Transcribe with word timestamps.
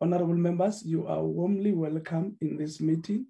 honorable 0.00 0.34
members, 0.34 0.82
you 0.84 1.06
are 1.06 1.22
warmly 1.22 1.72
welcome 1.72 2.36
in 2.40 2.56
this 2.56 2.80
meeting 2.80 3.26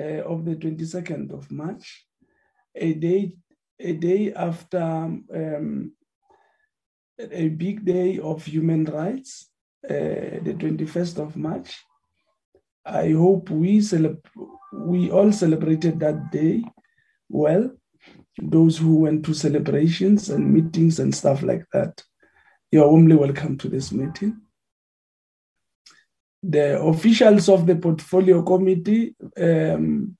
uh, 0.00 0.22
of 0.24 0.44
the 0.44 0.56
22nd 0.56 1.32
of 1.32 1.50
March, 1.50 2.06
a 2.74 2.92
day, 2.94 3.32
a 3.78 3.92
day 3.92 4.32
after 4.34 4.82
um, 4.82 5.92
a 7.18 7.48
big 7.48 7.84
day 7.84 8.18
of 8.18 8.44
human 8.44 8.84
rights, 8.84 9.48
uh, 9.88 10.42
the 10.42 10.56
21st 10.58 11.18
of 11.18 11.36
March. 11.36 11.78
I 12.84 13.12
hope 13.12 13.50
we 13.50 13.82
we 14.72 15.10
all 15.10 15.32
celebrated 15.32 16.00
that 16.00 16.30
day 16.32 16.64
well. 17.28 17.70
Those 18.40 18.76
who 18.76 18.96
went 18.96 19.24
to 19.26 19.34
celebrations 19.34 20.30
and 20.30 20.52
meetings 20.52 20.98
and 20.98 21.14
stuff 21.14 21.42
like 21.42 21.64
that, 21.72 22.02
you 22.70 22.82
are 22.82 22.88
warmly 22.88 23.16
welcome 23.16 23.56
to 23.58 23.68
this 23.68 23.92
meeting. 23.92 24.40
The 26.48 26.80
officials 26.80 27.48
of 27.48 27.66
the 27.66 27.76
portfolio 27.76 28.42
committee, 28.42 29.14
um, 29.40 30.16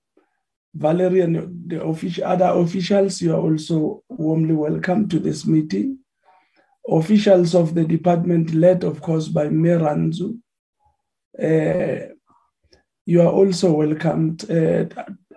Valerie 0.74 1.20
and 1.20 1.70
the 1.70 1.82
official, 1.82 2.24
other 2.24 2.46
officials, 2.46 3.22
you 3.22 3.32
are 3.32 3.40
also 3.40 4.02
warmly 4.08 4.54
welcome 4.54 5.08
to 5.08 5.18
this 5.20 5.46
meeting. 5.46 5.98
Officials 6.88 7.54
of 7.54 7.74
the 7.74 7.84
department, 7.84 8.54
led 8.54 8.82
of 8.84 9.00
course 9.00 9.28
by 9.28 9.46
Meranzu, 9.46 10.38
uh, 11.40 12.12
you 13.04 13.22
are 13.22 13.32
also 13.32 13.72
welcomed. 13.72 14.50
Uh, 14.50 14.86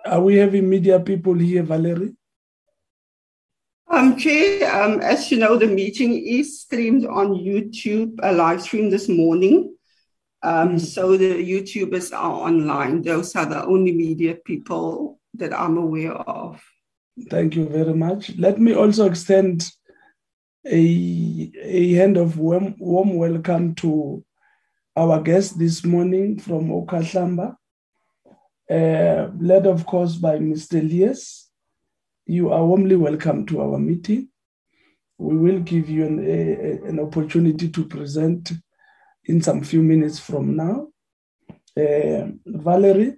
are 0.04 0.20
we 0.20 0.36
having 0.36 0.68
media 0.68 0.98
people 0.98 1.34
here, 1.34 1.62
Valerie? 1.62 2.16
Um, 3.88 4.16
Chair, 4.16 4.82
um, 4.82 5.00
as 5.00 5.30
you 5.30 5.38
know, 5.38 5.56
the 5.56 5.66
meeting 5.66 6.24
is 6.26 6.60
streamed 6.60 7.06
on 7.06 7.34
YouTube, 7.34 8.18
a 8.22 8.32
live 8.32 8.62
stream 8.62 8.90
this 8.90 9.08
morning. 9.08 9.74
Um. 10.42 10.78
So 10.78 11.16
the 11.16 11.34
YouTubers 11.34 12.12
are 12.16 12.32
online. 12.48 13.02
Those 13.02 13.36
are 13.36 13.46
the 13.46 13.64
only 13.64 13.92
media 13.92 14.34
people 14.34 15.20
that 15.34 15.52
I'm 15.52 15.76
aware 15.76 16.14
of. 16.14 16.62
Thank 17.28 17.56
you 17.56 17.68
very 17.68 17.94
much. 17.94 18.36
Let 18.36 18.58
me 18.58 18.74
also 18.74 19.06
extend 19.06 19.66
a, 20.66 21.52
a 21.62 21.92
hand 21.94 22.16
of 22.16 22.38
warm, 22.38 22.74
warm 22.78 23.16
welcome 23.16 23.74
to 23.76 24.24
our 24.96 25.20
guest 25.20 25.58
this 25.58 25.84
morning 25.84 26.38
from 26.38 26.68
Okhahlamba, 26.68 27.56
uh, 28.70 29.30
led, 29.38 29.66
of 29.66 29.84
course, 29.86 30.16
by 30.16 30.38
Mr. 30.38 30.80
Elias 30.80 31.50
you 32.30 32.52
are 32.52 32.64
warmly 32.64 32.94
welcome 32.94 33.44
to 33.44 33.60
our 33.60 33.76
meeting. 33.76 34.28
We 35.18 35.36
will 35.36 35.58
give 35.58 35.90
you 35.90 36.06
an, 36.06 36.20
a, 36.20 36.88
an 36.88 37.00
opportunity 37.00 37.68
to 37.68 37.84
present 37.84 38.52
in 39.24 39.40
some 39.42 39.62
few 39.62 39.82
minutes 39.82 40.18
from 40.18 40.56
now. 40.56 40.88
Uh, 41.76 42.32
Valerie, 42.46 43.16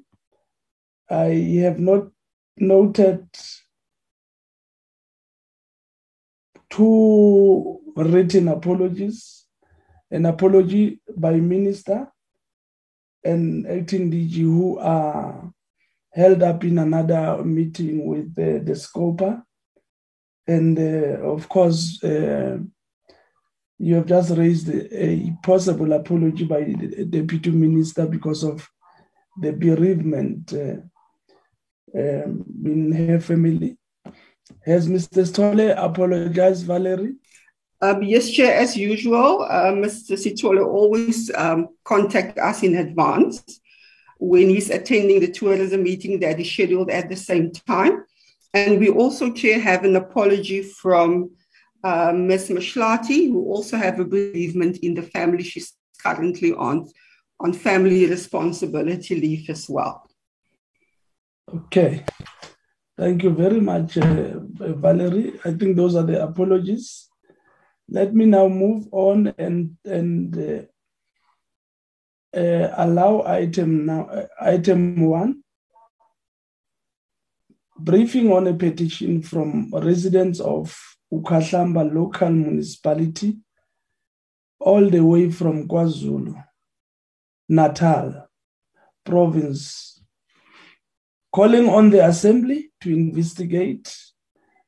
I 1.09 1.61
have 1.63 1.79
not 1.79 2.09
noted 2.57 3.27
two 6.71 7.81
written 7.97 8.49
apologies 8.49 9.43
an 10.13 10.27
apology 10.27 11.01
by 11.17 11.33
minister 11.33 12.07
and 13.25 13.67
acting 13.67 14.11
DG 14.11 14.37
who 14.37 14.79
are 14.79 15.51
held 16.13 16.43
up 16.43 16.63
in 16.65 16.79
another 16.79 17.43
meeting 17.43 18.07
with 18.07 18.35
the, 18.35 18.61
the 18.63 18.73
SCOPA. 18.73 19.43
And 20.47 20.79
uh, 20.79 21.23
of 21.23 21.49
course, 21.49 22.03
uh, 22.05 22.59
you 23.83 23.97
have 23.97 24.07
just 24.07 24.31
raised 24.37 24.71
a 24.71 25.33
possible 25.43 25.93
apology 25.93 26.45
by 26.45 26.63
the 26.63 27.05
deputy 27.05 27.51
minister 27.51 28.07
because 28.07 28.45
of 28.45 28.71
the 29.41 29.53
bereavement 29.53 30.53
uh, 30.53 30.77
um, 31.99 32.45
in 32.65 32.93
her 32.93 33.19
family. 33.19 33.77
Has 34.65 34.89
Mr. 34.89 35.27
Sithole 35.27 35.75
apologized, 35.77 36.65
Valerie? 36.65 37.15
Um, 37.81 38.05
yes, 38.05 38.31
Chair, 38.31 38.55
as 38.55 38.77
usual, 38.77 39.43
uh, 39.51 39.73
Mr. 39.73 40.13
Sithole 40.13 40.65
always 40.65 41.33
um, 41.35 41.71
contact 41.83 42.39
us 42.39 42.63
in 42.63 42.77
advance 42.77 43.43
when 44.21 44.49
he's 44.49 44.71
attending 44.71 45.19
the 45.19 45.33
tourism 45.33 45.83
meeting 45.83 46.21
that 46.21 46.39
is 46.39 46.49
scheduled 46.49 46.91
at 46.91 47.09
the 47.09 47.17
same 47.17 47.51
time. 47.51 48.05
And 48.55 48.79
we 48.79 48.91
also, 48.91 49.33
Chair, 49.33 49.59
have 49.59 49.83
an 49.83 49.97
apology 49.97 50.63
from 50.63 51.33
uh, 51.85 52.13
Ms. 52.13 52.51
Mashlati, 52.51 53.29
who 53.29 53.45
also 53.47 53.77
have 53.77 53.99
a 54.01 54.05
bereavement 54.05 54.79
in 54.79 54.95
the 54.95 55.03
family. 55.03 55.43
She's 55.43 55.75
currently 56.03 56.53
on, 56.53 56.89
on 57.41 57.53
family 57.53 58.07
responsibility 58.07 59.21
leave 59.21 59.51
as 59.51 59.69
well. 59.69 60.09
Okay. 61.49 62.05
Thank 62.97 63.23
you 63.23 63.31
very 63.31 63.61
much, 63.61 63.99
uh, 63.99 64.39
Valerie. 64.59 65.41
I 65.45 65.53
think 65.53 65.77
those 65.77 65.97
are 65.97 66.05
the 66.05 66.23
apologies. 66.23 67.09
Let 67.89 68.15
me 68.15 68.27
now 68.27 68.49
move 68.49 68.87
on 68.93 69.35
and, 69.39 69.77
and 69.85 70.39
uh, 70.39 70.63
uh, 72.39 72.75
allow 72.77 73.23
item 73.27 73.87
now, 73.87 74.07
uh, 74.07 74.27
item 74.41 75.01
one, 75.01 75.43
briefing 77.79 78.31
on 78.33 78.47
a 78.47 78.55
petition 78.55 79.21
from 79.23 79.71
residents 79.73 80.39
of 80.41 80.79
Okhahlamba 81.13 81.93
local 81.93 82.31
municipality, 82.31 83.37
all 84.59 84.89
the 84.89 85.01
way 85.01 85.31
from 85.31 85.69
KwaZulu, 85.69 86.43
Natal 87.49 88.29
province, 89.05 90.03
calling 91.33 91.69
on 91.69 91.91
the 91.91 92.07
assembly 92.07 92.71
to 92.81 92.93
investigate 92.93 93.95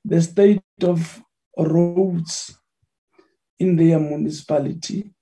the 0.04 0.20
state 0.20 0.62
of 0.82 1.22
roads 1.56 2.58
in 3.58 3.76
their 3.76 3.98
municipality 3.98 5.14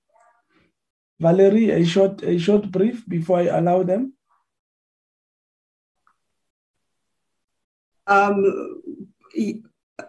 Valerie, 1.23 1.69
a 1.69 1.85
short, 1.85 2.21
a 2.23 2.37
short 2.37 2.69
brief 2.69 3.07
before 3.07 3.39
I 3.39 3.45
allow 3.45 3.83
them. 3.83 4.13
Um, 8.05 8.81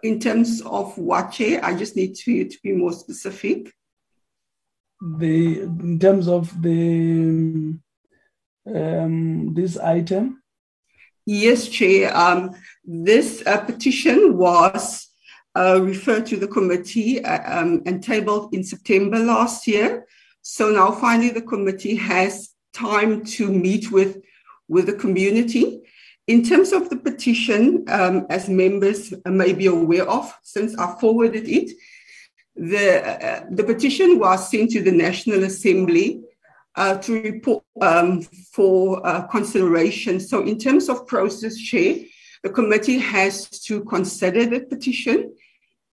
in 0.02 0.18
terms 0.18 0.62
of 0.62 0.96
what, 0.98 1.40
I 1.40 1.74
just 1.76 1.96
need 1.96 2.14
to, 2.16 2.48
to 2.48 2.58
be 2.62 2.72
more 2.72 2.92
specific. 2.92 3.72
The 5.18 5.62
in 5.62 5.98
terms 5.98 6.28
of 6.28 6.62
the 6.62 7.76
um, 8.66 9.54
this 9.54 9.76
item. 9.76 10.42
Yes, 11.26 11.68
Chair. 11.68 12.16
Um, 12.16 12.54
this 12.84 13.42
uh, 13.46 13.58
petition 13.58 14.36
was 14.36 15.08
uh, 15.56 15.80
referred 15.82 16.26
to 16.26 16.36
the 16.36 16.48
committee 16.48 17.24
uh, 17.24 17.60
um, 17.60 17.82
and 17.86 18.02
tabled 18.02 18.54
in 18.54 18.64
September 18.64 19.18
last 19.18 19.66
year. 19.66 20.06
So 20.42 20.70
now 20.70 20.92
finally 20.92 21.30
the 21.30 21.42
committee 21.42 21.96
has 21.96 22.50
time 22.72 23.24
to 23.24 23.50
meet 23.50 23.90
with, 23.90 24.22
with 24.68 24.86
the 24.86 24.94
community. 24.94 25.80
In 26.26 26.42
terms 26.42 26.72
of 26.72 26.88
the 26.88 26.96
petition, 26.96 27.84
um, 27.88 28.26
as 28.30 28.48
members 28.48 29.12
may 29.26 29.52
be 29.52 29.66
aware 29.66 30.08
of, 30.08 30.32
since 30.42 30.76
I 30.78 30.94
forwarded 30.98 31.46
it, 31.48 31.70
the, 32.56 33.04
uh, 33.04 33.44
the 33.50 33.64
petition 33.64 34.18
was 34.18 34.50
sent 34.50 34.70
to 34.70 34.82
the 34.82 34.92
National 34.92 35.44
Assembly 35.44 36.22
uh, 36.76 36.96
to 36.98 37.22
report 37.22 37.64
um, 37.80 38.22
for 38.22 39.06
uh, 39.06 39.22
consideration. 39.26 40.18
So, 40.18 40.42
in 40.42 40.58
terms 40.58 40.88
of 40.88 41.06
process, 41.06 41.56
Chair, 41.56 41.96
the 42.42 42.50
committee 42.50 42.98
has 42.98 43.48
to 43.66 43.84
consider 43.84 44.46
the 44.46 44.60
petition 44.60 45.34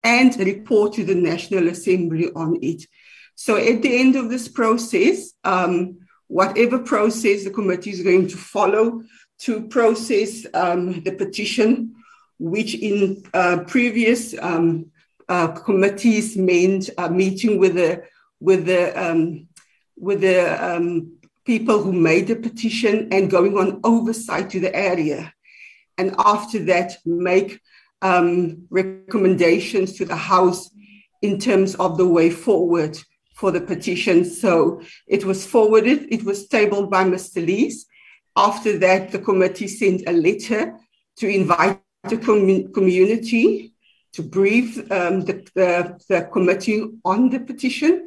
and 0.02 0.36
report 0.38 0.94
to 0.94 1.04
the 1.04 1.14
National 1.14 1.68
Assembly 1.68 2.30
on 2.34 2.58
it. 2.62 2.86
So 3.34 3.56
at 3.56 3.82
the 3.82 3.98
end 3.98 4.16
of 4.16 4.30
this 4.30 4.48
process, 4.48 5.32
um, 5.44 5.98
whatever 6.28 6.78
process 6.78 7.44
the 7.44 7.50
committee 7.50 7.90
is 7.90 8.02
going 8.02 8.28
to 8.28 8.36
follow 8.36 9.02
to 9.38 9.66
process 9.68 10.46
um, 10.54 11.02
the 11.02 11.12
petition, 11.12 11.94
which 12.38 12.74
in 12.74 13.22
uh, 13.34 13.58
previous 13.66 14.34
um, 14.40 14.90
uh, 15.28 15.48
committees 15.48 16.36
meant 16.36 16.90
uh, 16.98 17.08
meeting 17.08 17.58
with 17.58 17.74
the 17.74 18.02
with 18.40 18.66
the 18.66 18.92
um, 18.94 19.48
with 19.96 20.20
the 20.20 20.40
um, 20.64 21.16
people 21.44 21.82
who 21.82 21.92
made 21.92 22.26
the 22.26 22.36
petition 22.36 23.08
and 23.12 23.30
going 23.30 23.56
on 23.56 23.80
oversight 23.84 24.50
to 24.50 24.60
the 24.60 24.74
area, 24.74 25.32
and 25.98 26.14
after 26.18 26.58
that 26.64 26.96
make 27.04 27.60
um, 28.02 28.66
recommendations 28.70 29.94
to 29.94 30.04
the 30.04 30.16
House 30.16 30.70
in 31.22 31.38
terms 31.38 31.74
of 31.76 31.96
the 31.96 32.06
way 32.06 32.30
forward 32.30 32.98
for 33.34 33.50
the 33.50 33.60
petition. 33.60 34.24
So 34.24 34.80
it 35.06 35.24
was 35.24 35.46
forwarded, 35.46 36.06
it 36.10 36.24
was 36.24 36.48
tabled 36.48 36.90
by 36.90 37.04
Mr. 37.04 37.44
Lees. 37.44 37.86
After 38.36 38.78
that, 38.78 39.12
the 39.12 39.18
committee 39.18 39.66
sent 39.66 40.02
a 40.06 40.12
letter 40.12 40.76
to 41.16 41.26
invite 41.26 41.80
the 42.04 42.18
com- 42.18 42.72
community 42.72 43.72
to 44.12 44.22
brief 44.22 44.78
um, 44.92 45.22
the, 45.22 45.46
the, 45.54 45.98
the, 46.08 46.22
committee 46.32 46.84
on 47.04 47.30
the 47.30 47.40
petition. 47.40 48.06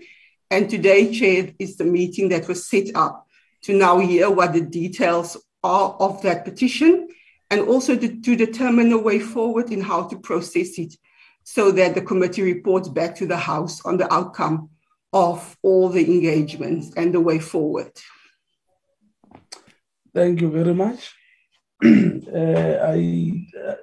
And 0.52 0.70
today, 0.70 1.12
Chair, 1.12 1.54
is 1.58 1.78
the 1.78 1.84
meeting 1.84 2.30
that 2.30 2.48
was 2.48 2.68
set 2.68 2.96
up 2.96 3.28
to 3.64 3.74
now 3.74 3.98
hear 4.00 4.30
what 4.30 4.54
the 4.54 4.62
details 4.62 5.36
are 5.64 5.96
of 6.00 6.22
that 6.22 6.46
petition 6.46 7.10
and 7.50 7.62
also 7.62 7.96
to, 7.96 8.22
to 8.22 8.36
determine 8.36 8.92
a 8.92 8.98
way 8.98 9.20
forward 9.20 9.72
in 9.72 9.82
how 9.82 10.04
to 10.04 10.20
process 10.20 10.78
it 10.78 10.94
so 11.44 11.72
that 11.72 11.96
the 11.96 12.02
committee 12.02 12.44
reports 12.44 12.88
back 12.88 13.16
to 13.16 13.26
the 13.26 13.38
House 13.38 13.84
on 13.86 13.98
the 13.98 14.12
outcome 14.14 14.70
of 15.12 15.58
all 15.64 15.90
the 15.90 16.06
engagements 16.06 16.94
and 16.96 17.14
the 17.14 17.20
way 17.20 17.40
forward. 17.40 17.92
Thank 20.14 20.42
you 20.42 20.50
very 20.50 20.74
much. 20.74 21.14
uh, 21.86 21.88
I 21.88 23.48
uh, 23.68 23.76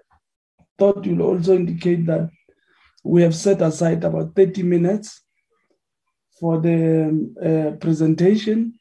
thought 0.79 1.05
you'll 1.05 1.23
also 1.23 1.55
indicate 1.55 2.07
that 2.07 2.31
we 3.05 3.23
have 3.23 3.35
set 3.35 3.63
aside 3.63 4.05
about 4.05 4.35
30 4.35 4.63
minutes 4.65 5.23
for 6.41 6.61
the 6.61 7.31
uh, 7.41 7.77
presentation 7.77 8.79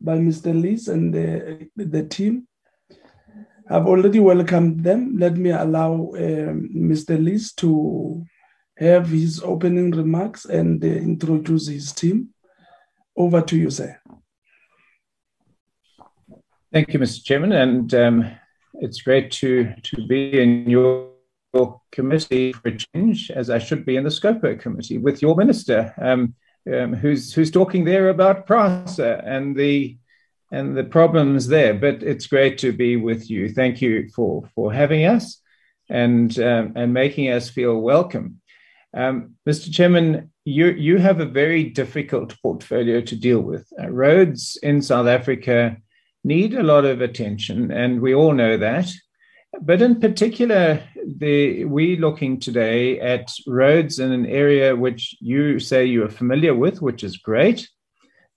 by 0.00 0.16
Mr. 0.16 0.58
Lees 0.58 0.88
and 0.88 1.12
the, 1.12 1.68
the 1.76 2.04
team. 2.04 2.46
I've 3.68 3.86
already 3.86 4.20
welcomed 4.20 4.82
them. 4.82 5.18
Let 5.18 5.36
me 5.36 5.50
allow 5.50 6.12
um, 6.14 6.70
Mr. 6.74 7.22
Lees 7.22 7.52
to 7.54 8.24
have 8.78 9.08
his 9.08 9.42
opening 9.42 9.90
remarks 9.90 10.44
and 10.46 10.82
uh, 10.82 10.86
introduce 10.86 11.66
his 11.66 11.92
team. 11.92 12.28
Over 13.16 13.42
to 13.42 13.56
you, 13.56 13.70
sir. 13.70 14.00
Thank 16.70 16.92
you, 16.92 17.00
Mr. 17.00 17.24
Chairman, 17.24 17.52
and 17.52 17.94
um, 17.94 18.30
it's 18.74 19.00
great 19.00 19.30
to 19.32 19.72
to 19.84 20.06
be 20.06 20.38
in 20.38 20.68
your, 20.68 21.08
committee 21.90 22.52
for 22.52 22.70
change, 22.70 23.30
as 23.30 23.48
I 23.48 23.58
should 23.58 23.86
be 23.86 23.96
in 23.96 24.04
the 24.04 24.10
SCOPA 24.10 24.60
committee 24.60 24.98
with 24.98 25.22
your 25.22 25.34
minister, 25.34 25.94
um, 25.96 26.34
um, 26.70 26.92
who's 26.92 27.32
who's 27.32 27.50
talking 27.50 27.86
there 27.86 28.10
about 28.10 28.46
PRASA 28.46 29.22
and 29.24 29.56
the 29.56 29.96
and 30.52 30.76
the 30.76 30.84
problems 30.84 31.46
there. 31.46 31.72
But 31.72 32.02
it's 32.02 32.26
great 32.26 32.58
to 32.58 32.72
be 32.72 32.96
with 32.96 33.30
you. 33.30 33.48
Thank 33.48 33.80
you 33.80 34.10
for 34.14 34.46
for 34.54 34.70
having 34.70 35.06
us 35.06 35.40
and 35.88 36.38
um, 36.38 36.74
and 36.76 36.92
making 36.92 37.30
us 37.30 37.48
feel 37.48 37.78
welcome. 37.80 38.42
Um, 38.92 39.36
Mr. 39.48 39.72
Chairman, 39.72 40.30
you 40.44 40.66
you 40.66 40.98
have 40.98 41.20
a 41.20 41.24
very 41.42 41.64
difficult 41.64 42.36
portfolio 42.42 43.00
to 43.00 43.16
deal 43.16 43.40
with. 43.40 43.66
Uh, 43.80 43.88
roads 43.88 44.58
in 44.62 44.82
South 44.82 45.06
Africa 45.06 45.78
need 46.24 46.54
a 46.54 46.62
lot 46.62 46.84
of 46.84 47.00
attention, 47.00 47.70
and 47.70 48.00
we 48.00 48.14
all 48.14 48.32
know 48.32 48.56
that. 48.56 48.90
But 49.62 49.80
in 49.80 50.00
particular, 50.00 50.82
the, 51.06 51.64
we're 51.64 51.98
looking 51.98 52.38
today 52.38 53.00
at 53.00 53.32
roads 53.46 53.98
in 53.98 54.12
an 54.12 54.26
area 54.26 54.76
which 54.76 55.16
you 55.20 55.58
say 55.58 55.86
you 55.86 56.04
are 56.04 56.10
familiar 56.10 56.54
with, 56.54 56.82
which 56.82 57.02
is 57.02 57.16
great, 57.16 57.68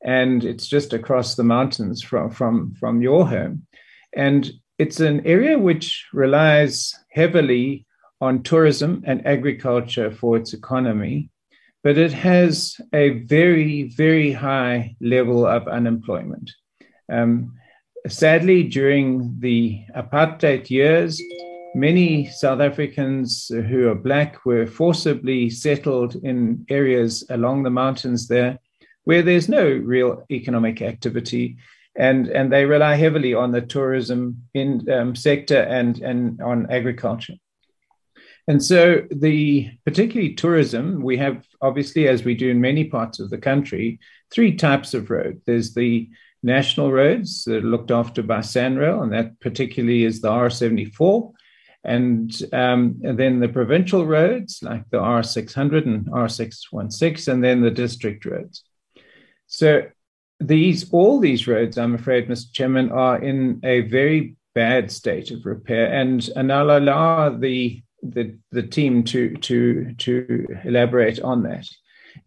and 0.03 0.43
it's 0.43 0.67
just 0.67 0.93
across 0.93 1.35
the 1.35 1.43
mountains 1.43 2.01
from 2.01 2.31
from 2.31 2.73
from 2.79 3.01
your 3.01 3.27
home, 3.27 3.67
and 4.15 4.51
it's 4.77 4.99
an 4.99 5.25
area 5.27 5.59
which 5.59 6.05
relies 6.13 6.95
heavily 7.11 7.85
on 8.19 8.41
tourism 8.43 9.03
and 9.05 9.27
agriculture 9.27 10.11
for 10.11 10.37
its 10.37 10.53
economy, 10.53 11.29
but 11.83 11.97
it 11.97 12.13
has 12.13 12.77
a 12.93 13.09
very 13.25 13.89
very 13.89 14.31
high 14.31 14.95
level 15.01 15.45
of 15.45 15.67
unemployment. 15.67 16.51
Um, 17.11 17.57
sadly, 18.07 18.63
during 18.63 19.39
the 19.39 19.83
apartheid 19.95 20.69
years, 20.69 21.21
many 21.75 22.27
South 22.27 22.59
Africans 22.59 23.47
who 23.47 23.89
are 23.89 23.95
black 23.95 24.45
were 24.45 24.67
forcibly 24.67 25.49
settled 25.49 26.15
in 26.15 26.65
areas 26.69 27.23
along 27.29 27.63
the 27.63 27.69
mountains 27.69 28.27
there 28.27 28.59
where 29.03 29.21
there's 29.21 29.49
no 29.49 29.65
real 29.65 30.23
economic 30.29 30.81
activity. 30.81 31.57
And, 31.95 32.27
and 32.29 32.51
they 32.51 32.65
rely 32.65 32.95
heavily 32.95 33.33
on 33.33 33.51
the 33.51 33.61
tourism 33.61 34.43
in, 34.53 34.89
um, 34.89 35.15
sector 35.15 35.59
and, 35.59 35.99
and 35.99 36.41
on 36.41 36.71
agriculture. 36.71 37.33
And 38.47 38.63
so, 38.63 39.03
the 39.11 39.71
particularly 39.85 40.33
tourism, 40.33 41.03
we 41.03 41.17
have 41.17 41.45
obviously, 41.61 42.07
as 42.07 42.23
we 42.23 42.33
do 42.33 42.49
in 42.49 42.59
many 42.59 42.85
parts 42.85 43.19
of 43.19 43.29
the 43.29 43.37
country, 43.37 43.99
three 44.31 44.55
types 44.55 44.93
of 44.93 45.09
road. 45.09 45.41
There's 45.45 45.73
the 45.73 46.09
national 46.43 46.91
roads 46.91 47.43
that 47.45 47.57
are 47.57 47.67
looked 47.67 47.91
after 47.91 48.23
by 48.23 48.39
SANRAL, 48.39 49.03
and 49.03 49.13
that 49.13 49.39
particularly 49.39 50.03
is 50.03 50.21
the 50.21 50.29
R74. 50.29 51.33
And, 51.83 52.31
um, 52.53 53.01
and, 53.03 53.17
then 53.17 53.39
the 53.39 53.49
provincial 53.49 54.05
roads 54.05 54.59
like 54.61 54.87
the 54.91 54.99
R600 54.99 55.85
and 55.85 56.05
R616, 56.05 57.27
and 57.27 57.43
then 57.43 57.61
the 57.61 57.71
district 57.71 58.25
roads. 58.25 58.63
So 59.47 59.87
these 60.39 60.89
all 60.91 61.19
these 61.19 61.47
roads, 61.47 61.77
I'm 61.77 61.95
afraid, 61.95 62.27
Mr. 62.27 62.51
Chairman, 62.51 62.91
are 62.91 63.21
in 63.21 63.59
a 63.63 63.81
very 63.81 64.35
bad 64.53 64.91
state 64.91 65.31
of 65.31 65.45
repair, 65.45 65.91
and 65.93 66.27
and 66.35 66.51
I'll 66.51 66.77
allow 66.77 67.29
the 67.29 67.81
the 68.03 68.37
the 68.51 68.63
team 68.63 69.03
to 69.05 69.35
to 69.35 69.93
to 69.93 70.47
elaborate 70.63 71.19
on 71.21 71.43
that. 71.43 71.67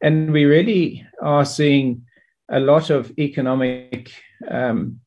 And 0.00 0.33
we 0.33 0.44
really 0.44 1.07
are 1.20 1.44
seeing 1.44 2.07
a 2.55 2.61
lot 2.61 2.88
of 2.88 3.12
economic 3.19 4.12
um, 4.49 5.01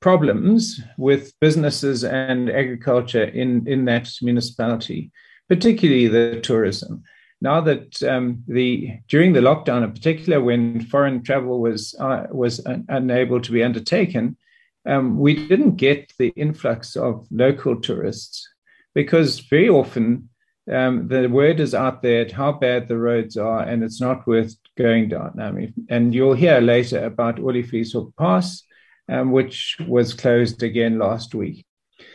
problems 0.00 0.80
with 0.96 1.32
businesses 1.40 2.04
and 2.04 2.50
agriculture 2.50 3.24
in, 3.24 3.66
in 3.68 3.84
that 3.84 4.10
municipality, 4.22 5.10
particularly 5.48 6.08
the 6.08 6.40
tourism. 6.40 7.02
Now 7.42 7.60
that 7.60 8.02
um, 8.02 8.42
the 8.48 8.98
during 9.08 9.34
the 9.34 9.40
lockdown, 9.40 9.84
in 9.84 9.92
particular, 9.92 10.40
when 10.40 10.80
foreign 10.86 11.22
travel 11.22 11.60
was 11.60 11.94
uh, 12.00 12.26
was 12.30 12.64
un- 12.64 12.86
unable 12.88 13.40
to 13.42 13.52
be 13.52 13.62
undertaken, 13.62 14.38
um, 14.86 15.18
we 15.18 15.46
didn't 15.46 15.76
get 15.76 16.12
the 16.18 16.28
influx 16.28 16.96
of 16.96 17.26
local 17.30 17.78
tourists 17.78 18.48
because 18.94 19.40
very 19.40 19.68
often 19.68 20.30
um, 20.70 21.08
the 21.08 21.28
word 21.28 21.60
is 21.60 21.74
out 21.74 22.02
there 22.02 22.28
how 22.28 22.52
bad 22.52 22.88
the 22.88 22.98
roads 22.98 23.36
are, 23.36 23.62
and 23.62 23.84
it's 23.84 24.00
not 24.00 24.26
worth 24.26 24.54
going 24.76 25.08
down. 25.08 25.38
I 25.40 25.52
mean, 25.52 25.74
and 25.88 26.14
you'll 26.14 26.34
hear 26.34 26.60
later 26.60 27.04
about 27.04 27.36
Oliviershoek 27.36 28.16
Pass, 28.16 28.62
um, 29.08 29.30
which 29.30 29.76
was 29.86 30.14
closed 30.14 30.62
again 30.62 30.98
last 30.98 31.34
week. 31.34 31.64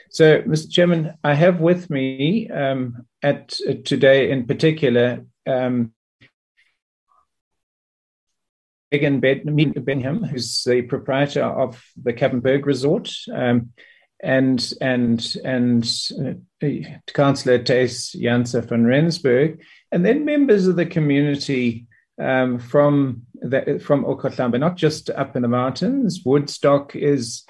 So, 0.09 0.41
Mr. 0.41 0.69
Chairman, 0.69 1.13
I 1.23 1.33
have 1.33 1.61
with 1.61 1.89
me 1.89 2.49
um, 2.49 3.05
at 3.23 3.57
uh, 3.67 3.75
today 3.85 4.31
in 4.31 4.45
particular 4.45 5.25
um, 5.47 5.93
Megan 8.91 9.21
Benham, 9.21 10.23
who's 10.23 10.63
the 10.65 10.81
proprietor 10.81 11.43
of 11.43 11.81
the 12.01 12.11
Cappenberg 12.11 12.65
Resort. 12.65 13.09
Um, 13.33 13.71
and 14.21 14.73
and 14.81 15.35
and 15.43 15.83
uh, 16.19 16.67
Councillor 17.13 17.59
Thys 17.59 18.15
Janse 18.15 18.67
van 18.67 18.85
Rensburg, 18.85 19.61
and 19.91 20.05
then 20.05 20.25
members 20.25 20.67
of 20.67 20.75
the 20.75 20.85
community 20.85 21.87
um, 22.21 22.59
from 22.59 23.23
the, 23.33 23.81
from 23.83 24.05
Okhahlamba, 24.05 24.59
not 24.59 24.77
just 24.77 25.09
up 25.09 25.35
in 25.35 25.41
the 25.41 25.47
mountains. 25.47 26.21
Woodstock 26.23 26.95
is 26.95 27.43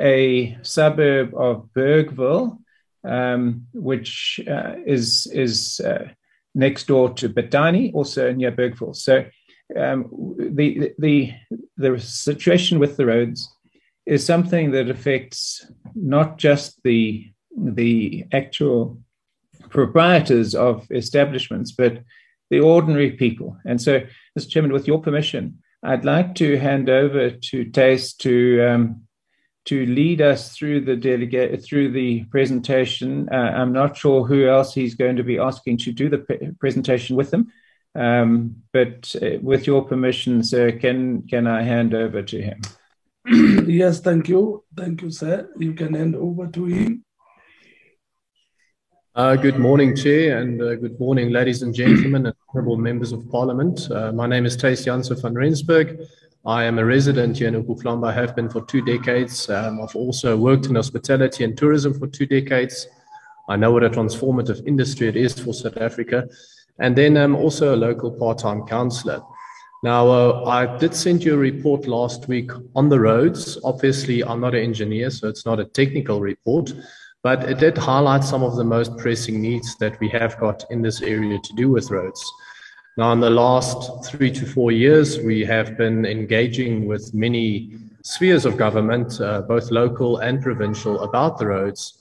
a 0.00 0.58
suburb 0.62 1.34
of 1.34 1.68
Bergville, 1.74 2.58
um, 3.04 3.66
which 3.72 4.40
uh, 4.48 4.74
is 4.84 5.26
is 5.32 5.80
uh, 5.80 6.08
next 6.54 6.88
door 6.88 7.14
to 7.14 7.28
Betani, 7.28 7.94
also 7.94 8.32
near 8.32 8.50
Bergville. 8.50 8.96
So 8.96 9.24
um, 9.76 10.34
the 10.38 10.92
the 10.98 11.32
the 11.76 11.98
situation 12.00 12.78
with 12.78 12.96
the 12.96 13.06
roads 13.06 13.48
is 14.06 14.24
something 14.24 14.70
that 14.70 14.88
affects 14.88 15.66
not 15.94 16.38
just 16.38 16.82
the 16.84 17.30
the 17.58 18.24
actual 18.32 19.00
proprietors 19.70 20.54
of 20.54 20.86
establishments, 20.90 21.72
but 21.72 22.02
the 22.50 22.60
ordinary 22.60 23.10
people. 23.12 23.56
And 23.64 23.80
so, 23.80 24.00
Mr. 24.38 24.48
Chairman, 24.48 24.72
with 24.72 24.86
your 24.86 25.00
permission, 25.00 25.58
I'd 25.82 26.04
like 26.04 26.34
to 26.36 26.58
hand 26.58 26.88
over 26.88 27.30
to 27.30 27.64
Thys 27.64 28.16
to 28.18 28.62
um, 28.68 29.02
to 29.66 29.84
lead 29.86 30.20
us 30.20 30.52
through 30.52 30.82
the 30.82 30.96
delegate 30.96 31.64
through 31.64 31.90
the 31.90 32.24
presentation. 32.24 33.28
Uh, 33.30 33.52
I'm 33.56 33.72
not 33.72 33.96
sure 33.96 34.24
who 34.24 34.48
else 34.48 34.72
he's 34.72 34.94
going 34.94 35.16
to 35.16 35.24
be 35.24 35.38
asking 35.38 35.78
to 35.78 35.92
do 35.92 36.08
the 36.08 36.18
pre- 36.18 36.50
presentation 36.60 37.16
with 37.16 37.34
him, 37.34 37.52
um, 37.94 38.56
but 38.72 39.14
uh, 39.20 39.38
with 39.42 39.66
your 39.66 39.84
permission, 39.84 40.44
sir, 40.44 40.72
can 40.72 41.22
can 41.22 41.46
I 41.46 41.62
hand 41.62 41.94
over 41.94 42.22
to 42.22 42.40
him? 42.40 42.60
yes, 43.66 43.98
thank 44.00 44.28
you. 44.28 44.62
Thank 44.76 45.02
you, 45.02 45.10
sir. 45.10 45.50
You 45.58 45.72
can 45.72 45.94
hand 45.94 46.14
over 46.14 46.46
to 46.46 46.64
him. 46.66 47.04
Uh, 49.16 49.34
good 49.34 49.58
morning, 49.58 49.96
Chair, 49.96 50.38
and 50.38 50.62
uh, 50.62 50.76
good 50.76 51.00
morning, 51.00 51.30
ladies 51.30 51.62
and 51.62 51.74
gentlemen, 51.74 52.26
and 52.26 52.36
honorable 52.50 52.76
members 52.76 53.10
of 53.10 53.28
Parliament. 53.28 53.90
Uh, 53.90 54.12
my 54.12 54.28
name 54.28 54.46
is 54.46 54.56
Thys 54.56 54.86
Janse 54.86 55.20
van 55.20 55.34
Rensburg. 55.34 55.98
I 56.44 56.62
am 56.64 56.78
a 56.78 56.84
resident 56.84 57.38
here 57.38 57.48
in 57.48 57.64
Okhahlamba. 57.64 58.10
I 58.10 58.12
have 58.12 58.36
been 58.36 58.48
for 58.48 58.64
two 58.66 58.82
decades. 58.82 59.50
Um, 59.50 59.80
I've 59.82 59.96
also 59.96 60.36
worked 60.36 60.66
in 60.66 60.76
hospitality 60.76 61.42
and 61.42 61.58
tourism 61.58 61.98
for 61.98 62.06
two 62.06 62.26
decades. 62.26 62.86
I 63.48 63.56
know 63.56 63.72
what 63.72 63.82
a 63.82 63.90
transformative 63.90 64.64
industry 64.68 65.08
it 65.08 65.16
is 65.16 65.36
for 65.36 65.52
South 65.52 65.78
Africa. 65.78 66.28
And 66.78 66.94
then 66.94 67.16
I'm 67.16 67.34
also 67.34 67.74
a 67.74 67.76
local 67.76 68.12
part 68.12 68.38
time 68.38 68.66
councillor. 68.66 69.20
Now, 69.82 70.08
uh, 70.08 70.44
I 70.46 70.78
did 70.78 70.94
send 70.94 71.22
you 71.22 71.34
a 71.34 71.38
report 71.38 71.86
last 71.86 72.28
week 72.28 72.50
on 72.74 72.88
the 72.88 72.98
roads. 72.98 73.58
Obviously, 73.62 74.24
I'm 74.24 74.40
not 74.40 74.54
an 74.54 74.62
engineer, 74.62 75.10
so 75.10 75.28
it's 75.28 75.44
not 75.44 75.60
a 75.60 75.66
technical 75.66 76.20
report, 76.20 76.72
but 77.22 77.44
it 77.44 77.58
did 77.58 77.76
highlight 77.76 78.24
some 78.24 78.42
of 78.42 78.56
the 78.56 78.64
most 78.64 78.96
pressing 78.96 79.40
needs 79.40 79.76
that 79.76 80.00
we 80.00 80.08
have 80.08 80.38
got 80.38 80.64
in 80.70 80.80
this 80.80 81.02
area 81.02 81.38
to 81.38 81.52
do 81.56 81.70
with 81.70 81.90
roads. 81.90 82.24
Now, 82.96 83.12
in 83.12 83.20
the 83.20 83.28
last 83.28 84.06
three 84.06 84.30
to 84.32 84.46
four 84.46 84.72
years, 84.72 85.18
we 85.18 85.44
have 85.44 85.76
been 85.76 86.06
engaging 86.06 86.86
with 86.86 87.12
many 87.12 87.76
spheres 88.02 88.46
of 88.46 88.56
government, 88.56 89.20
uh, 89.20 89.42
both 89.42 89.70
local 89.70 90.18
and 90.18 90.40
provincial, 90.40 91.02
about 91.02 91.36
the 91.36 91.48
roads. 91.48 91.98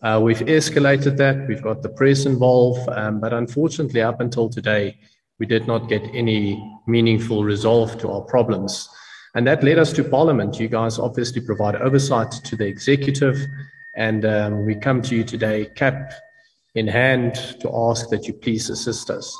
Uh, 0.00 0.20
we've 0.22 0.38
escalated 0.38 1.16
that, 1.16 1.48
we've 1.48 1.62
got 1.62 1.82
the 1.82 1.88
press 1.88 2.26
involved, 2.26 2.88
um, 2.90 3.18
but 3.18 3.32
unfortunately, 3.32 4.00
up 4.00 4.20
until 4.20 4.48
today, 4.48 4.96
we 5.38 5.46
did 5.46 5.66
not 5.66 5.88
get 5.88 6.02
any 6.14 6.62
meaningful 6.86 7.44
resolve 7.44 7.98
to 7.98 8.10
our 8.10 8.22
problems. 8.22 8.88
And 9.34 9.46
that 9.46 9.62
led 9.62 9.78
us 9.78 9.92
to 9.94 10.04
Parliament. 10.04 10.58
You 10.58 10.68
guys 10.68 10.98
obviously 10.98 11.42
provide 11.42 11.76
oversight 11.76 12.30
to 12.30 12.56
the 12.56 12.66
executive, 12.66 13.36
and 13.94 14.24
um, 14.24 14.64
we 14.64 14.74
come 14.74 15.02
to 15.02 15.14
you 15.14 15.24
today, 15.24 15.66
cap 15.74 16.12
in 16.74 16.86
hand, 16.86 17.34
to 17.60 17.70
ask 17.74 18.08
that 18.10 18.26
you 18.26 18.32
please 18.34 18.70
assist 18.70 19.10
us. 19.10 19.38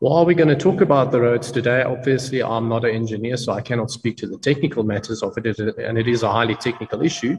While 0.00 0.24
we're 0.24 0.34
going 0.34 0.48
to 0.48 0.56
talk 0.56 0.80
about 0.80 1.12
the 1.12 1.20
roads 1.20 1.52
today, 1.52 1.82
obviously 1.82 2.42
I'm 2.42 2.68
not 2.68 2.84
an 2.84 2.94
engineer, 2.94 3.36
so 3.36 3.52
I 3.52 3.60
cannot 3.60 3.90
speak 3.90 4.16
to 4.18 4.26
the 4.26 4.38
technical 4.38 4.82
matters 4.82 5.22
of 5.22 5.36
it, 5.36 5.58
and 5.78 5.98
it 5.98 6.08
is 6.08 6.22
a 6.22 6.32
highly 6.32 6.54
technical 6.56 7.02
issue, 7.02 7.36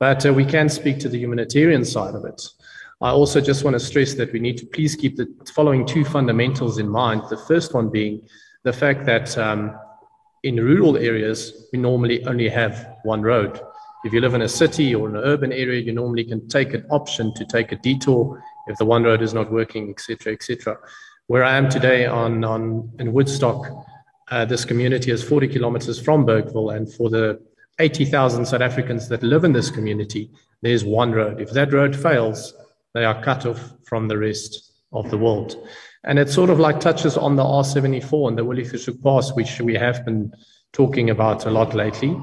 but 0.00 0.26
uh, 0.26 0.32
we 0.32 0.44
can 0.44 0.68
speak 0.68 0.98
to 0.98 1.08
the 1.08 1.18
humanitarian 1.18 1.84
side 1.84 2.14
of 2.14 2.24
it. 2.24 2.42
I 3.02 3.10
also 3.10 3.40
just 3.40 3.64
want 3.64 3.74
to 3.74 3.80
stress 3.80 4.14
that 4.14 4.32
we 4.32 4.38
need 4.38 4.56
to 4.58 4.66
please 4.66 4.94
keep 4.94 5.16
the 5.16 5.26
following 5.52 5.84
two 5.84 6.04
fundamentals 6.04 6.78
in 6.78 6.88
mind. 6.88 7.22
The 7.28 7.36
first 7.36 7.74
one 7.74 7.88
being 7.88 8.22
the 8.62 8.72
fact 8.72 9.06
that 9.06 9.36
um, 9.36 9.76
in 10.44 10.54
rural 10.54 10.96
areas, 10.96 11.66
we 11.72 11.80
normally 11.80 12.24
only 12.26 12.48
have 12.48 12.94
one 13.02 13.22
road. 13.22 13.60
If 14.04 14.12
you 14.12 14.20
live 14.20 14.34
in 14.34 14.42
a 14.42 14.48
city 14.48 14.94
or 14.94 15.08
an 15.08 15.16
urban 15.16 15.52
area, 15.52 15.80
you 15.80 15.92
normally 15.92 16.22
can 16.22 16.46
take 16.46 16.74
an 16.74 16.86
option 16.90 17.34
to 17.34 17.44
take 17.44 17.72
a 17.72 17.76
detour 17.76 18.40
if 18.68 18.78
the 18.78 18.84
one 18.84 19.02
road 19.02 19.20
is 19.20 19.34
not 19.34 19.50
working, 19.50 19.90
etc., 19.90 20.32
etc. 20.32 20.76
Where 21.26 21.42
I 21.42 21.56
am 21.56 21.68
today 21.68 22.06
on, 22.06 22.44
on 22.44 22.88
in 23.00 23.12
Woodstock, 23.12 23.66
uh, 24.30 24.44
this 24.44 24.64
community 24.64 25.10
is 25.10 25.24
40 25.24 25.48
kilometers 25.48 26.00
from 26.00 26.24
Bergville, 26.24 26.70
and 26.70 26.92
for 26.92 27.10
the 27.10 27.40
80,000 27.80 28.46
South 28.46 28.60
Africans 28.60 29.08
that 29.08 29.24
live 29.24 29.42
in 29.42 29.52
this 29.52 29.70
community, 29.70 30.30
there's 30.62 30.84
one 30.84 31.10
road. 31.10 31.40
If 31.40 31.50
that 31.50 31.72
road 31.72 31.96
fails, 31.96 32.54
they 32.94 33.04
are 33.04 33.22
cut 33.22 33.46
off 33.46 33.72
from 33.84 34.08
the 34.08 34.18
rest 34.18 34.72
of 34.92 35.10
the 35.10 35.18
world. 35.18 35.56
And 36.04 36.18
it 36.18 36.28
sort 36.28 36.50
of 36.50 36.58
like 36.58 36.80
touches 36.80 37.16
on 37.16 37.36
the 37.36 37.44
R74 37.44 38.28
and 38.28 38.38
the 38.38 38.44
Willie 38.44 38.68
Pass, 39.02 39.32
which 39.32 39.60
we 39.60 39.74
have 39.74 40.04
been 40.04 40.32
talking 40.72 41.10
about 41.10 41.46
a 41.46 41.50
lot 41.50 41.74
lately. 41.74 42.16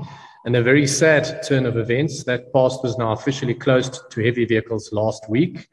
And 0.45 0.55
a 0.55 0.63
very 0.63 0.88
sad 0.88 1.43
turn 1.43 1.65
of 1.65 1.77
events. 1.77 2.23
That 2.23 2.51
pass 2.53 2.77
was 2.82 2.97
now 2.97 3.12
officially 3.12 3.53
closed 3.53 3.99
to 4.12 4.23
heavy 4.23 4.45
vehicles 4.45 4.91
last 4.91 5.29
week. 5.29 5.67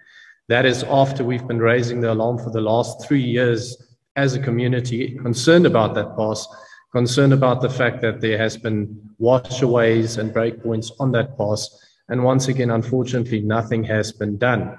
That 0.48 0.66
is 0.66 0.84
after 0.84 1.24
we've 1.24 1.46
been 1.46 1.58
raising 1.58 2.00
the 2.00 2.12
alarm 2.12 2.38
for 2.38 2.50
the 2.50 2.60
last 2.60 3.06
three 3.06 3.22
years 3.22 3.76
as 4.16 4.34
a 4.34 4.40
community, 4.40 5.16
concerned 5.18 5.66
about 5.66 5.94
that 5.94 6.16
pass, 6.16 6.46
concerned 6.92 7.32
about 7.32 7.60
the 7.60 7.68
fact 7.68 8.00
that 8.02 8.20
there 8.20 8.38
has 8.38 8.56
been 8.56 8.98
washaways 9.20 10.18
and 10.18 10.32
breakpoints 10.32 10.90
on 10.98 11.12
that 11.12 11.36
pass. 11.36 11.68
And 12.08 12.24
once 12.24 12.48
again, 12.48 12.70
unfortunately, 12.70 13.40
nothing 13.40 13.84
has 13.84 14.12
been 14.12 14.38
done. 14.38 14.78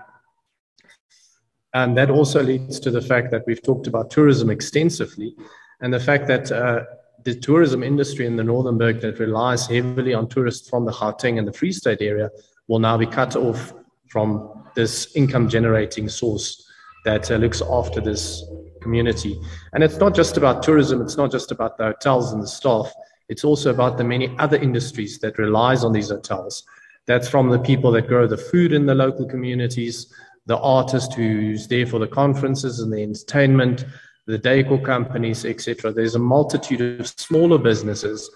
And 1.74 1.98
that 1.98 2.10
also 2.10 2.42
leads 2.42 2.80
to 2.80 2.92
the 2.92 3.02
fact 3.02 3.32
that 3.32 3.44
we've 3.46 3.62
talked 3.62 3.88
about 3.88 4.10
tourism 4.10 4.50
extensively 4.50 5.36
and 5.82 5.94
the 5.94 6.00
fact 6.00 6.28
that 6.28 6.52
uh, 6.52 6.84
the 7.24 7.36
tourism 7.36 7.84
industry 7.84 8.26
in 8.26 8.36
the 8.36 8.44
Northern 8.44 8.78
Berg 8.78 9.02
that 9.02 9.20
relies 9.20 9.68
heavily 9.68 10.14
on 10.14 10.28
tourists 10.28 10.70
from 10.70 10.86
the 10.86 10.92
Gauteng 10.92 11.38
and 11.38 11.48
the 11.48 11.54
Free 11.54 11.72
State 11.72 12.02
area 12.02 12.30
will 12.68 12.80
now 12.80 12.98
be 12.98 13.06
cut 13.06 13.36
off 13.36 13.74
from 14.08 14.64
this 14.76 15.16
income 15.16 15.50
generating 15.50 16.08
source 16.08 16.66
that 17.06 17.30
uh, 17.30 17.36
looks 17.36 17.62
after 17.62 18.00
this 18.00 18.44
community. 18.82 19.40
And 19.74 19.84
it's 19.84 19.98
not 19.98 20.16
just 20.16 20.38
about 20.38 20.64
tourism, 20.64 21.02
it's 21.02 21.18
not 21.18 21.32
just 21.32 21.52
about 21.52 21.78
the 21.78 21.86
hotels 21.86 22.32
and 22.32 22.42
the 22.42 22.48
staff, 22.48 22.92
it's 23.30 23.44
also 23.44 23.72
about 23.72 23.98
the 23.98 24.04
many 24.04 24.34
other 24.40 24.58
industries 24.58 25.20
that 25.20 25.38
relies 25.38 25.84
on 25.84 25.92
these 25.92 26.10
hotels. 26.10 26.64
That's 27.06 27.28
from 27.28 27.50
the 27.50 27.60
people 27.60 27.92
that 27.92 28.08
grow 28.08 28.28
the 28.28 28.38
food 28.38 28.74
in 28.74 28.86
the 28.86 28.96
local 28.96 29.26
communities 29.26 30.14
the 30.48 30.58
artist 30.58 31.14
who's 31.14 31.68
there 31.68 31.86
for 31.86 32.00
the 32.00 32.08
conferences 32.08 32.80
and 32.80 32.92
the 32.92 33.04
entertainment, 33.04 33.86
the 34.26 34.38
decor 34.38 34.80
companies, 34.80 35.46
etc. 35.46 35.92
There's 35.92 36.16
a 36.16 36.20
multitude 36.20 37.00
of 37.00 37.08
smaller 37.08 37.58
businesses 37.58 38.30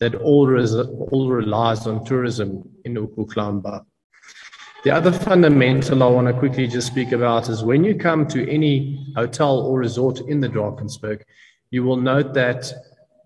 that 0.00 0.14
all, 0.14 0.46
res- 0.46 0.74
all 0.74 1.30
relies 1.30 1.86
on 1.86 2.04
tourism 2.04 2.68
in 2.84 2.94
Ukhahlamba. 2.94 3.84
The 4.84 4.92
other 4.92 5.12
fundamental 5.12 6.02
I 6.02 6.06
want 6.06 6.28
to 6.28 6.32
quickly 6.32 6.66
just 6.66 6.86
speak 6.86 7.12
about 7.12 7.48
is 7.48 7.64
when 7.64 7.84
you 7.84 7.96
come 7.96 8.26
to 8.28 8.50
any 8.50 9.12
hotel 9.14 9.60
or 9.60 9.78
resort 9.78 10.20
in 10.20 10.40
the 10.40 10.48
Drakensberg, 10.48 11.22
you 11.70 11.82
will 11.82 11.96
note 11.96 12.32
that 12.34 12.72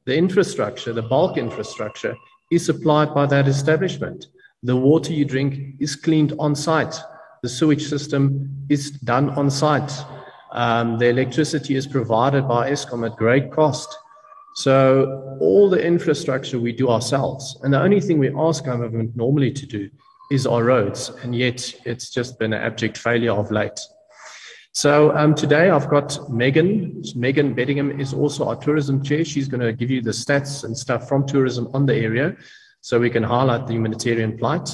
the 0.05 0.17
infrastructure, 0.17 0.93
the 0.93 1.03
bulk 1.03 1.39
infrastructure, 1.39 2.17
is 2.51 2.67
supplied 2.67 3.15
by 3.15 3.27
that 3.27 3.47
establishment. 3.47 4.27
The 4.65 4.77
water 4.77 5.13
you 5.13 5.25
drink 5.25 5.77
is 5.79 5.95
cleaned 5.95 6.33
on 6.39 6.57
site 6.57 6.99
the 7.43 7.49
sewage 7.49 7.89
system 7.89 8.49
is 8.69 8.93
done 8.93 9.31
on 9.31 9.51
site. 9.51 9.93
Um, 10.53 10.97
the 10.99 11.09
electricity 11.09 11.75
is 11.75 11.89
provided 11.89 12.47
by 12.47 12.71
Eskom 12.71 13.05
at 13.05 13.17
great 13.17 13.51
cost. 13.51 13.89
So 14.55 15.37
all 15.41 15.69
the 15.69 15.85
infrastructure 15.85 16.61
we 16.61 16.73
do 16.73 16.89
ourselves. 16.89 17.59
And 17.63 17.75
the 17.75 17.83
only 17.83 18.01
thing 18.01 18.19
we 18.19 18.33
ask 18.33 18.65
government 18.65 19.17
normally 19.17 19.51
to 19.51 19.67
do 19.67 19.91
is 20.31 20.47
our 20.47 20.63
roads. 20.63 21.09
And 21.25 21.35
yet 21.35 21.75
it's 21.85 22.11
just 22.11 22.39
been 22.39 22.53
an 22.53 22.63
abject 22.63 22.97
failure 22.97 23.33
of 23.33 23.51
late. 23.51 23.81
So 24.71 25.15
um, 25.17 25.35
today 25.35 25.71
I've 25.71 25.89
got 25.89 26.17
Megan. 26.31 27.03
Megan 27.17 27.57
Beddingham 27.57 28.01
is 28.01 28.15
also 28.15 28.47
our 28.47 28.57
tourism 28.57 29.03
chair. 29.03 29.25
She's 29.25 29.49
going 29.49 29.63
to 29.63 29.73
give 29.73 29.91
you 29.91 30.01
the 30.01 30.13
stats 30.13 30.63
and 30.63 30.79
stuff 30.79 31.09
from 31.09 31.27
tourism 31.27 31.69
on 31.75 31.87
the 31.87 31.97
area 31.97 32.37
so 32.83 33.01
we 33.01 33.11
can 33.11 33.25
highlight 33.25 33.67
the 33.67 33.73
humanitarian 33.73 34.39
plight. 34.39 34.69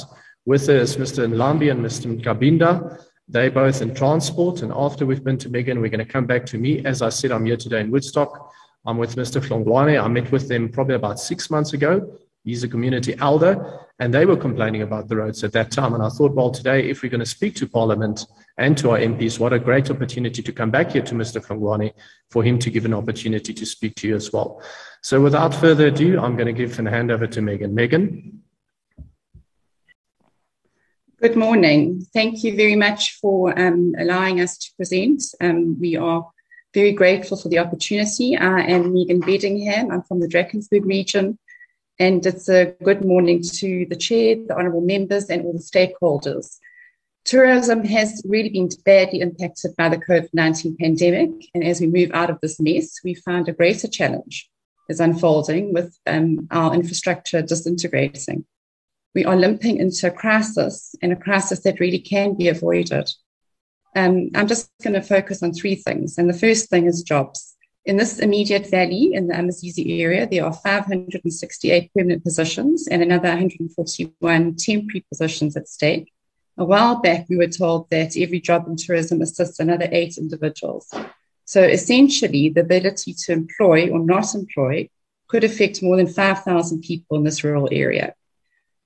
With 0.48 0.66
us, 0.70 0.96
Mr. 0.96 1.30
Nlambi 1.30 1.70
and 1.70 1.84
Mr. 1.84 2.24
Kabinda. 2.24 3.04
They're 3.28 3.50
both 3.50 3.82
in 3.82 3.94
transport. 3.94 4.62
And 4.62 4.72
after 4.72 5.04
we've 5.04 5.22
been 5.22 5.36
to 5.36 5.50
Megan, 5.50 5.78
we're 5.78 5.90
going 5.90 6.06
to 6.06 6.10
come 6.10 6.24
back 6.24 6.46
to 6.46 6.56
me. 6.56 6.82
As 6.86 7.02
I 7.02 7.10
said, 7.10 7.32
I'm 7.32 7.44
here 7.44 7.58
today 7.58 7.80
in 7.82 7.90
Woodstock. 7.90 8.50
I'm 8.86 8.96
with 8.96 9.14
Mr. 9.14 9.46
Hlongwane. 9.46 10.02
I 10.02 10.08
met 10.08 10.32
with 10.32 10.48
them 10.48 10.70
probably 10.70 10.94
about 10.94 11.20
six 11.20 11.50
months 11.50 11.74
ago. 11.74 12.18
He's 12.44 12.64
a 12.64 12.68
community 12.68 13.14
elder, 13.20 13.78
and 13.98 14.14
they 14.14 14.24
were 14.24 14.38
complaining 14.38 14.80
about 14.80 15.06
the 15.08 15.16
roads 15.16 15.44
at 15.44 15.52
that 15.52 15.70
time. 15.70 15.92
And 15.92 16.02
I 16.02 16.08
thought, 16.08 16.32
well, 16.32 16.50
today, 16.50 16.88
if 16.88 17.02
we're 17.02 17.10
going 17.10 17.20
to 17.20 17.26
speak 17.26 17.54
to 17.56 17.68
Parliament 17.68 18.24
and 18.56 18.74
to 18.78 18.92
our 18.92 18.98
MPs, 18.98 19.38
what 19.38 19.52
a 19.52 19.58
great 19.58 19.90
opportunity 19.90 20.42
to 20.42 20.50
come 20.50 20.70
back 20.70 20.92
here 20.92 21.02
to 21.02 21.14
Mr. 21.14 21.44
Hlongwane 21.44 21.92
for 22.30 22.42
him 22.42 22.58
to 22.60 22.70
give 22.70 22.86
an 22.86 22.94
opportunity 22.94 23.52
to 23.52 23.66
speak 23.66 23.96
to 23.96 24.08
you 24.08 24.16
as 24.16 24.32
well. 24.32 24.62
So 25.02 25.20
without 25.20 25.54
further 25.54 25.88
ado, 25.88 26.18
I'm 26.18 26.36
going 26.36 26.46
to 26.46 26.54
give 26.54 26.78
an 26.78 26.86
hand 26.86 27.10
over 27.10 27.26
to 27.26 27.42
Megan. 27.42 27.74
Megan. 27.74 28.44
Good 31.20 31.34
morning. 31.34 32.06
Thank 32.14 32.44
you 32.44 32.54
very 32.54 32.76
much 32.76 33.18
for 33.20 33.58
um, 33.58 33.92
allowing 33.98 34.40
us 34.40 34.56
to 34.56 34.70
present. 34.76 35.20
Um, 35.40 35.76
we 35.80 35.96
are 35.96 36.24
very 36.72 36.92
grateful 36.92 37.36
for 37.36 37.48
the 37.48 37.58
opportunity. 37.58 38.36
I 38.36 38.60
am 38.60 38.94
Megan 38.94 39.20
Beddingham. 39.22 39.92
I'm 39.92 40.02
from 40.02 40.20
the 40.20 40.28
Drakensberg 40.28 40.84
region. 40.84 41.36
And 41.98 42.24
it's 42.24 42.48
a 42.48 42.66
good 42.84 43.04
morning 43.04 43.42
to 43.42 43.84
the 43.90 43.96
chair, 43.96 44.36
the 44.46 44.54
honourable 44.56 44.80
members, 44.80 45.24
and 45.24 45.44
all 45.44 45.54
the 45.54 45.58
stakeholders. 45.58 46.58
Tourism 47.24 47.84
has 47.84 48.22
really 48.24 48.50
been 48.50 48.68
badly 48.84 49.20
impacted 49.20 49.74
by 49.76 49.88
the 49.88 49.98
COVID 49.98 50.28
19 50.32 50.76
pandemic. 50.78 51.30
And 51.52 51.64
as 51.64 51.80
we 51.80 51.88
move 51.88 52.12
out 52.14 52.30
of 52.30 52.38
this 52.40 52.60
mess, 52.60 53.00
we 53.02 53.14
find 53.14 53.48
a 53.48 53.52
greater 53.52 53.88
challenge 53.88 54.48
is 54.88 55.00
unfolding 55.00 55.74
with 55.74 55.98
um, 56.06 56.46
our 56.52 56.74
infrastructure 56.74 57.42
disintegrating 57.42 58.44
we 59.14 59.24
are 59.24 59.36
limping 59.36 59.78
into 59.78 60.06
a 60.06 60.10
crisis 60.10 60.94
and 61.02 61.12
a 61.12 61.16
crisis 61.16 61.60
that 61.60 61.80
really 61.80 61.98
can 61.98 62.34
be 62.34 62.48
avoided. 62.48 63.10
Um, 63.96 64.30
I'm 64.34 64.46
just 64.46 64.70
going 64.82 64.94
to 64.94 65.02
focus 65.02 65.42
on 65.42 65.52
three 65.52 65.74
things. 65.74 66.18
And 66.18 66.28
the 66.28 66.38
first 66.38 66.68
thing 66.68 66.86
is 66.86 67.02
jobs. 67.02 67.56
In 67.84 67.96
this 67.96 68.18
immediate 68.18 68.68
valley 68.70 69.14
in 69.14 69.28
the 69.28 69.34
Amazizi 69.34 70.02
area, 70.02 70.28
there 70.30 70.44
are 70.44 70.52
568 70.52 71.90
permanent 71.94 72.22
positions 72.22 72.86
and 72.86 73.02
another 73.02 73.28
141 73.28 74.56
temporary 74.56 75.04
positions 75.10 75.56
at 75.56 75.68
stake. 75.68 76.12
A 76.58 76.64
while 76.64 77.00
back, 77.00 77.26
we 77.30 77.36
were 77.36 77.46
told 77.46 77.88
that 77.90 78.16
every 78.16 78.40
job 78.40 78.66
in 78.66 78.76
tourism 78.76 79.22
assists 79.22 79.58
another 79.58 79.88
eight 79.90 80.18
individuals. 80.18 80.92
So 81.44 81.62
essentially, 81.62 82.50
the 82.50 82.60
ability 82.60 83.14
to 83.24 83.32
employ 83.32 83.88
or 83.90 84.00
not 84.00 84.34
employ 84.34 84.90
could 85.28 85.44
affect 85.44 85.82
more 85.82 85.96
than 85.96 86.08
5,000 86.08 86.82
people 86.82 87.16
in 87.16 87.24
this 87.24 87.42
rural 87.42 87.68
area 87.72 88.14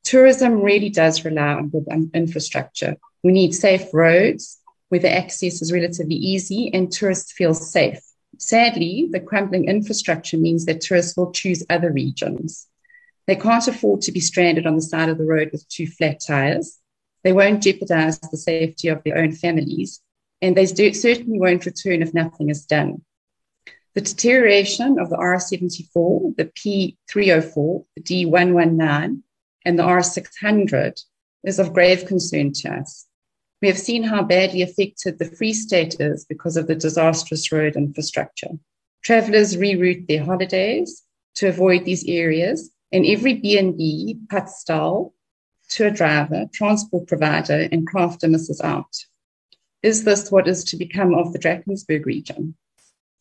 tourism 0.04 0.62
really 0.62 0.90
does 0.90 1.24
rely 1.24 1.54
on 1.54 1.68
good 1.68 1.86
um, 1.90 2.10
infrastructure. 2.14 2.96
We 3.22 3.32
need 3.32 3.54
safe 3.54 3.92
roads 3.92 4.58
where 4.88 5.00
the 5.00 5.12
access 5.12 5.62
is 5.62 5.72
relatively 5.72 6.16
easy 6.16 6.70
and 6.72 6.92
tourists 6.92 7.32
feel 7.32 7.54
safe 7.54 8.00
Sadly, 8.38 9.08
the 9.10 9.20
crumbling 9.20 9.68
infrastructure 9.68 10.36
means 10.36 10.64
that 10.64 10.80
tourists 10.80 11.16
will 11.16 11.32
choose 11.32 11.64
other 11.68 11.92
regions. 11.92 12.66
They 13.26 13.36
can't 13.36 13.66
afford 13.68 14.00
to 14.02 14.12
be 14.12 14.20
stranded 14.20 14.66
on 14.66 14.74
the 14.74 14.82
side 14.82 15.08
of 15.08 15.18
the 15.18 15.24
road 15.24 15.50
with 15.52 15.68
two 15.68 15.86
flat 15.86 16.20
tires. 16.26 16.78
They 17.22 17.32
won't 17.32 17.62
jeopardize 17.62 18.18
the 18.18 18.36
safety 18.36 18.88
of 18.88 19.04
their 19.04 19.18
own 19.18 19.32
families, 19.32 20.00
and 20.40 20.56
they 20.56 20.66
certainly 20.66 21.38
won't 21.38 21.66
return 21.66 22.02
if 22.02 22.14
nothing 22.14 22.48
is 22.48 22.64
done. 22.64 23.04
The 23.94 24.00
deterioration 24.00 24.98
of 24.98 25.10
the 25.10 25.18
R74, 25.18 26.36
the 26.36 26.46
P304, 26.46 27.84
the 27.94 28.02
D119, 28.02 29.22
and 29.64 29.78
the 29.78 29.82
R600 29.82 31.02
is 31.44 31.58
of 31.58 31.72
grave 31.72 32.06
concern 32.06 32.52
to 32.52 32.72
us. 32.74 33.06
We 33.60 33.68
have 33.68 33.78
seen 33.78 34.02
how 34.02 34.22
badly 34.22 34.62
affected 34.62 35.18
the 35.18 35.24
Free 35.24 35.52
State 35.52 36.00
is 36.00 36.24
because 36.24 36.56
of 36.56 36.66
the 36.66 36.74
disastrous 36.74 37.52
road 37.52 37.76
infrastructure. 37.76 38.50
Travelers 39.02 39.56
reroute 39.56 40.08
their 40.08 40.24
holidays 40.24 41.02
to 41.36 41.48
avoid 41.48 41.84
these 41.84 42.04
areas, 42.08 42.70
and 42.92 43.06
every 43.06 43.34
B&B, 43.34 44.18
put 44.28 44.48
stall 44.48 45.14
to 45.70 45.86
a 45.86 45.90
driver, 45.90 46.46
transport 46.52 47.08
provider, 47.08 47.68
and 47.72 47.88
crafter 47.88 48.28
misses 48.30 48.60
out. 48.60 48.94
Is 49.82 50.04
this 50.04 50.30
what 50.30 50.46
is 50.46 50.64
to 50.64 50.76
become 50.76 51.14
of 51.14 51.32
the 51.32 51.38
Drakensberg 51.38 52.04
region? 52.04 52.54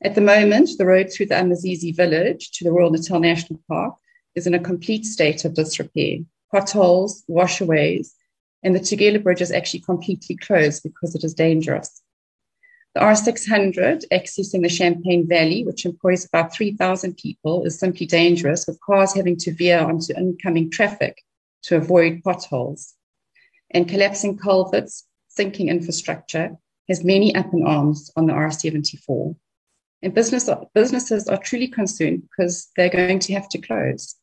At 0.03 0.15
the 0.15 0.21
moment, 0.21 0.71
the 0.77 0.85
road 0.85 1.11
through 1.11 1.27
the 1.27 1.37
Amazizi 1.37 1.91
village 1.91 2.51
to 2.51 2.63
the 2.63 2.71
Royal 2.71 2.91
Natal 2.91 3.19
National 3.19 3.61
Park 3.67 3.95
is 4.35 4.47
in 4.47 4.53
a 4.53 4.59
complete 4.59 5.05
state 5.05 5.45
of 5.45 5.53
disrepair. 5.53 6.19
Potholes, 6.51 7.23
washaways, 7.29 8.11
and 8.63 8.75
the 8.75 8.79
Tugela 8.79 9.21
Bridge 9.21 9.41
is 9.41 9.51
actually 9.51 9.81
completely 9.81 10.35
closed 10.35 10.83
because 10.83 11.15
it 11.15 11.23
is 11.23 11.33
dangerous. 11.33 12.01
The 12.93 13.01
R600 13.01 14.03
accessing 14.11 14.63
the 14.63 14.69
Champagne 14.69 15.25
Valley, 15.27 15.63
which 15.63 15.85
employs 15.85 16.25
about 16.25 16.53
3,000 16.53 17.15
people, 17.15 17.63
is 17.63 17.79
simply 17.79 18.05
dangerous, 18.05 18.67
with 18.67 18.81
cars 18.81 19.13
having 19.13 19.37
to 19.37 19.53
veer 19.53 19.79
onto 19.79 20.13
incoming 20.13 20.69
traffic 20.69 21.23
to 21.63 21.77
avoid 21.77 22.21
potholes. 22.23 22.93
And 23.71 23.87
collapsing 23.87 24.37
culverts, 24.37 25.05
sinking 25.29 25.69
infrastructure 25.69 26.57
has 26.89 27.03
many 27.03 27.33
up 27.33 27.53
in 27.53 27.65
arms 27.65 28.11
on 28.17 28.25
the 28.25 28.33
R74. 28.33 29.35
And 30.01 30.13
business, 30.13 30.49
businesses 30.73 31.27
are 31.29 31.37
truly 31.37 31.69
concerned 31.69 32.23
because 32.23 32.69
they're 32.75 32.89
going 32.89 33.19
to 33.19 33.33
have 33.33 33.47
to 33.49 33.61
close. 33.61 34.15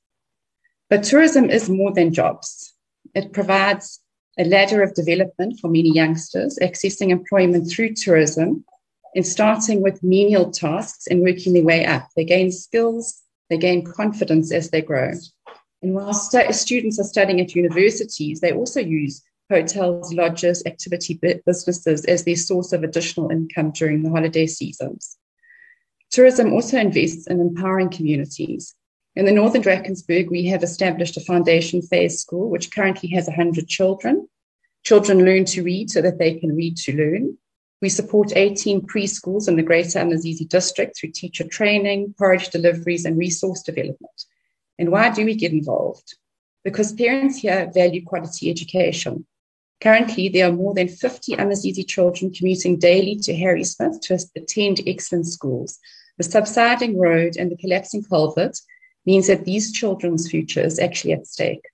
But 0.91 1.05
tourism 1.05 1.51
is 1.51 1.69
more 1.69 1.93
than 1.93 2.13
jobs. 2.13 2.75
It 3.15 3.33
provides 3.33 4.01
a 4.39 4.45
ladder 4.45 4.83
of 4.83 4.95
development 4.95 5.59
for 5.61 5.69
many 5.69 5.93
youngsters, 5.93 6.59
accessing 6.63 7.11
employment 7.11 7.71
through 7.71 7.95
tourism 7.95 8.65
and 9.15 9.27
starting 9.27 9.83
with 9.83 10.03
menial 10.03 10.51
tasks 10.51 11.07
and 11.07 11.23
working 11.23 11.53
their 11.53 11.65
way 11.65 11.85
up. 11.85 12.09
They 12.17 12.25
gain 12.25 12.53
skills, 12.53 13.21
they 13.51 13.59
gain 13.59 13.85
confidence 13.85 14.53
as 14.53 14.71
they 14.71 14.83
grow. 14.83 15.13
And 15.83 15.95
while 15.95 16.15
st- 16.15 16.55
students 16.55 16.99
are 16.99 17.05
studying 17.05 17.41
at 17.41 17.55
universities, 17.55 18.41
they 18.41 18.53
also 18.53 18.81
use 18.81 19.23
hotels, 19.51 20.13
lodges, 20.13 20.63
activity 20.67 21.19
businesses 21.47 22.05
as 22.05 22.25
their 22.25 22.37
source 22.37 22.73
of 22.73 22.83
additional 22.83 23.31
income 23.31 23.73
during 23.73 24.03
the 24.03 24.11
holiday 24.11 24.47
seasons. 24.47 25.17
Tourism 26.11 26.53
also 26.53 26.79
invests 26.79 27.27
in 27.27 27.41
empowering 27.41 27.91
communities. 27.91 28.75
In 29.19 29.25
the 29.25 29.33
Northern 29.33 29.63
Drakensberg, 29.63 30.31
we 30.31 30.47
have 30.47 30.63
established 30.63 31.17
a 31.17 31.21
foundation 31.21 31.83
phase 31.83 32.21
school, 32.21 32.49
which 32.49 32.71
currently 32.71 33.09
has 33.09 33.27
100 33.27 33.67
children. 33.67 34.29
Children 34.85 35.25
learn 35.25 35.45
to 35.47 35.65
read 35.65 35.91
so 35.91 36.01
that 36.03 36.21
they 36.21 36.35
can 36.35 36.55
read 36.55 36.77
to 36.77 36.97
learn. 36.97 37.37
We 37.83 37.89
support 37.89 38.37
18 38.37 38.83
preschools 38.83 39.49
in 39.49 39.57
the 39.57 39.65
Greater 39.65 39.99
Amazizi 39.99 40.45
district 40.45 40.97
through 40.97 41.11
teacher 41.11 41.43
training, 41.43 42.15
porridge 42.17 42.51
deliveries, 42.51 43.05
and 43.05 43.19
resource 43.19 43.61
development. 43.61 44.25
And 44.79 44.93
why 44.93 45.11
do 45.11 45.25
we 45.25 45.35
get 45.35 45.51
involved? 45.51 46.15
Because 46.63 46.93
parents 46.93 47.39
here 47.39 47.69
value 47.75 48.05
quality 48.05 48.53
education. 48.53 49.27
Currently, 49.81 50.29
there 50.29 50.49
are 50.49 50.53
more 50.53 50.75
than 50.75 50.87
50 50.87 51.35
Amazizi 51.35 51.83
children 51.83 52.33
commuting 52.33 52.79
daily 52.79 53.17
to 53.25 53.35
Harrismith 53.35 54.01
to 54.03 54.19
attend 54.37 54.81
excellent 54.87 55.27
schools. 55.27 55.81
The 56.19 56.23
subsiding 56.23 56.97
road 56.97 57.37
and 57.37 57.51
the 57.51 57.57
collapsing 57.57 58.05
culvert 58.05 58.57
means 59.09 59.27
that 59.27 59.47
these 59.47 59.73
children's 59.73 60.31
future 60.31 60.61
is 60.61 60.79
actually 60.79 61.15
at 61.15 61.27
stake. 61.27 61.65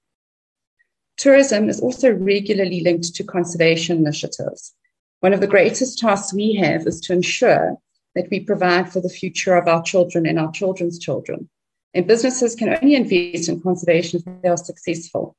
Tourism 1.17 1.69
is 1.69 1.81
also 1.81 2.13
regularly 2.13 2.81
linked 2.81 3.13
to 3.17 3.25
conservation 3.25 3.99
initiatives. 3.99 4.73
One 5.19 5.33
of 5.33 5.41
the 5.41 5.49
greatest 5.49 5.99
tasks 5.99 6.33
we 6.33 6.55
have 6.55 6.87
is 6.87 7.01
to 7.01 7.13
ensure 7.13 7.77
that 8.15 8.29
we 8.31 8.39
provide 8.39 8.93
for 8.93 9.01
the 9.01 9.17
future 9.21 9.57
of 9.57 9.67
our 9.67 9.83
children 9.83 10.27
and 10.27 10.39
our 10.39 10.53
children's 10.53 11.01
children. 11.01 11.51
And 11.93 12.07
businesses 12.07 12.55
can 12.55 12.79
only 12.81 12.95
invest 12.95 13.49
in 13.49 13.61
conservation 13.61 14.23
if 14.25 14.43
they 14.43 14.49
are 14.49 14.57
successful. 14.57 15.35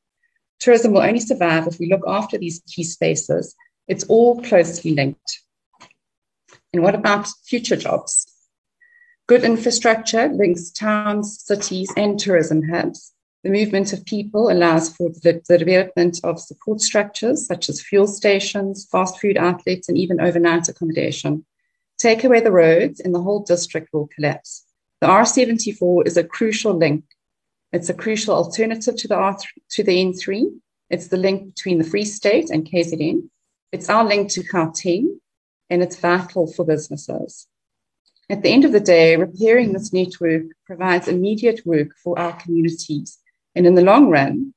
Tourism 0.60 0.91
will 0.91 1.01
only 1.10 1.21
survive 1.21 1.65
if 1.65 1.79
we 1.79 1.88
look 1.88 2.03
after 2.05 2.38
these 2.38 2.62
key 2.67 2.84
spaces. 2.84 3.55
It's 3.88 4.03
all 4.05 4.41
closely 4.41 4.91
linked. 4.91 5.39
And 6.73 6.84
what 6.84 6.95
about 6.95 7.29
future 7.45 7.77
jobs? 7.77 8.35
Good 9.27 9.43
infrastructure 9.43 10.29
links 10.29 10.69
towns, 10.69 11.41
cities, 11.43 11.91
and 11.97 12.19
tourism 12.19 12.61
hubs. 12.69 13.13
The 13.43 13.49
movement 13.49 13.93
of 13.93 14.05
people 14.05 14.51
allows 14.51 14.95
for 14.95 15.09
the, 15.09 15.41
the, 15.47 15.57
development 15.57 16.19
of 16.23 16.39
support 16.39 16.81
structures 16.81 17.45
such 17.45 17.69
as 17.69 17.81
fuel 17.81 18.07
stations, 18.07 18.88
fast 18.91 19.19
food 19.19 19.38
outlets, 19.38 19.88
and 19.89 19.97
even 19.97 20.19
overnight 20.19 20.67
accommodation. 20.67 21.45
Take 21.97 22.23
away 22.23 22.41
the 22.41 22.51
roads, 22.51 22.99
and 22.99 23.13
the 23.13 23.21
whole 23.21 23.43
district 23.43 23.89
will 23.93 24.07
collapse. 24.07 24.63
The 25.01 25.07
R74 25.07 26.07
is 26.07 26.17
a 26.17 26.23
crucial 26.23 26.73
link 26.73 27.03
it's 27.75 27.89
a 27.89 27.93
crucial 27.93 28.33
alternative 28.33 28.95
to 28.95 29.07
the, 29.09 29.15
R3, 29.15 29.43
to 29.71 29.83
the 29.83 29.91
N3. 29.91 30.45
It's 30.89 31.09
the 31.09 31.17
link 31.17 31.55
between 31.55 31.77
the 31.77 31.83
Free 31.83 32.05
State 32.05 32.49
and 32.49 32.65
KZN. 32.65 33.27
It's 33.73 33.89
our 33.89 34.05
link 34.05 34.29
to 34.31 34.43
Gauteng, 34.43 35.17
and 35.69 35.83
it's 35.83 35.97
vital 35.97 36.47
for 36.47 36.63
businesses. 36.63 37.47
At 38.27 38.41
the 38.41 38.49
end 38.49 38.65
of 38.65 38.71
the 38.71 38.79
day, 38.79 39.15
repairing 39.17 39.71
this 39.73 39.93
network 39.93 40.45
provides 40.65 41.07
immediate 41.07 41.61
work 41.63 41.89
for 42.03 42.17
our 42.17 42.33
communities. 42.33 43.19
And 43.53 43.67
in 43.67 43.75
the 43.75 43.83
long 43.83 44.09
run, 44.09 44.53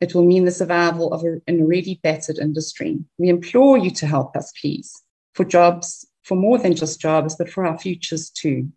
it 0.00 0.12
will 0.12 0.24
mean 0.24 0.44
the 0.44 0.50
survival 0.50 1.12
of 1.12 1.22
an 1.22 1.60
already 1.60 2.00
battered 2.02 2.38
industry. 2.40 2.98
We 3.18 3.28
implore 3.28 3.78
you 3.78 3.92
to 3.92 4.08
help 4.08 4.36
us, 4.36 4.50
please, 4.60 4.92
for 5.34 5.44
jobs, 5.44 6.04
for 6.24 6.34
more 6.34 6.58
than 6.58 6.74
just 6.74 7.00
jobs, 7.00 7.36
but 7.36 7.48
for 7.48 7.64
our 7.64 7.78
futures 7.78 8.28
too. 8.28 8.72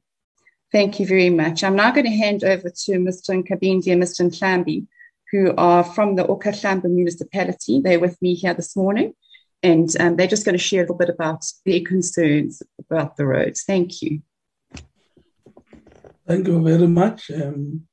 Thank 0.71 0.99
you 0.99 1.07
very 1.07 1.31
much. 1.31 1.63
I'm 1.63 1.75
now 1.75 1.89
going 1.89 2.05
to 2.05 2.11
hand 2.11 2.43
over 2.43 2.69
to 2.69 2.91
Mr. 2.99 3.31
Nkabinde 3.31 3.91
and 3.91 4.03
Mr. 4.03 4.29
Nhlambi, 4.29 4.85
who 5.31 5.55
are 5.57 5.83
from 5.83 6.15
the 6.15 6.23
Okhahlamba 6.23 6.85
municipality. 6.85 7.81
They're 7.81 7.99
with 7.99 8.21
me 8.21 8.35
here 8.35 8.53
this 8.53 8.75
morning, 8.75 9.15
and 9.63 9.89
um, 9.99 10.17
they're 10.17 10.27
just 10.27 10.45
going 10.45 10.57
to 10.57 10.63
share 10.63 10.81
a 10.81 10.83
little 10.83 10.97
bit 10.97 11.09
about 11.09 11.43
their 11.65 11.81
concerns 11.81 12.61
about 12.79 13.17
the 13.17 13.25
roads. 13.25 13.63
Thank 13.63 14.03
you. 14.03 14.21
Thank 16.27 16.47
you 16.47 16.63
very 16.63 16.87
much, 16.87 17.29
um, 17.31 17.87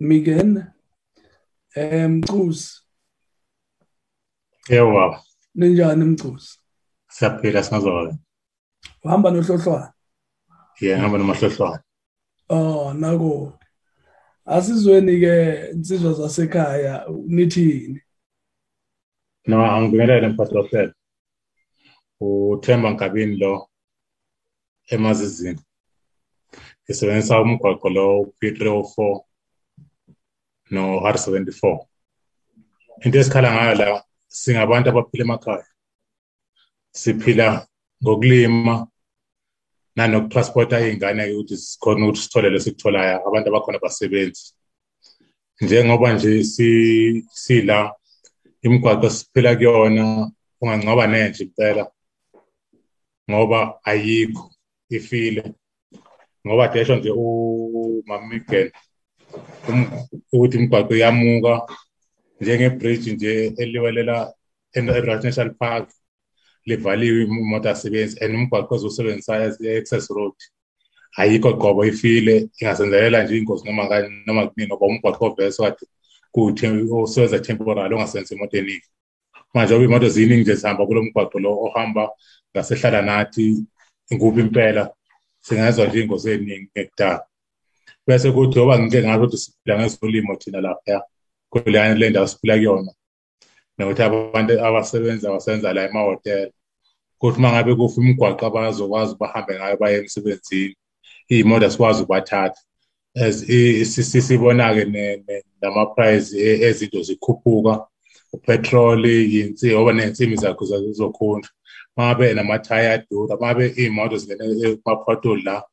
Megan. 0.00 0.72
Um, 1.76 2.20
Mqusi. 2.20 2.80
Yebo. 4.68 5.16
Ninjani 5.54 6.04
Mqusi? 6.04 6.58
Siyaphila 7.08 7.62
singazola. 7.62 8.18
Uhamba 9.04 9.30
nohlohlwana? 9.30 9.92
Yeah, 10.80 10.98
ngihamba 10.98 11.18
nomahlwahlwana. 11.18 11.82
Oh 12.48 12.92
nako 12.92 13.58
asizweni 14.44 15.20
ke 15.20 15.70
insizwa 15.72 16.12
zasekhaya 16.12 17.04
nithini 17.26 18.00
No, 19.46 19.64
angibingelele 19.64 20.28
mphathi 20.28 20.54
wahlelo. 20.54 20.92
uThemba 22.20 22.90
Nkabini 22.90 23.36
lo 23.36 23.68
emazizini 24.90 25.60
isebenzisa 26.90 27.40
umgwaqo 27.40 27.88
lo 27.96 28.06
P304 28.38 29.20
no 30.74 30.82
R74 31.00 31.78
into 33.04 33.18
esikhala 33.18 33.48
ngayo 33.54 33.74
la 33.80 33.88
singabantu 34.28 34.86
abaphila 34.88 35.24
emakhaya 35.24 35.66
siphila 37.00 37.48
ngokulima 38.02 38.74
nanokutransporta 39.96 40.80
iy'ngane 40.80 41.22
ukuthi 41.32 41.56
sikhona 41.56 42.04
ukuthi 42.04 42.22
sithole 42.22 42.48
lesikutholayo 42.50 43.16
abantu 43.28 43.46
abakhona 43.48 43.84
basebenzi 43.84 44.44
njengoba 45.62 46.12
nje 46.12 46.30
sila 47.42 47.78
imigwaqo 48.64 49.10
siphila 49.10 49.50
kuyona 49.56 50.04
ungangcwaba 50.60 51.06
nenje 51.06 51.44
impela 51.44 51.84
ngoba 53.30 53.60
ayikho 53.90 54.44
ifile. 54.96 55.42
Ngoba 56.46 56.68
desho 56.68 56.96
nje 56.96 57.10
umamigen 57.10 58.70
ukuthi 60.32 60.56
imigwaqo 60.56 60.94
iyamuka 60.94 61.52
njengebridge 62.40 63.12
nje 63.12 63.32
eliwelela 63.62 64.16
e-Right 64.74 65.24
National 65.24 65.54
Park 65.54 65.86
livaliwe 66.66 67.22
imoto 67.24 67.70
asebenzi 67.70 68.18
and 68.24 68.34
umgwaqo 68.34 68.74
ozosebenzisa 68.74 69.54
i-access 69.60 70.10
road. 70.10 70.36
Ayikho 71.16 71.54
qobo 71.60 71.84
ifile 71.84 72.48
ingasenzelela 72.58 73.22
nje 73.22 73.38
ingozi 73.38 73.64
noma 73.66 73.84
ngani 73.86 74.22
noma 74.26 74.46
kunini 74.46 74.68
ngoba 74.68 74.86
umgwaqo 74.86 75.24
ovese 75.26 75.62
kade 75.62 75.86
kuthi 76.32 76.66
usebenza 76.66 77.38
temporary 77.38 77.94
ongasenzi 77.94 78.34
imoto 78.34 78.56
eningi. 78.56 78.88
Manje 79.54 79.74
oba 79.74 79.84
imoto 79.84 80.08
ziningi 80.08 80.42
nje 80.42 80.54
zihamba 80.54 80.86
kulo 80.86 81.02
mgwaqo 81.02 81.38
lo 81.38 81.50
ohamba 81.66 82.10
ngasehlala 82.52 83.02
nathi 83.02 83.64
inguphi 84.10 84.40
impela 84.40 84.90
singezwa 85.46 85.86
nje 85.86 86.00
ingozi 86.00 86.30
eningi 86.30 86.68
ngekudala 86.72 87.24
bese 88.06 88.28
kuthi 88.34 88.58
oba 88.62 88.78
ngike 88.78 89.02
ngasho 89.02 89.18
ukuthi 89.18 89.36
siphila 89.42 89.74
ngezolimo 89.78 90.32
thina 90.40 90.60
lapha 90.66 90.96
kuleyana 91.50 91.94
le 92.00 92.10
ndawo 92.10 92.26
siphila 92.26 92.54
kuyona 92.56 92.92
nokuthi 93.76 94.02
abantu 94.02 94.52
abasebenza 94.66 95.28
abasenza 95.28 95.72
la 95.72 95.82
emahhotela 95.88 96.52
kuthi 97.20 97.38
uma 97.38 97.52
ngabe 97.52 97.74
kufa 97.78 98.00
imigwaqo 98.00 98.42
abazokwazi 98.46 99.14
bahambe 99.20 99.52
ngayo 99.54 99.76
baye 99.82 99.96
emsebenzini 99.98 100.76
iy'moto 101.32 101.70
sikwazi 101.70 102.02
ukubathatha 102.02 102.60
sibona-ke 104.26 104.84
nama-price 105.60 106.28
ezinto 106.66 107.00
zikhuphuka 107.08 107.72
upetroli 108.32 109.14
yinsi 109.34 109.74
oba 109.74 109.92
ney'nsimi 109.92 110.36
zakho 110.36 110.64
zizokhunjwa. 110.64 111.50
Uma 111.96 112.06
ngabe 112.06 112.34
namathaya 112.34 112.92
adura 112.92 113.36
uma 113.36 113.46
ngabe 113.46 113.64
iy'moto 113.76 114.16
zingene 114.16 114.44
ema-pothole 114.66 115.42
la 115.42 115.64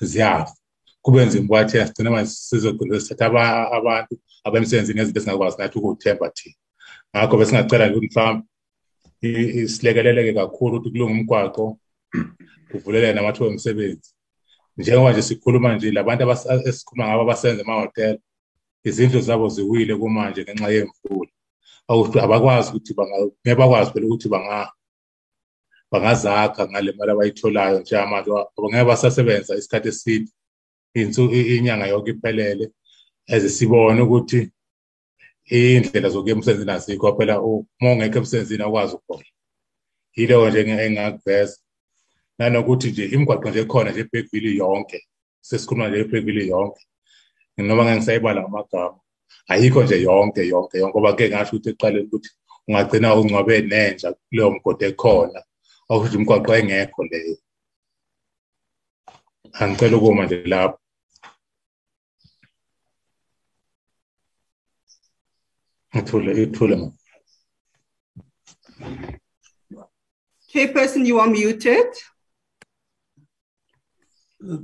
ziyafa. 0.00 0.54
Kube 1.02 1.24
nzima 1.24 1.44
ukwathena 1.44 1.86
sigcine 1.86 2.10
manje 2.10 2.30
sizogcina 2.30 3.00
sithatha 3.00 3.70
abantu 3.78 4.18
abemsebenzini 4.44 4.96
ngezinto 4.98 5.20
esingakwazi 5.20 5.56
nathi 5.58 5.78
ukuthemba 5.78 6.30
thina. 6.30 6.54
Ngakho 7.16 7.36
besingacela 7.36 7.86
nje 7.86 7.96
ukuthi 7.96 8.14
mhlawumbe 8.14 9.68
silekeleleke 9.68 10.32
kakhulu 10.32 10.76
ukuthi 10.76 10.90
kulunga 10.90 11.12
umgwaqo 11.12 11.78
kuvulele 12.70 13.12
namathuba 13.12 13.50
omsebenzi. 13.50 14.10
Njengoba 14.76 15.12
nje 15.12 15.22
sikhuluma 15.22 15.74
nje 15.74 15.90
labantu 15.90 16.22
esikhuluma 16.68 17.08
ngabo 17.08 17.22
abasebenza 17.22 17.62
emahhotela 17.62 18.18
izindlu 18.84 19.20
zabo 19.20 19.48
ziwile 19.48 19.96
kumanje 19.96 20.42
ngenxa 20.42 20.68
yemvula. 20.74 21.32
Awuthi 21.88 22.18
abakwazi 22.20 22.68
ukuthi 22.70 22.92
ngeke 22.94 23.58
bakwazi 23.60 23.90
phela 23.92 24.06
ukuthi 24.06 24.28
bangazakha 25.94 26.68
ngale 26.68 26.92
mali 26.98 27.10
abayitholayo 27.12 27.80
njengamanje 27.80 28.30
ngeke 28.68 28.84
basasebenza 28.90 29.56
isikhathi 29.58 29.88
eside 29.88 30.28
inyanga 31.54 31.86
yonke 31.92 32.10
iphelele 32.10 32.66
eze 33.34 33.48
sibone 33.56 34.00
ukuthi 34.02 34.40
iy'ndlela 35.56 36.08
zokuya 36.08 36.34
emsebenzini 36.34 36.72
azikho 36.76 37.08
phela 37.16 37.34
uma 37.40 37.88
ungekho 37.92 38.18
emsebenzini 38.18 38.62
akwazi 38.64 38.94
ukuhola 38.96 39.30
yileyo 40.16 40.48
nje 40.48 40.60
engingakuveza 40.60 41.56
nanokuthi 42.38 42.88
nje 42.90 43.04
imigwaqo 43.14 43.48
nje 43.48 43.60
ekhona 43.64 43.90
nje 43.90 44.00
ebhekville 44.04 44.50
yonke 44.62 44.98
sesikhuluma 45.46 45.88
nje 45.88 45.98
ebhekville 46.04 46.42
yonke 46.52 46.82
noma 47.56 47.82
ngeke 47.82 47.96
ngisayibala 47.96 48.40
amagama 48.44 48.98
ayikho 49.52 49.80
nje 49.82 49.96
yonke 50.08 50.42
yonke 50.52 50.76
yonke 50.78 50.88
ngoba 50.88 51.16
ke 51.16 51.24
ngasho 51.30 51.52
ukuthi 51.52 51.68
ekuqaleni 51.70 52.06
ukuthi 52.08 52.30
ungagcina 52.68 53.14
ungcwabe 53.18 53.60
nenja 53.60 54.08
kuleyo 54.12 54.50
mgodi 54.50 54.84
ekhona. 54.84 55.40
Okusho 55.92 56.14
imigwaqo 56.16 56.50
engekho 56.58 57.00
leyo 57.10 57.36
angicela 59.60 59.96
ukuma 59.96 60.24
nje 60.24 60.36
lapho 60.52 60.78
ithule 65.98 66.30
ithule 66.42 66.76
ma 66.82 66.88
Chairperson, 70.54 71.04
you 71.04 71.18
are 71.18 71.28
muted. 71.28 71.90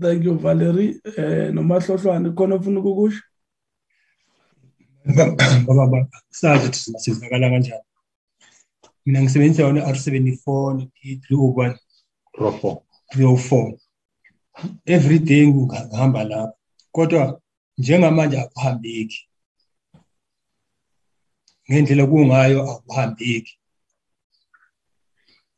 Thank 0.00 0.24
you, 0.24 0.38
Valerie. 0.38 1.00
Eh, 1.04 1.50
nomahlohlwane 1.52 2.30
khona 2.36 2.54
ufuna 2.56 2.80
ukukusho? 2.80 3.22
Baba 5.66 6.06
sazi 6.30 6.66
ukuthi 6.66 6.98
sizakala 6.98 7.50
kanjani. 7.50 7.89
mina 9.10 9.22
ngisebenzisa 9.22 9.62
yona 9.62 9.86
r 9.86 9.96
seventy 9.98 10.36
four 10.36 10.74
ne-three 10.76 11.36
o 11.36 11.52
one. 11.64 11.74
Three 13.12 13.24
oh 13.24 13.30
o 13.30 13.32
oh 13.32 13.36
four. 13.36 13.72
Every 14.86 15.18
day 15.18 15.46
ngihamba 15.46 16.24
lapho. 16.24 16.56
Kodwa 16.92 17.40
njengamanje 17.78 18.40
akuhambeki. 18.40 19.28
Ngendlela 21.70 22.06
kungayo 22.06 22.70
akuhambeki. 22.70 23.58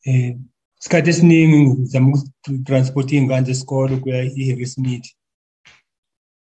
Um 0.05 0.49
isikhathi 0.79 1.09
esiningi 1.09 1.57
ngizama 1.57 2.17
ukutransporta 2.47 3.15
iy'ngane 3.15 3.45
zesikolo 3.45 3.97
kuya 3.97 4.23
i-harry 4.23 4.65
smith. 4.65 5.07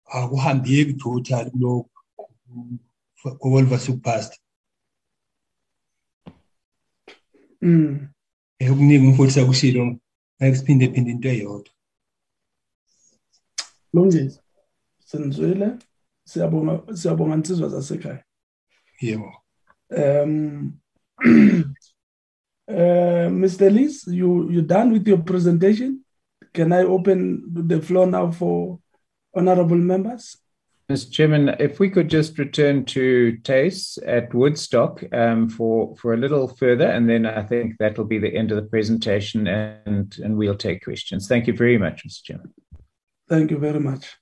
Akuhambeki 0.05 0.95
total 0.95 1.51
kulokho 1.51 1.91
ku-olver 3.39 3.79
superpast 3.79 4.42
Mm. 7.63 8.09
okuningi 8.71 9.07
umfundisi 9.07 9.41
akushilo 9.41 9.97
ngeke 10.37 10.57
siphinde 10.57 10.89
phinde 10.93 11.11
into 11.11 11.29
eyodwa 11.29 11.73
Lungile. 13.95 14.33
Senizwile. 15.05 15.79
Siyabonga 16.25 16.97
siyabonga 16.97 17.35
insizwa 17.35 17.69
zasekhaya. 17.69 18.25
yebo 19.01 19.33
Um 19.91 20.73
Uh, 22.69 23.29
Mr. 23.29 23.71
Lees, 23.71 24.07
you 24.07 24.49
you 24.49 24.63
done 24.63 24.93
with 24.93 25.07
your 25.07 25.19
presentation? 25.19 26.05
Can 26.55 26.73
I 26.73 26.85
open 26.85 27.43
the 27.53 27.83
floor 27.83 28.07
now 28.07 28.31
for 28.31 28.79
honorable 29.35 29.77
members? 29.77 30.39
Mr. 30.91 31.11
Chairman, 31.11 31.49
if 31.59 31.79
we 31.79 31.89
could 31.89 32.11
just 32.11 32.39
return 32.39 32.85
to 32.85 33.39
Tace 33.45 33.99
at 34.05 34.35
Woodstock 34.35 35.03
um, 35.13 35.49
for, 35.49 35.97
for 35.97 36.13
a 36.13 36.17
little 36.17 36.49
further, 36.49 36.87
and 36.87 37.09
then 37.09 37.25
I 37.25 37.43
think 37.43 37.77
that'll 37.79 38.05
be 38.05 38.19
the 38.19 38.35
end 38.35 38.51
of 38.51 38.57
the 38.57 38.69
presentation 38.69 39.47
and, 39.47 40.15
and 40.23 40.37
we'll 40.37 40.57
take 40.57 40.85
questions. 40.85 41.29
Thank 41.29 41.47
you 41.47 41.55
very 41.55 41.79
much, 41.79 42.07
Mr. 42.07 42.23
Chairman. 42.25 42.53
Thank 43.29 43.51
you 43.51 43.59
very 43.59 43.81
much. 43.81 44.17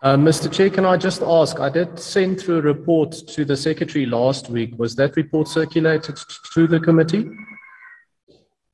Uh, 0.00 0.16
Mr. 0.16 0.52
Chair, 0.52 0.70
can 0.70 0.84
I 0.84 0.96
just 0.96 1.22
ask? 1.22 1.58
I 1.58 1.68
did 1.68 1.98
send 1.98 2.40
through 2.40 2.58
a 2.58 2.62
report 2.62 3.12
to 3.12 3.44
the 3.44 3.56
secretary 3.56 4.06
last 4.06 4.48
week. 4.48 4.78
Was 4.78 4.94
that 4.96 5.16
report 5.16 5.48
circulated 5.48 6.18
to 6.54 6.66
the 6.68 6.78
committee? 6.78 7.28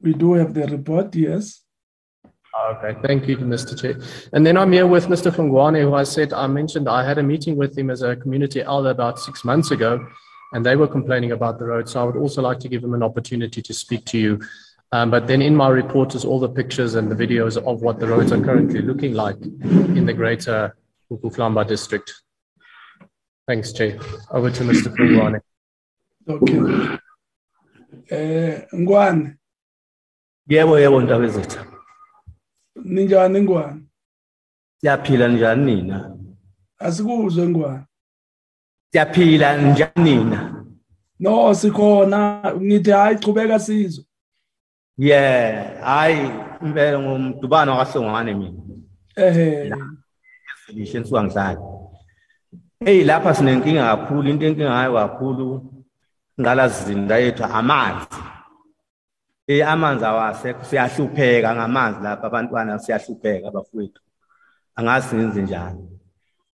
We 0.00 0.12
do 0.12 0.34
have 0.34 0.52
the 0.52 0.66
report, 0.66 1.14
yes. 1.14 1.63
Okay, 2.56 2.96
thank 3.02 3.26
you, 3.26 3.36
Mr. 3.36 3.78
Chair. 3.78 3.98
And 4.32 4.46
then 4.46 4.56
I'm 4.56 4.70
here 4.70 4.86
with 4.86 5.06
Mr. 5.06 5.30
Hlongwane, 5.32 5.82
who 5.82 5.94
I 5.94 6.04
said 6.04 6.32
I 6.32 6.46
mentioned 6.46 6.88
I 6.88 7.04
had 7.04 7.18
a 7.18 7.22
meeting 7.22 7.56
with 7.56 7.76
him 7.76 7.90
as 7.90 8.02
a 8.02 8.14
community 8.14 8.62
elder 8.62 8.90
about 8.90 9.18
six 9.18 9.44
months 9.44 9.72
ago, 9.72 10.06
and 10.52 10.64
they 10.64 10.76
were 10.76 10.86
complaining 10.86 11.32
about 11.32 11.58
the 11.58 11.64
road. 11.64 11.88
So 11.88 12.00
I 12.00 12.04
would 12.04 12.16
also 12.16 12.42
like 12.42 12.60
to 12.60 12.68
give 12.68 12.84
him 12.84 12.94
an 12.94 13.02
opportunity 13.02 13.60
to 13.60 13.74
speak 13.74 14.04
to 14.06 14.18
you. 14.18 14.40
Um, 14.92 15.10
but 15.10 15.26
then 15.26 15.42
in 15.42 15.56
my 15.56 15.68
report 15.68 16.14
is 16.14 16.24
all 16.24 16.38
the 16.38 16.48
pictures 16.48 16.94
and 16.94 17.10
the 17.10 17.16
videos 17.16 17.56
of 17.56 17.82
what 17.82 17.98
the 17.98 18.06
roads 18.06 18.30
are 18.30 18.40
currently 18.40 18.82
looking 18.82 19.14
like 19.14 19.40
in 19.42 20.06
the 20.06 20.12
greater 20.12 20.76
Ukhahlamba 21.10 21.66
district. 21.66 22.12
Thanks, 23.48 23.72
Chair. 23.72 23.98
Over 24.30 24.50
to 24.50 24.62
Mr. 24.62 24.94
Hlongwane. 24.94 25.40
Okay. 26.28 26.98
Eh 28.10 28.66
Ngwane, 28.72 29.36
Yebo 30.48 30.78
yebo 30.78 31.00
ntabezitha. 31.02 31.73
Ninjani 32.76 33.40
Ngwane? 33.40 33.82
Siyaphila 34.80 35.28
njani 35.28 35.74
nina? 35.74 36.16
Asikuzwe 36.78 37.48
Ngwane. 37.48 37.84
Siyaphila 38.92 39.56
njani 39.56 40.16
nina? 40.16 40.64
No 41.20 41.54
sikhona 41.54 42.52
ngithi 42.56 42.90
hayi 42.90 43.18
chubeka 43.18 43.58
sizwe. 43.58 44.04
Yeah, 44.98 45.80
hayi 45.82 46.30
impela 46.62 46.98
ngumdubano 46.98 47.76
kahlongwane 47.76 48.34
mina. 48.34 48.58
Ehe. 49.16 49.72
Ngisho 50.72 51.00
nsuka 51.00 51.24
ngihlala. 51.24 51.60
Hey 52.84 53.04
lapha 53.04 53.34
sinenkinga 53.34 53.96
kakhulu 53.96 54.28
into 54.28 54.46
enkinga 54.46 54.70
ngayo 54.70 54.94
kakhulu 54.94 55.46
ngalazinda 56.40 57.16
yethu 57.18 57.44
amanzi. 57.44 58.06
Eh 59.46 59.62
amanzi 59.68 60.04
awasekho 60.04 60.64
siyahlupheka 60.64 61.54
ngamanzi 61.54 62.00
lapha 62.02 62.26
abantwana 62.26 62.78
siyahlupheka 62.78 63.48
abafowethu. 63.48 64.00
Angazi 64.76 65.08
singenze 65.08 65.42
njani. 65.42 65.84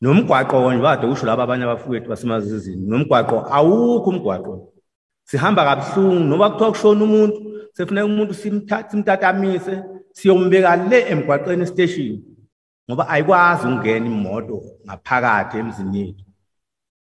Nomgwaqo 0.02 0.74
nje 0.74 0.82
bade 0.82 1.08
usho 1.08 1.26
laba 1.26 1.44
abanye 1.44 1.64
abafowethu 1.64 2.10
basemazizini. 2.10 2.88
Nomgwaqo 2.90 3.38
awukho 3.56 4.10
umgwaqo. 4.10 4.74
Sihamba 5.24 5.66
kabuhlungu 5.68 6.24
noba 6.24 6.50
kuthiwa 6.50 6.72
kushona 6.72 7.04
umuntu 7.04 7.38
sefuneka 7.74 8.06
umuntu 8.06 8.34
simthathe 8.34 8.90
simtatamise 8.92 9.84
siyombeka 10.14 10.76
le 10.90 11.00
emgwaqeni 11.12 11.66
station. 11.68 12.24
ngoba 12.90 13.10
ayikwazi 13.10 13.68
ukungena 13.68 14.08
imoto 14.08 14.58
ngaphakathi 14.86 15.58
emzini 15.58 16.00
yethu 16.00 16.26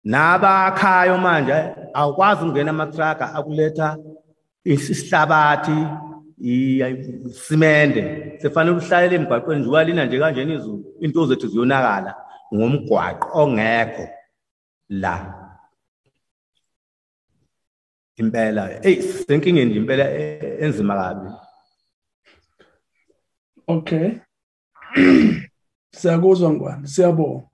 nabakhayo 0.04 1.18
manje 1.18 1.58
awukwazi 1.98 2.40
ukungena 2.42 2.70
amatraka 2.70 3.24
akuletha 3.34 3.88
isihlabathi 4.72 5.78
isimende. 6.38 8.02
Sefanele 8.40 8.76
uhlalela 8.76 9.14
emgwaqweni 9.14 9.60
nje 9.60 9.70
walina 9.70 10.04
nje 10.04 10.18
kanjena 10.18 10.54
izulu 10.54 10.84
into 11.00 11.26
zethu 11.26 11.46
ziyonakala 11.48 12.12
ngomgwaqo 12.54 13.26
ongekho 13.40 14.06
la. 14.88 15.14
Impela 18.16 18.62
hey 18.82 19.02
senkingeni 19.02 19.70
nje 19.70 19.78
impela 19.78 20.04
enzima 20.64 20.94
kabi. 20.94 21.28
Okay. 23.66 24.10
Siyakuzwa 25.90 26.50
ngwane 26.50 26.86
siyabonga. 26.86 27.44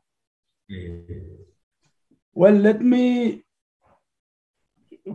Well 2.34 2.56
let 2.66 2.80
me 2.80 3.42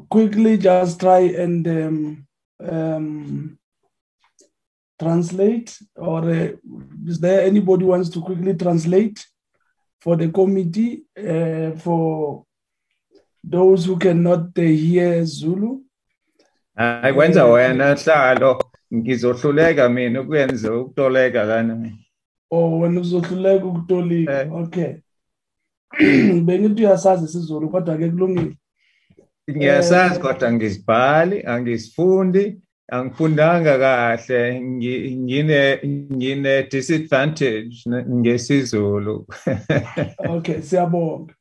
quickly 0.10 0.58
just 0.58 1.00
try 1.00 1.20
and 1.20 1.68
um, 1.68 2.28
um, 2.60 3.58
translate 5.00 5.78
or 5.96 6.30
uh, 6.30 6.50
is 7.06 7.20
there 7.20 7.42
anybody 7.42 7.86
wants 7.86 8.10
to 8.10 8.22
quickly 8.22 8.54
translate 8.54 9.26
for 10.02 10.16
the 10.16 10.30
committee 10.30 11.04
uh, 11.18 11.72
for 11.78 12.46
those 13.44 13.86
who 13.86 13.98
cannot 13.98 14.58
uh, 14.58 14.62
hear 14.62 15.24
Zulu? 15.26 15.82
hayi 16.78 17.14
kwenza 17.14 17.46
wena 17.46 17.96
hlalo. 17.96 18.64
Ngizohluleka 18.94 19.90
mina 19.90 20.22
ukwenza 20.22 20.76
ukutoleka 20.78 21.44
lana 21.44 21.76
mina. 21.76 21.98
Oh 22.52 22.80
wena 22.80 23.02
uzohluleka 23.02 23.66
ukutolika. 23.66 24.42
Eh. 24.42 24.54
okay. 24.54 24.94
Bengithi 26.46 26.86
uyasazi 26.86 27.26
isizulu 27.26 27.70
kodwa 27.70 27.98
ke 27.98 28.10
kulungile. 28.10 28.58
Ngiyasazi 29.52 30.20
kodwa 30.20 30.54
ngisibhali 30.54 31.44
angisifundi 31.46 32.58
angifundanga 32.92 33.78
kahle 33.80 34.60
ngi- 34.62 35.16
ngine 35.18 35.80
ngine 36.14 36.64
disadvantage 36.64 37.76
ngesizulu 38.10 39.28
Okay, 40.36 40.62
siyabonga. 40.62 41.34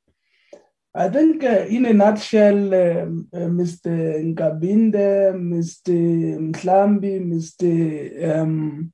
I 0.99 1.09
think 1.11 1.45
uh, 1.45 1.67
in 1.69 1.85
a 1.85 1.93
nutshell, 1.93 2.73
um, 2.75 3.29
uh, 3.31 3.39
Mr. 3.39 4.19
Nkabinde, 4.25 5.33
Mr. 5.35 5.93
Mhlambi, 6.41 7.21
Mr. 7.21 8.41
Um, 8.41 8.93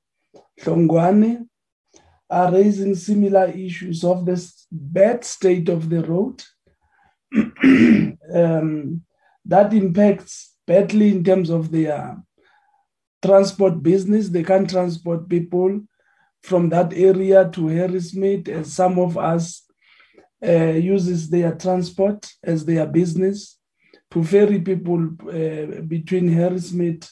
Hlongwane 0.61 1.45
are 2.29 2.51
raising 2.51 2.95
similar 2.95 3.47
issues 3.55 4.03
of 4.03 4.25
this 4.25 4.67
bad 4.69 5.23
state 5.23 5.69
of 5.69 5.89
the 5.89 6.01
road 6.03 6.43
um, 8.33 9.01
that 9.45 9.73
impacts 9.73 10.55
badly 10.67 11.09
in 11.09 11.23
terms 11.23 11.49
of 11.49 11.71
their 11.71 12.17
transport 13.23 13.81
business. 13.81 14.29
They 14.29 14.43
can't 14.43 14.69
transport 14.69 15.29
people 15.29 15.81
from 16.41 16.69
that 16.69 16.93
area 16.93 17.49
to 17.49 17.61
Harrismith, 17.61 18.47
as 18.49 18.73
some 18.73 18.99
of 18.99 19.17
us 19.17 19.63
uh, 20.45 20.73
uses 20.73 21.29
their 21.29 21.55
transport 21.55 22.29
as 22.43 22.65
their 22.65 22.85
business 22.85 23.57
to 24.11 24.23
ferry 24.23 24.59
people 24.59 25.01
uh, 25.21 25.81
between 25.87 26.29
Harrismith 26.29 27.09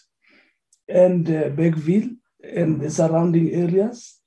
and 0.87 1.27
uh, 1.29 1.49
Bergville 1.49 2.15
and 2.43 2.81
the 2.81 2.91
surrounding 2.91 3.51
areas. 3.51 4.17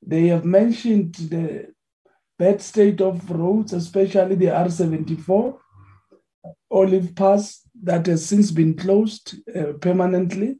They 0.00 0.28
have 0.28 0.44
mentioned 0.44 1.14
the 1.16 1.74
bad 2.38 2.60
state 2.60 3.00
of 3.00 3.30
roads, 3.30 3.72
especially 3.72 4.34
the 4.34 4.46
R74 4.46 5.58
Olive 6.70 7.14
Pass 7.14 7.60
that 7.82 8.06
has 8.06 8.26
since 8.26 8.50
been 8.50 8.74
closed 8.74 9.36
uh, 9.56 9.72
permanently 9.80 10.58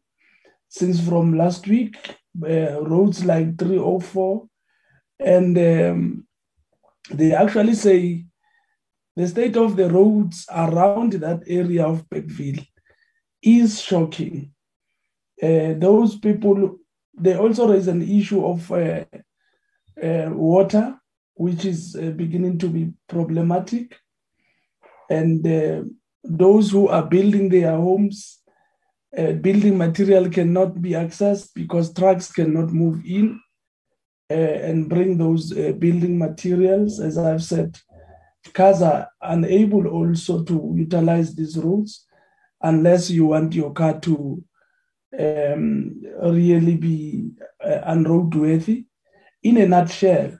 since 0.68 1.00
from 1.06 1.36
last 1.36 1.66
week. 1.66 1.96
Uh, 2.42 2.82
roads 2.82 3.24
like 3.24 3.56
304 3.58 4.48
and 5.20 5.56
um, 5.56 6.26
they 7.10 7.32
actually 7.32 7.74
say 7.74 8.24
the 9.16 9.28
state 9.28 9.56
of 9.56 9.76
the 9.76 9.88
roads 9.88 10.44
around 10.50 11.12
that 11.12 11.42
area 11.46 11.86
of 11.86 12.08
Bergville 12.10 12.66
is 13.42 13.80
shocking. 13.80 14.52
Uh, 15.40 15.74
those 15.76 16.18
people, 16.18 16.78
they 17.16 17.36
also 17.36 17.68
raise 17.68 17.86
an 17.86 18.02
issue 18.02 18.44
of 18.44 18.70
uh, 18.72 19.04
uh, 20.02 20.30
water, 20.30 20.98
which 21.34 21.64
is 21.64 21.96
uh, 21.96 22.10
beginning 22.10 22.58
to 22.58 22.68
be 22.68 22.92
problematic. 23.08 23.96
And 25.10 25.46
uh, 25.46 25.82
those 26.22 26.70
who 26.70 26.88
are 26.88 27.04
building 27.04 27.48
their 27.48 27.76
homes, 27.76 28.40
uh, 29.16 29.32
building 29.32 29.76
material 29.76 30.30
cannot 30.30 30.80
be 30.80 30.90
accessed 30.90 31.50
because 31.54 31.92
trucks 31.92 32.32
cannot 32.32 32.70
move 32.72 33.04
in 33.04 33.40
uh, 34.30 34.34
and 34.34 34.88
bring 34.88 35.18
those 35.18 35.56
uh, 35.56 35.72
building 35.78 36.18
materials. 36.18 37.00
As 37.00 37.18
I've 37.18 37.42
said, 37.42 37.78
cars 38.52 38.82
are 38.82 39.08
unable 39.20 39.86
also 39.86 40.42
to 40.44 40.72
utilize 40.76 41.34
these 41.34 41.58
roads 41.58 42.06
unless 42.62 43.10
you 43.10 43.26
want 43.26 43.54
your 43.54 43.72
car 43.72 44.00
to 44.00 44.42
um, 45.18 46.02
really 46.22 46.76
be 46.76 47.30
uh, 47.62 47.92
unroadworthy. 47.92 48.86
In 49.42 49.58
a 49.58 49.68
nutshell, 49.68 50.38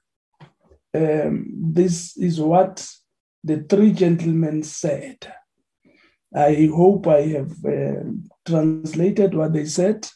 um, 0.95 1.47
this 1.75 2.17
is 2.17 2.41
what 2.41 2.87
the 3.45 3.63
three 3.69 3.93
gentlemen 3.93 4.63
said. 4.63 5.17
I 6.37 6.69
hope 6.75 7.07
I 7.07 7.23
have 7.37 7.53
uh, 7.65 8.05
translated 8.47 9.35
what 9.35 9.53
they 9.53 9.67
said. 9.67 10.07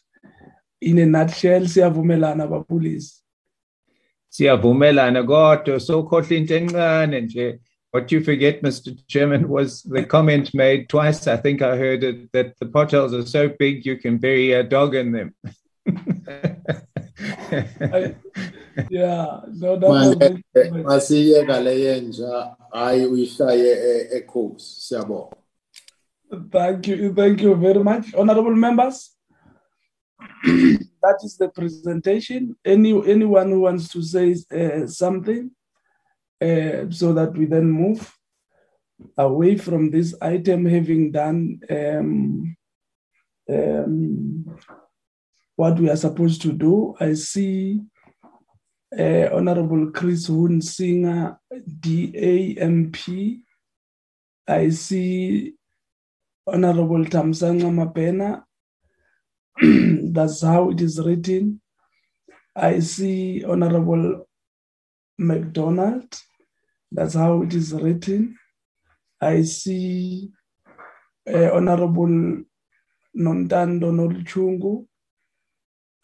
In 0.81 0.97
a 0.99 1.05
nutshell, 1.05 1.61
siyavumelana 1.67 2.47
bapolisi. 2.47 3.15
siyavumelana 4.29 5.23
kodwa 5.23 5.79
sokhohla 5.79 6.35
into 6.37 6.55
encane 6.55 7.21
nje 7.21 7.59
what 7.93 8.11
you 8.11 8.21
forget 8.23 8.61
mr 8.61 8.95
chairman 9.07 9.45
was 9.49 9.83
the 9.83 10.03
comment 10.03 10.53
made 10.53 10.85
twice 10.87 11.27
i 11.27 11.37
think 11.37 11.61
i 11.61 11.75
heard 11.77 12.03
it 12.03 12.31
that 12.31 12.53
the 12.59 12.65
potholes 12.65 13.13
are 13.13 13.25
so 13.25 13.49
big 13.59 13.85
you 13.85 13.97
can 13.97 14.17
bury 14.17 14.51
a 14.53 14.63
dog 14.63 14.93
in 14.95 15.11
them 15.11 15.33
I- 17.81 18.15
Yeah, 18.89 19.41
no, 19.53 19.77
that 19.79 19.89
was 19.89 20.15
manje 20.15 20.43
very- 20.53 20.83
masiyeka 20.83 21.59
le 21.63 21.79
yenja 21.79 22.55
hayi 22.71 23.05
uyishaye 23.05 23.71
e- 23.71 24.07
ekhosi 24.17 24.81
siyabonga 24.81 25.35
Thank 26.51 26.87
you, 26.87 27.13
thank 27.13 27.41
you 27.41 27.55
very 27.55 27.83
much, 27.83 28.13
honorable 28.15 28.55
members. 28.55 29.15
that 31.01 31.17
is 31.23 31.37
the 31.37 31.49
presentation. 31.49 32.55
Any 32.63 32.91
anyone 33.09 33.49
who 33.49 33.61
wants 33.61 33.89
to 33.93 34.01
say 34.03 34.35
uh, 34.51 34.85
something, 34.85 35.49
uh, 36.41 36.85
so 36.91 37.13
that 37.13 37.35
we 37.37 37.45
then 37.45 37.71
move 37.71 38.13
away 39.17 39.57
from 39.57 39.89
this 39.89 40.13
item, 40.21 40.65
having 40.65 41.11
done 41.11 41.59
um, 41.69 42.55
um, 43.49 44.45
what 45.55 45.79
we 45.79 45.89
are 45.89 45.97
supposed 45.97 46.41
to 46.43 46.51
do. 46.51 46.95
I 46.99 47.13
see 47.15 47.81
uh, 48.97 49.29
Honorable 49.35 49.91
Chris 49.91 50.27
Hunsinger, 50.29 51.37
DAMP. 51.81 52.97
I 54.47 54.69
see 54.69 55.53
Honorable 56.47 57.05
Thamsanqa 57.05 57.69
Mabhena. 57.69 58.43
That's 60.11 60.41
how 60.43 60.71
it 60.71 60.81
is 60.81 60.99
written. 60.99 61.61
I 62.55 62.79
see 62.79 63.43
Honorable 63.43 64.25
McDonald. 65.19 66.17
That's 66.91 67.13
how 67.13 67.43
it 67.43 67.53
is 67.53 67.73
written. 67.73 68.37
I 69.21 69.43
see 69.43 70.31
uh, 71.31 71.51
Honorable 71.53 72.43
Nontando 73.15 73.91
Nolutshungu. 73.91 74.85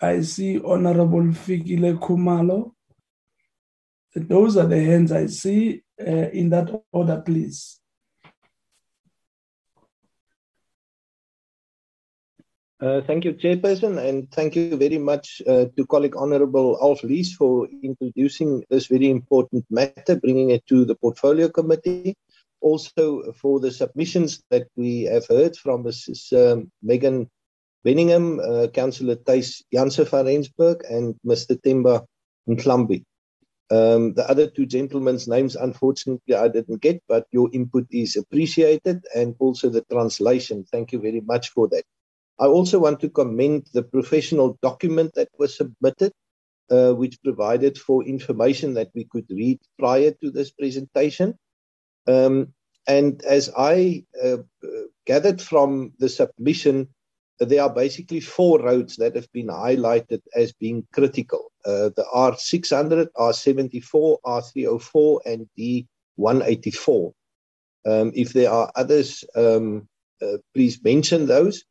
I 0.02 0.22
see 0.22 0.60
Honorable 0.64 1.24
Fikile 1.34 1.98
Kumalo. 1.98 2.75
Those 4.16 4.56
are 4.56 4.66
the 4.66 4.82
hands 4.82 5.12
I 5.12 5.26
see 5.28 5.84
uh, 6.00 6.30
in 6.32 6.50
that 6.52 6.70
order, 6.94 7.22
please. 7.26 7.82
Uh, 12.80 13.02
thank 13.02 13.26
you, 13.26 13.34
Chairperson, 13.34 13.98
and 13.98 14.32
thank 14.32 14.56
you 14.56 14.78
very 14.78 14.98
much 14.98 15.42
uh, 15.48 15.66
to 15.76 15.86
colleague 15.88 16.16
Honorable 16.16 16.78
Alf 16.82 17.04
Lees 17.04 17.34
for 17.34 17.68
introducing 17.84 18.64
this 18.70 18.88
very 18.88 19.10
important 19.10 19.66
matter, 19.70 20.16
bringing 20.16 20.52
it 20.52 20.66
to 20.68 20.86
the 20.86 20.96
Portfolio 20.96 21.50
Committee. 21.50 22.16
Also, 22.62 23.34
for 23.34 23.60
the 23.60 23.72
submissions 23.72 24.44
that 24.50 24.68
we 24.76 25.04
have 25.04 25.26
heard 25.28 25.58
from 25.58 25.84
Mrs. 25.84 26.32
Um, 26.34 26.72
Megan 26.82 27.30
Benningham, 27.86 28.40
uh, 28.40 28.68
Councillor 28.70 29.16
Thijs 29.16 29.64
Jansen 29.74 30.06
van 30.06 30.26
Rensburg, 30.26 30.84
and 30.90 31.16
Mr. 31.26 31.60
Timba 31.60 32.06
Mklambi. 32.48 33.04
Um, 33.72 34.14
the 34.14 34.30
other 34.30 34.48
two 34.48 34.66
gentlemen's 34.66 35.28
names, 35.28 35.56
unfortunately, 35.56 36.36
I 36.36 36.48
didn't 36.48 36.82
get, 36.82 37.02
but 37.08 37.26
your 37.32 37.50
input 37.52 37.88
is 37.90 38.16
appreciated, 38.16 39.04
and 39.16 39.36
also 39.40 39.70
the 39.70 39.82
translation. 39.92 40.66
Thank 40.72 40.92
you 40.92 41.00
very 41.00 41.22
much 41.22 41.50
for 41.50 41.68
that. 41.70 41.84
I 42.40 42.46
also 42.46 42.80
want 42.80 43.00
to 43.00 43.10
commend 43.10 43.68
the 43.74 43.82
professional 43.82 44.60
document 44.62 45.14
that 45.16 45.30
was 45.40 45.58
submitted, 45.58 46.12
uh, 46.70 46.94
which 46.94 47.22
provided 47.24 47.78
for 47.78 48.04
information 48.04 48.74
that 48.76 48.92
we 48.94 49.06
could 49.06 49.26
read 49.30 49.60
prior 49.80 50.12
to 50.22 50.30
this 50.30 50.52
presentation. 50.52 51.34
Um, 52.08 52.54
and 52.88 53.24
as 53.24 53.50
I 53.58 54.06
uh, 54.24 54.38
gathered 55.08 55.42
from 55.42 55.94
the 55.98 56.10
submission, 56.10 56.90
there 57.40 57.64
are 57.64 57.70
basically 57.70 58.20
four 58.20 58.62
roads 58.62 58.96
that 58.98 59.16
have 59.16 59.32
been 59.32 59.48
highlighted 59.48 60.22
as 60.36 60.54
being 60.54 60.88
critical. 60.94 61.52
Uh, 61.66 61.90
the 61.96 62.06
R600, 62.14 63.08
R74, 63.18 64.18
R304, 64.26 65.20
and 65.26 65.50
D184. 65.58 67.14
Um, 67.88 68.12
if 68.16 68.34
there 68.34 68.52
are 68.52 68.72
others, 68.76 69.24
um, 69.36 69.88
uh, 70.22 70.38
please 70.54 70.84
mention 70.84 71.26
those. 71.26 71.64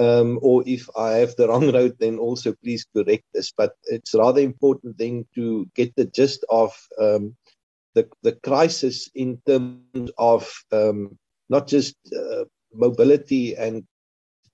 Um, 0.00 0.38
or 0.42 0.62
if 0.64 0.88
I 0.96 1.12
have 1.14 1.34
the 1.34 1.48
wrong 1.48 1.72
road, 1.72 1.96
then 1.98 2.18
also 2.18 2.54
please 2.62 2.86
correct 2.94 3.24
this. 3.34 3.52
But 3.56 3.72
it's 3.84 4.14
rather 4.14 4.40
important 4.40 4.98
then 4.98 5.26
to 5.34 5.68
get 5.74 5.94
the 5.96 6.06
gist 6.06 6.44
of 6.48 6.72
um, 7.00 7.36
the, 7.94 8.08
the 8.22 8.32
crisis 8.44 9.10
in 9.16 9.42
terms 9.46 10.10
of 10.16 10.48
um, 10.70 11.18
not 11.48 11.66
just 11.66 11.96
uh, 12.16 12.44
mobility 12.72 13.56
and 13.56 13.84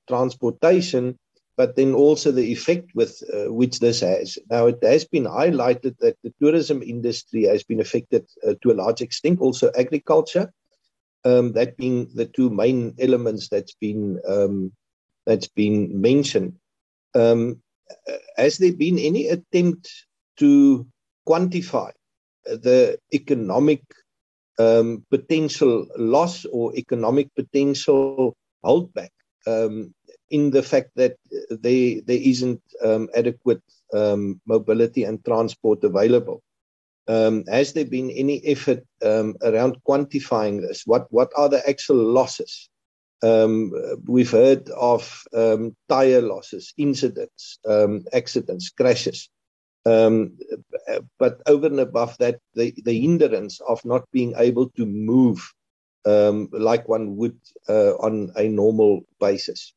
transportation, 0.08 1.18
but 1.56 1.76
then 1.76 1.94
also 1.94 2.32
the 2.32 2.52
effect 2.52 2.90
with 2.94 3.22
uh, 3.32 3.52
which 3.52 3.78
this 3.78 4.00
has. 4.00 4.38
Now, 4.50 4.66
it 4.66 4.78
has 4.82 5.04
been 5.04 5.24
highlighted 5.24 5.96
that 5.98 6.16
the 6.22 6.32
tourism 6.40 6.82
industry 6.82 7.44
has 7.44 7.62
been 7.62 7.80
affected 7.80 8.26
uh, 8.46 8.54
to 8.62 8.72
a 8.72 8.78
large 8.82 9.00
extent, 9.00 9.40
also 9.40 9.70
agriculture, 9.76 10.52
um, 11.24 11.52
that 11.52 11.76
being 11.76 12.10
the 12.14 12.26
two 12.26 12.50
main 12.50 12.94
elements 12.98 13.48
that's 13.48 13.74
been 13.74 14.20
um, 14.28 14.72
that's 15.26 15.48
been 15.48 16.00
mentioned. 16.00 16.54
Um, 17.14 17.62
has 18.36 18.58
there 18.58 18.72
been 18.72 18.98
any 18.98 19.28
attempt 19.28 19.90
to 20.38 20.86
quantify 21.28 21.92
the 22.44 22.98
economic 23.12 23.82
um, 24.58 25.04
potential 25.10 25.86
loss 25.96 26.44
or 26.44 26.76
economic 26.76 27.28
potential 27.34 28.36
holdback 28.64 29.10
um, 29.46 29.94
in 30.30 30.50
the 30.50 30.62
fact 30.62 30.90
that 30.96 31.16
there, 31.50 32.00
there 32.04 32.20
isn't 32.20 32.62
um, 32.82 33.08
adequate 33.14 33.62
um, 33.92 34.40
mobility 34.46 35.04
and 35.04 35.24
transport 35.24 35.84
available. 35.84 36.42
Um, 37.06 37.44
has 37.46 37.74
there 37.74 37.84
been 37.84 38.10
any 38.10 38.44
effort 38.46 38.82
um, 39.02 39.36
around 39.42 39.76
quantifying 39.86 40.62
this? 40.62 40.84
What, 40.86 41.06
what 41.10 41.30
are 41.36 41.48
the 41.48 41.66
actual 41.68 41.96
losses? 41.96 42.70
Um, 43.22 43.72
we've 44.06 44.30
heard 44.30 44.68
of 44.70 45.22
tire 45.88 46.22
losses, 46.22 46.72
incidents, 46.76 47.58
accidents, 48.12 48.70
crashes. 48.70 49.28
but 49.84 51.42
over 51.46 51.66
and 51.66 51.80
above 51.80 52.16
that, 52.18 52.40
the, 52.54 52.74
the 52.84 53.00
hindrance 53.00 53.60
of 53.60 53.84
not 53.84 54.10
being 54.10 54.34
able 54.36 54.70
to 54.70 54.86
move 54.86 55.40
um, 56.06 56.48
like 56.52 56.88
one 56.88 57.16
would 57.16 57.38
uh, 57.68 57.94
on 57.96 58.32
a 58.36 58.48
normal 58.48 59.02
basis. 59.20 59.72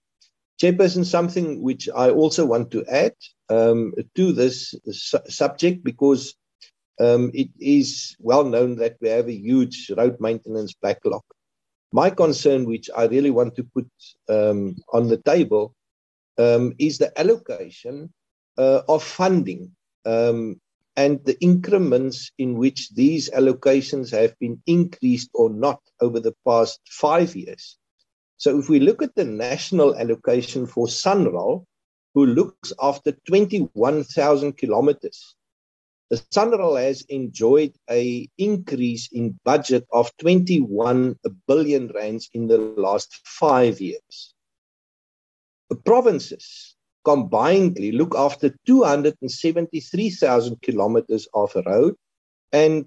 Chairperson, 0.62 1.06
something 1.06 1.62
which 1.62 1.88
I 1.96 2.10
also 2.10 2.46
want 2.46 2.72
to 2.72 2.84
add 2.86 3.14
um, 3.50 3.94
to 4.16 4.32
this 4.32 4.74
su- 4.90 5.20
subject 5.28 5.84
because 5.84 6.36
um, 7.00 7.32
it 7.34 7.50
is 7.60 8.16
well 8.20 8.44
known 8.44 8.76
that 8.78 8.98
we 9.02 9.10
have 9.10 9.28
a 9.28 9.34
huge 9.34 9.92
road 9.96 10.18
maintenance 10.20 10.74
backlog. 10.74 11.22
My 11.92 12.10
concern, 12.10 12.66
which 12.66 12.90
I 12.96 13.06
really 13.06 13.32
want 13.32 13.56
to 13.56 13.64
put 13.64 13.88
um, 14.30 14.76
on 14.92 15.08
the 15.08 15.18
table, 15.18 15.76
um, 16.38 16.74
is 16.80 16.98
the 16.98 17.18
allocation 17.20 18.12
uh, 18.58 18.82
of 18.88 19.04
funding 19.04 19.72
um, 20.06 20.60
and 20.98 21.24
the 21.26 21.40
increments 21.40 22.32
in 22.40 22.58
which 22.58 22.90
these 22.90 23.30
allocations 23.30 24.10
have 24.12 24.38
been 24.40 24.62
increased 24.66 25.30
or 25.36 25.50
not 25.52 25.80
over 26.02 26.20
the 26.20 26.36
past 26.46 26.80
five 26.90 27.36
years. 27.36 27.78
So 28.38 28.58
if 28.58 28.68
we 28.68 28.80
look 28.80 29.04
at 29.04 29.16
the 29.16 29.24
national 29.24 29.96
allocation 29.96 30.66
for 30.66 30.88
SANRAL, 30.88 31.66
who 32.16 32.26
looks 32.26 32.74
after 32.82 33.12
21,000 33.28 34.58
kilometers, 34.58 35.36
the 36.10 36.18
SANRAL 36.32 36.78
has 36.78 37.04
enjoyed 37.10 37.74
a 37.90 38.28
increase 38.40 39.10
in 39.12 39.40
budget 39.44 39.86
of 39.92 40.10
21 40.18 41.16
billion 41.48 41.90
rands 41.90 42.30
in 42.34 42.48
the 42.48 42.58
last 42.58 43.14
five 43.24 43.80
years. 43.82 44.34
The 45.70 45.76
provinces 45.76 46.77
combinedly 47.08 47.94
look 47.94 48.16
after 48.18 48.54
273,000 48.66 50.62
kilometers 50.62 51.28
of 51.34 51.56
road, 51.66 51.96
and 52.52 52.86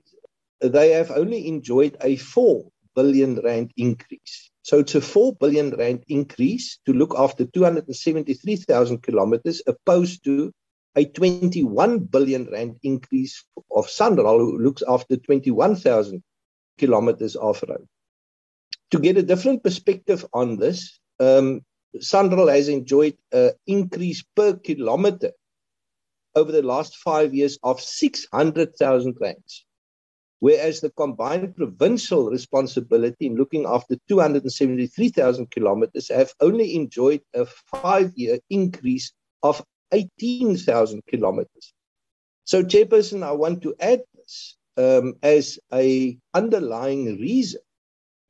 they 0.60 0.90
have 0.90 1.10
only 1.10 1.48
enjoyed 1.48 1.96
a 2.02 2.16
4 2.16 2.66
billion 2.94 3.40
rand 3.40 3.72
increase. 3.78 4.50
So 4.62 4.80
it's 4.80 4.94
a 4.94 5.00
4 5.00 5.36
billion 5.36 5.70
rand 5.70 6.04
increase 6.08 6.78
to 6.84 6.92
look 6.92 7.14
after 7.16 7.46
273,000 7.46 9.02
kilometers 9.02 9.62
opposed 9.66 10.22
to 10.24 10.52
a 10.94 11.06
21 11.06 12.00
billion 12.00 12.50
rand 12.52 12.76
increase 12.82 13.42
of 13.74 13.86
Sanral, 13.86 14.38
who 14.38 14.58
looks 14.58 14.82
after 14.86 15.16
21,000 15.16 16.22
kilometers 16.76 17.36
of 17.36 17.64
road. 17.66 17.88
To 18.90 18.98
get 18.98 19.16
a 19.16 19.22
different 19.22 19.64
perspective 19.64 20.26
on 20.34 20.58
this, 20.58 20.98
um, 21.20 21.62
Sanral 21.98 22.54
has 22.54 22.68
enjoyed 22.68 23.16
an 23.32 23.52
increase 23.66 24.22
per 24.36 24.56
kilometer 24.56 25.32
over 26.34 26.52
the 26.52 26.62
last 26.62 26.96
five 26.96 27.34
years 27.34 27.58
of 27.62 27.80
600,000 27.80 29.16
rands, 29.20 29.66
whereas 30.38 30.80
the 30.80 30.90
combined 30.90 31.56
provincial 31.56 32.30
responsibility 32.30 33.26
in 33.26 33.36
looking 33.36 33.66
after 33.66 33.96
273,000 34.08 35.50
kilometers 35.50 36.08
have 36.08 36.32
only 36.40 36.76
enjoyed 36.76 37.22
a 37.34 37.44
five-year 37.44 38.38
increase 38.48 39.12
of 39.42 39.62
18,000 39.92 41.02
kilometers. 41.06 41.74
So, 42.44 42.62
Chairperson, 42.62 43.22
I 43.22 43.32
want 43.32 43.62
to 43.62 43.74
add 43.80 44.02
this 44.14 44.56
um, 44.76 45.14
as 45.22 45.58
a 45.72 46.16
underlying 46.34 47.18
reason 47.18 47.60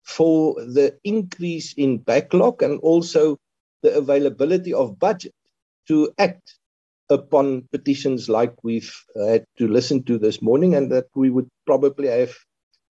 for 0.03 0.55
the 0.55 0.99
increase 1.05 1.75
in 1.75 1.99
backlog 1.99 2.63
and 2.63 2.81
also 2.81 3.39
the 3.83 3.95
availability 3.97 4.73
of 4.73 4.99
budget 4.99 5.35
to 5.89 6.13
act 6.19 6.55
upon 7.09 7.69
petitions 7.73 8.29
like 8.29 8.55
we've 8.63 8.95
had 9.17 9.45
to 9.59 9.67
listen 9.67 10.03
to 10.05 10.19
this 10.19 10.41
morning, 10.41 10.75
and 10.75 10.91
that 10.93 11.07
we 11.15 11.31
would 11.31 11.49
probably 11.67 12.09
have 12.09 12.35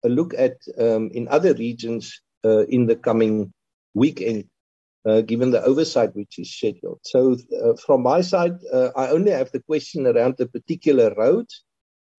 a 0.05 0.09
look 0.09 0.35
at 0.35 0.57
um, 0.79 1.11
in 1.13 1.29
other 1.29 1.55
regions 1.55 2.21
uh, 2.45 2.65
in 2.67 2.87
the 2.87 2.97
coming 2.97 3.53
weekend, 3.95 4.45
uh, 5.07 5.21
given 5.21 5.51
the 5.51 5.63
oversight 5.63 6.15
which 6.15 6.39
is 6.39 6.53
scheduled. 6.53 7.01
So, 7.05 7.37
uh, 7.63 7.75
from 7.87 8.03
my 8.03 8.21
side, 8.21 8.59
uh, 8.73 8.91
I 8.97 9.09
only 9.11 9.31
have 9.31 9.51
the 9.53 9.63
question 9.63 10.07
around 10.07 10.37
the 10.37 10.47
particular 10.47 11.15
road. 11.17 11.47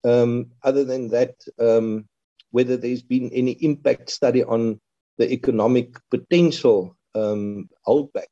Um, 0.05 0.51
other 0.63 0.85
than 0.85 1.09
that, 1.09 1.35
um, 1.59 2.07
whether 2.51 2.77
there's 2.77 3.03
been 3.03 3.29
any 3.33 3.51
impact 3.51 4.09
study 4.09 4.43
on 4.43 4.79
the 5.17 5.31
economic 5.31 5.97
potential 6.09 6.95
um, 7.15 7.69
holdback 7.85 8.31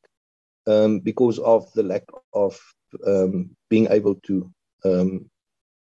um, 0.67 0.99
because 0.99 1.39
of 1.39 1.71
the 1.73 1.83
lack 1.83 2.03
of 2.33 2.59
um, 3.05 3.49
being 3.69 3.87
able 3.89 4.15
to 4.15 4.51
um, 4.85 5.29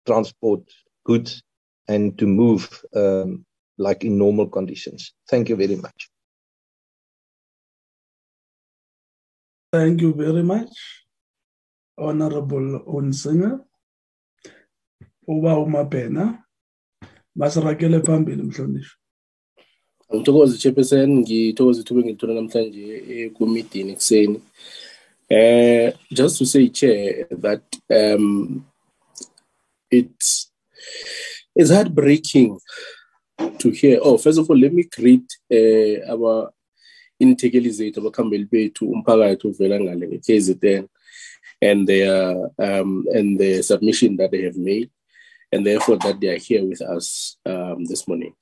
transport 0.05 0.61
goods 1.03 1.41
and 1.88 2.17
to 2.17 2.28
move 2.28 2.84
um, 2.95 3.45
like 3.78 4.03
in 4.03 4.17
normal 4.17 4.47
conditions. 4.47 5.13
Thank 5.30 5.49
you 5.49 5.55
very 5.55 5.75
much. 5.75 6.09
Thank 9.73 10.01
you 10.01 10.13
very 10.13 10.43
much, 10.43 10.71
Honorable 11.97 12.80
Hunsinger. 12.88 13.59
Uba 15.28 15.57
umabhena 15.57 16.43
masirakele 17.36 17.99
phambili 17.99 18.43
mhlonishwa 18.43 19.07
ngithokoze 20.16 20.58
chairperson 20.58 21.10
ngithokoze 21.20 21.82
ithuba 21.82 21.99
engilithola 22.01 22.34
namhlanje 22.34 23.30
kumeeting 23.36 23.89
ekuseni 23.89 24.39
uh, 25.30 25.91
just 26.12 26.38
to 26.38 26.45
say, 26.45 26.70
Chair, 26.70 27.28
that 27.32 27.64
um, 27.91 28.66
it's 29.91 30.51
it's 31.55 31.72
heartbreaking 31.72 32.60
to 33.60 33.70
hear. 33.72 33.99
Oh, 34.01 34.18
first 34.18 34.39
of 34.39 34.49
all, 34.49 34.58
let 34.58 34.74
me 34.74 34.84
greet 34.84 35.30
uh, 35.51 36.14
our 36.14 36.51
integralizator 37.22 37.99
abakhambeli 38.01 38.45
bethu 38.45 38.91
umphakathi 38.91 39.47
uvela 39.47 39.80
ngale 39.80 40.08
nge-KZN 40.08 40.88
and 41.62 41.88
their 41.88 42.49
um, 42.60 43.05
and 43.14 43.39
the 43.39 43.64
submission 43.64 44.16
that 44.16 44.32
they 44.32 44.43
have 44.43 44.58
made 44.58 44.89
and 45.51 45.66
therefore 45.66 45.97
that 45.97 46.20
they 46.20 46.30
are 46.30 46.38
here 46.38 46.64
with 46.64 46.82
us 46.82 47.38
um, 47.45 47.84
this 47.86 48.08
morning. 48.08 48.34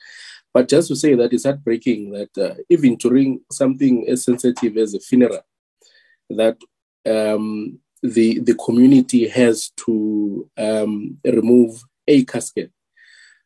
But 0.56 0.70
just 0.70 0.88
to 0.88 0.96
say 0.96 1.16
that 1.16 1.34
it's 1.34 1.44
heartbreaking 1.44 2.12
that 2.12 2.38
uh, 2.38 2.56
even 2.70 2.96
during 2.96 3.42
something 3.52 4.08
as 4.08 4.24
sensitive 4.24 4.78
as 4.78 4.94
a 4.94 5.02
funeral, 5.02 5.42
that 6.30 6.58
um, 7.06 7.80
the 8.02 8.40
the 8.40 8.56
community 8.56 9.28
has 9.28 9.72
to 9.86 10.50
um, 10.58 11.18
remove 11.26 11.84
a 12.08 12.24
casket 12.24 12.72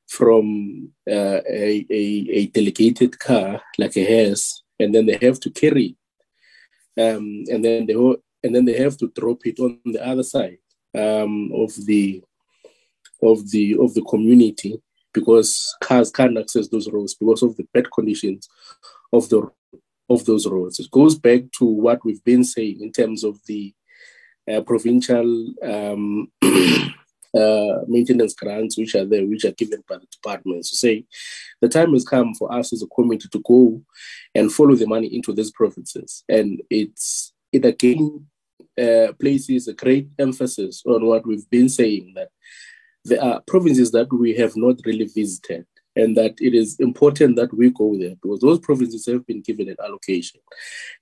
from 0.07 0.91
uh, 1.10 1.41
a, 1.49 1.84
a, 1.89 2.03
a 2.39 2.45
delegated 2.47 3.18
car 3.18 3.60
like 3.80 3.97
a 3.97 4.05
hearse, 4.05 4.62
and 4.80 4.93
then 4.93 5.07
they 5.07 5.18
have 5.20 5.39
to 5.39 5.49
carry, 5.49 5.97
um, 6.95 7.43
and 7.51 7.66
then 7.66 7.88
they 7.88 7.95
and 8.43 8.53
then 8.53 8.66
they 8.66 8.78
have 8.78 8.97
to 8.97 9.07
drop 9.20 9.47
it 9.47 9.60
on 9.60 9.80
the 9.84 10.05
other 10.05 10.22
side 10.22 10.60
um, 10.95 11.51
of 11.55 11.72
the 11.88 12.22
of 13.24 13.49
the 13.49 13.78
of 13.80 13.95
the 13.95 14.03
community 14.03 14.80
because 15.14 15.76
cars 15.82 16.12
can't 16.12 16.38
access 16.38 16.68
those 16.68 16.89
roads 16.89 17.16
because 17.16 17.43
of 17.43 17.55
the 17.57 17.68
bad 17.74 17.91
conditions 17.91 18.47
of 19.12 19.30
the 19.30 19.49
of 20.10 20.26
those 20.26 20.47
roads. 20.47 20.80
It 20.80 20.89
goes 20.91 21.16
back 21.16 21.43
to 21.60 21.66
what 21.66 22.03
we've 22.03 22.24
been 22.24 22.43
saying 22.43 22.80
in 22.82 22.91
terms 22.91 23.24
of 23.24 23.39
the 23.45 23.74
uh, 24.51 24.62
provincial 24.62 25.53
um, 25.64 26.32
uh, 26.41 27.80
maintenance 27.88 28.34
grants 28.34 28.78
which 28.78 28.95
are 28.95 29.05
there, 29.05 29.26
which 29.26 29.45
are 29.45 29.51
given 29.51 29.84
by 29.88 29.97
the 29.97 30.07
departments 30.12 30.72
to 30.72 30.78
say 30.78 31.05
the 31.62 31.70
time 31.70 31.93
has 31.93 32.03
come 32.03 32.34
for 32.34 32.51
us 32.51 32.74
as 32.74 32.82
a 32.82 32.88
committee 32.88 33.30
to 33.32 33.41
go 33.45 33.82
and 34.34 34.51
follow 34.51 34.76
the 34.76 34.88
money 34.88 35.07
into 35.07 35.34
these 35.34 35.51
provinces. 35.51 36.24
And 36.28 36.62
it's 36.70 37.34
it 37.51 37.66
again 37.66 38.26
uh, 38.80 39.14
places 39.20 39.68
a 39.68 39.74
great 39.74 40.10
emphasis 40.18 40.84
on 40.86 41.05
what 41.05 41.26
we've 41.26 41.49
been 41.49 41.70
saying 41.70 42.14
that 42.16 42.30
there 43.06 43.24
are 43.24 43.41
provinces 43.47 43.91
that 43.91 44.12
we 44.12 44.36
have 44.36 44.56
not 44.56 44.76
really 44.86 45.06
visited 45.06 45.66
and 45.95 46.16
that 46.16 46.36
it 46.39 46.54
is 46.54 46.80
important 46.80 47.36
that 47.36 47.54
we 47.54 47.70
go 47.72 47.97
there 47.97 48.16
because 48.22 48.39
those 48.39 48.60
provinces 48.60 49.06
have 49.06 49.26
been 49.26 49.41
given 49.41 49.70
an 49.70 49.78
allocation. 49.84 50.39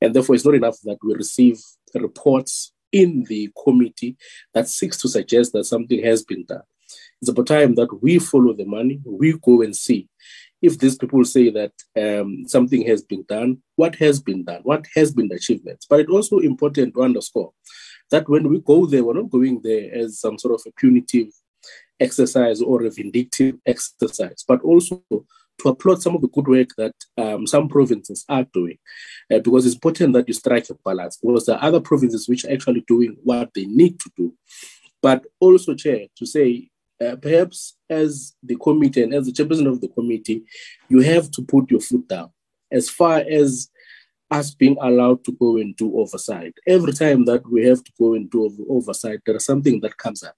And 0.02 0.14
therefore, 0.14 0.36
it's 0.36 0.45
not 0.45 0.56
enough 0.56 0.78
that 0.84 0.98
we 1.04 1.14
receive 1.14 1.60
reports 1.93 2.74
in 2.91 3.26
the 3.26 3.52
committee 3.64 4.16
that 4.54 4.68
seeks 4.68 4.98
to 4.98 5.10
suggest 5.10 5.54
that 5.54 5.66
something 5.66 6.04
has 6.04 6.24
been 6.24 6.45
done. 6.45 6.64
It's 7.22 7.30
about 7.30 7.48
time 7.48 7.76
that 7.76 8.02
we 8.02 8.20
follow 8.20 8.54
the 8.54 8.66
money, 8.66 9.02
we 9.06 9.38
go 9.39 9.62
and 9.62 9.76
see. 9.76 10.08
If 10.62 10.80
these 10.80 10.98
people 10.98 11.24
say 11.24 11.52
that 11.52 11.74
um, 11.95 12.45
something 12.48 12.86
has 12.88 13.04
been 13.04 13.24
done, 13.28 13.62
what 13.76 13.95
has 13.95 14.20
been 14.20 14.43
done, 14.43 14.62
what 14.64 14.86
has 14.95 15.14
been 15.14 15.28
the 15.28 15.36
achievements. 15.36 15.86
But 15.88 16.00
it's 16.00 16.12
also 16.12 16.39
important 16.39 16.95
to 16.95 17.04
underscore 17.04 17.52
that 18.10 18.28
when 18.30 18.50
we 18.50 18.60
go 18.62 18.86
there, 18.86 19.04
we're 19.04 19.14
not 19.14 19.30
going 19.30 19.62
there 19.64 19.93
as 19.93 20.20
some 20.20 20.39
sort 20.39 20.56
of 20.56 20.62
a 20.66 20.72
punitive 20.80 21.28
exercise 22.00 22.62
or 22.62 22.84
a 22.84 22.91
vindictive 22.91 23.56
exercise, 23.66 24.43
but 24.48 24.62
also 24.62 25.04
to 25.10 25.70
applaud 25.70 26.02
some 26.02 26.16
of 26.16 26.22
the 26.22 26.28
good 26.28 26.48
work 26.48 26.70
that 26.78 26.93
um, 27.18 27.48
some 27.48 27.68
provinces 27.68 28.24
are 28.30 28.45
doing, 28.54 28.78
uh, 29.34 29.39
because 29.39 29.66
it's 29.66 29.76
important 29.76 30.14
that 30.14 30.28
you 30.28 30.34
strike 30.34 30.70
a 30.70 30.76
balance. 30.86 31.18
Because 31.18 31.45
there 31.45 31.56
are 31.56 31.64
other 31.64 31.82
provinces 31.82 32.30
which 32.30 32.45
are 32.45 32.52
actually 32.52 32.84
doing 32.88 33.18
what 33.24 33.50
they 33.56 33.66
need 33.66 34.00
to 34.00 34.12
do, 34.16 34.34
but 35.02 35.26
also, 35.39 35.74
Chair, 35.74 36.08
to 36.16 36.26
say 36.26 36.70
uh, 37.04 37.16
perhaps 37.16 37.78
as 37.89 38.36
the 38.43 38.56
committee 38.56 39.04
and 39.04 39.14
as 39.14 39.26
the 39.26 39.32
chairperson 39.32 39.68
of 39.68 39.82
the 39.82 39.88
committee, 39.88 40.43
you 40.89 41.00
have 41.02 41.30
to 41.32 41.41
put 41.41 41.70
your 41.72 41.82
foot 41.82 42.08
down 42.08 42.30
as 42.72 42.89
far 42.89 43.24
as 43.30 43.70
us 44.30 44.54
being 44.54 44.76
allowed 44.82 45.24
to 45.24 45.32
go 45.34 45.58
and 45.58 45.76
do 45.78 45.98
oversight. 45.98 46.54
Every 46.68 46.91
time 46.91 47.26
that 47.26 47.50
we 47.50 47.66
have 47.66 47.84
to 47.84 47.91
go 47.98 48.14
and 48.14 48.30
do 48.30 48.66
oversight, 48.70 49.22
there 49.26 49.36
is 49.36 49.45
something 49.45 49.80
that 49.82 49.98
comes 49.98 50.24
up. 50.24 50.36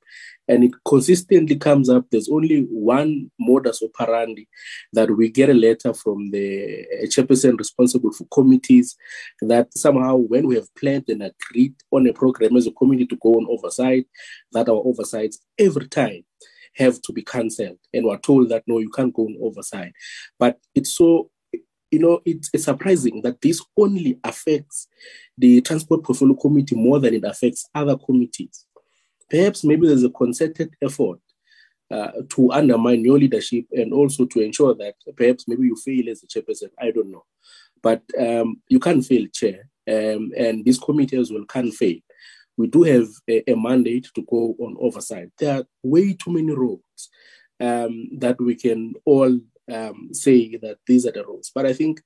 And 0.49 0.63
it 0.65 0.71
consistently 0.85 1.55
comes 1.55 1.89
up. 1.89 2.05
There's 2.09 2.27
only 2.29 2.63
one 2.71 3.31
modus 3.39 3.81
operandi 3.81 4.47
that 4.91 5.15
we 5.15 5.29
get 5.29 5.49
a 5.49 5.53
letter 5.53 5.93
from 5.93 6.31
the 6.31 6.85
chairperson 7.03 7.57
responsible 7.57 8.11
for 8.11 8.25
committees 8.33 8.97
that 9.41 9.67
somehow, 9.77 10.15
when 10.17 10.47
we 10.47 10.55
have 10.55 10.73
planned 10.75 11.05
and 11.07 11.23
agreed 11.23 11.75
on 11.91 12.07
a 12.07 12.13
program 12.13 12.57
as 12.57 12.67
a 12.67 12.71
committee 12.71 13.05
to 13.05 13.15
go 13.17 13.35
on 13.35 13.47
oversight, 13.49 14.07
that 14.51 14.67
our 14.67 14.81
oversights 14.83 15.39
every 15.57 15.87
time 15.87 16.23
have 16.75 17.01
to 17.03 17.13
be 17.13 17.21
cancelled. 17.21 17.77
And 17.93 18.05
we're 18.05 18.17
told 18.17 18.49
that 18.49 18.63
no, 18.67 18.79
you 18.79 18.89
can't 18.89 19.13
go 19.13 19.23
on 19.23 19.37
oversight. 19.41 19.93
But 20.37 20.57
it's 20.75 20.95
so 20.95 21.29
you 21.91 21.99
know, 21.99 22.21
it's, 22.25 22.49
it's 22.53 22.65
surprising 22.65 23.21
that 23.23 23.41
this 23.41 23.63
only 23.77 24.19
affects 24.23 24.87
the 25.37 25.61
Transport 25.61 26.03
Portfolio 26.03 26.35
Committee 26.35 26.75
more 26.75 26.99
than 26.99 27.15
it 27.15 27.23
affects 27.23 27.67
other 27.73 27.97
committees. 27.97 28.65
Perhaps 29.29 29.63
maybe 29.63 29.87
there's 29.87 30.03
a 30.03 30.09
concerted 30.09 30.75
effort 30.81 31.19
uh, 31.91 32.11
to 32.29 32.51
undermine 32.51 33.03
your 33.03 33.17
leadership 33.17 33.65
and 33.71 33.93
also 33.93 34.25
to 34.25 34.41
ensure 34.41 34.75
that 34.75 34.95
perhaps 35.15 35.47
maybe 35.47 35.63
you 35.63 35.75
fail 35.75 36.09
as 36.09 36.23
a 36.23 36.27
chairperson. 36.27 36.69
I 36.79 36.91
don't 36.91 37.11
know. 37.11 37.25
But 37.81 38.03
um, 38.19 38.61
you 38.67 38.79
can't 38.79 39.05
fail, 39.05 39.25
chair, 39.33 39.69
um, 39.87 40.31
and 40.37 40.63
these 40.65 40.79
committees 40.79 41.19
as 41.19 41.31
well 41.31 41.45
can't 41.45 41.73
fail. 41.73 41.97
We 42.57 42.67
do 42.67 42.83
have 42.83 43.07
a, 43.29 43.51
a, 43.51 43.55
mandate 43.55 44.09
to 44.15 44.21
go 44.21 44.55
on 44.59 44.75
oversight. 44.79 45.29
There 45.39 45.59
are 45.59 45.63
way 45.81 46.13
too 46.13 46.31
many 46.33 46.51
roads 46.51 47.09
um, 47.59 48.09
that 48.19 48.39
we 48.39 48.55
can 48.55 48.95
all 49.05 49.39
um, 49.71 50.09
say 50.11 50.57
that 50.57 50.79
these 50.85 51.05
are 51.05 51.11
the 51.11 51.23
rules. 51.23 51.51
But 51.55 51.65
I 51.65 51.73
think 51.73 52.01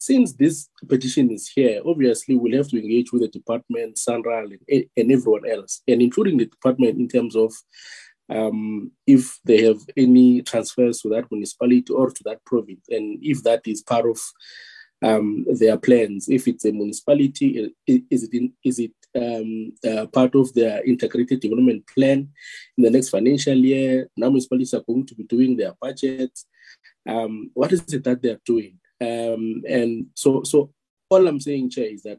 since 0.00 0.32
this 0.32 0.68
petition 0.88 1.30
is 1.30 1.46
here, 1.48 1.82
obviously 1.84 2.34
we'll 2.34 2.56
have 2.56 2.68
to 2.68 2.80
engage 2.80 3.12
with 3.12 3.20
the 3.20 3.28
department, 3.28 3.98
SANRAL, 3.98 4.50
and, 4.68 4.84
and 4.96 5.12
everyone 5.12 5.46
else, 5.48 5.82
and 5.86 6.00
including 6.00 6.38
the 6.38 6.46
department 6.46 6.98
in 6.98 7.06
terms 7.06 7.36
of 7.36 7.52
um, 8.30 8.90
if 9.06 9.38
they 9.44 9.62
have 9.64 9.80
any 9.96 10.40
transfers 10.40 11.00
to 11.00 11.10
that 11.10 11.30
municipality 11.30 11.92
or 11.92 12.10
to 12.10 12.22
that 12.24 12.42
province, 12.46 12.86
and 12.88 13.18
if 13.20 13.42
that 13.42 13.60
is 13.66 13.82
part 13.82 14.06
of 14.08 14.18
um, 15.02 15.44
their 15.58 15.78
plans. 15.78 16.28
If 16.28 16.46
it's 16.46 16.64
a 16.64 16.72
municipality, 16.72 17.72
is 17.86 18.22
it 18.22 18.34
in, 18.34 18.52
is 18.64 18.78
it 18.78 18.92
um, 19.14 19.72
uh, 19.86 20.06
part 20.06 20.34
of 20.34 20.52
their 20.54 20.82
integrated 20.84 21.40
development 21.40 21.86
plan 21.86 22.28
in 22.76 22.84
the 22.84 22.90
next 22.90 23.08
financial 23.10 23.56
year? 23.56 24.08
Now 24.16 24.28
municipalities 24.28 24.74
are 24.74 24.82
going 24.86 25.06
to 25.06 25.14
be 25.14 25.24
doing 25.24 25.56
their 25.56 25.72
budgets 25.80 26.46
um, 27.08 27.50
what 27.54 27.72
is 27.72 27.80
it 27.92 28.04
that 28.04 28.22
they're 28.22 28.40
doing? 28.44 28.78
Um, 29.00 29.62
and 29.68 30.06
so, 30.14 30.42
so 30.42 30.72
all 31.08 31.26
I'm 31.26 31.40
saying, 31.40 31.70
Chair, 31.70 31.86
is 31.86 32.02
that 32.02 32.18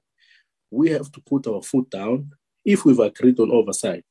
we 0.70 0.90
have 0.90 1.12
to 1.12 1.22
put 1.22 1.48
our 1.48 1.62
foot 1.62 1.90
down. 1.90 2.32
If 2.66 2.86
we've 2.86 3.00
agreed 3.00 3.40
on 3.40 3.52
oversight, 3.52 4.04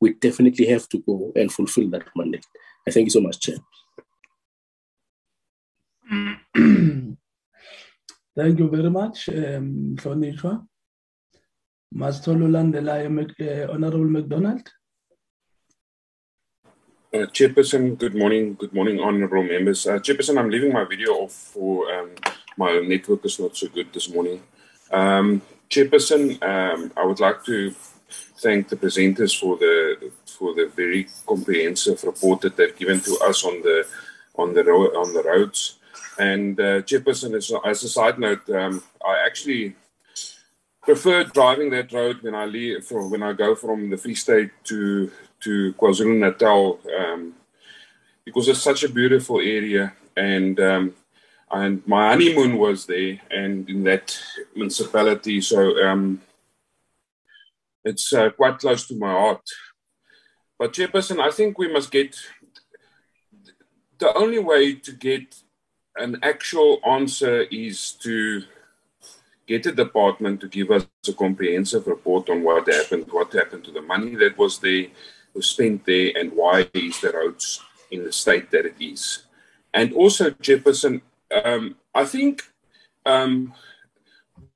we 0.00 0.14
definitely 0.14 0.66
have 0.66 0.88
to 0.90 0.98
go 0.98 1.32
and 1.36 1.52
fulfill 1.52 1.90
that 1.90 2.08
mandate. 2.16 2.46
I 2.86 2.90
thank 2.90 3.06
you 3.06 3.10
so 3.10 3.20
much, 3.20 3.40
Chair. 3.40 3.56
thank 8.36 8.58
you 8.58 8.68
very 8.68 8.90
much, 8.90 9.28
um, 9.30 9.96
Flonishwa. 9.96 10.66
Mastolo 11.94 12.48
Landela, 12.48 13.70
Honorable 13.72 14.10
McDonald. 14.10 14.68
Uh, 17.14 17.26
Chairperson, 17.26 17.96
good 17.96 18.16
morning. 18.16 18.54
Good 18.54 18.72
morning, 18.74 18.98
honorable 18.98 19.44
members. 19.44 19.86
Uh, 19.86 20.00
Chairperson, 20.00 20.36
I'm 20.36 20.50
leaving 20.50 20.72
my 20.72 20.82
video 20.82 21.10
off 21.12 21.30
for 21.32 21.88
um, 21.94 22.10
my 22.56 22.80
network 22.80 23.24
is 23.24 23.38
not 23.38 23.56
so 23.56 23.68
good 23.68 23.92
this 23.92 24.12
morning. 24.12 24.42
Um, 24.90 25.40
Chairperson, 25.70 26.42
um, 26.42 26.90
I 26.96 27.04
would 27.06 27.20
like 27.20 27.44
to 27.44 27.72
thank 28.38 28.68
the 28.68 28.74
presenters 28.74 29.38
for 29.38 29.56
the 29.56 30.10
for 30.26 30.54
the 30.54 30.66
very 30.74 31.06
comprehensive 31.24 32.02
report 32.02 32.40
that 32.40 32.56
they've 32.56 32.76
given 32.76 32.98
to 33.02 33.16
us 33.18 33.44
on 33.44 33.62
the 33.62 33.86
on 34.34 34.52
the 34.52 34.64
ro- 34.64 35.00
on 35.00 35.12
the 35.14 35.22
roads. 35.22 35.78
And 36.18 36.58
uh, 36.58 36.82
Chairperson, 36.82 37.36
as, 37.36 37.52
as 37.64 37.84
a 37.84 37.88
side 37.88 38.18
note, 38.18 38.50
um, 38.50 38.82
I 39.06 39.24
actually 39.24 39.76
prefer 40.82 41.22
driving 41.22 41.70
that 41.70 41.92
road 41.92 42.22
when 42.22 42.34
I 42.34 42.44
leave 42.46 42.84
from 42.84 43.08
when 43.12 43.22
I 43.22 43.34
go 43.34 43.54
from 43.54 43.90
the 43.90 43.96
Free 43.96 44.16
State 44.16 44.50
to 44.64 45.12
to 45.44 45.72
KwaZulu 45.74 46.18
Natal 46.18 46.80
um, 46.98 47.34
because 48.24 48.48
it's 48.48 48.62
such 48.62 48.84
a 48.84 48.88
beautiful 48.88 49.38
area, 49.38 49.92
and 50.16 50.58
um, 50.60 50.94
and 51.50 51.86
my 51.86 52.10
honeymoon 52.10 52.58
was 52.58 52.86
there 52.86 53.20
and 53.30 53.68
in 53.68 53.84
that 53.84 54.18
municipality, 54.56 55.40
so 55.40 55.58
um, 55.86 56.20
it's 57.84 58.12
uh, 58.12 58.30
quite 58.30 58.58
close 58.58 58.86
to 58.88 58.98
my 58.98 59.12
heart. 59.12 59.42
But 60.58 60.72
Chairperson, 60.72 61.20
I 61.20 61.30
think 61.30 61.58
we 61.58 61.72
must 61.72 61.90
get 61.90 62.16
the 63.98 64.16
only 64.16 64.38
way 64.38 64.74
to 64.74 64.92
get 64.92 65.34
an 65.96 66.18
actual 66.22 66.80
answer 66.84 67.42
is 67.42 67.92
to 68.02 68.42
get 69.46 69.62
the 69.62 69.72
department 69.72 70.40
to 70.40 70.48
give 70.48 70.70
us 70.70 70.86
a 71.06 71.12
comprehensive 71.12 71.86
report 71.86 72.30
on 72.30 72.42
what 72.42 72.66
happened, 72.66 73.06
what 73.10 73.32
happened 73.32 73.64
to 73.64 73.70
the 73.70 73.82
money 73.82 74.14
that 74.16 74.36
was 74.38 74.58
there, 74.58 74.86
was 75.34 75.46
spent 75.46 75.84
there 75.84 76.12
and 76.16 76.32
why 76.32 76.68
is 76.72 77.00
the 77.00 77.12
roads 77.12 77.60
in 77.90 78.04
the 78.04 78.12
state 78.12 78.50
that 78.50 78.66
it 78.66 78.76
is. 78.80 79.24
And 79.72 79.92
also, 79.92 80.30
Jefferson, 80.30 81.02
um, 81.44 81.76
I 81.94 82.04
think 82.04 82.42
um, 83.04 83.54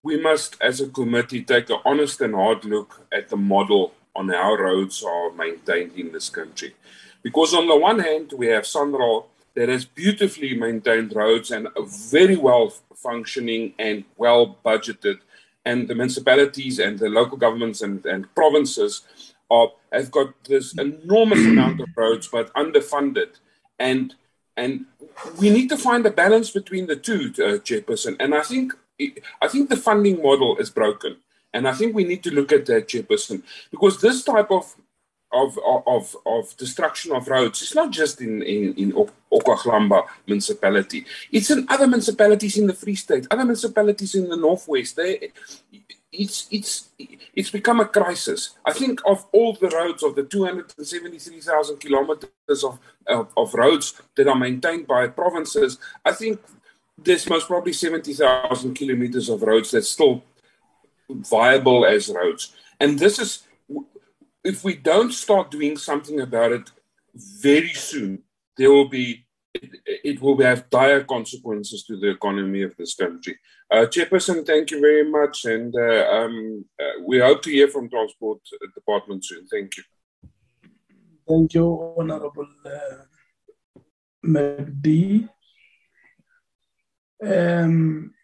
we 0.02 0.20
must, 0.20 0.56
as 0.60 0.80
a 0.80 0.88
committee, 0.88 1.42
take 1.42 1.70
an 1.70 1.78
honest 1.84 2.20
and 2.20 2.34
hard 2.34 2.64
look 2.64 3.06
at 3.12 3.28
the 3.28 3.36
model 3.36 3.94
on 4.14 4.28
how 4.28 4.54
roads 4.54 5.02
are 5.02 5.32
maintained 5.32 5.92
in 5.96 6.12
this 6.12 6.28
country. 6.28 6.74
Because 7.22 7.52
on 7.54 7.66
the 7.68 7.76
one 7.76 7.98
hand, 7.98 8.32
we 8.36 8.46
have 8.46 8.64
SANRAL 8.64 9.26
that 9.54 9.68
has 9.68 9.84
beautifully 9.84 10.56
maintained 10.56 11.14
roads 11.14 11.50
and 11.50 11.68
very 11.86 12.36
well 12.36 12.72
functioning 12.94 13.74
and 13.78 14.04
well 14.16 14.56
budgeted 14.64 15.18
and 15.64 15.88
the 15.88 15.94
municipalities 15.94 16.78
and 16.78 16.98
the 16.98 17.08
local 17.08 17.36
governments 17.36 17.82
and, 17.82 18.04
and 18.06 18.32
provinces 18.34 19.02
are 19.50 19.70
have 19.92 20.10
got 20.10 20.32
this 20.44 20.76
enormous 20.78 21.44
amount 21.46 21.80
of 21.80 21.88
roads 21.96 22.28
but 22.28 22.52
underfunded 22.54 23.30
and 23.78 24.14
and 24.56 24.86
we 25.40 25.50
need 25.50 25.68
to 25.68 25.76
find 25.76 26.04
a 26.04 26.10
balance 26.10 26.50
between 26.50 26.86
the 26.86 26.96
two 26.96 27.32
uh, 27.38 27.58
chairperson 27.66 28.16
and 28.20 28.34
i 28.34 28.42
think 28.42 28.72
i 29.42 29.48
think 29.48 29.68
the 29.68 29.76
funding 29.76 30.22
model 30.22 30.56
is 30.58 30.70
broken 30.70 31.16
and 31.54 31.66
i 31.66 31.72
think 31.72 31.94
we 31.94 32.04
need 32.04 32.22
to 32.22 32.34
look 32.34 32.52
at 32.52 32.66
that 32.66 32.88
chairperson 32.88 33.42
because 33.70 34.00
this 34.00 34.22
type 34.24 34.50
of 34.50 34.74
of, 35.32 35.58
of, 35.86 36.16
of 36.24 36.56
destruction 36.56 37.12
of 37.12 37.28
roads. 37.28 37.62
It's 37.62 37.74
not 37.74 37.90
just 37.90 38.20
in, 38.20 38.42
in, 38.42 38.74
in 38.74 38.92
Okhahlamba 39.32 40.04
municipality. 40.26 41.04
It's 41.30 41.50
in 41.50 41.66
other 41.68 41.86
municipalities 41.86 42.56
in 42.56 42.66
the 42.66 42.72
Free 42.72 42.94
State, 42.94 43.26
other 43.30 43.44
municipalities 43.44 44.14
in 44.14 44.28
the 44.28 44.36
Northwest. 44.36 44.96
They, 44.96 45.30
it's, 46.12 46.48
it's, 46.50 46.88
it's 47.34 47.50
become 47.50 47.80
a 47.80 47.84
crisis. 47.84 48.56
I 48.64 48.72
think 48.72 49.00
of 49.06 49.26
all 49.32 49.54
the 49.54 49.68
roads, 49.68 50.02
of 50.02 50.14
the 50.14 50.24
273,000 50.24 51.78
kilometers 51.78 52.64
of, 52.64 52.78
of, 53.06 53.28
of 53.36 53.54
roads 53.54 54.00
that 54.16 54.26
are 54.26 54.34
maintained 54.34 54.86
by 54.86 55.08
provinces, 55.08 55.78
I 56.04 56.12
think 56.12 56.40
there's 56.96 57.28
most 57.28 57.46
probably 57.46 57.72
70,000 57.72 58.74
kilometers 58.74 59.28
of 59.28 59.42
roads 59.42 59.70
that's 59.70 59.88
still 59.88 60.24
viable 61.10 61.86
as 61.86 62.08
roads. 62.08 62.54
And 62.80 62.98
this 62.98 63.18
is 63.18 63.44
if 64.44 64.64
we 64.64 64.74
don't 64.76 65.12
start 65.12 65.50
doing 65.50 65.76
something 65.76 66.20
about 66.20 66.52
it 66.52 66.70
very 67.14 67.74
soon, 67.74 68.22
there 68.56 68.70
will 68.70 68.88
be 68.88 69.26
it, 69.54 69.70
it 70.04 70.22
will 70.22 70.40
have 70.40 70.70
dire 70.70 71.04
consequences 71.04 71.82
to 71.84 71.98
the 71.98 72.10
economy 72.10 72.62
of 72.62 72.76
this 72.76 72.94
country. 72.94 73.38
Uh, 73.70 73.84
Chairperson, 73.84 74.46
thank 74.46 74.70
you 74.70 74.80
very 74.80 75.04
much, 75.04 75.44
and 75.44 75.74
uh, 75.76 76.08
um, 76.10 76.64
uh, 76.80 77.02
we 77.06 77.18
hope 77.18 77.42
to 77.42 77.50
hear 77.50 77.68
from 77.68 77.90
Transport 77.90 78.40
Department 78.74 79.22
soon. 79.22 79.46
Thank 79.46 79.76
you. 79.76 79.82
Thank 81.28 81.52
you, 81.52 81.94
Honorable 81.98 82.48
uh, 82.64 83.04
McD. 84.24 85.28
Um, 87.22 88.14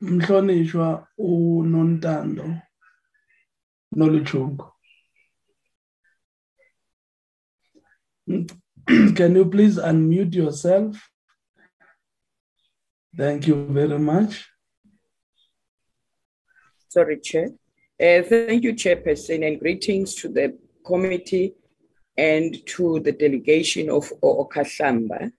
mhlonishwa 0.00 1.06
unontando 1.18 2.60
noluchungu 3.92 4.72
Can 9.16 9.36
you 9.36 9.44
please 9.46 9.76
unmute 9.76 10.34
yourself? 10.34 11.10
Thank 13.16 13.46
you 13.46 13.66
very 13.66 13.98
much. 13.98 14.48
Sorry, 16.90 17.20
Chair. 17.20 17.50
Uh, 18.00 18.22
thank 18.22 18.64
you, 18.64 18.72
Chairperson, 18.72 19.46
and 19.46 19.60
greetings 19.60 20.14
to 20.14 20.28
the 20.28 20.56
committee 20.86 21.52
and 22.16 22.64
to 22.64 23.00
the 23.00 23.12
delegation 23.12 23.90
of 23.90 24.10
Okhahlamba. 24.22 25.30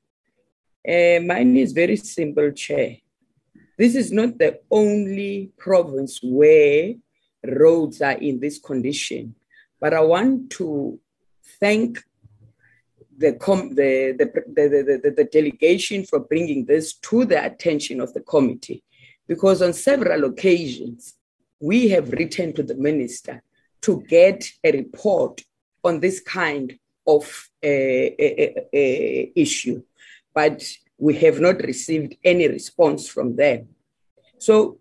Uh, 0.88 1.20
mine 1.26 1.58
is 1.58 1.72
very 1.72 1.96
simple, 1.96 2.52
Chair. 2.52 2.98
This 3.80 3.96
is 3.96 4.12
not 4.12 4.38
the 4.38 4.60
only 4.70 5.52
province 5.58 6.20
where 6.22 6.94
roads 7.44 8.00
are 8.04 8.20
in 8.20 8.40
this 8.40 8.60
condition, 8.60 9.34
but 9.82 9.96
I 9.96 10.02
want 10.02 10.52
to 10.52 11.00
thank 11.60 12.04
the, 13.18 13.34
com- 13.34 13.74
the, 13.74 14.16
the, 14.20 14.26
the, 14.54 15.00
the, 15.02 15.12
the 15.18 15.24
delegation 15.24 16.06
for 16.06 16.20
bringing 16.20 16.66
this 16.66 16.94
to 16.94 17.26
the 17.26 17.44
attention 17.44 18.02
of 18.02 18.14
the 18.14 18.22
committee 18.22 18.84
because 19.28 19.64
on 19.64 19.74
several 19.74 20.26
occasions 20.26 21.16
we 21.60 21.90
have 21.90 22.12
written 22.12 22.54
to 22.54 22.64
the 22.64 22.76
minister 22.76 23.44
to 23.82 24.02
get 24.08 24.50
a 24.64 24.72
report 24.72 25.42
on 25.84 26.00
this 26.00 26.20
kind 26.20 26.78
of 27.08 27.50
uh, 27.64 27.68
uh, 27.68 28.62
uh, 28.74 29.26
issue, 29.36 29.82
but 30.34 30.64
we 30.98 31.16
have 31.16 31.40
not 31.40 31.62
received 31.62 32.16
any 32.24 32.48
response 32.48 33.08
from 33.08 33.36
them. 33.36 33.70
So 34.38 34.80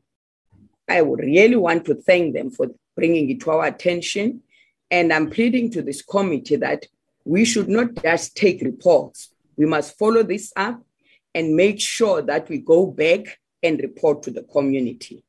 I 0.88 1.02
would 1.02 1.20
really 1.20 1.56
want 1.56 1.84
to 1.86 1.94
thank 1.94 2.34
them 2.34 2.50
for 2.50 2.68
bringing 2.96 3.30
it 3.30 3.40
to 3.42 3.50
our 3.52 3.66
attention. 3.66 4.42
And 4.90 5.12
I'm 5.12 5.30
pleading 5.30 5.70
to 5.72 5.82
this 5.82 6.02
committee 6.02 6.56
that 6.56 6.86
we 7.24 7.44
should 7.44 7.68
not 7.68 8.02
just 8.02 8.36
take 8.36 8.62
reports. 8.62 9.32
We 9.56 9.66
must 9.66 9.98
follow 9.98 10.22
this 10.22 10.52
up 10.56 10.82
and 11.34 11.54
make 11.54 11.80
sure 11.80 12.22
that 12.22 12.48
we 12.48 12.58
go 12.58 12.86
back 12.86 13.38
and 13.62 13.78
report 13.80 14.22
to 14.24 14.30
the 14.30 14.42
community. 14.42 15.24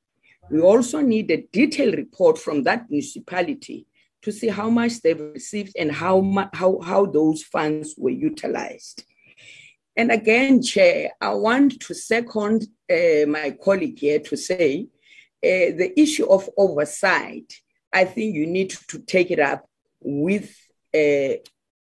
We 0.49 0.61
also 0.61 1.01
need 1.01 1.29
a 1.31 1.47
detailed 1.51 1.95
report 1.95 2.37
from 2.37 2.63
that 2.63 2.89
municipality 2.89 3.85
to 4.21 4.31
see 4.31 4.47
how 4.47 4.69
much 4.69 5.01
they've 5.01 5.19
received 5.19 5.73
and 5.77 5.91
how, 5.91 6.49
how, 6.53 6.79
how 6.81 7.05
those 7.05 7.43
funds 7.43 7.95
were 7.97 8.09
utilized. 8.09 9.03
And 9.95 10.11
again, 10.11 10.61
Chair, 10.61 11.11
I 11.21 11.33
want 11.33 11.79
to 11.81 11.93
second 11.93 12.67
uh, 12.89 13.25
my 13.27 13.57
colleague 13.63 13.99
here 13.99 14.19
to 14.19 14.37
say 14.37 14.87
uh, 15.43 15.75
the 15.77 15.93
issue 15.97 16.25
of 16.25 16.49
oversight, 16.57 17.53
I 17.93 18.05
think 18.05 18.35
you 18.35 18.47
need 18.47 18.71
to 18.89 18.99
take 18.99 19.31
it 19.31 19.39
up 19.39 19.67
with 20.01 20.49
uh, 20.93 21.39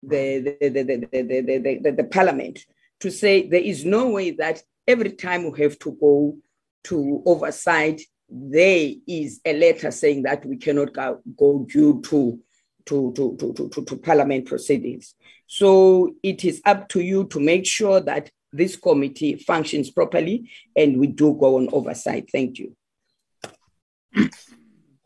the, 0.03 0.57
the, 0.61 0.69
the, 0.69 0.83
the, 0.83 1.07
the, 1.11 1.79
the, 1.83 1.91
the, 1.91 2.03
parliament 2.05 2.65
to 2.99 3.11
say 3.11 3.47
there 3.47 3.61
is 3.61 3.83
no 3.83 4.09
way 4.09 4.31
that 4.31 4.61
every 4.87 5.11
time 5.11 5.51
we 5.51 5.61
have 5.61 5.77
to 5.79 5.91
go 5.99 6.37
to 6.85 7.21
oversight, 7.25 8.01
there 8.29 8.91
is 9.07 9.39
a 9.45 9.53
letter 9.53 9.91
saying 9.91 10.23
that 10.23 10.45
we 10.45 10.57
cannot 10.57 10.93
go, 10.93 11.21
go 11.37 11.65
due 11.69 12.01
to, 12.01 12.39
to, 12.85 13.13
to, 13.13 13.35
to, 13.39 13.69
to, 13.69 13.85
to 13.85 13.97
parliament 13.97 14.45
proceedings. 14.45 15.15
So 15.45 16.15
it 16.23 16.43
is 16.43 16.61
up 16.65 16.89
to 16.89 17.01
you 17.01 17.25
to 17.25 17.39
make 17.39 17.65
sure 17.65 17.99
that 18.01 18.29
this 18.51 18.75
committee 18.75 19.35
functions 19.35 19.89
properly 19.89 20.49
and 20.75 20.97
we 20.99 21.07
do 21.07 21.33
go 21.39 21.57
on 21.57 21.69
oversight. 21.71 22.29
Thank 22.31 22.59
you. 22.59 22.75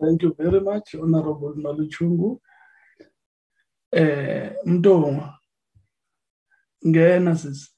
Thank 0.02 0.22
you 0.24 0.36
very 0.38 0.62
much, 0.62 0.96
Honorable 0.96 1.54
Maluchungu. 1.56 2.40
eh 3.94 4.52
Mdongo 4.66 5.30
ngena 6.88 7.36
sisi 7.36 7.72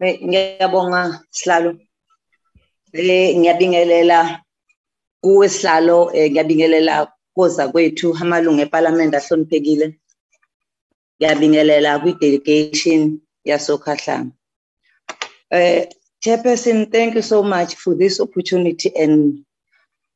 ngiyabonga 0.00 1.00
sihlalo. 1.30 1.70
Eh 2.92 3.36
ngiyabingelela 3.38 4.18
kuwe 5.22 5.46
eh 6.14 6.30
ngiyabingelela 6.30 6.94
koza 7.34 7.64
kwethu 7.72 8.08
amalungu 8.22 8.62
eParliament 8.62 9.14
ahloniphekile. 9.14 9.86
Ngiyabingelela 11.16 11.90
kwi 12.00 12.12
delegation 12.20 13.20
yasokhahlanga. 13.44 14.32
Eh 15.50 15.88
Chairperson 16.22 16.90
thank 16.90 17.14
you 17.14 17.22
so 17.22 17.42
much 17.42 17.74
for 17.74 17.94
this 17.94 18.20
opportunity 18.20 18.90
and 18.96 19.44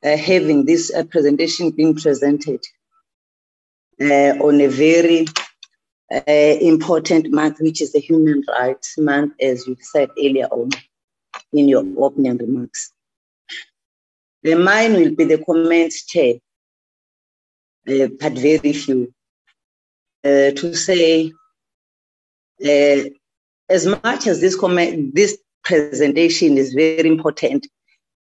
uh, 0.03 0.16
having 0.16 0.64
this 0.64 0.93
uh, 0.93 1.05
presentation 1.05 1.70
being 1.70 1.95
presented 1.95 2.61
uh, 4.01 4.33
on 4.41 4.61
a 4.61 4.66
very 4.66 5.26
uh, 6.13 6.23
important 6.27 7.31
month, 7.31 7.61
which 7.61 7.81
is 7.81 7.93
the 7.93 8.01
Human 8.01 8.43
Rights 8.49 8.99
Month, 8.99 9.35
as 9.41 9.67
you 9.67 9.77
said 9.81 10.11
earlier 10.19 10.47
on 10.47 10.71
in 11.53 11.69
your 11.69 11.85
opening 11.99 12.37
remarks. 12.37 12.93
The 14.43 14.55
mine 14.55 14.95
will 14.95 15.15
be 15.15 15.25
the 15.25 15.39
comments, 15.45 16.07
Chair, 16.07 16.35
uh, 17.89 18.09
but 18.19 18.33
very 18.33 18.73
few, 18.73 19.13
uh, 20.25 20.51
to 20.51 20.75
say 20.75 21.33
as 23.71 23.87
much 23.87 24.27
as 24.27 24.41
this 24.41 24.57
comment, 24.57 25.15
this 25.15 25.39
presentation 25.65 26.59
is 26.59 26.73
very 26.73 27.09
important 27.09 27.67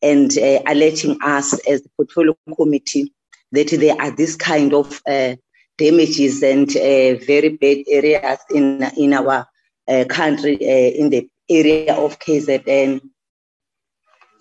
and 0.02 0.38
uh, 0.38 0.60
alerting 0.68 1.18
us 1.24 1.54
as 1.68 1.82
the 1.82 1.90
portfolio 1.98 2.36
committee 2.56 3.14
that 3.52 3.70
there 3.70 4.00
are 4.00 4.16
this 4.16 4.36
kind 4.36 4.74
of 4.74 5.02
uh, 5.08 5.36
damages 5.80 6.44
and 6.44 6.70
uh, 6.76 7.16
very 7.26 7.50
bad 7.50 7.80
areas 7.88 8.40
in 8.54 8.84
in 8.98 9.14
our 9.14 9.48
uh, 9.88 10.06
country 10.10 10.56
uh, 10.62 10.92
in 11.02 11.10
the 11.10 11.28
area 11.50 11.96
of 11.96 12.20
KZN. 12.20 13.02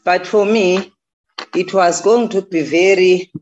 But 0.04 0.26
for 0.26 0.44
me, 0.44 0.92
it 1.54 1.72
was 1.72 2.02
going 2.02 2.28
to 2.30 2.42
be 2.42 2.62
very, 2.62 3.32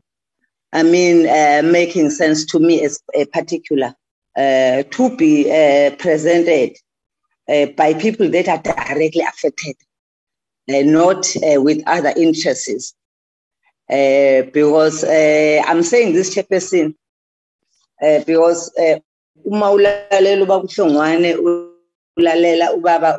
I 0.71 0.83
mean, 0.83 1.23
making 1.71 2.11
sense 2.11 2.45
to 2.51 2.59
me 2.59 2.83
as 2.85 3.01
a 3.13 3.25
particular 3.25 3.93
to 4.35 5.15
be 5.17 5.29
presented 5.97 6.77
by 7.75 7.93
people 7.99 8.29
that 8.29 8.47
are 8.47 8.61
directly 8.61 9.21
affected 9.21 9.75
not 10.67 11.25
uh, 11.37 11.61
with 11.61 11.81
other 11.87 12.13
interests. 12.17 12.93
Uh, 13.89 14.43
because 14.53 15.03
I'm 15.03 15.83
saying 15.83 16.13
this, 16.13 16.35
Chairperson, 16.35 16.95
because 18.25 18.71
uma 19.45 19.71
ulalela 19.71 20.41
uba 20.43 20.59
kuhlongwane 20.61 21.35
ulalela 22.17 22.73
ubaba 22.73 23.17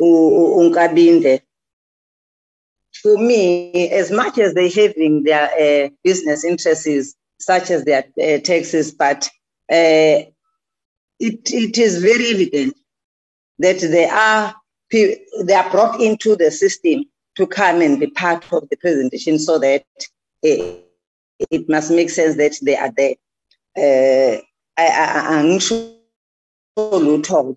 unkabinde 0.00 1.40
for 3.04 3.18
me, 3.18 3.90
as 3.90 4.10
much 4.10 4.38
as 4.38 4.54
they 4.54 4.70
having 4.70 5.24
their 5.24 5.50
uh, 5.60 5.90
business 6.02 6.44
interests, 6.44 7.14
such 7.38 7.70
as 7.70 7.84
their 7.84 8.04
uh, 8.22 8.38
taxes, 8.38 8.92
but 8.92 9.28
uh, 9.70 10.24
it, 11.20 11.52
it 11.52 11.76
is 11.76 12.02
very 12.02 12.30
evident 12.30 12.74
that 13.58 13.80
they 13.80 14.06
are 14.06 14.54
they 14.90 15.54
are 15.54 15.70
brought 15.70 16.00
into 16.00 16.36
the 16.36 16.50
system 16.50 17.04
to 17.36 17.46
come 17.46 17.80
and 17.80 17.98
be 17.98 18.06
part 18.06 18.44
of 18.52 18.68
the 18.70 18.76
presentation 18.76 19.38
so 19.38 19.58
that 19.58 19.84
it 20.42 21.68
must 21.68 21.90
make 21.90 22.10
sense 22.10 22.36
that 22.36 22.56
they 22.62 22.76
are 22.76 22.92
there. 22.96 23.14
Uh, 23.76 24.38
angisho 24.76 25.94
lutho 26.76 27.56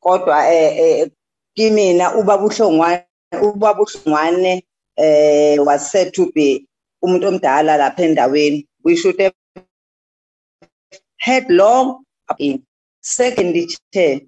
kodwa 0.00 0.48
eh 0.52 1.10
kimina 1.54 2.14
uba 2.14 2.38
buhlongwane 2.38 3.04
uba 3.42 3.74
buhlongwane 3.74 4.64
eh 4.96 5.58
was 5.58 5.90
said 5.90 6.12
to 6.12 6.30
be 6.34 6.66
umuntu 7.02 7.26
omdala 7.28 7.76
lapha 7.76 8.02
endaweni 8.04 8.66
we 8.84 8.96
should 8.96 9.18
have 9.20 9.34
had 11.18 11.50
long 11.50 12.04
in 12.38 12.62
secondly 13.00 13.66
chair 13.92 14.20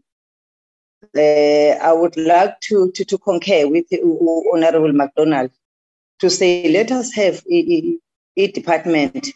uh, 1.14 1.72
I 1.88 1.92
would 1.92 2.16
like 2.16 2.60
to, 2.68 2.90
to, 2.92 3.04
to 3.04 3.18
concur 3.18 3.66
with 3.68 3.86
Honorable 4.52 4.92
McDonald 4.92 5.50
to 6.20 6.28
say 6.28 6.68
let 6.70 6.90
us 6.90 7.14
have 7.14 7.42
a, 7.50 7.98
a 8.36 8.46
department 8.48 9.28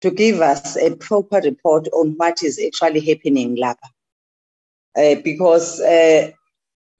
to 0.00 0.10
give 0.10 0.40
us 0.40 0.76
a 0.76 0.94
proper 0.96 1.40
report 1.40 1.88
on 1.92 2.14
what 2.16 2.42
is 2.42 2.60
actually 2.64 3.00
happening 3.00 3.56
lapha. 3.56 3.88
Uh, 4.96 5.20
because 5.22 5.80
uh, 5.80 6.30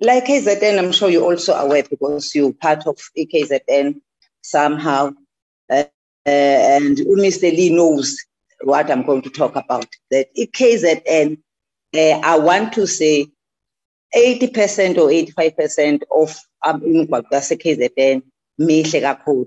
like 0.01 0.26
KZN, 0.26 0.78
I'm 0.78 0.92
sure 0.92 1.09
you're 1.09 1.24
also 1.24 1.55
aware 1.55 1.82
because 1.82 2.34
you're 2.34 2.53
part 2.53 2.86
of 2.86 2.99
KZN 3.16 4.01
somehow. 4.42 5.11
Uh, 5.70 5.84
and 6.26 6.99
Mr. 6.99 7.42
Lee 7.42 7.70
knows 7.70 8.16
what 8.62 8.90
I'm 8.90 9.05
going 9.05 9.22
to 9.22 9.30
talk 9.30 9.57
about. 9.57 9.86
That 10.11 10.28
KZN, 10.36 11.38
I 11.94 12.38
want 12.38 12.72
to 12.74 12.86
say 12.86 13.26
80% 14.14 14.99
or 14.99 15.09
85% 15.09 16.03
of 16.11 16.38
imigwaqo 16.64 17.30
yase-KZN 17.32 18.22
mihle 18.59 19.01
kakhulu. 19.01 19.46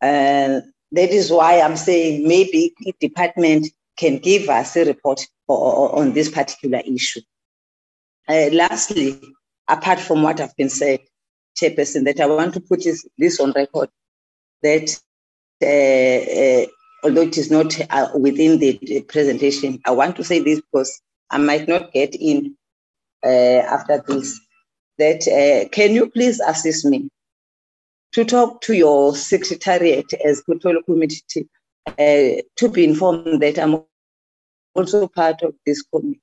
Uh, 0.00 0.60
that 0.92 1.10
is 1.10 1.30
why 1.30 1.60
I'm 1.60 1.76
saying 1.76 2.26
maybe 2.26 2.74
the 2.80 2.94
department 3.00 3.68
can 3.96 4.18
give 4.18 4.48
us 4.48 4.76
a 4.76 4.84
report 4.84 5.26
on 5.48 6.12
this 6.12 6.30
particular 6.30 6.80
issue. 6.84 7.20
Uh, 8.28 8.48
lastly, 8.52 9.20
apart 9.68 10.00
from 10.00 10.22
what 10.22 10.40
I've 10.40 10.56
been 10.56 10.70
said, 10.70 11.00
Chairperson, 11.60 12.04
that 12.04 12.20
I 12.20 12.26
want 12.26 12.54
to 12.54 12.60
put 12.60 12.84
this, 13.18 13.40
on 13.40 13.52
record, 13.52 13.90
that 14.62 14.98
uh, 15.62 15.66
uh, 15.66 16.66
although 17.04 17.22
it 17.22 17.36
is 17.36 17.50
not 17.50 17.78
uh, 17.90 18.08
within 18.14 18.58
the, 18.58 18.78
the, 18.82 19.02
presentation, 19.02 19.80
I 19.84 19.90
want 19.90 20.16
to 20.16 20.24
say 20.24 20.40
this 20.40 20.60
because 20.60 21.00
I 21.30 21.38
might 21.38 21.68
not 21.68 21.92
get 21.92 22.14
in 22.14 22.56
uh, 23.24 23.28
after 23.28 24.02
this. 24.06 24.38
That 24.98 25.26
uh, 25.26 25.68
can 25.70 25.94
you 25.94 26.10
please 26.10 26.40
assist 26.40 26.84
me 26.84 27.08
to 28.12 28.24
talk 28.24 28.60
to 28.62 28.74
your 28.74 29.16
secretariat 29.16 30.12
as 30.24 30.42
portfolio 30.42 30.82
committee 30.82 31.48
uh, 31.86 32.42
to 32.56 32.68
be 32.70 32.84
informed 32.84 33.42
that 33.42 33.58
I'm 33.58 33.82
also 34.74 35.08
part 35.08 35.42
of 35.42 35.54
this 35.66 35.82
committee. 35.82 36.20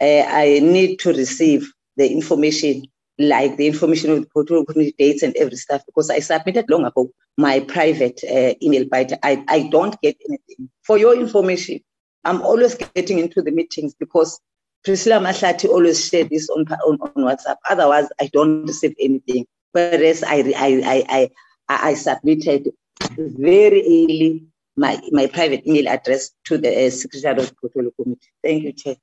Uh, 0.00 0.24
I 0.26 0.60
need 0.62 0.98
to 1.00 1.12
receive 1.12 1.72
the 1.96 2.10
information, 2.10 2.84
like 3.18 3.56
the 3.56 3.66
information 3.66 4.10
of 4.10 4.20
the 4.22 4.26
portfolio 4.28 4.64
committee 4.64 4.94
dates 4.98 5.22
and 5.22 5.36
every 5.36 5.56
stuff, 5.56 5.82
because 5.86 6.10
I 6.10 6.20
submitted 6.20 6.66
long 6.68 6.84
ago 6.84 7.10
my 7.38 7.60
private 7.60 8.20
uh, 8.24 8.54
email, 8.62 8.86
but 8.90 9.12
I, 9.22 9.44
I 9.48 9.68
don't 9.70 10.00
get 10.00 10.16
anything. 10.28 10.70
For 10.82 10.98
your 10.98 11.18
information, 11.18 11.80
I'm 12.24 12.42
always 12.42 12.74
getting 12.74 13.18
into 13.18 13.42
the 13.42 13.50
meetings 13.50 13.94
because 13.94 14.40
Priscilla 14.84 15.20
Mahlati 15.20 15.68
always 15.68 16.08
share 16.08 16.24
this 16.24 16.48
on, 16.50 16.66
on, 16.68 16.98
on 17.00 17.24
WhatsApp. 17.24 17.56
Otherwise, 17.68 18.08
I 18.20 18.30
don't 18.32 18.64
receive 18.66 18.94
anything 19.00 19.46
whereas 19.72 20.22
I, 20.22 20.52
I, 20.56 21.04
I, 21.08 21.30
I, 21.68 21.90
I 21.90 21.94
submitted 21.94 22.72
very 23.16 23.80
early 23.82 24.46
my, 24.76 25.00
my 25.10 25.26
private 25.26 25.66
email 25.66 25.88
address 25.88 26.30
to 26.44 26.58
the 26.58 26.86
uh, 26.86 26.90
Secretary 26.90 27.40
of 27.40 27.56
Portfolio 27.56 27.90
Committee. 28.00 28.28
Thank 28.42 28.62
you, 28.64 28.72
Chair. 28.72 28.96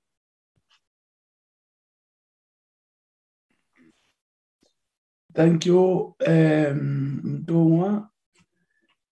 Thank 5.36 5.66
you, 5.66 6.16
um, 6.28 7.44
Mtungwa. 7.46 8.08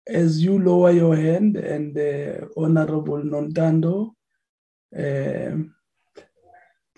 As 0.08 0.44
you 0.44 0.60
lower 0.60 0.92
your 0.92 1.16
hand 1.16 1.58
and 1.58 1.98
uh, 1.98 2.46
Honorable 2.58 3.24
Nontando 3.24 4.12
um, 4.96 5.74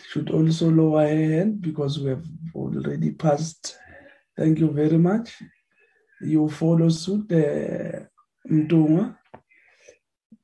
should 0.10 0.30
also 0.30 0.70
lower 0.70 1.08
her 1.08 1.30
hand 1.38 1.62
because 1.62 2.00
we 2.00 2.10
have 2.10 2.26
already 2.54 3.12
passed 3.12 3.78
Thank 4.36 4.60
you 4.60 4.72
very 4.72 4.98
much. 4.98 5.42
You 6.22 6.50
follow 6.50 6.90
suit, 6.90 7.32
uh, 7.32 8.06
Mtunga, 8.50 9.16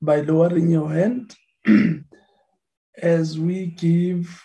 by 0.02 0.22
lowering 0.22 0.70
your 0.72 0.92
hand 0.92 1.36
as 3.02 3.40
we 3.40 3.66
give 3.68 4.44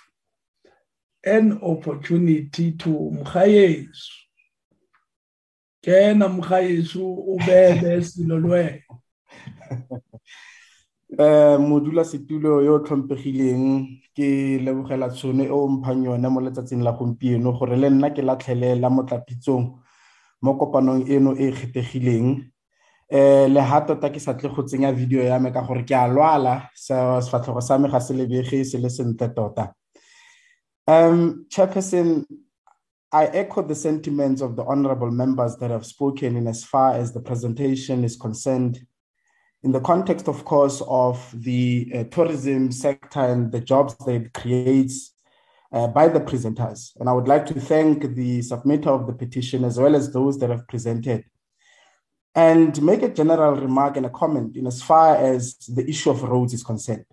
an 1.24 1.58
opportunity 1.62 2.72
to 2.72 2.88
Mkhayesu. 2.88 4.12
Kena 5.84 6.28
Mkhayesu 6.28 7.14
ubebe 7.14 8.02
silolwe. 8.04 8.84
Eh 11.16 11.58
modula 11.58 12.02
setulo 12.02 12.58
yo 12.60 12.80
tlhompegileng 12.82 13.86
ke 14.16 14.58
lebogela 14.58 15.06
tšhono 15.10 15.44
e 15.44 15.50
o 15.50 15.68
mphang 15.68 16.02
yone 16.04 16.28
mo 16.28 16.40
letsatsing 16.40 16.82
la 16.82 16.90
gompieno 16.90 17.52
gore 17.54 17.76
le 17.76 17.90
nna 17.90 18.10
ke 18.10 18.22
latlhelela 18.22 18.90
mo 18.90 20.58
kopanong 20.58 21.06
eno 21.08 21.36
e 21.38 21.52
kgethegileng. 21.52 22.50
Eh 23.08 23.46
le 23.46 23.60
tota 23.86 24.10
ke 24.10 24.18
sa 24.18 24.34
tle 24.34 24.50
go 24.50 24.62
tsenya 24.62 24.92
video 24.92 25.22
ya 25.22 25.38
me 25.38 25.52
ka 25.52 25.62
gore 25.62 25.84
ke 25.84 25.94
a 25.94 26.08
lwala 26.08 26.68
sefatlhego 26.74 27.62
sa 27.62 27.78
me 27.78 27.88
ga 27.88 28.00
se 28.00 28.14
lebege 28.14 28.64
se 28.64 28.78
le 28.78 28.90
sentle 28.90 29.28
tota. 29.34 29.72
Um 30.88 31.46
chairperson 31.48 32.24
I 33.12 33.26
echo 33.26 33.62
the 33.62 33.76
sentiments 33.76 34.42
of 34.42 34.56
the 34.56 34.64
honorable 34.64 35.12
members 35.12 35.56
that 35.58 35.70
have 35.70 35.86
spoken 35.86 36.34
in 36.34 36.48
as 36.48 36.64
far 36.64 36.94
as 36.94 37.12
the 37.12 37.20
presentation 37.20 38.02
is 38.02 38.16
concerned 38.16 38.80
in 39.64 39.72
the 39.72 39.80
context, 39.80 40.28
of 40.28 40.44
course, 40.44 40.82
of 40.86 41.18
the 41.32 41.90
uh, 41.94 42.04
tourism 42.04 42.70
sector 42.70 43.20
and 43.20 43.50
the 43.50 43.60
jobs 43.60 43.96
that 44.04 44.12
it 44.12 44.32
creates 44.34 45.14
uh, 45.72 45.88
by 45.88 46.06
the 46.06 46.20
presenters. 46.20 46.92
And 47.00 47.08
I 47.08 47.12
would 47.14 47.26
like 47.26 47.46
to 47.46 47.54
thank 47.54 48.14
the 48.14 48.40
submitter 48.40 48.88
of 48.88 49.06
the 49.06 49.14
petition 49.14 49.64
as 49.64 49.80
well 49.80 49.96
as 49.96 50.12
those 50.12 50.38
that 50.40 50.50
have 50.50 50.68
presented. 50.68 51.24
And 52.34 52.80
make 52.82 53.02
a 53.02 53.08
general 53.08 53.56
remark 53.56 53.96
and 53.96 54.04
a 54.04 54.10
comment 54.10 54.54
in 54.56 54.66
as 54.66 54.82
far 54.82 55.16
as 55.16 55.56
the 55.56 55.88
issue 55.88 56.10
of 56.10 56.22
roads 56.22 56.52
is 56.52 56.62
concerned. 56.62 57.06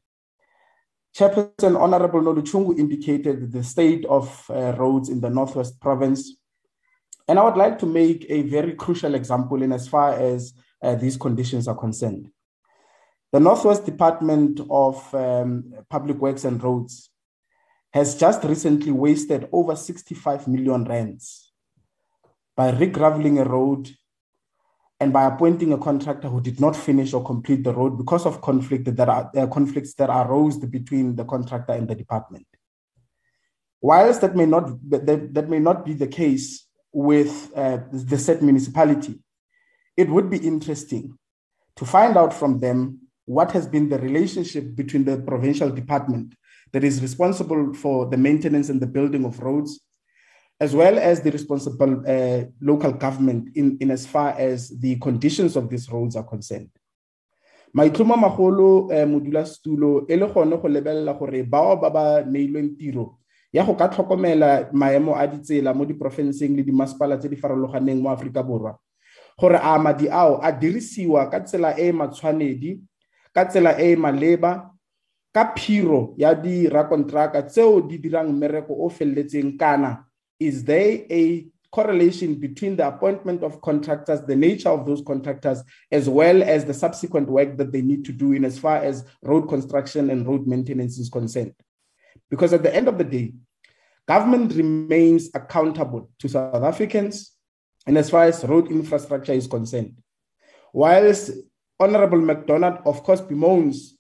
Chairperson 1.16 1.80
Honorable 1.80 2.22
Nolutshungu 2.22 2.78
indicated 2.78 3.54
the 3.54 3.64
state 3.64 4.04
of 4.06 4.46
uh, 4.50 4.74
roads 4.78 5.08
in 5.08 5.22
the 5.22 5.30
Northwest 5.30 5.80
Province. 5.80 6.36
And 7.30 7.40
I 7.40 7.46
would 7.46 7.56
like 7.56 7.80
to 7.80 7.86
make 7.86 8.26
a 8.28 8.42
very 8.42 8.74
crucial 8.74 9.16
example 9.16 9.62
in 9.62 9.72
as 9.72 9.88
far 9.88 10.14
as 10.14 10.54
uh, 10.82 10.96
these 10.96 11.16
conditions 11.16 11.70
are 11.70 11.76
concerned. 11.76 12.30
The 13.32 13.40
Northwest 13.40 13.86
Department 13.86 14.60
of 14.70 15.16
um, 15.16 15.74
Public 15.90 16.18
Works 16.18 16.44
and 16.44 16.62
Roads 16.62 17.10
has 17.94 18.16
just 18.16 18.44
recently 18.44 18.92
wasted 18.92 19.48
over 19.54 19.76
65 19.76 20.50
million 20.50 20.84
rands 20.84 21.54
by 22.58 22.72
regraveling 22.74 23.40
a 23.40 23.48
road 23.48 23.90
and 25.00 25.14
by 25.14 25.26
appointing 25.26 25.72
a 25.72 25.78
contractor 25.78 26.28
who 26.28 26.42
did 26.42 26.60
not 26.60 26.76
finish 26.76 27.14
or 27.14 27.24
complete 27.24 27.64
the 27.64 27.74
road 27.74 27.98
because 27.98 28.26
of 28.26 28.42
conflict 28.42 28.94
that 28.96 29.08
are, 29.08 29.32
uh, 29.36 29.48
conflicts 29.48 29.94
that 29.94 30.10
arose 30.10 30.58
between 30.58 31.16
the 31.16 31.24
contractor 31.24 31.74
and 31.74 31.88
the 31.88 31.96
department. 31.96 32.46
Whilst 33.82 34.22
that 34.22 34.36
may 34.36 34.46
not 34.46 34.78
that, 34.90 35.34
that 35.34 35.50
may 35.50 35.58
not 35.58 35.86
be 35.86 35.94
the 35.94 36.08
case 36.08 36.68
with 36.92 37.52
uh, 37.56 37.80
the 37.92 38.18
said 38.18 38.44
municipality, 38.44 39.20
it 39.96 40.10
would 40.10 40.30
be 40.30 40.38
interesting 40.38 41.18
to 41.78 41.86
find 41.86 42.16
out 42.16 42.34
from 42.34 42.60
them 42.60 43.00
what 43.26 43.52
has 43.52 43.68
been 43.68 43.90
the 43.90 44.00
relationship 44.00 44.76
between 44.76 45.04
the 45.04 45.18
provincial 45.18 45.70
department 45.70 46.34
that 46.74 46.84
is 46.84 47.02
responsible 47.02 47.74
for 47.74 48.06
the 48.08 48.18
maintenance 48.18 48.70
and 48.70 48.82
the 48.82 48.88
building 48.88 49.26
of 49.26 49.40
roads, 49.40 49.80
as 50.60 50.76
well 50.76 50.98
as 50.98 51.22
the 51.22 51.32
responsible 51.32 52.04
uh, 52.08 52.46
local 52.62 52.92
government 52.92 53.50
in, 53.56 53.78
in 53.82 53.92
as 53.92 54.06
far 54.06 54.30
as 54.38 54.70
the 54.80 54.96
conditions 54.98 55.56
of 55.56 55.70
these 55.70 55.92
roads 55.92 56.16
are 56.16 56.24
concerned. 56.24 56.70
maitlhomo 57.74 58.16
magolo 58.18 58.92
um 58.92 59.12
modula 59.12 59.46
setulo 59.46 60.06
e 60.10 60.16
le 60.18 60.28
gone 60.28 60.58
go 60.58 60.68
lebelela 60.68 61.14
gore 61.14 61.44
bao 61.44 61.80
ba 61.80 61.90
ba 61.90 62.24
neilweng 62.24 62.76
tiro 62.78 63.20
ya 63.54 63.64
go 63.64 63.76
ka 63.76 63.88
tlhokomela 63.88 64.68
maemo 64.74 65.16
a 65.16 65.28
ditsela 65.28 65.74
mo 65.74 65.86
diporofenseng 65.86 66.56
le 66.56 66.64
dimasepala 66.64 67.18
tse 67.18 67.30
di 67.30 67.36
farologaneng 67.40 68.02
mo 68.02 68.12
aforika 68.12 68.44
borwa 68.44 68.76
gore 69.40 69.56
a 69.56 69.80
madi 69.80 70.10
ao 70.10 70.44
a 70.44 70.52
dirisiwa 70.52 71.32
ka 71.32 71.40
tsela 71.40 71.72
e 71.80 71.88
e 71.88 71.92
matshwanedi 71.92 72.80
ka 73.36 73.46
tsela 73.46 73.80
e 73.80 73.92
e 73.92 73.96
maleba 73.96 74.72
ka 75.34 75.54
phiro 75.56 76.14
ya 76.18 76.36
tseo 76.36 77.82
di 77.88 77.98
dirang 77.98 78.30
mmereko 78.34 78.74
o 78.74 78.90
felletseng 78.90 79.58
kana 79.58 80.06
is 80.40 80.64
there 80.64 81.06
a 81.10 81.46
correlation 81.72 82.36
between 82.36 82.76
the 82.76 82.86
appointment 82.88 83.44
of 83.44 83.62
contractors, 83.62 84.22
the 84.22 84.36
nature 84.36 84.70
of 84.70 84.86
those 84.86 85.02
contractors, 85.02 85.64
as 85.92 86.10
well 86.10 86.44
as 86.44 86.66
the 86.66 86.74
subsequent 86.74 87.30
work 87.30 87.58
that 87.58 87.72
they 87.72 87.82
need 87.82 88.04
to 88.06 88.12
do 88.12 88.34
in 88.34 88.44
as 88.44 88.60
far 88.60 88.78
as 88.78 89.06
road 89.24 89.48
construction 89.48 90.10
and 90.10 90.28
road 90.28 90.46
maintenance 90.46 91.00
is 91.00 91.10
concerned. 91.10 91.54
Because 92.30 92.54
at 92.54 92.64
the 92.64 92.76
end 92.76 92.88
of 92.88 92.98
the 92.98 93.04
day, 93.04 93.34
government 94.08 94.54
remains 94.54 95.30
accountable 95.34 96.10
to 96.20 96.28
South 96.28 96.64
Africans 96.64 97.32
and 97.88 97.98
as 97.98 98.10
far 98.10 98.26
as 98.26 98.44
road 98.44 98.70
infrastructure 98.70 99.34
is 99.34 99.48
concerned. 99.48 99.96
Whilst 100.74 101.32
Honorable 101.82 102.22
MacDonald, 102.22 102.78
of 102.86 103.02
course, 103.02 103.22
bemoans 103.22 103.98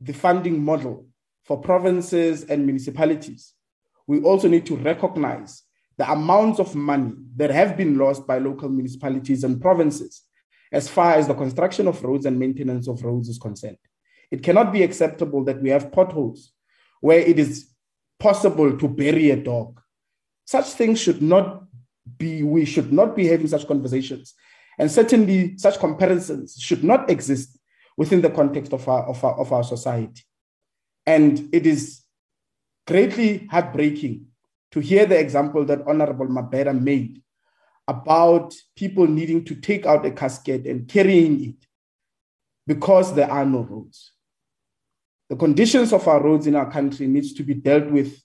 the 0.00 0.12
funding 0.12 0.64
model 0.64 1.08
for 1.44 1.60
provinces 1.60 2.44
and 2.44 2.64
municipalities, 2.64 3.54
we 4.06 4.20
also 4.20 4.46
need 4.46 4.64
to 4.66 4.76
recognize 4.76 5.62
the 5.96 6.08
amounts 6.08 6.60
of 6.60 6.76
money 6.76 7.12
that 7.34 7.50
have 7.50 7.76
been 7.76 7.98
lost 7.98 8.24
by 8.24 8.38
local 8.38 8.68
municipalities 8.68 9.42
and 9.42 9.60
provinces 9.60 10.22
as 10.70 10.88
far 10.88 11.14
as 11.14 11.26
the 11.26 11.34
construction 11.34 11.88
of 11.88 12.02
roads 12.04 12.24
and 12.24 12.38
maintenance 12.38 12.86
of 12.86 13.02
roads 13.04 13.28
is 13.28 13.38
concerned. 13.38 13.78
It 14.30 14.44
cannot 14.44 14.72
be 14.72 14.84
acceptable 14.84 15.42
that 15.44 15.60
we 15.60 15.70
have 15.70 15.90
potholes 15.90 16.52
where 17.00 17.18
it 17.18 17.40
is 17.40 17.68
possible 18.20 18.78
to 18.78 18.88
bury 18.88 19.30
a 19.30 19.36
dog. 19.36 19.80
Such 20.46 20.66
things 20.66 21.00
should 21.00 21.20
not 21.20 21.64
be, 22.16 22.44
we 22.44 22.64
should 22.64 22.92
not 22.92 23.16
be 23.16 23.26
having 23.26 23.48
such 23.48 23.66
conversations. 23.66 24.34
And 24.78 24.90
certainly, 24.90 25.56
such 25.58 25.78
comparisons 25.78 26.56
should 26.58 26.82
not 26.82 27.10
exist 27.10 27.58
within 27.96 28.20
the 28.20 28.30
context 28.30 28.72
of 28.72 28.88
our, 28.88 29.04
of 29.04 29.22
our, 29.24 29.34
of 29.38 29.52
our 29.52 29.64
society. 29.64 30.22
And 31.06 31.48
it 31.52 31.66
is 31.66 32.02
greatly 32.86 33.46
heartbreaking 33.50 34.26
to 34.72 34.80
hear 34.80 35.06
the 35.06 35.18
example 35.18 35.64
that 35.66 35.86
Honorable 35.86 36.26
Mabera 36.26 36.78
made 36.78 37.22
about 37.86 38.54
people 38.76 39.06
needing 39.06 39.44
to 39.44 39.54
take 39.54 39.86
out 39.86 40.06
a 40.06 40.10
casket 40.10 40.66
and 40.66 40.88
carrying 40.88 41.44
it 41.44 41.66
because 42.66 43.14
there 43.14 43.30
are 43.30 43.44
no 43.44 43.60
roads. 43.60 44.12
The 45.28 45.36
conditions 45.36 45.92
of 45.92 46.06
our 46.08 46.22
roads 46.22 46.46
in 46.46 46.56
our 46.56 46.70
country 46.70 47.06
needs 47.06 47.32
to 47.34 47.42
be 47.42 47.54
dealt 47.54 47.90
with 47.90 48.20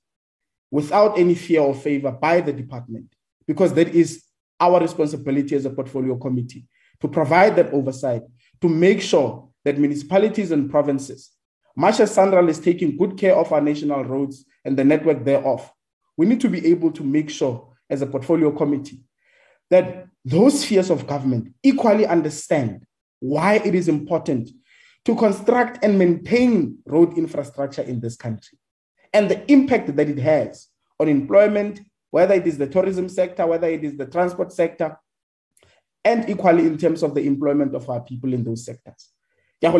without 0.72 1.18
any 1.18 1.36
fear 1.36 1.62
or 1.62 1.76
favor 1.76 2.12
by 2.12 2.42
the 2.42 2.54
department, 2.54 3.14
because 3.48 3.74
that 3.74 3.90
is 3.90 4.24
our 4.60 4.80
responsibility 4.80 5.56
as 5.56 5.66
a 5.66 5.70
portfolio 5.70 6.18
committee 6.18 6.66
to 7.02 7.08
provide 7.08 7.56
that 7.56 7.74
oversight, 7.74 8.24
to 8.62 8.68
make 8.68 9.02
sure 9.02 9.50
that 9.64 9.78
municipalities 9.78 10.52
and 10.52 10.70
provinces, 10.70 11.32
much 11.76 12.00
as 12.00 12.16
SANRAL 12.16 12.50
is 12.50 12.60
taking 12.60 12.98
good 12.98 13.18
care 13.18 13.36
of 13.36 13.52
our 13.54 13.62
national 13.62 14.04
roads 14.04 14.46
and 14.66 14.78
the 14.78 14.84
network 14.84 15.24
thereof, 15.24 15.72
we 16.18 16.26
need 16.26 16.42
to 16.42 16.50
be 16.50 16.66
able 16.68 16.92
to 16.92 17.04
make 17.04 17.30
sure 17.30 17.74
as 17.90 18.02
a 18.02 18.06
portfolio 18.06 18.52
committee 18.52 19.00
that 19.70 20.08
those 20.26 20.62
spheres 20.62 20.90
of 20.90 21.08
government 21.08 21.54
equally 21.64 22.06
understand 22.06 22.86
why 23.20 23.56
it 23.56 23.76
is 23.76 23.88
important 23.88 24.50
to 25.06 25.16
construct 25.16 25.84
and 25.84 25.98
maintain 25.98 26.78
road 26.86 27.18
infrastructure 27.18 27.82
in 27.82 28.00
this 28.00 28.16
country 28.16 28.58
and 29.14 29.30
the 29.30 29.50
impact 29.52 29.96
that 29.96 30.10
it 30.10 30.20
has 30.20 30.68
on 31.00 31.08
employment, 31.08 31.80
whether 32.12 32.34
it 32.36 32.48
is 32.48 32.58
the 32.58 32.68
tourism 32.68 33.10
sector, 33.10 33.46
whether 33.46 33.68
it 33.68 33.84
is 33.84 33.98
the 33.98 34.06
transport 34.06 34.52
sector, 34.52 34.98
and 36.04 36.30
equally 36.30 36.66
in 36.66 36.78
terms 36.78 37.04
of 37.04 37.14
the 37.14 37.26
employment 37.26 37.76
of 37.76 37.90
our 37.90 38.02
people 38.02 38.34
in 38.34 38.44
those 38.44 38.66
sectors. 38.66 39.12
O. 39.64 39.76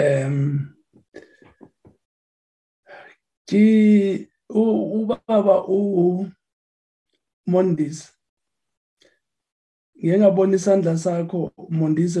Um, 0.00 0.74
ke 3.48 4.28
u 4.48 6.30
Mondisi 7.48 8.08
ngeke 9.98 10.18
ngabona 10.18 10.56
isandla 10.56 10.98
sakho 10.98 11.50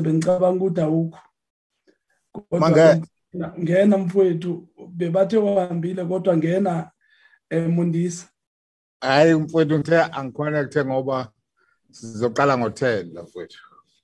bengicabanga 0.02 0.64
ukuthi 0.64 0.80
awukho 0.80 1.20
ngena 3.60 3.98
mfowethu 3.98 4.68
bebathe 4.88 5.36
wahambile 5.36 6.04
kodwa 6.04 6.36
ngena 6.36 6.90
eh 7.50 7.68
Mondisi 7.68 8.26
hayi 9.00 9.34
mfowethu 9.34 9.78
ngithe 9.78 10.02
angiconnecte 10.02 10.84
ngoba 10.84 11.32
sizoqala 11.90 12.56
ngo10 12.56 13.14
la 13.14 13.22
mfowethu 13.22 13.58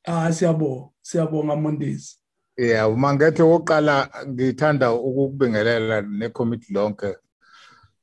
ah 0.05 0.33
siyabonga 0.33 0.89
siyabonga 1.03 1.57
Mondisi 1.57 2.25
Yeah, 2.57 2.87
uma 2.87 3.15
ngethe 3.15 3.43
oqala 3.43 4.09
ngithanda 4.29 4.93
ukubingelela 4.93 6.03
necommittee 6.03 6.73
lonke 6.73 7.17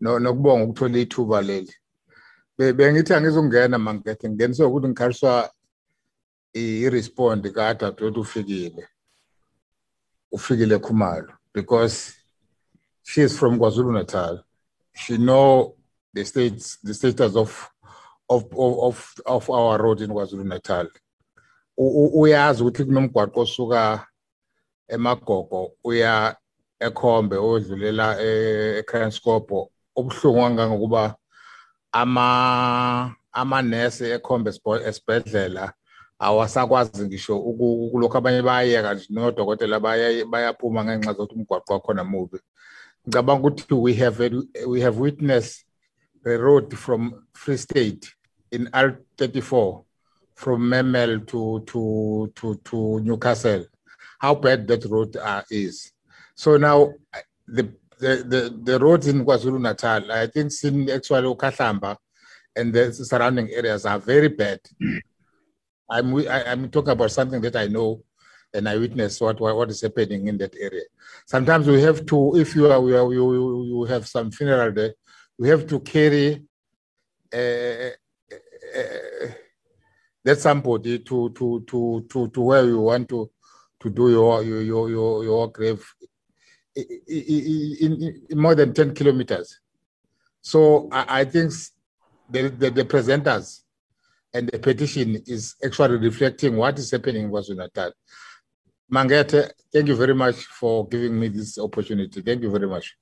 no 0.01 0.19
nokubonga 0.19 0.63
ukuthola 0.65 0.97
ithuba 0.99 1.41
leli. 1.41 1.73
Bengithi 2.57 3.13
angizongena 3.13 3.77
mangethe 3.79 4.29
ngingeniswa 4.29 4.67
ukuthi 4.67 4.87
ngikhariswa 4.87 5.33
i-respond 6.53 7.47
ukuthi 7.47 8.19
ufikile. 8.19 8.83
Ufikile 10.33 10.77
Khumalo 10.79 11.27
because 11.53 12.15
she 13.03 13.21
is 13.21 13.37
from 13.37 13.59
KwaZulu 13.59 13.93
Natal. 13.93 14.43
She 14.93 15.17
know 15.17 15.75
the 16.13 16.23
states 16.25 16.77
the 16.83 16.93
status 16.93 17.35
of 17.35 17.69
of 18.29 18.45
of 18.57 19.13
of 19.25 19.49
our 19.49 19.81
road 19.81 20.01
in 20.01 20.09
KwaZulu 20.09 20.45
Natal. 20.45 20.87
Uyazi 21.77 22.63
ukuthi 22.63 22.85
kunomgwaqo 22.85 23.41
osuka 23.41 24.05
emagogo 24.89 25.71
uya 25.83 26.35
ekhombe 26.79 27.37
odlulela 27.37 28.17
eCranskopo 28.79 29.71
obuhlungu 29.95 30.41
kangangokuba 30.41 31.15
ama 31.91 33.15
amanese 33.33 34.05
ekhombe 34.15 34.49
esibhedlela 34.85 35.73
awasakwazi 36.25 37.05
ngisho 37.05 37.33
ukulokho 37.39 38.17
abanye 38.17 38.41
bayayeka 38.41 38.93
nje 38.93 39.05
nodokotela 39.09 39.79
bayaphuma 40.31 40.85
ngenxa 40.85 41.13
zokuthi 41.13 41.35
umgwaqo 41.35 41.73
wakhona 41.73 42.03
mubi 42.03 42.39
ngicabanga 43.07 43.47
ukuthi 43.47 43.73
we 43.73 43.93
have 43.93 44.19
we 44.67 44.81
have 44.81 44.97
witnessed 44.99 45.65
the 46.23 46.37
road 46.37 46.75
from 46.75 47.01
Free 47.33 47.57
State 47.57 48.03
in 48.51 48.67
R34 48.67 49.83
from 50.35 50.59
Memel 50.69 51.25
to 51.25 51.63
to 51.65 52.31
to 52.35 52.55
to 52.67 52.99
Newcastle 52.99 53.65
how 54.21 54.35
bad 54.35 54.67
that 54.67 54.85
road 54.85 55.17
uh, 55.17 55.41
is. 55.49 55.91
So 56.35 56.57
now 56.57 56.93
the, 57.47 57.73
the, 57.99 58.23
the, 58.31 58.59
the 58.63 58.79
roads 58.79 59.07
in 59.07 59.25
KwaZulu 59.25 59.59
Natal, 59.59 60.11
I 60.11 60.27
think 60.27 60.51
in 60.63 60.89
actually 60.91 61.27
Okhahlamba 61.35 61.97
and 62.55 62.71
the 62.71 62.93
surrounding 62.93 63.49
areas 63.49 63.83
are 63.85 63.97
very 63.97 64.27
bad. 64.27 64.59
I'm, 65.91 66.15
I'm 66.27 66.69
talking 66.69 66.91
about 66.91 67.11
something 67.11 67.41
that 67.41 67.55
I 67.55 67.67
know 67.67 68.03
and 68.53 68.67
I 68.67 68.77
witness 68.77 69.21
what, 69.21 69.39
what, 69.39 69.69
is 69.69 69.81
happening 69.81 70.27
in 70.27 70.37
that 70.37 70.55
area. 70.59 70.83
Sometimes 71.25 71.67
we 71.67 71.81
have 71.81 72.05
to, 72.05 72.35
if 72.37 72.55
you 72.55 72.71
are, 72.71 72.81
you, 72.81 73.13
you, 73.13 73.63
you 73.65 73.83
have 73.85 74.07
some 74.07 74.31
funeral 74.31 74.71
there, 74.71 74.93
we 75.37 75.49
have 75.49 75.67
to 75.67 75.79
carry 75.79 76.43
uh, 77.33 77.89
uh, 78.77 79.27
that 80.23 80.39
somebody 80.39 80.99
to, 80.99 81.29
to, 81.31 81.63
to, 81.67 82.05
to, 82.09 82.27
to 82.29 82.41
where 82.41 82.65
you 82.65 82.79
want 82.79 83.09
to 83.09 83.29
to 83.81 83.89
do 83.89 84.09
your 84.11 84.43
your 84.43 84.61
your 84.61 84.89
your, 84.89 85.23
your 85.23 85.51
grave 85.51 85.83
in, 86.75 86.85
in, 87.07 88.21
in, 88.29 88.37
more 88.37 88.55
than 88.55 88.73
10 88.73 88.93
kilometers. 88.93 89.59
So 90.41 90.87
I, 90.91 91.21
I 91.21 91.25
think 91.25 91.51
the, 92.29 92.49
the, 92.49 92.69
the, 92.69 92.85
presenters 92.85 93.60
and 94.33 94.47
the 94.47 94.59
petition 94.59 95.21
is 95.25 95.55
actually 95.63 95.97
reflecting 95.97 96.55
what 96.55 96.77
is 96.79 96.91
happening 96.91 97.25
in 97.25 97.31
KwaZulu 97.31 97.57
Natal. 97.57 97.91
Mangete, 98.91 99.49
thank 99.71 99.87
you 99.87 99.95
very 99.95 100.13
much 100.13 100.35
for 100.45 100.87
giving 100.87 101.19
me 101.19 101.27
this 101.29 101.57
opportunity. 101.57 102.21
Thank 102.21 102.41
you 102.43 102.51
very 102.51 102.67
much. 102.67 102.95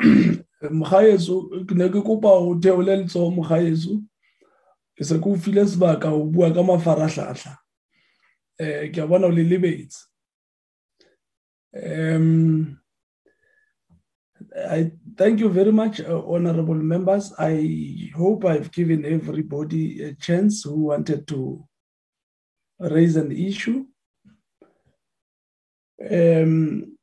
ke 0.60 1.74
ne 1.74 1.88
ke 1.88 2.02
kopa 2.02 2.28
o 2.28 2.58
theole 2.60 2.96
letsogo 2.96 3.30
mogaetso 3.30 4.02
ke 4.96 5.04
se 5.04 5.18
ke 5.18 5.26
o 5.26 5.36
file 5.36 5.64
sebaka 5.64 6.10
o 6.10 6.24
bua 6.24 6.52
ka 6.52 6.62
mafaratlhatlha 6.62 7.56
eh 8.58 8.90
ke 8.90 9.06
bona 9.06 9.26
o 9.26 9.30
le 9.30 9.44
lebetse 9.44 10.06
um 11.74 12.76
thank 15.18 15.40
you 15.40 15.48
very 15.48 15.72
much, 15.72 16.00
uh, 16.00 16.22
honorable 16.26 16.76
members. 16.76 17.32
I 17.38 18.12
hope 18.14 18.44
I've 18.44 18.70
given 18.70 19.04
everybody 19.04 20.02
a 20.04 20.14
chance 20.14 20.62
who 20.62 20.84
wanted 20.84 21.26
to 21.28 21.66
raise 22.78 23.16
an 23.16 23.32
issue. 23.32 23.84
Um, 26.10 26.96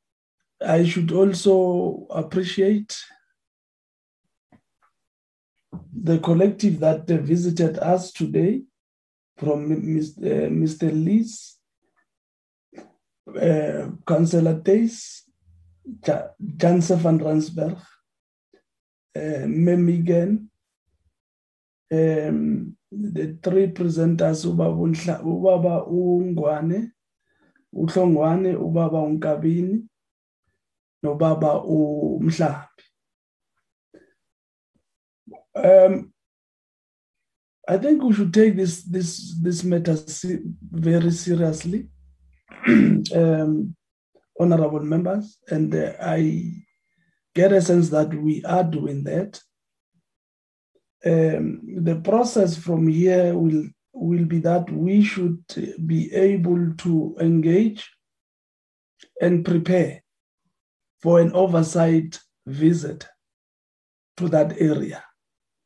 I 0.65 0.85
should 0.85 1.11
also 1.11 2.07
appreciate 2.10 2.98
the 5.94 6.18
collective 6.19 6.80
that 6.80 7.07
visited 7.07 7.77
us 7.80 8.14
today 8.14 8.61
from 9.38 9.68
Mr. 9.69 10.18
Uh, 10.18 10.49
Mr. 10.49 10.89
Lees, 11.06 11.57
uh, 13.27 13.89
Councillor 14.07 14.61
Tays, 14.61 15.23
Janse 16.57 16.95
van 16.95 17.18
Rensburg, 17.18 17.77
Memigen, 19.15 20.47
um, 21.91 22.75
the 22.91 23.37
three 23.41 23.67
presenters, 23.67 24.45
Ubaba 24.45 25.21
Ubaba 25.23 25.87
Ungwane, 25.87 26.91
uhlongwane 27.75 28.55
ubaba 28.55 28.99
unkabini 29.01 29.87
nobaba 31.03 31.63
umhlambi. 31.63 32.83
Um 35.55 36.11
i 37.67 37.77
think 37.77 38.03
we 38.03 38.13
should 38.13 38.33
take 38.33 38.55
this 38.55 38.83
this 38.83 39.35
this 39.41 39.63
matter 39.63 39.95
very 40.71 41.11
seriously 41.11 41.89
um 43.15 43.75
honorable 44.39 44.81
members 44.83 45.39
and 45.49 45.73
uh, 45.73 45.93
i 45.99 46.51
get 47.36 47.52
a 47.52 47.62
sense 47.62 47.90
that 47.90 48.14
we 48.14 48.44
are 48.45 48.64
doing 48.64 49.03
that 49.03 49.40
um, 51.06 51.62
the 51.84 51.95
process 51.98 52.57
from 52.57 52.88
here 52.88 53.36
will 53.36 53.68
will 53.94 54.26
be 54.26 54.40
that 54.40 54.70
we 54.72 55.03
should 55.03 55.40
be 55.86 56.14
able 56.14 56.74
to 56.76 57.16
engage 57.20 57.90
and 59.22 59.45
prepare 59.45 60.03
for 61.02 61.22
an 61.22 61.32
oversight 61.34 62.20
visit 62.45 63.07
to 64.18 64.28
that 64.28 64.60
area 64.60 65.03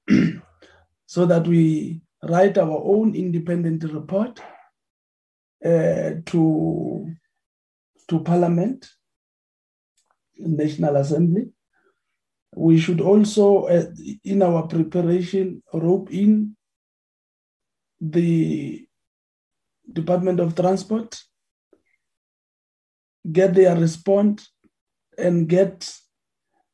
so 1.08 1.26
that 1.26 1.48
we 1.48 2.02
write 2.24 2.58
our 2.58 2.82
own 2.84 3.16
independent 3.16 3.84
report 3.84 4.40
uh, 5.66 6.12
to, 6.26 7.16
to 8.08 8.20
Parliament, 8.20 8.90
National 10.38 10.98
Assembly. 10.98 11.52
We 12.56 12.80
should 12.80 13.02
also, 13.02 13.66
uh, 13.66 13.86
in 14.24 14.42
our 14.42 14.68
preparation, 14.68 15.62
rope 15.74 16.12
in 16.12 16.56
the 18.02 18.88
Department 19.92 20.40
of 20.40 20.56
Transport, 20.56 21.22
get 23.32 23.54
their 23.54 23.76
response, 23.76 24.52
and 25.18 25.48
get 25.48 25.94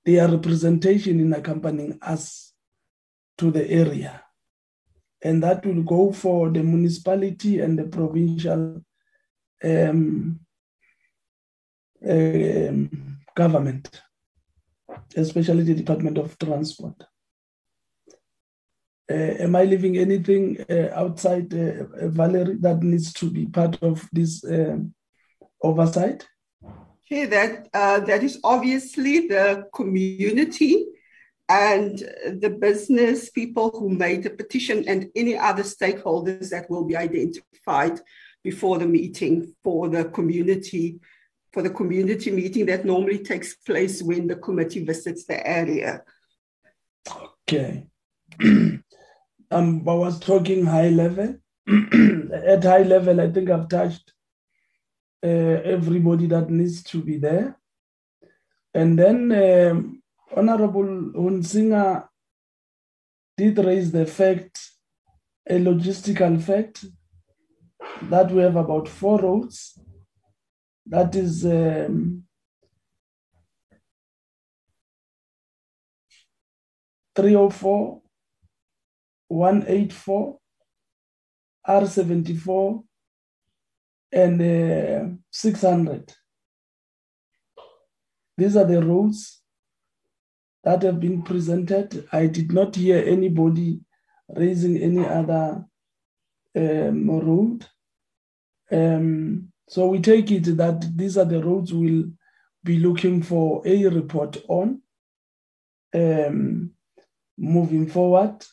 their 0.06 0.28
representation 0.28 1.20
in 1.20 1.34
accompanying 1.34 1.98
us 2.02 2.54
to 3.38 3.52
the 3.52 3.70
area. 3.70 4.24
And 5.22 5.42
that 5.44 5.66
will 5.66 5.82
go 5.82 6.12
for 6.12 6.50
the 6.50 6.62
municipality 6.62 7.60
and 7.60 7.78
the 7.78 7.86
provincial 7.86 8.82
um, 9.64 10.40
um, 12.08 13.18
government, 13.36 14.02
especially 15.16 15.64
the 15.64 15.76
Department 15.76 16.18
of 16.18 16.38
Transport. 16.38 16.96
Uh, 19.10 19.14
am 19.14 19.56
I 19.56 19.64
leaving 19.64 19.98
anything 19.98 20.66
uh, 20.70 20.90
outside 20.96 21.54
uh, 21.54 22.08
Valerie 22.08 22.58
that 22.62 22.82
needs 22.82 23.14
to 23.14 23.30
be 23.30 23.46
part 23.46 23.82
of 23.84 24.08
this 24.12 24.44
um, 24.46 24.96
oversight? 25.62 26.28
Okay, 27.06 27.26
that 27.28 27.68
uh, 27.74 28.00
that 28.00 28.24
is 28.24 28.40
obviously 28.44 29.28
the 29.28 29.68
community 29.76 30.88
and 31.48 32.00
the 32.40 32.50
business 32.60 33.30
people 33.30 33.70
who 33.70 33.90
made 33.90 34.24
the 34.24 34.32
petition 34.32 34.84
and 34.88 35.12
any 35.16 35.38
other 35.38 35.62
stakeholders 35.62 36.50
that 36.50 36.68
will 36.70 36.84
be 36.84 36.98
identified 36.98 38.00
before 38.44 38.80
the 38.80 38.88
meeting 38.88 39.54
for 39.64 39.88
the 39.88 40.06
community 40.06 41.00
for 41.56 41.62
the 41.62 41.70
community 41.70 42.32
meeting 42.32 42.66
that 42.66 42.84
normally 42.84 43.20
takes 43.20 43.56
place 43.56 44.04
when 44.04 44.28
the 44.28 44.36
committee 44.36 44.84
visits 44.84 45.24
the 45.24 45.40
area. 45.48 46.04
Okay. 47.48 47.88
um, 48.44 48.82
I 49.52 49.94
was 49.94 50.20
talking 50.20 50.66
high 50.66 50.90
level. 50.90 51.38
At 52.54 52.66
high 52.66 52.84
level, 52.84 53.22
I 53.22 53.32
think 53.32 53.50
I've 53.50 53.70
touched 53.70 54.12
uh, 55.24 55.56
everybody 55.76 56.28
that 56.28 56.50
needs 56.50 56.84
to 56.92 57.02
be 57.02 57.20
there. 57.20 57.58
And 58.74 59.00
then 59.00 59.18
um, 59.32 60.04
Honorable 60.36 60.84
Hunsinger 60.84 62.06
did 63.38 63.58
raise 63.60 63.94
the 63.94 64.06
fact, 64.06 64.60
a 65.50 65.58
logistical 65.58 66.42
fact, 66.42 66.84
that 68.10 68.30
we 68.30 68.42
have 68.42 68.58
about 68.58 68.90
four 68.90 69.22
roads. 69.22 69.80
That 70.88 71.16
is 71.16 71.46
um, 71.46 72.24
three 77.16 77.36
oh 77.36 77.50
four, 77.50 78.02
one 79.28 79.66
eight 79.68 79.92
four, 79.92 80.40
R 81.66 81.88
seventy 81.88 82.36
four, 82.36 82.84
and 84.12 84.42
uh, 84.42 85.16
six 85.32 85.62
hundred. 85.62 86.14
These 88.38 88.58
are 88.58 88.66
the 88.66 88.84
roads 88.84 89.42
that 90.64 90.84
have 90.84 91.00
been 91.00 91.24
presented. 91.24 92.08
I 92.12 92.28
did 92.28 92.52
not 92.52 92.76
hear 92.76 93.04
anybody 93.06 93.82
raising 94.30 94.78
any 94.78 95.06
other 95.06 95.66
um, 96.56 97.10
road. 97.10 97.66
Um, 98.72 99.52
so 99.68 99.88
we 99.88 100.00
take 100.00 100.32
it 100.32 100.44
that 100.58 100.86
these 100.96 101.18
are 101.18 101.26
the 101.26 101.44
roads 101.44 101.74
we'll 101.74 102.06
be 102.64 102.80
looking 102.80 103.22
for 103.22 103.62
a 103.66 103.86
report 103.88 104.38
on 104.48 104.82
um, 105.94 106.72
moving 107.38 107.88
forward. 107.88 108.44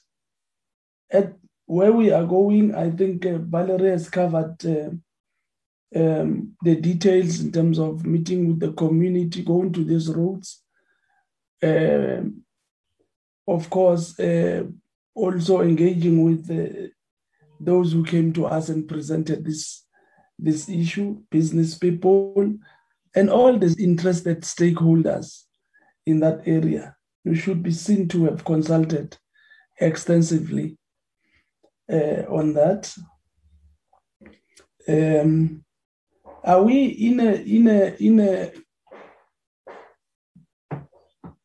At 1.10 1.34
where 1.66 1.92
we 1.92 2.10
are 2.10 2.24
going, 2.24 2.74
I 2.74 2.90
think 2.90 3.26
uh, 3.26 3.38
Valerie 3.38 3.90
has 3.90 4.08
covered 4.08 4.56
uh, 4.64 4.90
um, 5.94 6.54
the 6.62 6.76
details 6.76 7.40
in 7.40 7.52
terms 7.52 7.78
of 7.78 8.06
meeting 8.06 8.48
with 8.48 8.60
the 8.60 8.72
community, 8.72 9.42
going 9.42 9.72
to 9.72 9.84
these 9.84 10.08
roads. 10.08 10.62
Um, 11.62 12.42
of 13.46 13.68
course, 13.68 14.18
uh, 14.18 14.64
also 15.14 15.60
engaging 15.60 16.24
with 16.24 16.50
uh, 16.50 16.88
those 17.60 17.92
who 17.92 18.04
came 18.04 18.32
to 18.32 18.46
us 18.46 18.68
and 18.68 18.88
presented 18.88 19.44
this, 19.44 19.81
this 20.42 20.68
issue, 20.68 21.22
business 21.30 21.78
people, 21.78 22.54
and 23.14 23.30
all 23.30 23.58
the 23.58 23.74
interested 23.78 24.42
stakeholders 24.42 25.42
in 26.06 26.20
that 26.20 26.42
area. 26.46 26.96
You 27.24 27.34
should 27.34 27.62
be 27.62 27.70
seen 27.70 28.08
to 28.08 28.24
have 28.24 28.44
consulted 28.44 29.16
extensively 29.80 30.76
uh, 31.90 32.24
on 32.28 32.54
that. 32.54 32.92
Um, 34.88 35.64
are 36.42 36.62
we 36.62 36.86
in 36.86 37.20
a 37.20 37.34
in 37.34 37.68
a 37.68 37.96
in 38.00 38.20
a 38.20 38.52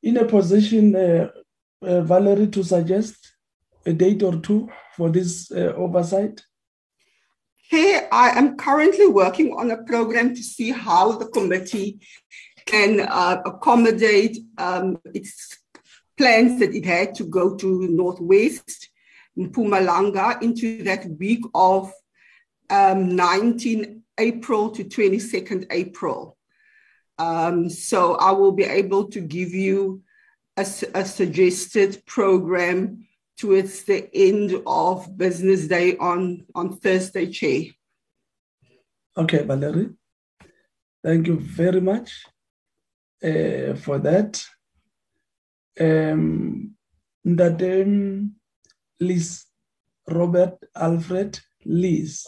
in 0.02 0.18
a 0.18 0.26
position, 0.26 0.96
uh, 0.96 1.30
uh, 1.84 2.02
Valerie, 2.02 2.48
to 2.48 2.64
suggest 2.64 3.16
a 3.86 3.94
date 3.94 4.24
or 4.24 4.38
two 4.38 4.70
for 4.96 5.10
this 5.10 5.52
uh, 5.52 5.74
oversight? 5.76 6.42
Hey, 7.70 8.08
I 8.14 8.30
am 8.30 8.56
currently 8.56 9.08
working 9.08 9.52
on 9.52 9.72
a 9.72 9.84
program 9.84 10.34
to 10.34 10.42
see 10.42 10.72
how 10.72 11.12
the 11.12 11.26
committee 11.26 12.00
can 12.66 13.02
uh, 13.02 13.42
accommodate 13.46 14.38
um, 14.58 15.00
its 15.14 15.58
plans 16.18 16.62
that 16.62 16.74
it 16.74 16.86
had 16.86 17.14
to 17.16 17.26
go 17.26 17.58
to 17.58 17.88
Northwest 17.90 18.88
in 19.36 19.52
Mpumalanga 19.52 20.42
into 20.42 20.82
that 20.86 21.08
week 21.20 21.44
of 21.54 21.92
um, 22.70 23.14
19 23.18 24.02
April 24.18 24.70
to 24.72 24.86
22nd 24.86 25.66
April. 25.70 26.38
Um, 27.20 27.70
so 27.70 28.16
I 28.16 28.32
will 28.32 28.54
be 28.54 28.64
able 28.64 29.10
to 29.10 29.20
give 29.20 29.54
you 29.54 30.04
a, 30.56 30.62
a, 30.96 31.04
suggested 31.04 32.02
program 32.06 33.07
towards 33.38 33.84
the 33.84 34.10
end 34.14 34.62
of 34.66 35.18
business 35.18 35.68
day 35.68 35.96
on, 35.98 36.46
on 36.56 36.78
Thursday, 36.78 37.28
Chair. 37.32 37.66
Okay, 39.16 39.44
Valerie. 39.44 39.90
Thank 41.04 41.28
you 41.28 41.40
very 41.40 41.80
much 41.80 42.26
uh, 43.24 43.76
for 43.76 44.00
that. 44.00 44.44
Um, 45.80 46.76
that 47.24 47.62
um, 47.62 48.36
Liz, 49.00 49.46
Robert, 50.10 50.58
Alfred, 50.76 51.40
Liz. 51.66 52.26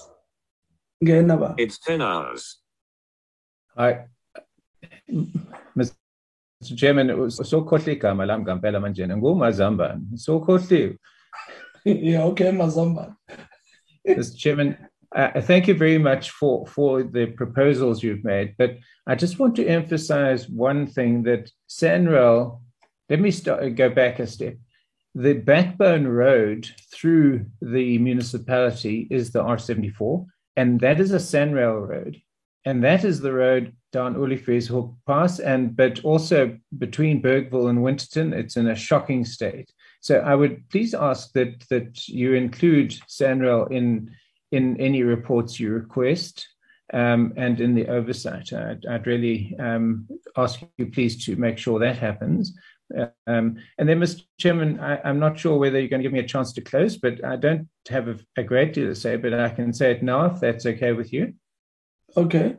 It's 1.58 1.80
10 1.80 2.02
hours. 2.02 2.60
Hi. 3.76 4.06
Mr. 5.10 5.48
Mr. 6.64 6.78
Chairman, 6.78 7.08
sokhohla 7.08 7.96
igama 7.96 8.28
lam 8.28 8.44
ngampela 8.44 8.80
manje 8.80 9.08
ngumazambane 9.08 10.18
sokhohliwe 10.18 10.98
yeah, 11.86 12.24
okay, 12.26 12.52
Mazamba. 12.52 13.16
Mr. 14.08 14.38
Chairman, 14.38 14.78
uh, 15.16 15.42
thank 15.42 15.68
you 15.68 15.74
very 15.74 15.98
much 15.98 16.32
for, 16.32 16.68
for 16.68 17.04
the 17.04 17.28
proposals 17.28 18.04
you've 18.04 18.24
made. 18.24 18.56
But 18.58 18.78
I 19.08 19.16
just 19.16 19.40
want 19.40 19.56
to 19.56 19.66
emphasize 19.66 20.50
one 20.50 20.88
thing 20.88 21.24
that 21.24 21.50
SANRAL, 21.70 22.62
let 23.10 23.20
me 23.20 23.32
start, 23.32 23.76
go 23.76 23.90
back 23.90 24.20
a 24.20 24.28
step. 24.28 24.56
The 25.16 25.34
backbone 25.34 26.08
road 26.08 26.70
through 26.94 27.46
the 27.62 27.98
municipality 27.98 29.08
is 29.10 29.32
the 29.32 29.44
R74, 29.44 30.26
and 30.58 30.80
that 30.82 31.00
is 31.00 31.12
a 31.12 31.20
SANRAL 31.20 31.88
road. 31.88 32.22
And 32.66 32.84
that 32.84 33.04
is 33.04 33.22
the 33.22 33.34
road 33.34 33.74
down 33.92 34.16
Oliviershoek 34.16 34.96
Pass, 35.08 35.40
and 35.40 35.76
but 35.76 36.04
also 36.04 36.58
between 36.78 37.22
Bergville 37.22 37.70
and 37.70 37.84
Winterton, 37.84 38.34
it's 38.34 38.58
in 38.58 38.68
a 38.68 38.76
shocking 38.76 39.26
state. 39.26 39.72
So 40.02 40.20
I 40.20 40.36
would 40.36 40.68
please 40.70 40.94
ask 40.94 41.32
that 41.34 41.68
that 41.70 42.08
you 42.08 42.34
include 42.34 42.92
SANRAL 43.08 43.72
in 43.72 44.12
in 44.52 44.80
any 44.80 45.04
reports 45.04 45.60
you 45.60 45.72
request 45.72 46.48
um, 46.94 47.34
and 47.38 47.60
in 47.62 47.76
the 47.76 47.88
oversight. 47.88 48.52
I'd, 48.54 48.86
I'd 48.86 49.08
really 49.08 49.56
um, 49.60 50.08
ask 50.38 50.62
you 50.78 50.88
please 50.88 51.24
to 51.26 51.36
make 51.36 51.58
sure 51.58 51.80
that 51.80 51.98
happens. 51.98 52.58
Um, 53.28 53.58
and 53.78 53.88
then, 53.88 54.00
Mr. 54.00 54.24
Chairman, 54.40 54.80
I, 54.80 55.08
am 55.08 55.20
not 55.20 55.38
sure 55.38 55.60
whether 55.60 55.80
you're 55.80 55.90
going 55.90 56.02
to 56.02 56.04
give 56.04 56.14
me 56.14 56.20
a 56.20 56.28
chance 56.28 56.54
to 56.54 56.62
close, 56.62 56.98
but 56.98 57.24
I 57.24 57.36
don't 57.36 57.68
have 57.90 58.08
a, 58.08 58.18
a 58.36 58.44
great 58.44 58.74
deal 58.74 58.88
to 58.88 58.96
say, 58.96 59.16
but 59.16 59.34
I 59.34 59.50
can 59.50 59.74
say 59.74 59.92
it 59.92 60.02
now 60.02 60.26
if 60.26 60.40
that's 60.40 60.66
okay 60.66 60.94
with 60.94 61.14
you. 61.14 61.34
Okay. 62.18 62.58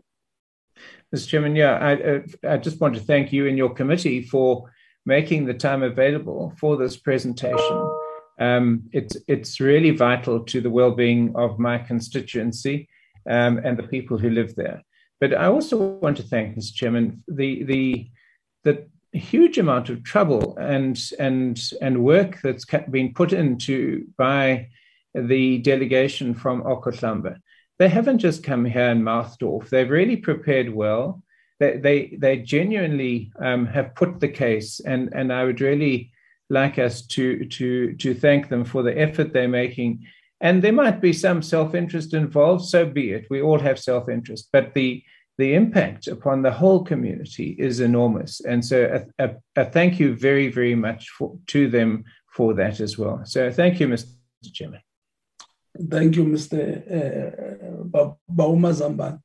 Mr. 1.15 1.28
Chairman, 1.28 1.57
yeah, 1.57 1.74
I, 1.74 2.23
I 2.49 2.57
just 2.57 2.81
want 2.81 2.95
to 2.95 3.01
thank 3.01 3.32
you 3.32 3.49
and 3.49 3.59
your 3.59 3.74
committee 3.74 4.23
for 4.23 4.70
making 5.05 5.45
the 5.45 5.55
time 5.55 5.82
available 5.82 6.53
for 6.59 6.77
this 6.77 6.97
presentation. 6.97 7.91
Um, 8.39 8.85
it's, 8.93 9.16
it's 9.27 9.61
really 9.61 9.91
vital 9.91 10.45
to 10.45 10.61
the 10.61 10.70
well-being 10.70 11.32
of 11.35 11.59
my 11.59 11.78
constituency 11.78 12.89
um, 13.28 13.61
and 13.65 13.77
the 13.77 13.82
people 13.82 14.19
who 14.19 14.31
live 14.31 14.55
there. 14.55 14.82
But 15.20 15.35
I 15.35 15.47
also 15.47 15.77
want 15.77 16.16
to 16.19 16.23
thank, 16.23 16.57
Mr. 16.57 16.74
Chairman, 16.74 17.24
the, 17.27 17.65
the, 17.65 18.11
the 18.62 18.87
huge 19.12 19.59
amount 19.59 19.91
of 19.91 20.05
trouble 20.05 20.57
and, 20.59 20.99
and, 21.19 21.61
and 21.82 22.05
work 22.05 22.41
that's 22.41 22.65
been 22.89 23.12
put 23.12 23.32
into 23.32 24.07
by 24.16 24.69
the 25.12 25.59
delegation 25.59 26.35
from 26.35 26.62
Okhahlamba 26.62 27.37
they 27.81 27.89
haven't 27.89 28.19
just 28.19 28.44
come 28.44 28.66
here 28.66 28.90
and 28.90 29.02
mouthed 29.02 29.43
off. 29.43 29.70
They've 29.70 29.89
really 29.89 30.19
prepared 30.19 30.69
well. 30.69 31.23
They 31.61 31.78
they, 31.78 32.16
they 32.19 32.36
genuinely 32.36 33.32
um, 33.40 33.65
have 33.66 33.94
put 33.94 34.20
the 34.20 34.28
case, 34.28 34.81
and 34.81 35.11
and 35.15 35.32
I 35.32 35.44
would 35.44 35.62
really 35.62 36.12
like 36.51 36.78
us 36.78 37.01
to 37.07 37.47
to 37.47 37.94
to 37.94 38.15
thank 38.15 38.51
them 38.51 38.66
for 38.66 38.82
the 38.82 38.97
effort 38.98 39.32
they're 39.32 39.48
making. 39.48 40.07
And 40.43 40.62
there 40.62 40.74
might 40.74 41.01
be 41.01 41.15
some 41.15 41.43
self-interest 41.43 42.12
involved, 42.12 42.65
so 42.66 42.85
be 42.85 43.12
it. 43.12 43.27
We 43.31 43.40
all 43.40 43.59
have 43.59 43.78
self-interest, 43.78 44.51
but 44.52 44.74
the 44.74 45.02
the 45.39 45.55
impact 45.55 46.07
upon 46.07 46.43
the 46.43 46.52
whole 46.52 46.85
community 46.85 47.57
is 47.59 47.81
enormous. 47.81 48.40
And 48.40 48.62
so 48.62 49.02
a, 49.19 49.24
a, 49.24 49.36
a 49.57 49.65
thank 49.65 49.98
you 49.98 50.15
very, 50.15 50.48
very 50.48 50.74
much 50.74 51.09
for, 51.09 51.39
to 51.47 51.70
them 51.70 52.05
for 52.36 52.52
that 52.55 52.81
as 52.81 52.98
well. 52.98 53.23
So 53.24 53.51
thank 53.51 53.81
you, 53.81 53.89
Mr. 53.89 54.07
Chairman. 54.52 54.81
Thank 55.78 56.16
you, 56.16 56.24
Mr. 56.24 56.59
Uh, 56.90 58.12
Bauma 58.28 58.72
Zamban. 58.74 59.20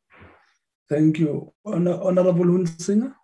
Thank 0.88 1.20
you. 1.20 1.52
Honor, 1.66 2.00
Honorable 2.02 2.46
Hunsinger. 2.46 3.16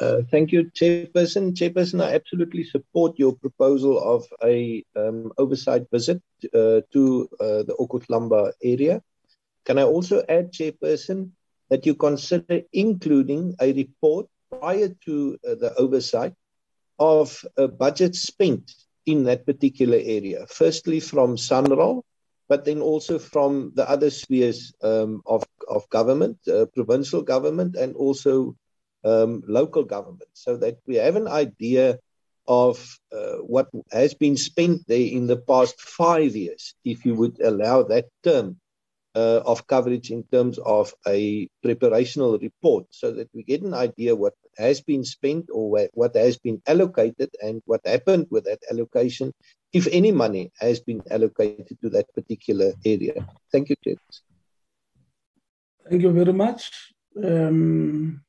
Uh, 0.00 0.22
thank 0.30 0.50
you, 0.50 0.64
Chairperson. 0.70 1.52
Chairperson, 1.52 2.02
I 2.02 2.14
absolutely 2.14 2.64
support 2.64 3.18
your 3.18 3.34
proposal 3.34 3.98
of 3.98 4.24
a 4.42 4.82
um, 4.96 5.30
oversight 5.36 5.86
visit 5.92 6.22
uh, 6.54 6.80
to 6.92 7.28
uh, 7.38 7.62
the 7.64 7.76
Okhahlamba 7.78 8.52
area. 8.64 9.02
Can 9.66 9.78
I 9.78 9.82
also 9.82 10.24
add, 10.28 10.52
Chairperson, 10.52 11.30
that 11.68 11.84
you 11.84 11.94
consider 11.94 12.62
including 12.72 13.54
a 13.60 13.72
report 13.74 14.26
prior 14.50 14.88
to 15.04 15.38
uh, 15.46 15.54
the 15.56 15.74
oversight 15.76 16.32
of 17.00 17.44
a 17.56 17.66
budget 17.66 18.14
spent 18.14 18.72
in 19.06 19.24
that 19.24 19.46
particular 19.46 19.98
area. 20.00 20.46
Firstly, 20.46 21.00
from 21.00 21.36
SANRAL, 21.36 22.04
but 22.48 22.64
then 22.64 22.80
also 22.80 23.18
from 23.18 23.72
the 23.74 23.88
other 23.88 24.10
spheres 24.10 24.72
um, 24.82 25.22
of, 25.26 25.44
of 25.68 25.88
government, 25.88 26.38
uh, 26.46 26.66
provincial 26.66 27.22
government, 27.22 27.74
and 27.76 27.96
also 27.96 28.54
um, 29.04 29.42
local 29.48 29.82
government, 29.82 30.28
so 30.34 30.56
that 30.58 30.78
we 30.86 30.96
have 30.96 31.16
an 31.16 31.26
idea 31.26 31.98
of 32.46 32.98
uh, 33.12 33.36
what 33.36 33.68
has 33.92 34.12
been 34.14 34.36
spent 34.36 34.86
there 34.86 35.00
in 35.00 35.26
the 35.26 35.36
past 35.36 35.80
five 35.80 36.36
years, 36.36 36.74
if 36.84 37.06
you 37.06 37.14
would 37.14 37.40
allow 37.40 37.82
that 37.82 38.06
term 38.22 38.58
uh, 39.14 39.40
of 39.46 39.66
coverage 39.66 40.10
in 40.10 40.22
terms 40.24 40.58
of 40.58 40.92
a 41.06 41.48
preparational 41.64 42.40
report 42.40 42.86
so 42.90 43.12
that 43.12 43.28
we 43.34 43.42
get 43.42 43.62
an 43.62 43.74
idea 43.74 44.14
what 44.14 44.34
has 44.58 44.80
been 44.80 45.04
spent 45.04 45.48
or 45.52 45.88
what 45.94 46.14
has 46.16 46.38
been 46.38 46.60
allocated 46.66 47.30
and 47.42 47.62
what 47.66 47.80
happened 47.86 48.26
with 48.30 48.44
that 48.44 48.60
allocation, 48.70 49.32
if 49.72 49.86
any 49.92 50.12
money 50.12 50.50
has 50.60 50.80
been 50.80 51.02
allocated 51.10 51.78
to 51.82 51.90
that 51.90 52.06
particular 52.14 52.72
area. 52.84 53.26
Thank 53.52 53.70
you, 53.70 53.76
Chair. 53.84 53.96
Thank 55.88 56.02
you 56.02 56.12
very 56.12 56.32
much, 56.32 56.70
um, 57.24 58.22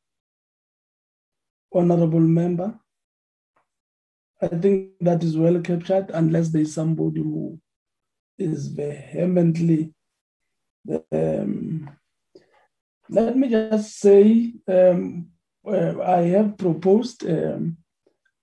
Honorable 1.74 2.20
Member. 2.20 2.80
I 4.42 4.48
think 4.48 4.92
that 5.02 5.24
is 5.24 5.38
well 5.38 5.60
captured, 5.62 6.10
unless 6.14 6.50
there 6.50 6.64
is 6.64 6.74
somebody 6.74 7.22
who 7.22 7.60
is 8.40 8.68
vehemently 8.68 9.94
um, 11.12 11.90
let 13.10 13.36
me 13.36 13.50
just 13.50 14.00
say 14.00 14.54
um, 14.68 15.28
uh, 15.66 16.02
I 16.02 16.22
have 16.36 16.58
proposed, 16.58 17.26
um, 17.30 17.78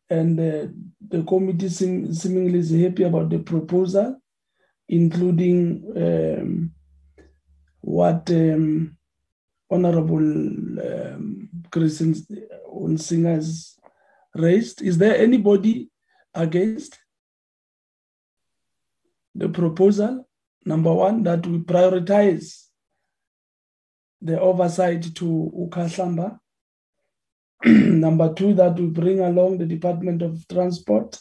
and 0.09 0.39
uh, 0.39 0.69
the 1.09 1.23
committee 1.25 1.69
seem, 1.69 2.13
seemingly 2.15 2.59
is 2.59 2.71
happy 2.71 3.03
about 3.03 3.31
the 3.31 3.39
proposal, 3.39 4.21
including 4.89 5.85
um, 5.97 6.73
what 7.81 8.31
um, 8.31 8.97
Honorable 9.71 10.17
um, 10.17 11.51
Christian 11.71 12.15
Hunsinger 12.73 13.35
has 13.35 13.77
raised. 14.35 14.81
Is 14.81 14.97
there 14.97 15.17
anybody 15.17 15.91
against 16.35 16.99
the 19.35 19.51
proposal? 19.51 20.27
Number 20.65 20.93
one, 20.95 21.23
that 21.25 21.47
we 21.47 21.59
prioritize 21.59 22.65
the 24.23 24.41
oversight 24.41 25.15
to 25.17 25.53
Ukhahlamba. 25.55 26.39
Number 27.65 28.33
two, 28.35 28.55
that 28.55 28.79
we 28.79 28.87
bring 28.87 29.21
along 29.21 29.59
the 29.59 29.67
Department 29.67 30.23
of 30.23 30.47
Transport 30.49 31.19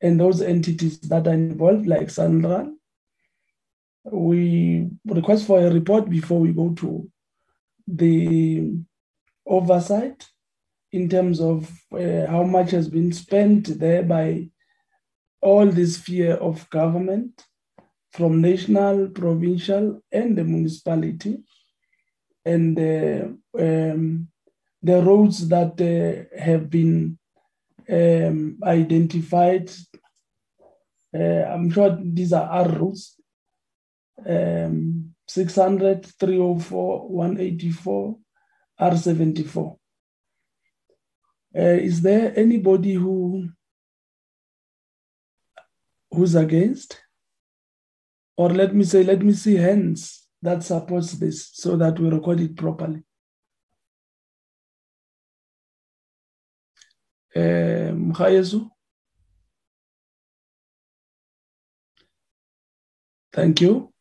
and 0.00 0.20
those 0.20 0.40
entities 0.40 1.00
that 1.00 1.26
are 1.26 1.34
involved, 1.34 1.86
like 1.86 2.08
SANRAL. 2.08 2.74
We 4.04 4.88
request 5.04 5.46
for 5.46 5.58
a 5.60 5.70
report 5.70 6.08
before 6.08 6.40
we 6.40 6.52
go 6.52 6.72
to 6.74 7.10
the 7.86 8.72
oversight 9.46 10.26
in 10.92 11.08
terms 11.08 11.40
of 11.40 11.70
uh, 11.92 12.26
how 12.26 12.44
much 12.44 12.70
has 12.70 12.88
been 12.88 13.12
spent 13.12 13.78
there 13.78 14.02
by 14.02 14.48
all 15.40 15.66
this 15.66 15.96
sphere 15.96 16.34
of 16.34 16.68
government 16.70 17.44
from 18.12 18.40
national, 18.40 19.08
provincial, 19.08 20.00
and 20.10 20.36
the 20.36 20.44
municipality, 20.44 21.38
and 22.44 22.78
uh, 22.78 23.28
um, 23.60 24.28
the 24.82 25.02
roads 25.02 25.48
that 25.48 25.80
uh, 25.80 26.40
have 26.40 26.70
been 26.70 27.18
um, 27.90 28.58
identified. 28.62 29.70
Uh, 31.14 31.42
I'm 31.44 31.70
sure 31.70 31.98
these 32.02 32.32
are 32.32 32.48
our 32.48 32.68
roads. 32.68 33.14
Um, 34.26 35.14
600, 35.26 36.06
304, 36.18 37.08
184, 37.08 38.18
R74. 38.80 39.76
Uh, 41.56 41.60
is 41.60 42.02
there 42.02 42.32
anybody 42.38 42.94
who 42.94 43.48
who's 46.10 46.34
against? 46.34 47.00
Or 48.36 48.50
let 48.50 48.74
me 48.74 48.84
say, 48.84 49.02
let 49.02 49.22
me 49.22 49.32
see 49.32 49.56
hands 49.56 50.28
that 50.42 50.62
supports 50.62 51.12
this 51.12 51.50
so 51.52 51.76
that 51.76 51.98
we 51.98 52.08
record 52.08 52.40
it 52.40 52.56
properly. 52.56 53.02
Um, 57.38 58.12
Thank 63.32 63.60
you. 63.60 63.92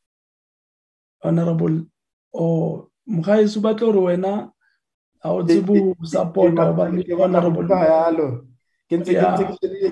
Honorable. 1.24 1.86
Or 2.32 2.88
mogaeso 3.08 3.62
batla 3.62 3.80
gore 3.80 4.00
wena 4.00 4.52
a 5.24 5.30
o 5.32 5.44
tsebe 5.44 5.80
ho 5.80 5.96
support-a 6.04 6.64
hobane 6.66 7.04
honorable. 7.20 7.68
yalo 7.68 8.48
ke 8.90 8.98
ntse 8.98 9.14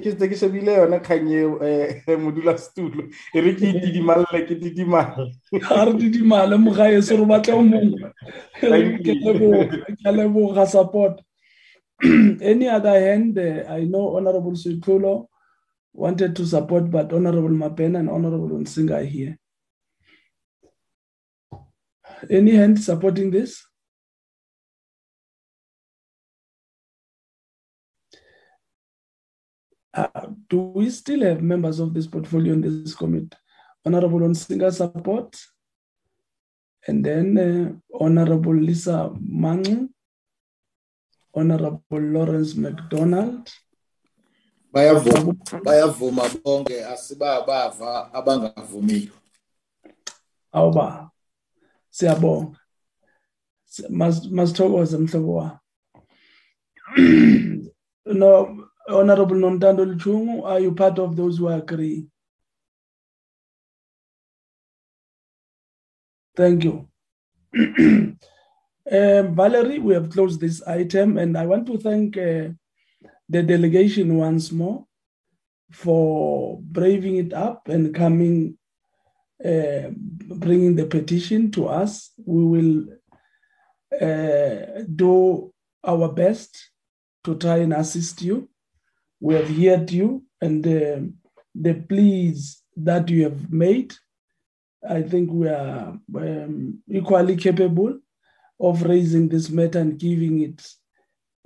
ke 0.02 0.12
ntse 0.12 0.30
ke 0.30 0.36
shebile 0.36 0.74
yona 0.80 1.00
kgang 1.00 1.30
eo 1.30 1.60
modula 1.60 2.18
modulasetulo. 2.26 3.04
E 3.34 3.42
re 3.42 3.54
ke 3.56 3.66
itidimalle 3.72 4.40
ke 4.48 4.56
didimale 4.56 5.32
ga 5.52 5.86
re 5.86 5.94
didimale 5.94 6.58
mogaeso 6.58 7.18
re 7.18 7.26
batla 7.26 7.56
o 7.56 7.62
mongwe 7.62 8.10
ke 10.04 10.12
leboga 10.12 10.66
support 10.68 11.22
any 12.42 12.68
other 12.68 13.00
hand 13.00 13.38
uh, 13.38 13.64
i 13.70 13.84
know 13.84 14.18
honorable 14.18 14.52
Sitlulo 14.52 15.28
wanted 15.96 16.36
to 16.36 16.46
support 16.46 16.92
but 16.92 17.14
honorable 17.14 17.50
Mabhena 17.50 18.00
and 18.00 18.10
honorable 18.10 18.50
Hunsinger 18.50 19.02
are 19.02 19.06
here. 19.06 19.38
Any 22.30 22.56
hand 22.56 22.82
supporting 22.82 23.32
this? 23.32 23.66
Uh, 29.94 30.28
do 30.50 30.60
we 30.60 30.90
still 30.90 31.22
have 31.22 31.42
members 31.42 31.80
of 31.80 31.94
this 31.94 32.08
portfolio 32.08 32.54
in 32.54 32.62
this 32.62 32.94
committee? 32.94 33.30
Honorable 33.86 34.20
Hunsinger 34.20 34.74
support, 34.74 35.38
and 36.88 37.06
then 37.06 37.38
uh, 37.38 37.98
Honorable 37.98 38.56
Lisa 38.56 39.14
Mangcu, 39.22 39.88
Honorable 41.36 42.00
Lawrence 42.00 42.56
McDonald. 42.56 43.52
bayavuma 45.64 46.30
bonke 46.44 46.86
asibabava 46.86 48.14
abangavumiyo 48.14 49.14
awuba 50.52 51.12
siyabonga. 51.90 52.60
Masithokoze 54.32 54.98
mhlobo 54.98 55.34
wami. 55.36 55.60
No 58.06 58.70
honorable 58.88 59.36
nontando 59.38 59.86
luchungu 59.86 60.46
are 60.46 60.64
you 60.64 60.72
part 60.76 61.00
of 61.00 61.16
those 61.16 61.38
who 61.40 61.50
agree? 61.50 62.08
Thank 66.36 66.64
you 66.66 66.88
um, 68.92 69.36
Valerie, 69.36 69.80
we 69.80 69.94
have 69.94 70.12
closed 70.12 70.40
this 70.40 70.62
item, 70.64 71.18
and 71.18 71.38
I 71.38 71.46
want 71.46 71.66
to 71.68 71.78
thank 71.78 72.18
uh, 72.18 72.50
the 73.28 73.42
delegation 73.42 74.18
once 74.18 74.52
more 74.52 74.86
for 75.72 76.60
braving 76.62 77.16
it 77.16 77.34
up 77.34 77.68
and 77.68 77.96
coming, 77.96 78.58
uh, 79.44 79.90
bringing 79.90 80.76
the 80.76 80.86
petition 80.86 81.50
to 81.52 81.68
us. 81.68 82.12
We 82.24 82.44
will 82.44 82.86
uh, 84.00 84.84
do 84.96 85.52
our 85.84 86.10
best 86.10 86.72
to 87.24 87.36
try 87.36 87.58
and 87.58 87.74
assist 87.74 88.22
you. 88.22 88.50
We 89.20 89.34
have 89.34 89.50
heard 89.50 89.90
you 89.90 90.24
and 90.42 90.64
the 90.64 91.74
pleas 91.90 92.62
that 92.78 93.10
you 93.10 93.24
have 93.24 93.52
made. 93.52 93.96
I 94.88 95.02
think 95.02 95.32
we 95.32 95.48
are 95.48 95.98
um, 96.16 96.84
equally 96.88 97.36
capable 97.36 98.00
of 98.60 98.84
raising 98.84 99.30
this 99.30 99.50
matter 99.50 99.80
and 99.80 100.00
giving 100.00 100.42
it 100.42 100.62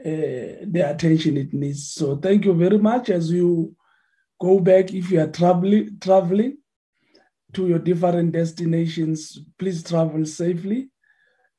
uh, 0.05 0.65
the 0.65 0.85
attention 0.89 1.37
it 1.37 1.53
needs. 1.53 1.91
So 1.91 2.15
thank 2.15 2.45
you 2.45 2.53
very 2.53 2.77
much 2.77 3.09
as 3.09 3.31
you 3.31 3.75
go 4.39 4.59
back. 4.59 4.93
If 4.93 5.11
you 5.11 5.21
are 5.21 5.27
traveling, 5.27 5.97
traveling 5.99 6.57
to 7.53 7.67
your 7.67 7.79
different 7.79 8.31
destinations, 8.31 9.39
please 9.57 9.83
travel 9.83 10.25
safely. 10.25 10.89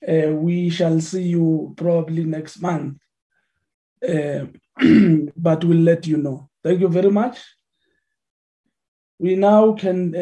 Uh, 0.07 0.33
we 0.33 0.71
shall 0.71 1.01
see 1.01 1.25
you 1.25 1.75
probably 1.77 2.25
next 2.25 2.63
month, 2.63 2.97
uh, 4.09 4.47
but 5.37 5.63
we'll 5.63 5.77
let 5.77 6.07
you 6.07 6.17
know. 6.17 6.49
Thank 6.65 6.81
you 6.81 6.89
very 6.89 7.11
much. 7.11 7.39
We 9.19 9.37
now 9.37 9.75
can 9.75 10.15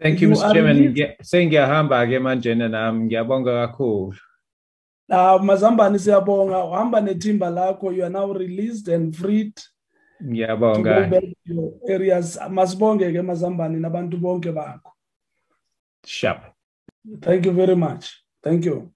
Thank 0.00 0.20
you, 0.20 0.28
Mr. 0.30 0.52
Chairman. 0.52 0.94
Sengiyahamba-ke 1.22 2.18
manje 2.20 2.54
nami 2.54 3.04
ngiyabonga 3.04 3.66
kakhulu. 3.68 4.14
Ah 5.10 5.38
Mazambani 5.38 5.98
siyabonga 5.98 6.64
uhamba 6.64 7.00
nethimba 7.00 7.50
lakho 7.50 7.94
you 7.94 8.02
are 8.04 8.10
now 8.10 8.32
released 8.32 8.88
and 8.88 9.14
freed 9.16 9.54
Ngiyabonga. 10.22 10.74
to 10.74 10.82
go 10.82 11.10
back 11.10 11.22
to 11.22 11.34
your 11.44 11.72
areas 11.88 12.36
masibonge 12.50 13.06
ke 13.12 13.22
Mazambani 13.22 13.78
nabantu 13.80 14.18
bonke 14.20 14.52
bakho. 14.52 14.90
Sharp. 16.04 16.52
Thank 17.22 17.46
you 17.46 17.52
very 17.52 17.76
much. 17.76 18.22
Thank 18.42 18.64
you. 18.64 18.92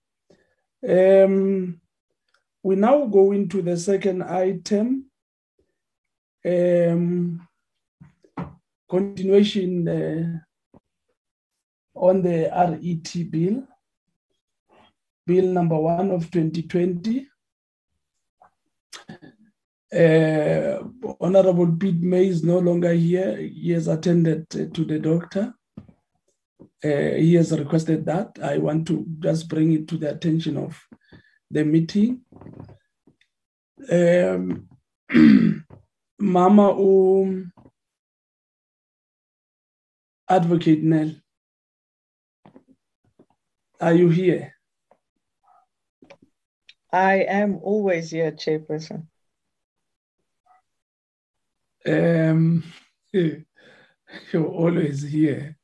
Um, 0.87 1.81
we 2.63 2.75
now 2.77 3.07
go 3.07 3.33
into 3.33 3.63
the 3.63 3.77
second 3.77 4.23
item. 4.23 5.05
Um, 6.45 7.47
continuation 8.89 9.87
uh, 9.89 10.39
on 11.95 12.23
the 12.23 12.49
RET 12.53 13.31
bill, 13.31 13.67
bill 15.27 15.47
number 15.47 15.79
one 15.79 16.11
of 16.11 16.31
2020. 16.31 17.27
Uh, 19.93 20.85
Honorable 21.21 21.77
Pete 21.77 22.01
May 22.01 22.29
is 22.29 22.45
no 22.45 22.59
longer 22.59 22.93
here. 22.93 23.37
He 23.37 23.73
has 23.73 23.89
attended 23.89 24.47
uh, 24.55 24.73
to 24.73 24.85
the 24.85 24.99
doctor. 25.01 25.53
Uh, 26.83 27.17
he 27.19 27.35
has 27.35 27.51
requested 27.59 28.07
that. 28.07 28.39
I 28.43 28.59
want 28.59 28.87
to 28.87 29.05
just 29.19 29.49
bring 29.49 29.73
it 29.73 29.89
to 29.89 29.97
the 29.97 30.11
attention 30.11 30.57
of 30.57 30.81
the 31.51 31.65
meeting. 31.65 32.21
Um, 33.91 34.69
Mama 36.21 36.71
um, 36.71 37.53
Advocate 40.29 40.83
Nell, 40.83 41.11
are 43.81 43.95
you 43.95 44.09
here? 44.11 44.55
I 46.93 47.21
am 47.21 47.59
always 47.63 48.11
here, 48.11 48.33
Chairperson. 48.33 49.07
Um, 51.87 52.65
you're 53.13 53.45
always 54.35 55.03
here. 55.03 55.57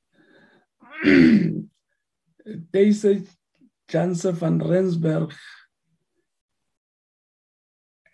they 1.04 2.92
say 2.92 3.22
Janssen 3.88 4.34
van 4.34 4.58
Rensburg 4.58 5.34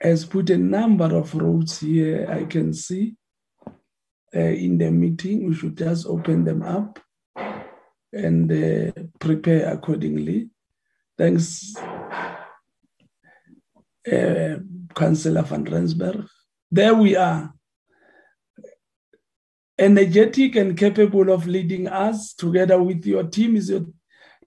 has 0.01 0.25
put 0.25 0.51
a 0.51 0.59
number 0.59 1.17
of 1.17 1.35
roads 1.35 1.79
here 1.79 2.29
I 2.29 2.45
can 2.45 2.73
see 2.75 3.15
uh, 4.35 4.41
in 4.41 4.79
the 4.79 4.91
meeting. 4.91 5.47
We 5.47 5.55
should 5.55 5.77
just 5.77 6.07
open 6.07 6.45
them 6.45 6.63
up 6.63 6.99
and 8.13 8.51
uh, 8.53 8.93
prepare 9.19 9.73
accordingly. 9.73 10.51
Thanks, 11.17 11.75
uh, 14.11 14.57
Councillor 14.95 15.43
van 15.43 15.65
Rensburg. 15.65 16.27
There 16.71 16.95
we 16.95 17.17
are. 17.17 17.53
Energetic 19.79 20.57
and 20.57 20.77
capable 20.77 21.31
of 21.31 21.47
leading 21.47 21.89
us 21.89 22.35
together 22.35 22.83
with 22.83 23.05
your 23.07 23.25
team. 23.25 23.57
Is 23.57 23.71
your 23.71 23.87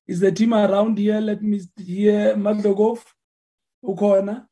is 0.08 0.20
the 0.20 0.32
team 0.32 0.54
around 0.54 0.98
here? 0.98 1.20
Let 1.20 1.42
me 1.42 1.62
hear 1.78 2.36
Madlogov, 2.36 3.04
Ukona. 3.84 4.46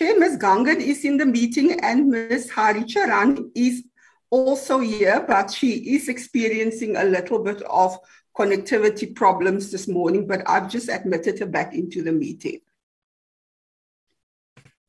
Chair, 0.00 0.18
Ms. 0.18 0.38
Gangan 0.38 0.80
is 0.80 1.04
in 1.04 1.18
the 1.18 1.26
meeting 1.26 1.78
and 1.82 2.08
Ms. 2.08 2.50
Haricharan 2.50 3.50
is 3.54 3.84
also 4.30 4.78
here, 4.80 5.22
but 5.28 5.50
she 5.50 5.72
is 5.94 6.08
experiencing 6.08 6.96
a 6.96 7.04
little 7.04 7.40
bit 7.44 7.60
of 7.68 7.98
connectivity 8.34 9.14
problems 9.14 9.70
this 9.70 9.86
morning, 9.88 10.26
but 10.26 10.40
I've 10.48 10.70
just 10.70 10.88
admitted 10.88 11.38
her 11.40 11.46
back 11.46 11.74
into 11.74 12.02
the 12.02 12.12
meeting. 12.12 12.60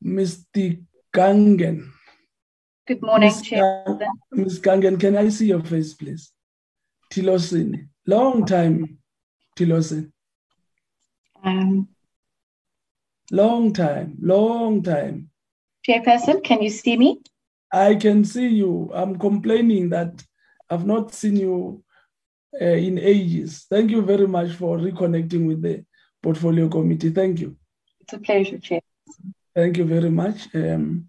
Mr. 0.02 0.82
Gangan. 1.14 1.90
Good 2.86 3.02
morning, 3.02 3.28
Ms. 3.28 3.42
Chair. 3.42 3.84
Gang- 3.86 4.08
Ms. 4.30 4.60
Gangan, 4.60 4.98
can 4.98 5.18
I 5.18 5.28
see 5.28 5.48
your 5.48 5.62
face, 5.62 5.92
please? 5.92 6.32
Tilosin. 7.12 7.88
Long 8.06 8.46
time, 8.46 8.96
Tilosin. 9.58 10.10
Um, 11.44 11.88
Long 13.34 13.72
time, 13.72 14.18
long 14.20 14.82
time. 14.82 15.30
Chairperson, 15.88 16.44
can 16.44 16.60
you 16.60 16.68
see 16.68 16.98
me? 16.98 17.22
I 17.72 17.94
can 17.94 18.26
see 18.26 18.48
you. 18.48 18.90
I'm 18.92 19.18
complaining 19.18 19.88
that 19.88 20.22
I've 20.68 20.84
not 20.84 21.14
seen 21.14 21.36
you 21.36 21.82
uh, 22.60 22.64
in 22.66 22.98
ages. 22.98 23.64
Thank 23.70 23.90
you 23.90 24.02
very 24.02 24.26
much 24.26 24.52
for 24.52 24.76
reconnecting 24.76 25.46
with 25.46 25.62
the 25.62 25.82
portfolio 26.22 26.68
committee. 26.68 27.08
Thank 27.08 27.40
you. 27.40 27.56
It's 28.02 28.12
a 28.12 28.18
pleasure, 28.18 28.58
Chair. 28.58 28.82
Thank 29.54 29.78
you 29.78 29.86
very 29.86 30.10
much. 30.10 30.54
Um, 30.54 31.08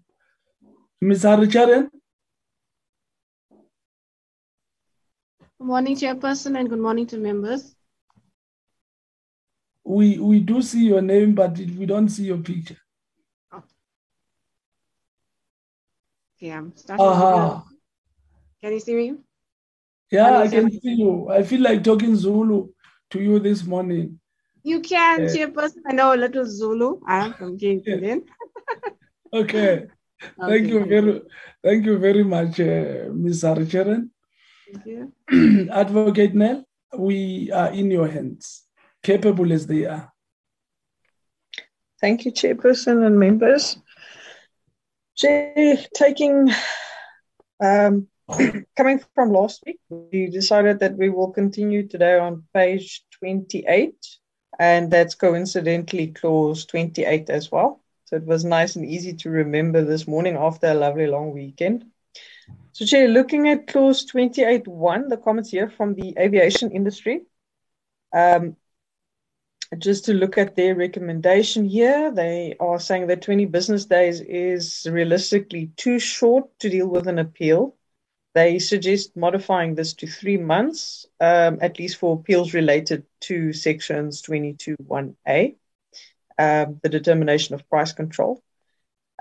Ms. 1.02 1.24
Haricharan? 1.24 1.90
Good 5.58 5.66
morning, 5.66 5.94
Chairperson, 5.94 6.58
and 6.58 6.70
good 6.70 6.80
morning 6.80 7.06
to 7.08 7.18
members. 7.18 7.76
We 9.84 10.18
we 10.18 10.40
do 10.40 10.62
see 10.62 10.86
your 10.86 11.02
name, 11.02 11.34
but 11.34 11.58
we 11.58 11.86
don't 11.86 12.08
see 12.08 12.24
your 12.24 12.38
picture. 12.38 12.78
Okay, 16.36 16.50
I'm 16.50 16.72
starting. 16.76 17.06
Uh-huh. 17.06 17.60
Can 18.60 18.72
you 18.72 18.80
see 18.80 18.94
me? 18.94 19.14
Yeah, 20.10 20.38
I 20.38 20.48
can 20.48 20.64
me? 20.66 20.80
see 20.80 20.94
you. 20.94 21.28
I 21.30 21.42
feel 21.42 21.60
like 21.60 21.84
talking 21.84 22.16
Zulu 22.16 22.68
to 23.10 23.20
you 23.20 23.38
this 23.38 23.64
morning. 23.64 24.18
You 24.62 24.80
can, 24.80 25.20
Uh, 25.22 25.28
Chairperson. 25.28 25.82
I 25.86 25.92
know 25.92 26.14
a 26.14 26.16
little 26.16 26.44
Zulu. 26.46 27.00
I 27.06 27.26
am 27.26 27.34
from 27.34 27.58
KZN. 27.58 28.22
Okay. 29.32 29.86
Thank 30.40 30.66
Okay, 30.66 30.68
you 30.68 30.84
very 30.86 31.20
thank 31.62 31.84
you 31.84 31.98
very 31.98 32.24
much, 32.24 32.58
uh, 32.60 33.10
Ms. 33.12 33.44
You. 34.86 35.12
Advocate 35.70 36.34
Nell, 36.34 36.64
we 36.96 37.50
are 37.52 37.70
in 37.72 37.90
your 37.90 38.08
hands, 38.08 38.63
capable 39.04 39.52
as 39.52 39.66
they 39.66 39.84
are. 39.84 40.12
Thank 42.00 42.24
you, 42.24 42.32
Chairperson 42.32 43.06
and 43.06 43.18
members. 43.18 43.78
Chair, 45.16 45.76
taking, 45.94 46.50
um, 47.62 48.08
coming 48.76 49.00
from 49.14 49.30
last 49.30 49.62
week, 49.64 49.78
we 49.88 50.28
decided 50.28 50.80
that 50.80 50.96
we 50.96 51.08
will 51.08 51.30
continue 51.30 51.86
today 51.86 52.18
on 52.18 52.42
page 52.52 53.04
28, 53.20 53.94
and 54.58 54.90
that's 54.90 55.14
coincidentally 55.14 56.08
clause 56.08 56.64
28 56.66 57.30
as 57.30 57.52
well. 57.52 57.80
So 58.06 58.16
it 58.16 58.24
was 58.24 58.44
nice 58.44 58.76
and 58.76 58.84
easy 58.84 59.14
to 59.14 59.30
remember 59.30 59.84
this 59.84 60.06
morning 60.06 60.36
after 60.36 60.66
a 60.66 60.74
lovely 60.74 61.06
long 61.06 61.32
weekend. 61.32 61.84
So, 62.72 62.84
Chair, 62.84 63.08
looking 63.08 63.48
at 63.48 63.68
clause 63.68 64.04
28.1, 64.04 65.08
the 65.08 65.16
comments 65.16 65.50
here 65.50 65.70
from 65.70 65.94
the 65.94 66.14
aviation 66.18 66.72
industry, 66.72 67.22
um, 68.12 68.56
just 69.78 70.04
to 70.06 70.14
look 70.14 70.38
at 70.38 70.56
their 70.56 70.74
recommendation 70.74 71.64
here, 71.64 72.10
they 72.10 72.56
are 72.60 72.78
saying 72.78 73.06
that 73.08 73.22
20 73.22 73.46
business 73.46 73.84
days 73.84 74.20
is 74.20 74.86
realistically 74.90 75.70
too 75.76 75.98
short 75.98 76.50
to 76.60 76.70
deal 76.70 76.88
with 76.88 77.06
an 77.06 77.18
appeal. 77.18 77.76
They 78.34 78.58
suggest 78.58 79.16
modifying 79.16 79.74
this 79.74 79.94
to 79.94 80.06
three 80.06 80.36
months, 80.36 81.06
um, 81.20 81.58
at 81.60 81.78
least 81.78 81.98
for 81.98 82.14
appeals 82.16 82.52
related 82.52 83.04
to 83.22 83.52
sections 83.52 84.22
22.1a, 84.22 85.56
um, 86.38 86.80
the 86.82 86.88
determination 86.88 87.54
of 87.54 87.68
price 87.68 87.92
control. 87.92 88.42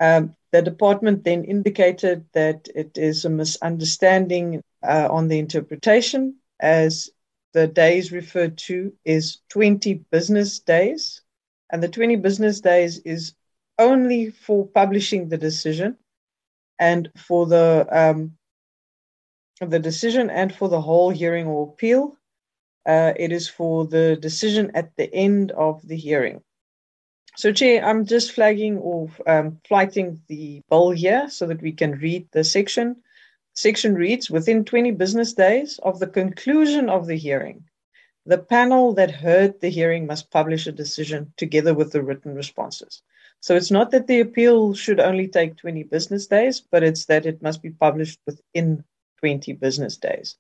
Um, 0.01 0.35
the 0.51 0.61
department 0.61 1.23
then 1.23 1.43
indicated 1.43 2.25
that 2.33 2.67
it 2.75 2.97
is 2.97 3.25
a 3.25 3.29
misunderstanding 3.29 4.63
uh, 4.81 5.07
on 5.09 5.27
the 5.27 5.39
interpretation, 5.39 6.37
as 6.59 7.09
the 7.53 7.67
days 7.67 8.11
referred 8.11 8.57
to 8.57 8.93
is 9.05 9.39
20 9.49 9.93
business 10.11 10.59
days, 10.59 11.21
and 11.71 11.81
the 11.81 11.87
20 11.87 12.17
business 12.17 12.59
days 12.59 12.99
is 12.99 13.33
only 13.79 14.29
for 14.29 14.67
publishing 14.67 15.29
the 15.29 15.37
decision 15.37 15.97
and 16.79 17.09
for 17.15 17.45
the 17.45 17.87
um, 17.91 18.37
the 19.61 19.79
decision 19.79 20.29
and 20.29 20.53
for 20.53 20.67
the 20.67 20.81
whole 20.81 21.09
hearing 21.09 21.47
or 21.47 21.69
appeal. 21.69 22.17
Uh, 22.85 23.13
it 23.15 23.31
is 23.31 23.47
for 23.47 23.85
the 23.87 24.17
decision 24.17 24.71
at 24.73 24.95
the 24.97 25.13
end 25.13 25.51
of 25.51 25.87
the 25.87 25.95
hearing. 25.95 26.41
So, 27.37 27.51
Chair, 27.51 27.83
I'm 27.83 28.05
just 28.05 28.33
flagging 28.33 28.77
or 28.77 29.09
um, 29.25 29.59
flighting 29.67 30.21
the 30.27 30.61
bill 30.69 30.91
here 30.91 31.29
so 31.29 31.47
that 31.47 31.61
we 31.61 31.71
can 31.71 31.93
read 31.93 32.27
the 32.31 32.43
section. 32.43 32.97
Section 33.55 33.95
reads 33.95 34.29
Within 34.29 34.65
20 34.65 34.91
business 34.91 35.33
days 35.33 35.79
of 35.83 35.99
the 35.99 36.07
conclusion 36.07 36.89
of 36.89 37.07
the 37.07 37.15
hearing, 37.15 37.63
the 38.25 38.37
panel 38.37 38.93
that 38.93 39.11
heard 39.11 39.59
the 39.59 39.69
hearing 39.69 40.05
must 40.07 40.31
publish 40.31 40.65
a 40.65 40.71
decision 40.71 41.33
together 41.37 41.73
with 41.73 41.91
the 41.91 42.01
written 42.01 42.33
responses. 42.33 43.01
So 43.41 43.55
it's 43.55 43.71
not 43.71 43.91
that 43.91 44.07
the 44.07 44.21
appeal 44.21 44.73
should 44.73 44.99
only 44.99 45.27
take 45.27 45.57
20 45.57 45.83
business 45.83 46.27
days, 46.27 46.61
but 46.61 46.83
it's 46.83 47.05
that 47.05 47.25
it 47.25 47.41
must 47.41 47.61
be 47.61 47.71
published 47.71 48.19
within 48.25 48.83
20 49.19 49.53
business 49.53 49.97
days. 49.97 50.37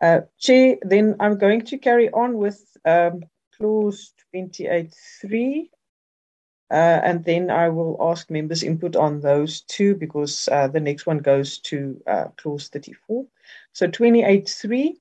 Uh, 0.00 0.20
Chair, 0.38 0.76
then 0.82 1.16
I'm 1.20 1.38
going 1.38 1.62
to 1.66 1.78
carry 1.78 2.10
on 2.10 2.38
with 2.38 2.64
um, 2.84 3.24
clause 3.56 4.12
28.3 4.34 5.62
uh, 5.62 5.76
and 6.74 7.22
then 7.24 7.50
I 7.50 7.68
will 7.68 7.98
ask 8.00 8.30
members' 8.30 8.62
input 8.62 8.96
on 8.96 9.20
those 9.20 9.60
two 9.60 9.94
because 9.94 10.48
uh, 10.50 10.68
the 10.68 10.80
next 10.80 11.06
one 11.06 11.18
goes 11.18 11.58
to 11.58 12.00
uh, 12.06 12.24
clause 12.38 12.68
34. 12.68 13.26
So 13.74 13.88
28.3, 13.88 14.92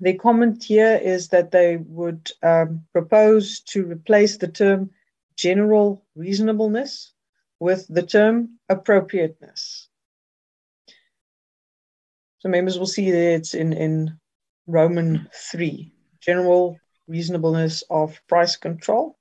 the 0.00 0.14
comment 0.14 0.64
here 0.64 0.96
is 0.96 1.28
that 1.28 1.52
they 1.52 1.76
would 1.76 2.32
um, 2.42 2.84
propose 2.92 3.60
to 3.60 3.84
replace 3.84 4.38
the 4.38 4.48
term 4.48 4.90
general 5.36 6.04
reasonableness 6.16 7.12
with 7.60 7.86
the 7.88 8.02
term 8.02 8.58
appropriateness. 8.68 9.88
So 12.40 12.48
members 12.48 12.76
will 12.76 12.86
see 12.86 13.12
that 13.12 13.34
it's 13.34 13.54
in, 13.54 13.72
in 13.72 14.18
Roman 14.66 15.28
3, 15.32 15.92
general 16.20 16.76
reasonableness 17.06 17.84
of 17.88 18.20
price 18.26 18.56
control 18.56 19.16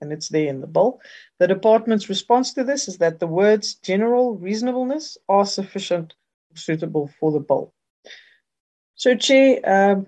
and 0.00 0.12
it's 0.12 0.28
there 0.28 0.48
in 0.48 0.60
the 0.60 0.66
bill. 0.66 1.00
The 1.38 1.48
department's 1.48 2.08
response 2.08 2.52
to 2.54 2.64
this 2.64 2.88
is 2.88 2.98
that 2.98 3.20
the 3.20 3.26
words 3.26 3.74
general 3.74 4.36
reasonableness 4.36 5.18
are 5.28 5.46
sufficient 5.46 6.14
suitable 6.54 7.10
for 7.20 7.32
the 7.32 7.40
bill. 7.40 7.72
So, 8.94 9.14
Chair, 9.14 9.60
um, 9.64 10.06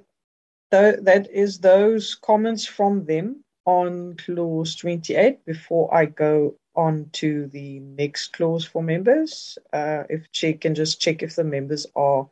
th- 0.70 1.00
that 1.02 1.30
is 1.30 1.58
those 1.58 2.14
comments 2.14 2.64
from 2.64 3.04
them 3.04 3.44
on 3.66 4.16
clause 4.16 4.74
28 4.76 5.44
before 5.44 5.94
I 5.94 6.06
go 6.06 6.54
on 6.74 7.10
to 7.12 7.48
the 7.48 7.80
next 7.80 8.28
clause 8.32 8.64
for 8.64 8.82
members. 8.82 9.58
Uh, 9.72 10.04
if 10.08 10.30
Chair 10.32 10.54
can 10.54 10.74
just 10.74 11.00
check 11.00 11.22
if 11.22 11.36
the 11.36 11.44
members 11.44 11.86
are 11.94 12.28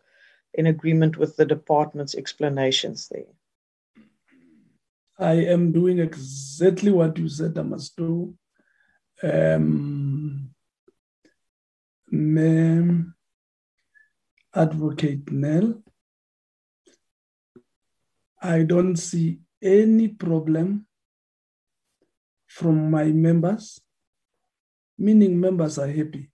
in 0.54 0.66
agreement 0.66 1.18
with 1.18 1.36
the 1.36 1.44
department's 1.44 2.14
explanations 2.14 3.08
there. 3.08 3.34
I 5.18 5.32
am 5.32 5.72
doing 5.72 5.98
exactly 5.98 6.90
what 6.90 7.16
you 7.18 7.28
said 7.28 7.56
I 7.58 7.62
must 7.62 7.96
do. 7.96 8.34
Um, 9.22 10.50
Advocate 14.54 15.30
Nell, 15.32 15.82
I 18.42 18.62
don't 18.62 18.96
see 18.96 19.40
any 19.62 20.08
problem 20.08 20.86
from 22.46 22.90
my 22.90 23.04
members, 23.04 23.80
meaning 24.98 25.38
members 25.40 25.78
are 25.78 25.88
happy. 25.88 26.30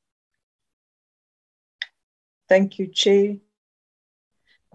Thank 2.49 2.79
you, 2.79 2.89
Chair. 2.89 3.37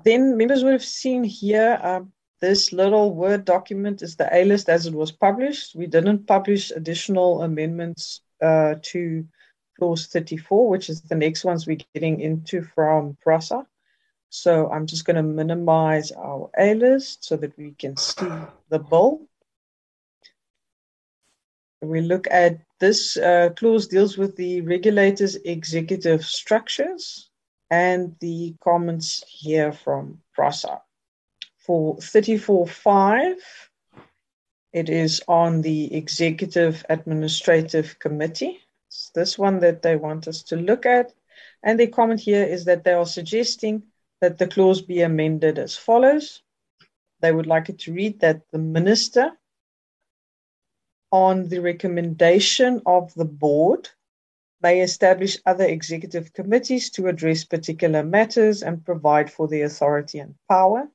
Then 0.04 0.38
members 0.38 0.64
would 0.64 0.74
have 0.74 0.84
seen 0.84 1.24
here 1.24 1.80
um, 1.82 2.12
this 2.39 2.72
little 2.72 3.14
Word 3.14 3.45
document 3.45 4.01
is 4.01 4.15
the 4.15 4.30
A 4.35 4.45
list 4.45 4.69
as 4.69 4.85
it 4.85 4.93
was 4.93 5.11
published. 5.11 5.76
We 5.76 5.88
didn't 5.88 6.27
publish 6.27 6.72
additional 6.72 7.41
amendments 7.41 8.22
uh, 8.41 8.76
to 8.84 9.26
clause 9.77 10.07
34, 10.07 10.69
which 10.69 10.89
is 10.89 11.01
the 11.01 11.15
next 11.15 11.43
ones 11.43 11.65
we're 11.65 11.80
getting 11.93 12.19
into 12.19 12.61
from 12.61 13.18
PRASA. 13.22 13.65
So 14.30 14.69
I'm 14.69 14.85
just 14.85 15.05
going 15.05 15.15
to 15.15 15.23
minimize 15.23 16.11
our 16.11 16.49
A 16.57 16.73
list 16.73 17.26
so 17.26 17.38
that 17.38 17.57
we 17.57 17.72
can 17.72 17.95
see 17.97 18.27
the 18.69 18.80
bill. 18.80 19.22
We 21.81 22.01
look 22.01 22.27
at 22.30 22.59
this 22.80 23.18
uh, 23.18 23.49
clause 23.55 23.88
deals 23.88 24.18
with 24.18 24.35
the 24.35 24.61
regulator's 24.61 25.35
executive 25.35 26.26
structures 26.26 27.30
and 27.69 28.15
the 28.19 28.55
comments 28.64 29.23
here 29.27 29.72
from 29.72 30.19
PRASA 30.34 30.81
for 31.68 31.98
34.5, 31.98 33.35
it 34.72 34.89
is 34.89 35.22
on 35.27 35.61
the 35.61 35.94
Executive 35.94 36.85
Administrative 36.88 37.99
Committee. 37.99 38.60
It's 38.88 39.11
this 39.14 39.38
one 39.38 39.60
that 39.60 39.81
they 39.81 39.98
want 39.98 40.30
us 40.30 40.44
to 40.44 40.56
look 40.56 40.85
at. 40.85 41.14
And 41.61 41.77
the 41.77 41.88
comment 41.88 42.22
here 42.22 42.45
is 42.45 42.65
that 42.65 42.85
they 42.85 42.94
are 42.94 43.06
suggesting 43.06 43.84
that 44.22 44.38
the 44.38 44.48
clause 44.48 44.81
be 44.81 45.02
amended 45.02 45.60
as 45.60 45.76
follows. 45.76 46.41
They 47.19 47.34
would 47.34 47.48
like 47.48 47.68
it 47.68 47.80
to 47.80 47.94
read 47.94 48.22
that 48.22 48.49
the 48.52 48.60
minister, 48.60 49.31
on 51.11 51.49
the 51.49 51.60
recommendation 51.60 52.81
of 52.85 53.14
the 53.14 53.26
board, 53.26 53.89
may 54.61 54.81
establish 54.81 55.38
other 55.45 55.65
executive 55.65 56.31
committees 56.31 56.89
to 56.91 57.07
address 57.07 57.44
particular 57.44 58.03
matters 58.03 58.64
and 58.64 58.85
provide 58.85 59.30
for 59.31 59.48
the 59.49 59.64
authority 59.64 60.19
and 60.19 60.35
power. 60.49 60.89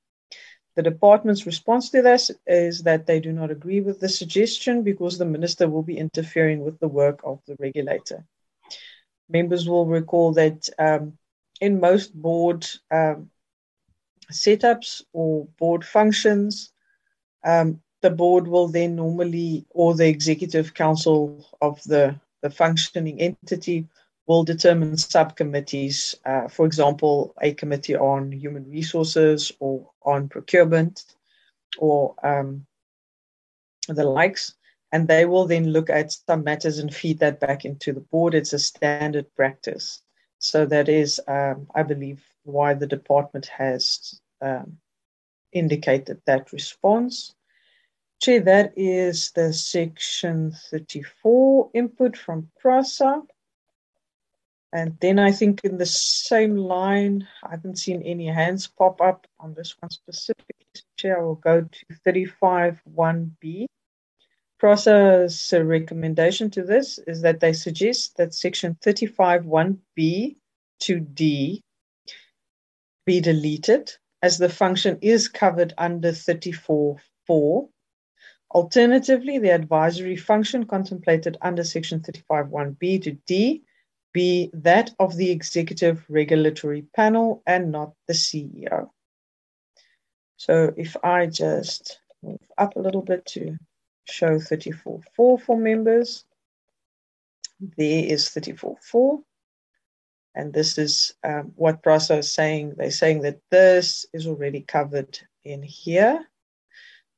The 0.74 0.82
department's 0.82 1.44
response 1.44 1.90
to 1.90 2.00
this 2.00 2.30
is 2.46 2.82
that 2.84 3.06
they 3.06 3.20
do 3.20 3.32
not 3.32 3.50
agree 3.50 3.80
with 3.80 4.00
the 4.00 4.08
suggestion 4.08 4.82
because 4.82 5.18
the 5.18 5.26
minister 5.26 5.68
will 5.68 5.82
be 5.82 5.98
interfering 5.98 6.60
with 6.60 6.78
the 6.80 6.88
work 6.88 7.20
of 7.24 7.40
the 7.46 7.56
regulator. 7.58 8.24
members 9.28 9.68
will 9.68 9.86
recall 9.86 10.32
that 10.32 10.68
um, 10.78 11.18
in 11.60 11.80
most 11.80 12.14
board 12.14 12.66
um, 12.90 13.30
setups 14.30 15.02
or 15.12 15.46
board 15.58 15.84
functions, 15.84 16.72
um, 17.44 17.80
the 18.00 18.10
board 18.10 18.48
will 18.48 18.68
then 18.68 18.96
normally, 18.96 19.66
or 19.70 19.94
the 19.94 20.08
executive 20.08 20.74
council 20.74 21.46
of 21.60 21.82
the, 21.84 22.18
the 22.42 22.50
functioning 22.50 23.20
entity 23.20 23.86
will 24.26 24.44
determine 24.44 24.96
subcommittees, 24.96 26.14
uh, 26.24 26.48
for 26.48 26.64
example, 26.66 27.34
a 27.42 27.52
committee 27.54 27.96
on 27.96 28.32
human 28.32 28.70
resources 28.70 29.52
or 29.58 29.90
on 30.02 30.28
procurement 30.28 31.04
or 31.78 32.14
um, 32.22 32.66
the 33.88 34.04
likes. 34.04 34.54
And 34.92 35.08
they 35.08 35.24
will 35.24 35.46
then 35.46 35.70
look 35.70 35.90
at 35.90 36.12
some 36.12 36.44
matters 36.44 36.78
and 36.78 36.94
feed 36.94 37.18
that 37.20 37.40
back 37.40 37.64
into 37.64 37.92
the 37.92 38.00
board. 38.00 38.34
It's 38.34 38.52
a 38.52 38.58
standard 38.58 39.26
practice. 39.34 40.02
So 40.38 40.66
that 40.66 40.88
is, 40.88 41.20
um, 41.26 41.66
I 41.74 41.82
believe, 41.82 42.22
why 42.44 42.74
the 42.74 42.86
department 42.86 43.46
has 43.46 44.20
um, 44.40 44.78
indicated 45.52 46.20
that 46.26 46.52
response. 46.52 47.34
Chair, 48.20 48.40
that 48.40 48.72
is 48.76 49.30
the 49.32 49.52
section 49.52 50.52
34 50.70 51.70
input 51.74 52.16
from 52.16 52.50
PRASA. 52.60 53.22
And 54.72 54.96
then 55.00 55.18
I 55.18 55.32
think 55.32 55.60
in 55.64 55.76
the 55.76 55.86
same 55.86 56.56
line, 56.56 57.28
I 57.42 57.50
haven't 57.50 57.78
seen 57.78 58.02
any 58.02 58.26
hands 58.26 58.66
pop 58.66 59.02
up 59.02 59.26
on 59.38 59.52
this 59.52 59.76
one 59.80 59.90
specifically. 59.90 60.56
Chair, 60.96 61.20
I 61.20 61.22
will 61.22 61.34
go 61.34 61.60
to 61.60 61.86
35.1b. 62.06 63.66
PRASA's 64.58 65.52
recommendation 65.52 66.50
to 66.52 66.62
this 66.62 66.98
is 67.06 67.20
that 67.22 67.40
they 67.40 67.52
suggest 67.52 68.16
that 68.16 68.32
section 68.32 68.76
35.1b 68.76 70.36
to 70.80 71.00
D 71.00 71.62
be 73.04 73.20
deleted 73.20 73.92
as 74.22 74.38
the 74.38 74.48
function 74.48 74.98
is 75.02 75.28
covered 75.28 75.74
under 75.76 76.12
34.4. 76.12 77.68
Alternatively, 78.54 79.38
the 79.38 79.50
advisory 79.50 80.16
function 80.16 80.64
contemplated 80.64 81.36
under 81.42 81.64
section 81.64 82.00
35.1b 82.00 83.02
to 83.02 83.12
D 83.26 83.64
be 84.12 84.50
that 84.52 84.90
of 84.98 85.16
the 85.16 85.30
executive 85.30 86.04
regulatory 86.08 86.82
panel 86.94 87.42
and 87.46 87.72
not 87.72 87.92
the 88.06 88.14
CEO. 88.14 88.90
So 90.36 90.72
if 90.76 90.96
I 91.04 91.26
just 91.26 92.00
move 92.22 92.40
up 92.58 92.76
a 92.76 92.80
little 92.80 93.02
bit 93.02 93.24
to 93.26 93.56
show 94.04 94.38
34.4 94.38 95.40
for 95.40 95.56
members, 95.56 96.24
there 97.76 98.04
is 98.04 98.28
34.4. 98.28 99.22
And 100.34 100.52
this 100.52 100.78
is 100.78 101.14
um, 101.24 101.52
what 101.56 101.82
PRASA 101.82 102.18
is 102.18 102.32
saying. 102.32 102.74
They're 102.76 102.90
saying 102.90 103.22
that 103.22 103.40
this 103.50 104.06
is 104.12 104.26
already 104.26 104.62
covered 104.62 105.18
in 105.44 105.62
here. 105.62 106.26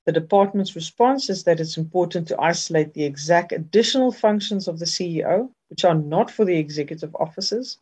The 0.06 0.12
department's 0.12 0.76
response 0.76 1.30
is 1.30 1.44
that 1.44 1.60
it's 1.60 1.78
important 1.78 2.28
to 2.28 2.40
isolate 2.40 2.92
the 2.92 3.04
exact 3.04 3.52
additional 3.52 4.12
functions 4.12 4.68
of 4.68 4.78
the 4.78 4.84
CEO, 4.84 5.50
which 5.74 5.84
are 5.84 5.96
not 5.96 6.30
for 6.30 6.44
the 6.44 6.56
executive 6.56 7.12
officers, 7.16 7.78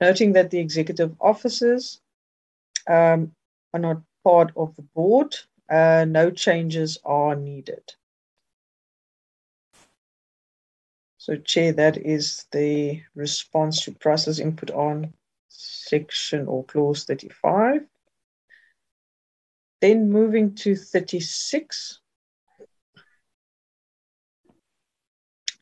noting 0.00 0.32
that 0.32 0.50
the 0.50 0.58
executive 0.58 1.14
officers 1.20 2.00
um, 2.88 3.32
are 3.74 3.80
not 3.80 4.00
part 4.24 4.50
of 4.56 4.74
the 4.76 4.82
board. 4.94 5.36
Uh, 5.68 6.06
no 6.08 6.30
changes 6.30 6.96
are 7.04 7.36
needed. 7.36 7.82
So, 11.18 11.36
Chair, 11.36 11.74
that 11.74 11.98
is 11.98 12.46
the 12.50 13.02
response 13.14 13.84
to 13.84 13.92
PRASA 13.92 14.42
input 14.42 14.70
on 14.70 15.12
section 15.48 16.46
or 16.46 16.64
clause 16.64 17.04
35. 17.04 17.84
Then 19.82 20.10
moving 20.10 20.54
to 20.54 20.76
36. 20.76 22.00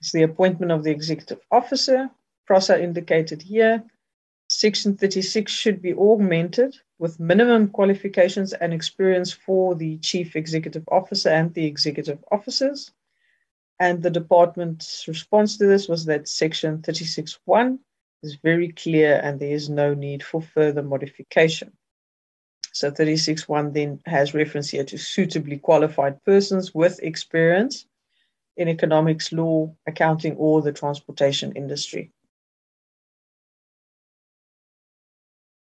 It's 0.03 0.11
the 0.11 0.25
appointment 0.25 0.73
of 0.73 0.83
the 0.83 0.91
executive 0.91 1.39
officer. 1.53 2.11
PRASA 2.49 2.83
indicated 2.83 3.41
here. 3.41 3.85
Section 4.49 4.97
36 4.97 5.53
should 5.53 5.81
be 5.81 5.95
augmented 5.95 6.77
with 6.99 7.21
minimum 7.21 7.69
qualifications 7.69 8.53
and 8.53 8.75
experience 8.75 9.33
for 9.33 9.77
the 9.77 9.99
chief 9.99 10.35
executive 10.35 10.83
officer 10.89 11.29
and 11.29 11.55
the 11.55 11.65
executive 11.65 12.19
officers. 12.33 12.91
And 13.79 14.03
the 14.03 14.11
department's 14.11 15.07
response 15.07 15.57
to 15.59 15.67
this 15.67 15.87
was 15.87 16.05
that 16.07 16.27
section 16.27 16.79
36.1 16.83 17.79
is 18.25 18.35
very 18.43 18.73
clear 18.73 19.21
and 19.23 19.39
there 19.39 19.55
is 19.55 19.71
no 19.71 19.95
need 19.95 20.25
for 20.25 20.43
further 20.43 20.83
modification. 20.83 21.77
So 22.73 22.91
36.1 22.91 23.73
then 23.73 24.01
has 24.07 24.35
reference 24.35 24.71
here 24.71 24.85
to 24.85 24.99
suitably 24.99 25.59
qualified 25.59 26.25
persons 26.25 26.75
with 26.75 26.99
experience 27.05 27.87
in 28.57 28.69
economics, 28.69 29.33
law, 29.33 29.75
accounting, 29.87 30.37
or 30.37 30.63
the 30.63 30.73
transportation 30.73 31.53
industry. 31.53 32.13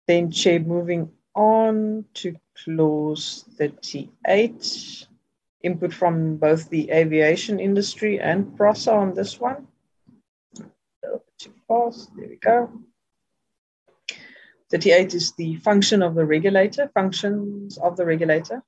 Then, 0.08 0.32
Chair, 0.32 0.60
moving 0.60 1.10
on 1.34 2.06
to 2.16 2.36
clause 2.64 3.44
38 3.58 5.08
input 5.64 5.94
from 5.94 6.38
both 6.38 6.70
the 6.70 6.92
aviation 6.92 7.60
industry 7.60 8.20
and 8.20 8.56
PRASA 8.56 8.92
on 8.92 9.16
this 9.16 9.40
one. 9.40 9.68
Too 11.38 11.54
fast. 11.68 12.10
There 12.16 12.28
we 12.30 12.38
go. 12.38 12.72
38 14.72 15.14
is 15.14 15.32
the 15.34 15.56
function 15.58 16.02
of 16.02 16.16
the 16.16 16.26
regulator, 16.26 16.90
functions 16.94 17.78
of 17.78 17.98
the 17.98 18.06
regulator. 18.06 18.64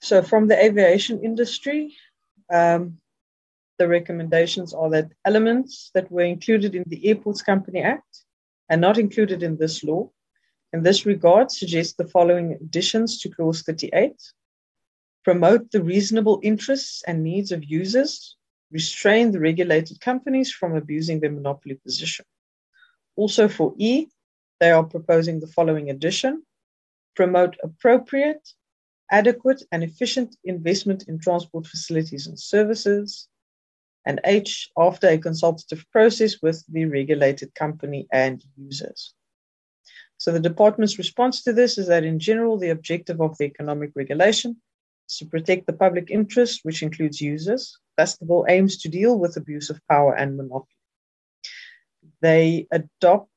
So, 0.00 0.22
from 0.22 0.48
the 0.48 0.64
aviation 0.64 1.22
industry, 1.24 1.94
um, 2.52 2.98
the 3.78 3.88
recommendations 3.88 4.74
are 4.74 4.90
that 4.90 5.12
elements 5.24 5.90
that 5.94 6.10
were 6.10 6.22
included 6.22 6.74
in 6.74 6.84
the 6.86 7.06
Airports 7.06 7.42
Company 7.42 7.82
Act 7.82 8.24
and 8.68 8.80
not 8.80 8.98
included 8.98 9.42
in 9.42 9.56
this 9.56 9.84
law, 9.84 10.10
in 10.72 10.82
this 10.82 11.06
regard, 11.06 11.50
suggest 11.50 11.96
the 11.96 12.08
following 12.08 12.52
additions 12.60 13.20
to 13.20 13.30
Clause 13.30 13.62
38 13.62 14.14
promote 15.24 15.70
the 15.70 15.82
reasonable 15.82 16.40
interests 16.42 17.02
and 17.06 17.22
needs 17.22 17.52
of 17.52 17.62
users, 17.62 18.36
restrain 18.70 19.30
the 19.30 19.38
regulated 19.40 20.00
companies 20.00 20.50
from 20.50 20.74
abusing 20.74 21.20
their 21.20 21.30
monopoly 21.30 21.74
position. 21.74 22.24
Also, 23.16 23.46
for 23.46 23.74
E, 23.76 24.06
they 24.60 24.70
are 24.70 24.84
proposing 24.84 25.40
the 25.40 25.46
following 25.46 25.90
addition. 25.90 26.42
Promote 27.14 27.56
appropriate, 27.62 28.48
adequate, 29.10 29.62
and 29.72 29.82
efficient 29.82 30.36
investment 30.44 31.04
in 31.08 31.18
transport 31.18 31.66
facilities 31.66 32.26
and 32.26 32.38
services. 32.38 33.28
And 34.04 34.20
H, 34.24 34.70
after 34.78 35.08
a 35.08 35.18
consultative 35.18 35.84
process 35.92 36.36
with 36.40 36.64
the 36.68 36.86
regulated 36.86 37.54
company 37.54 38.06
and 38.12 38.42
users. 38.56 39.14
So, 40.16 40.32
the 40.32 40.40
department's 40.40 40.98
response 40.98 41.42
to 41.44 41.52
this 41.52 41.78
is 41.78 41.86
that, 41.88 42.04
in 42.04 42.18
general, 42.18 42.58
the 42.58 42.70
objective 42.70 43.20
of 43.20 43.36
the 43.38 43.44
economic 43.44 43.92
regulation 43.94 44.56
is 45.08 45.18
to 45.18 45.26
protect 45.26 45.66
the 45.66 45.72
public 45.72 46.10
interest, 46.10 46.60
which 46.64 46.82
includes 46.82 47.20
users. 47.20 47.78
Bill 48.26 48.46
aims 48.48 48.78
to 48.78 48.88
deal 48.88 49.18
with 49.18 49.36
abuse 49.36 49.70
of 49.70 49.80
power 49.88 50.14
and 50.14 50.36
monopoly. 50.36 50.66
They 52.20 52.66
adopt 52.70 53.30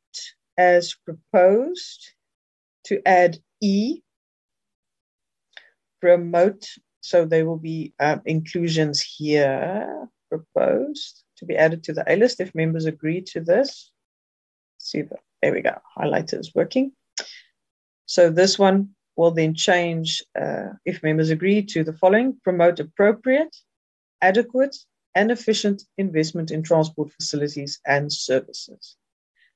as 0.57 0.95
proposed 1.05 2.13
to 2.85 3.01
add 3.07 3.39
E, 3.61 4.01
promote, 6.01 6.67
so 7.01 7.25
there 7.25 7.45
will 7.45 7.57
be 7.57 7.93
um, 7.99 8.21
inclusions 8.25 9.01
here 9.01 10.07
proposed 10.29 11.23
to 11.37 11.45
be 11.45 11.55
added 11.55 11.83
to 11.83 11.93
the 11.93 12.03
A 12.07 12.15
list 12.15 12.39
if 12.39 12.53
members 12.55 12.85
agree 12.85 13.21
to 13.21 13.41
this. 13.41 13.91
See, 14.77 15.03
the, 15.03 15.17
there 15.41 15.53
we 15.53 15.61
go, 15.61 15.77
highlighter 15.97 16.39
is 16.39 16.53
working. 16.55 16.91
So 18.05 18.29
this 18.29 18.59
one 18.59 18.89
will 19.15 19.31
then 19.31 19.53
change, 19.53 20.23
uh, 20.39 20.69
if 20.85 21.03
members 21.03 21.29
agree, 21.29 21.61
to 21.63 21.83
the 21.83 21.93
following 21.93 22.37
promote 22.43 22.79
appropriate, 22.79 23.55
adequate, 24.21 24.75
and 25.15 25.31
efficient 25.31 25.83
investment 25.97 26.51
in 26.51 26.63
transport 26.63 27.11
facilities 27.11 27.79
and 27.85 28.11
services. 28.11 28.95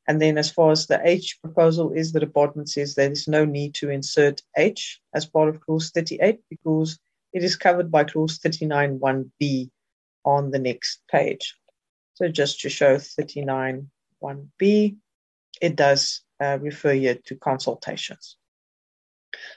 And 0.07 0.21
then, 0.21 0.37
as 0.37 0.51
far 0.51 0.71
as 0.71 0.85
the 0.85 1.01
H 1.03 1.39
proposal 1.41 1.91
is, 1.91 2.11
the 2.11 2.19
department 2.19 2.69
says 2.69 2.93
there 2.93 3.11
is 3.11 3.27
no 3.27 3.43
need 3.43 3.73
to 3.75 3.89
insert 3.89 4.41
H 4.55 5.01
as 5.13 5.25
part 5.25 5.49
of 5.49 5.59
clause 5.61 5.89
38 5.91 6.39
because 6.49 6.99
it 7.33 7.43
is 7.43 7.55
covered 7.55 7.89
by 7.91 8.03
clause 8.03 8.37
39.1b 8.39 9.71
on 10.23 10.51
the 10.51 10.59
next 10.59 11.01
page. 11.09 11.55
So, 12.13 12.27
just 12.27 12.61
to 12.61 12.69
show 12.69 12.97
39.1b, 12.97 14.95
it 15.61 15.75
does 15.75 16.21
uh, 16.39 16.59
refer 16.61 16.93
here 16.93 17.17
to 17.25 17.35
consultations. 17.35 18.37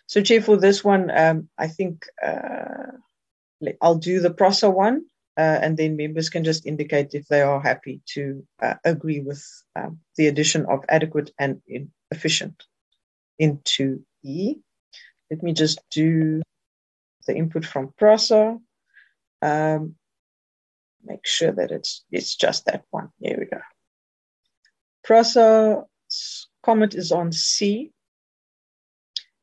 So, 0.06 0.22
Chair, 0.22 0.40
for 0.40 0.56
this 0.56 0.82
one, 0.82 1.10
um, 1.10 1.48
I 1.58 1.68
think 1.68 2.06
uh, 2.24 2.92
I'll 3.80 3.96
do 3.96 4.20
the 4.20 4.32
PRASA 4.32 4.70
one 4.70 5.04
uh, 5.38 5.58
and 5.62 5.76
then 5.76 5.96
members 5.96 6.30
can 6.30 6.42
just 6.42 6.66
indicate 6.66 7.14
if 7.14 7.28
they 7.28 7.42
are 7.42 7.60
happy 7.60 8.00
to 8.06 8.44
uh, 8.60 8.74
agree 8.84 9.20
with 9.20 9.44
um, 9.76 10.00
the 10.16 10.26
addition 10.26 10.66
of 10.66 10.84
adequate 10.88 11.30
and 11.38 11.62
efficient 12.10 12.64
into 13.38 14.02
E. 14.24 14.56
Let 15.30 15.44
me 15.44 15.52
just 15.52 15.78
do 15.90 16.42
the 17.28 17.36
input 17.36 17.64
from 17.64 17.94
PRASA. 17.96 18.58
Um, 19.40 19.94
make 21.04 21.24
sure 21.24 21.52
that 21.52 21.70
it's 21.70 22.04
it's 22.10 22.34
just 22.34 22.66
that 22.66 22.82
one. 22.90 23.10
There 23.20 23.36
we 23.38 23.44
go. 23.44 23.60
PRASA's 25.04 26.48
comment 26.64 26.94
is 26.96 27.12
on 27.12 27.30
C. 27.30 27.92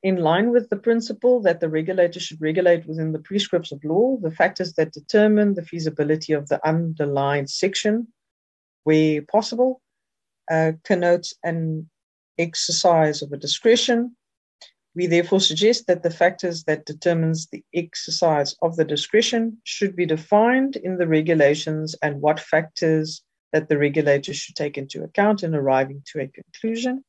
In 0.05 0.17
line 0.17 0.51
with 0.51 0.69
the 0.69 0.77
principle 0.77 1.41
that 1.41 1.61
the 1.61 1.67
regulator 1.67 2.19
should 2.19 2.39
regulate 2.39 2.85
within 2.85 3.11
the 3.11 3.17
prescripts 3.17 3.71
of 3.71 3.83
law, 3.83 4.17
the 4.21 4.29
factors 4.29 4.73
that 4.73 4.93
determine 4.93 5.55
the 5.55 5.63
feasibility 5.63 6.31
of 6.33 6.47
the 6.47 6.63
underlying 6.63 7.47
section, 7.47 8.09
where 8.83 9.23
possible, 9.23 9.81
uh, 10.51 10.73
connotes 10.83 11.33
an 11.43 11.89
exercise 12.37 13.23
of 13.23 13.31
a 13.31 13.37
discretion. 13.37 14.15
We 14.93 15.07
therefore 15.07 15.39
suggest 15.39 15.87
that 15.87 16.03
the 16.03 16.11
factors 16.11 16.65
that 16.65 16.85
determines 16.85 17.47
the 17.47 17.63
exercise 17.73 18.55
of 18.61 18.75
the 18.75 18.85
discretion 18.85 19.57
should 19.63 19.95
be 19.95 20.05
defined 20.05 20.75
in 20.75 20.99
the 20.99 21.07
regulations 21.07 21.95
and 22.03 22.21
what 22.21 22.39
factors 22.39 23.23
that 23.53 23.69
the 23.69 23.79
regulator 23.79 24.35
should 24.35 24.55
take 24.55 24.77
into 24.77 25.01
account 25.01 25.41
in 25.41 25.55
arriving 25.55 26.03
to 26.11 26.19
a 26.19 26.27
conclusion. 26.27 27.03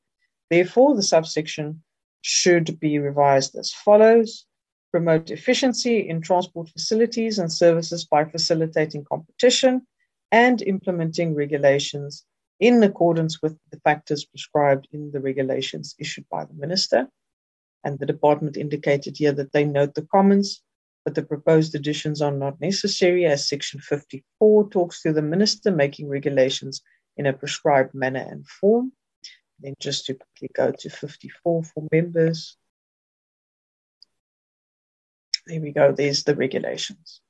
Therefore, 0.48 0.96
the 0.96 1.02
subsection 1.02 1.82
should 2.26 2.80
be 2.80 2.98
revised 2.98 3.54
as 3.54 3.72
follows. 3.72 4.46
Promote 4.90 5.30
efficiency 5.30 6.08
in 6.08 6.20
transport 6.20 6.68
facilities 6.70 7.38
and 7.38 7.52
services 7.52 8.04
by 8.04 8.24
facilitating 8.24 9.04
competition 9.04 9.86
and 10.32 10.60
implementing 10.62 11.36
regulations 11.36 12.24
in 12.58 12.82
accordance 12.82 13.40
with 13.42 13.56
the 13.70 13.78
factors 13.80 14.24
prescribed 14.24 14.88
in 14.92 15.12
the 15.12 15.20
regulations 15.20 15.94
issued 16.00 16.26
by 16.28 16.44
the 16.44 16.54
minister. 16.54 17.08
And 17.84 18.00
the 18.00 18.06
department 18.06 18.56
indicated 18.56 19.16
here 19.16 19.32
that 19.32 19.52
they 19.52 19.64
note 19.64 19.94
the 19.94 20.08
comments, 20.10 20.62
but 21.04 21.14
the 21.14 21.22
proposed 21.22 21.76
additions 21.76 22.20
are 22.20 22.32
not 22.32 22.60
necessary 22.60 23.24
as 23.24 23.48
section 23.48 23.78
54 23.78 24.70
talks 24.70 25.00
to 25.02 25.12
the 25.12 25.22
minister 25.22 25.70
making 25.70 26.08
regulations 26.08 26.82
in 27.16 27.26
a 27.26 27.32
prescribed 27.32 27.94
manner 27.94 28.26
and 28.28 28.44
form. 28.48 28.90
Then 29.60 29.74
just 29.80 30.06
to 30.06 30.14
quickly 30.14 30.50
go 30.54 30.72
to 30.72 30.90
54 30.90 31.64
for 31.64 31.88
members. 31.90 32.56
There 35.46 35.60
we 35.60 35.72
go, 35.72 35.92
there's 35.92 36.24
the 36.24 36.34
regulations 36.34 37.20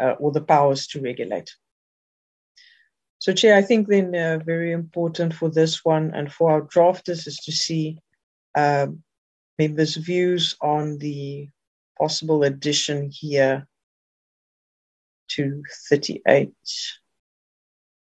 uh, 0.00 0.14
or 0.18 0.32
the 0.32 0.40
powers 0.40 0.86
to 0.88 1.00
regulate. 1.00 1.54
So, 3.18 3.32
Chair, 3.32 3.56
I 3.56 3.62
think 3.62 3.88
then 3.88 4.14
uh, 4.14 4.40
very 4.44 4.72
important 4.72 5.34
for 5.34 5.48
this 5.48 5.84
one 5.84 6.12
and 6.14 6.32
for 6.32 6.50
our 6.50 6.62
drafters 6.62 7.26
is 7.26 7.36
to 7.44 7.52
see 7.52 7.98
um, 8.56 9.02
members' 9.58 9.96
views 9.96 10.56
on 10.60 10.98
the 10.98 11.48
possible 11.98 12.42
addition 12.42 13.10
here 13.12 13.68
to 15.28 15.62
38 15.88 16.52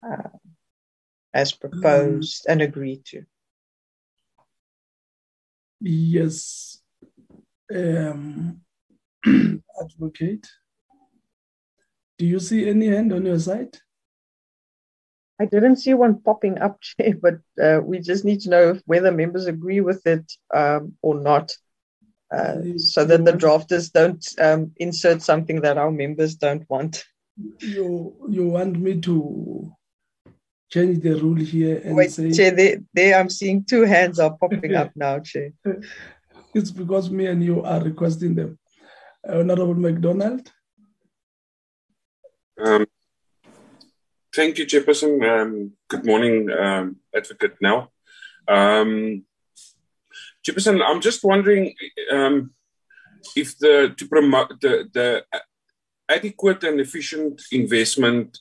uh, 0.03 0.29
as 1.33 1.51
proposed 1.51 2.45
and 2.49 2.61
agreed 2.61 3.05
to. 3.05 3.23
Yes, 5.85 6.81
um, 7.75 8.61
advocate. 9.25 10.47
Do 12.17 12.25
you 12.25 12.39
see 12.39 12.69
any 12.69 12.87
hand 12.87 13.11
on 13.11 13.25
your 13.25 13.37
side? 13.37 13.77
I 15.41 15.45
didn't 15.45 15.77
see 15.77 15.93
one 15.93 16.21
popping 16.21 16.57
up, 16.59 16.79
Chair, 16.81 17.15
but 17.21 17.39
uh, 17.61 17.81
we 17.83 17.99
just 17.99 18.23
need 18.23 18.39
to 18.41 18.49
know 18.49 18.69
if 18.69 18.81
whether 18.85 19.11
members 19.11 19.45
agree 19.45 19.81
with 19.81 20.07
it 20.07 20.31
um, 20.53 20.93
or 21.01 21.19
not, 21.19 21.51
uh, 22.31 22.61
so 22.77 23.03
that 23.03 23.25
the 23.25 23.33
drafters 23.33 23.91
don't 23.91 24.25
um, 24.39 24.71
insert 24.77 25.21
something 25.21 25.59
that 25.61 25.77
our 25.77 25.91
members 25.91 26.35
don't 26.35 26.63
want. 26.69 27.03
You 27.59 28.15
you 28.29 28.47
want 28.47 28.79
me 28.79 29.01
to 29.01 29.75
change 30.73 31.03
the 31.03 31.13
rule 31.23 31.41
here 31.53 31.81
and 31.85 31.95
Wait, 31.95 32.11
say 32.11 32.31
Chair, 32.31 32.51
there, 32.51 32.77
there 32.93 33.19
I'm 33.19 33.29
seeing 33.29 33.63
two 33.63 33.83
hands 33.83 34.19
are 34.19 34.35
popping 34.41 34.73
up 34.73 34.91
now, 35.03 35.19
Chair. 35.19 35.51
it's 36.53 36.71
because 36.71 37.11
me 37.11 37.27
and 37.27 37.43
you 37.43 37.63
are 37.63 37.81
requesting 37.81 38.33
them. 38.33 38.57
Honorable 39.27 39.75
McDonald. 39.75 40.51
Um, 42.65 42.85
thank 44.35 44.57
you, 44.57 44.65
Chairperson. 44.65 45.13
Um, 45.31 45.73
good 45.87 46.05
morning, 46.05 46.49
um, 46.51 46.97
Advocate 47.15 47.57
Now. 47.61 47.89
Um, 48.47 49.25
Chairperson, 50.43 50.81
I'm 50.87 51.01
just 51.01 51.23
wondering 51.23 51.73
um, 52.11 52.51
if 53.35 53.57
the 53.59 53.93
to 53.97 54.07
promote 54.07 54.59
the, 54.59 54.73
the 54.91 55.23
adequate 56.09 56.63
and 56.63 56.79
efficient 56.79 57.41
investment. 57.51 58.39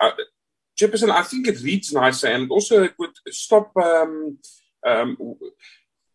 Uh, 0.00 0.10
Chairperson, 0.78 1.10
I 1.10 1.22
think 1.22 1.48
it 1.48 1.60
reads 1.62 1.92
nicer 1.92 2.28
and 2.28 2.50
also 2.50 2.84
it 2.84 2.94
would 2.98 3.14
stop 3.30 3.76
um, 3.76 4.38
um, 4.86 5.36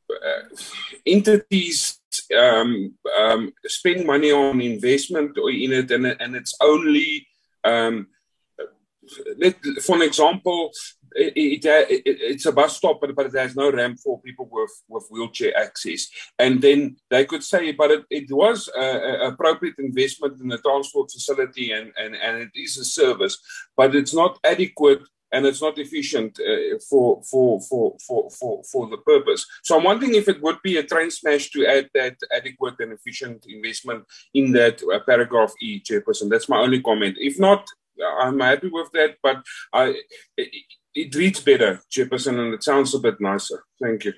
uh, 0.09 0.55
entities 1.05 1.99
um, 2.37 2.93
um, 3.19 3.51
spending 3.65 4.05
money 4.07 4.31
on 4.31 4.61
investment 4.61 5.37
in 5.37 5.73
it 5.73 5.91
and, 5.91 6.05
and 6.05 6.35
it's 6.35 6.55
only 6.61 7.27
um, 7.63 8.07
let, 9.37 9.55
for 9.83 9.95
an 9.95 10.01
example, 10.01 10.71
it, 11.15 11.33
it, 11.35 11.65
it, 11.65 12.01
it's 12.05 12.45
a 12.45 12.51
bus 12.51 12.77
stop, 12.77 12.99
but, 12.99 13.15
but 13.15 13.27
it 13.27 13.35
has 13.35 13.55
no 13.55 13.71
ramp 13.71 13.99
for 14.03 14.21
people 14.21 14.47
with, 14.51 14.71
with 14.87 15.07
wheelchair 15.09 15.55
access. 15.57 16.07
And 16.39 16.61
then 16.61 16.95
they 17.09 17.25
could 17.25 17.43
say, 17.43 17.71
but 17.71 17.91
it, 17.91 18.05
it 18.09 18.31
was 18.31 18.69
a, 18.75 19.27
appropriate 19.27 19.75
investment 19.79 20.39
in 20.41 20.47
the 20.47 20.57
transport 20.57 21.11
facility 21.11 21.71
and, 21.71 21.91
and, 21.97 22.15
and 22.15 22.37
it 22.41 22.51
is 22.55 22.77
a 22.77 22.85
service, 22.85 23.37
but 23.77 23.95
it's 23.95 24.13
not 24.13 24.39
adequate 24.43 25.01
and 25.31 25.47
it's 25.47 25.61
not 25.61 25.79
efficient 25.79 26.39
uh, 26.39 26.77
for, 26.87 27.21
for, 27.23 27.59
for, 27.61 27.97
for, 28.07 28.29
for, 28.29 28.63
for 28.71 28.87
the 28.87 28.97
purpose. 28.97 29.45
So 29.63 29.75
I'm 29.77 29.83
wondering 29.83 30.13
if 30.13 30.29
it 30.29 30.41
would 30.43 30.61
be 30.63 30.77
a 30.77 30.83
train 30.83 31.09
smash 31.09 31.49
to 31.51 31.65
add 31.65 31.89
that 31.95 32.17
adequate 32.31 32.75
and 32.79 32.93
efficient 32.93 33.45
investment 33.49 34.05
in 34.35 34.51
that 34.51 34.81
uh, 34.83 34.99
paragraph 35.07 35.51
E, 35.59 35.81
Chairperson. 35.81 36.29
That's 36.29 36.49
my 36.49 36.59
only 36.59 36.81
comment. 36.81 37.17
If 37.19 37.39
not, 37.39 37.67
I'm 38.21 38.39
happy 38.39 38.69
with 38.69 38.91
that, 38.93 39.17
but 39.21 39.43
I 39.71 39.95
it, 40.37 40.49
it 40.95 41.15
reads 41.15 41.41
better, 41.41 41.81
Chairperson, 41.91 42.39
and 42.39 42.53
it 42.53 42.63
sounds 42.63 42.93
a 42.93 42.99
bit 42.99 43.19
nicer. 43.19 43.63
Thank 43.81 44.05
you. 44.05 44.13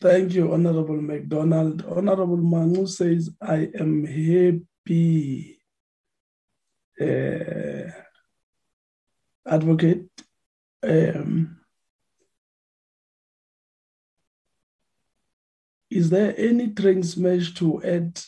Thank 0.00 0.34
you, 0.34 0.52
Honorable 0.52 1.00
McDonald. 1.00 1.84
Honorable 1.86 2.38
Manu 2.38 2.86
says, 2.86 3.30
I 3.40 3.70
am 3.78 4.04
happy. 4.04 5.58
Uh, 7.00 7.90
advocate, 9.46 10.08
um, 10.82 11.58
is 15.90 16.10
there 16.10 16.34
any 16.36 16.68
train 16.70 17.02
to 17.02 17.82
add 17.82 18.20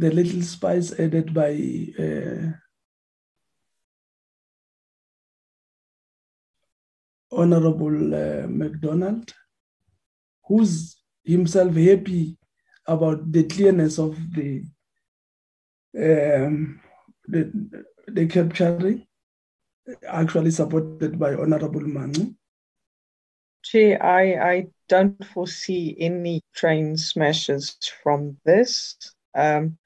the 0.00 0.10
little 0.10 0.42
spice 0.42 0.98
added 0.98 1.34
by 1.34 1.52
uh, 1.98 2.52
Honorable 7.32 8.14
uh, 8.14 8.46
McDonald, 8.48 9.32
who's 10.46 10.96
himself 11.22 11.74
happy 11.76 12.36
about 12.86 13.30
the 13.30 13.44
clearness 13.44 13.98
of 13.98 14.16
the 14.34 14.64
um, 15.96 16.80
the, 17.28 17.52
the 18.08 18.26
capturing, 18.26 19.06
actually 20.06 20.50
supported 20.50 21.18
by 21.18 21.34
Honorable 21.34 21.86
Manu. 21.86 22.34
Chair, 23.62 24.02
I, 24.02 24.52
I 24.52 24.66
don't 24.88 25.24
foresee 25.24 25.94
any 26.00 26.42
train 26.54 26.96
smashes 26.96 27.76
from 28.02 28.38
this. 28.44 28.96
Um, 29.34 29.78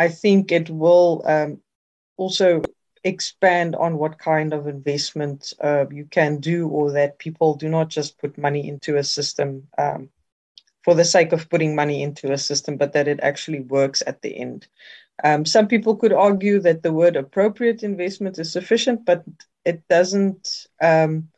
I 0.00 0.08
think 0.08 0.50
it 0.50 0.70
will 0.70 1.22
um, 1.26 1.60
also 2.16 2.62
expand 3.04 3.76
on 3.76 3.98
what 3.98 4.18
kind 4.18 4.54
of 4.54 4.66
investment 4.66 5.52
uh, 5.60 5.84
you 5.90 6.06
can 6.06 6.40
do, 6.40 6.68
or 6.68 6.92
that 6.92 7.18
people 7.18 7.54
do 7.54 7.68
not 7.68 7.90
just 7.90 8.18
put 8.18 8.38
money 8.38 8.66
into 8.66 8.96
a 8.96 9.04
system 9.04 9.68
um, 9.76 10.08
for 10.84 10.94
the 10.94 11.04
sake 11.04 11.32
of 11.32 11.50
putting 11.50 11.74
money 11.74 12.02
into 12.02 12.32
a 12.32 12.38
system, 12.38 12.78
but 12.78 12.94
that 12.94 13.08
it 13.08 13.20
actually 13.22 13.60
works 13.60 14.02
at 14.06 14.22
the 14.22 14.34
end. 14.38 14.68
Um, 15.22 15.44
some 15.44 15.68
people 15.68 15.94
could 15.96 16.14
argue 16.14 16.60
that 16.60 16.82
the 16.82 16.94
word 16.94 17.16
appropriate 17.16 17.82
investment 17.82 18.38
is 18.38 18.50
sufficient, 18.50 19.04
but 19.04 19.22
it 19.66 19.86
doesn't. 19.88 20.66
Um, 20.80 21.28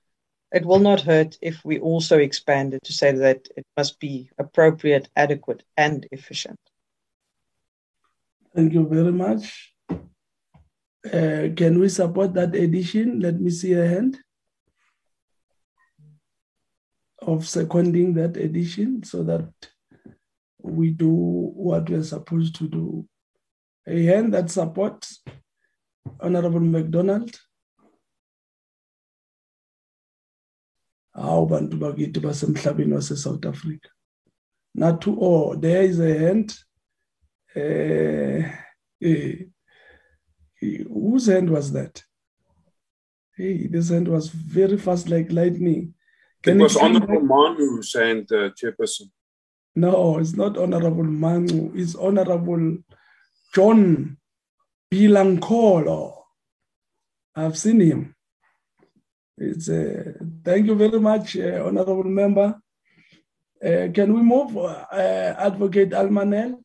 it 0.52 0.64
will 0.64 0.78
not 0.90 1.00
hurt 1.00 1.36
if 1.40 1.64
we 1.64 1.80
also 1.80 2.18
expand 2.18 2.74
it 2.74 2.84
to 2.84 2.92
say 2.92 3.10
that 3.10 3.48
it 3.56 3.66
must 3.76 3.98
be 3.98 4.30
appropriate, 4.38 5.08
adequate, 5.16 5.64
and 5.76 6.06
efficient. 6.12 6.60
Thank 8.54 8.74
you 8.74 8.86
very 8.86 9.12
much. 9.12 9.74
Uh, 9.90 11.48
can 11.56 11.80
we 11.80 11.88
support 11.88 12.34
that 12.34 12.54
edition? 12.54 13.20
Let 13.20 13.40
me 13.40 13.50
see 13.50 13.72
a 13.72 13.86
hand 13.86 14.18
of 17.20 17.48
seconding 17.48 18.14
that 18.14 18.36
edition 18.36 19.02
so 19.04 19.22
that 19.22 19.48
we 20.60 20.90
do 20.90 21.08
what 21.10 21.88
we're 21.88 22.02
supposed 22.02 22.54
to 22.56 22.68
do. 22.68 23.06
A 23.86 24.04
hand 24.04 24.34
that 24.34 24.50
supports 24.50 25.22
Honorable 26.20 26.60
McDonald. 26.60 27.34
Hawu 31.16 31.48
bantu 31.48 31.78
bakithi 31.78 32.20
wase-South 32.20 33.44
Africa. 33.44 33.88
Not 34.74 35.00
to 35.02 35.18
all. 35.18 35.56
There 35.56 35.82
is 35.82 36.00
a 36.00 36.18
hand. 36.18 36.54
Uh, 37.54 38.48
uh, 39.04 39.32
whose 40.60 41.26
hand 41.26 41.50
was 41.50 41.72
that? 41.72 42.02
Hey, 43.36 43.66
this 43.66 43.90
hand 43.90 44.08
was 44.08 44.28
very 44.28 44.78
fast 44.78 45.08
like 45.08 45.32
lightning. 45.32 45.94
Can 46.42 46.60
it 46.60 46.62
was 46.62 46.76
Honorable 46.76 47.20
Manu's 47.20 47.92
hand, 47.94 48.30
uh, 48.32 48.50
Chairperson. 48.50 49.10
No, 49.74 50.18
it's 50.18 50.34
not 50.36 50.58
Honorable 50.58 51.04
Manu. 51.04 51.72
It's 51.74 51.94
Honorable 51.94 52.78
John 53.54 54.18
Bilancolo. 54.90 56.14
I've 57.34 57.56
seen 57.56 57.80
him. 57.80 58.14
It's 59.38 59.68
uh, 59.68 60.12
thank 60.44 60.66
you 60.66 60.74
very 60.74 61.00
much, 61.00 61.36
uh, 61.36 61.64
Honorable 61.66 62.04
Member. 62.04 62.60
Uh, 63.64 63.88
can 63.94 64.12
we 64.12 64.22
move, 64.22 64.56
uh, 64.58 65.34
Advocate 65.38 65.94
Almanel? 65.94 66.62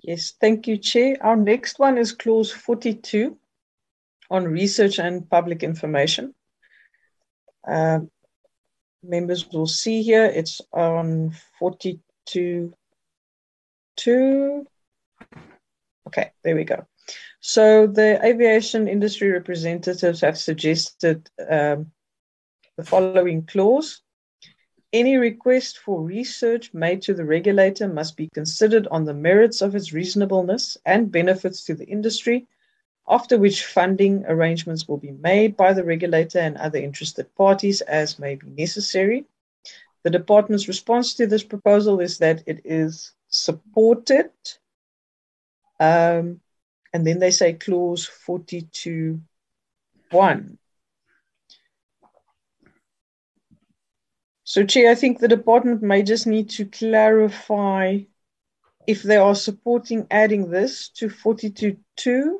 Yes, 0.00 0.32
thank 0.40 0.66
you, 0.66 0.78
Chair. 0.78 1.16
Our 1.20 1.36
next 1.36 1.78
one 1.78 1.98
is 1.98 2.12
clause 2.12 2.50
42 2.52 3.36
on 4.30 4.44
research 4.44 4.98
and 4.98 5.28
public 5.28 5.62
information. 5.62 6.34
Uh, 7.66 8.00
members 9.02 9.48
will 9.50 9.66
see 9.66 10.02
here, 10.02 10.24
it's 10.24 10.60
on 10.72 11.34
42 11.58 12.72
2. 13.96 14.66
Okay, 16.06 16.30
there 16.42 16.56
we 16.56 16.64
go. 16.64 16.86
So 17.40 17.86
the 17.86 18.24
aviation 18.24 18.88
industry 18.88 19.30
representatives 19.30 20.20
have 20.20 20.38
suggested 20.38 21.28
um, 21.50 21.92
the 22.76 22.84
following 22.84 23.44
clause. 23.46 24.02
Any 24.92 25.18
request 25.18 25.78
for 25.78 26.00
research 26.00 26.72
made 26.72 27.02
to 27.02 27.12
the 27.12 27.24
regulator 27.24 27.86
must 27.86 28.16
be 28.16 28.28
considered 28.28 28.86
on 28.86 29.04
the 29.04 29.12
merits 29.12 29.60
of 29.60 29.74
its 29.74 29.92
reasonableness 29.92 30.78
and 30.86 31.12
benefits 31.12 31.62
to 31.64 31.74
the 31.74 31.84
industry, 31.84 32.46
after 33.06 33.38
which 33.38 33.66
funding 33.66 34.24
arrangements 34.26 34.88
will 34.88 34.96
be 34.96 35.10
made 35.10 35.58
by 35.58 35.74
the 35.74 35.84
regulator 35.84 36.38
and 36.38 36.56
other 36.56 36.78
interested 36.78 37.34
parties 37.34 37.82
as 37.82 38.18
may 38.18 38.36
be 38.36 38.46
necessary. 38.46 39.26
The 40.04 40.10
department's 40.10 40.68
response 40.68 41.12
to 41.14 41.26
this 41.26 41.44
proposal 41.44 42.00
is 42.00 42.16
that 42.18 42.42
it 42.46 42.62
is 42.64 43.12
supported. 43.28 44.30
Um, 45.78 46.40
and 46.94 47.06
then 47.06 47.18
they 47.18 47.30
say 47.30 47.52
clause 47.52 48.06
42 48.06 49.20
So, 54.48 54.64
Chair, 54.64 54.90
I 54.90 54.94
think 54.94 55.18
the 55.18 55.28
department 55.28 55.82
may 55.82 56.02
just 56.02 56.26
need 56.26 56.48
to 56.56 56.64
clarify 56.64 57.98
if 58.86 59.02
they 59.02 59.18
are 59.18 59.34
supporting 59.34 60.06
adding 60.10 60.48
this 60.48 60.88
to 60.96 61.10
42.2 61.10 62.38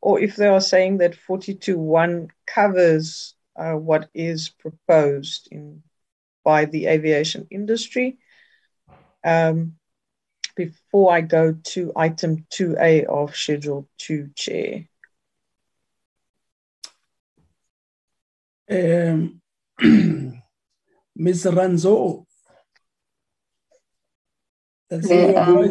or 0.00 0.18
if 0.18 0.36
they 0.36 0.46
are 0.46 0.62
saying 0.62 0.96
that 0.98 1.18
42.1 1.28 2.30
covers 2.46 3.34
uh, 3.56 3.74
what 3.74 4.08
is 4.14 4.48
proposed 4.48 5.48
in 5.52 5.82
by 6.44 6.64
the 6.64 6.86
aviation 6.86 7.46
industry. 7.50 8.16
Um, 9.22 9.76
before 10.56 11.12
I 11.12 11.20
go 11.20 11.52
to 11.52 11.92
item 11.94 12.46
2A 12.54 13.04
of 13.04 13.36
Schedule 13.36 13.86
2, 13.98 14.30
Chair. 14.34 14.88
Um, 18.70 19.42
Ms. 21.20 21.44
Ranzo. 21.44 22.24
Yeah, 24.90 25.46
um, 25.46 25.70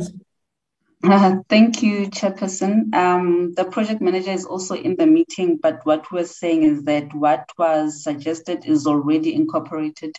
uh, 1.03 1.37
thank 1.49 1.81
you, 1.81 2.07
Chairperson. 2.07 2.93
Um, 2.93 3.53
the 3.55 3.65
project 3.65 3.99
manager 3.99 4.29
is 4.29 4.45
also 4.45 4.75
in 4.75 4.95
the 4.95 5.07
meeting, 5.07 5.57
but 5.57 5.83
what 5.87 6.11
we're 6.11 6.25
saying 6.25 6.63
is 6.63 6.83
that 6.83 7.11
what 7.15 7.49
was 7.57 8.03
suggested 8.03 8.65
is 8.65 8.85
already 8.85 9.33
incorporated 9.33 10.15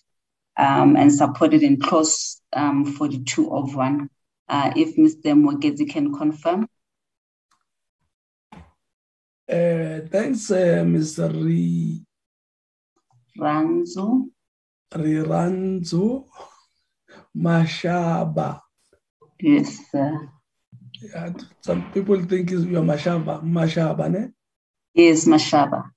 um, 0.57 0.97
and 0.97 1.13
supported 1.13 1.63
in 1.63 1.81
clause 1.81 2.43
um, 2.53 2.85
42 2.85 3.55
of 3.55 3.77
1. 3.77 4.11
Uh, 4.49 4.73
if 4.75 4.97
Mr. 4.97 5.41
Mogezi 5.41 5.89
can 5.89 6.13
confirm. 6.13 6.67
Uh, 9.49 10.01
thanks, 10.11 10.51
uh, 10.51 10.83
Mr. 10.85 12.03
Ranzo. 13.39 14.29
Riranzo 14.93 16.27
Mashaba. 17.37 18.61
Yes, 19.41 19.79
sir. 19.91 20.29
Yeah, 21.01 21.33
some 21.61 21.91
people 21.93 22.21
think 22.25 22.51
it's 22.51 22.65
your 22.65 22.83
Mashaba. 22.83 23.43
Mashaba, 23.43 24.11
ne? 24.11 24.29
Yes, 24.95 25.25
Mashaba. 25.25 25.91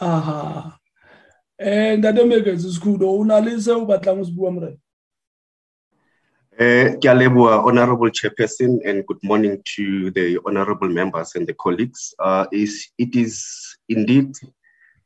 Aha. 0.00 0.78
And 1.58 2.04
I 2.04 2.12
don't 2.12 2.28
make 2.28 2.46
it 2.46 2.60
school. 2.60 3.02
Una 3.20 3.40
lise 3.40 3.68
o 3.68 3.86
batlang 3.86 4.24
go 4.24 4.30
bua 4.30 4.50
mre. 4.50 4.78
Eh, 6.58 6.96
ke 6.96 7.04
a 7.06 7.14
leboha, 7.14 7.64
Honorable 7.64 8.10
Chairperson, 8.10 8.80
and 8.84 9.06
good 9.06 9.22
morning 9.22 9.62
to 9.76 10.10
the 10.10 10.38
honorable 10.44 10.88
members 10.88 11.34
and 11.34 11.46
the 11.46 11.54
colleagues. 11.54 12.14
Uh, 12.18 12.46
is, 12.52 12.90
it 12.98 13.14
is 13.14 13.76
indeed, 13.88 14.34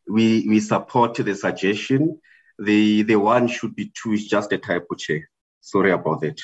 we, 0.08 0.46
we 0.48 0.60
support 0.60 1.14
the 1.14 1.34
suggestion. 1.34 2.18
The, 2.58 3.02
the 3.02 3.16
one 3.16 3.48
should 3.48 3.74
be 3.74 3.92
two 3.94 4.12
is 4.12 4.26
just 4.26 4.52
a 4.52 4.58
typo, 4.58 4.94
Chair. 4.96 5.28
Sorry 5.60 5.90
about 5.90 6.20
that. 6.22 6.40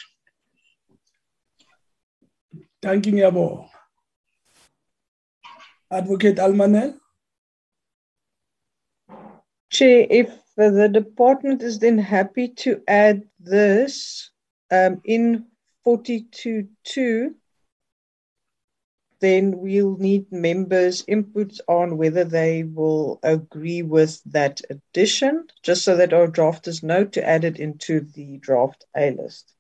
Thank 2.83 3.07
you, 3.07 3.13
Yabo. 3.13 3.69
Advocate 5.91 6.39
Almanel. 6.39 6.99
Chair, 9.71 10.07
if 10.11 10.31
the 10.57 10.89
department 10.93 11.63
is 11.63 11.79
then 11.79 11.97
happy 11.99 12.49
to 12.49 12.83
add 12.89 13.23
this 13.41 14.31
um, 14.71 15.01
in 15.05 15.47
42.2, 15.87 17.35
then 19.23 19.57
we'll 19.57 19.97
need 19.97 20.31
members' 20.33 21.05
inputs 21.07 21.61
on 21.69 21.97
whether 21.97 22.25
they 22.25 22.65
will 22.65 23.21
agree 23.23 23.83
with 23.83 24.21
that 24.25 24.61
addition, 24.69 25.47
just 25.63 25.85
so 25.85 25.97
that 25.97 26.13
our 26.13 26.27
drafters 26.27 26.83
know 26.83 27.05
to 27.05 27.27
add 27.27 27.45
it 27.45 27.59
into 27.61 28.01
the 28.01 28.39
draft 28.39 28.85
A 28.97 29.13
list. 29.13 29.55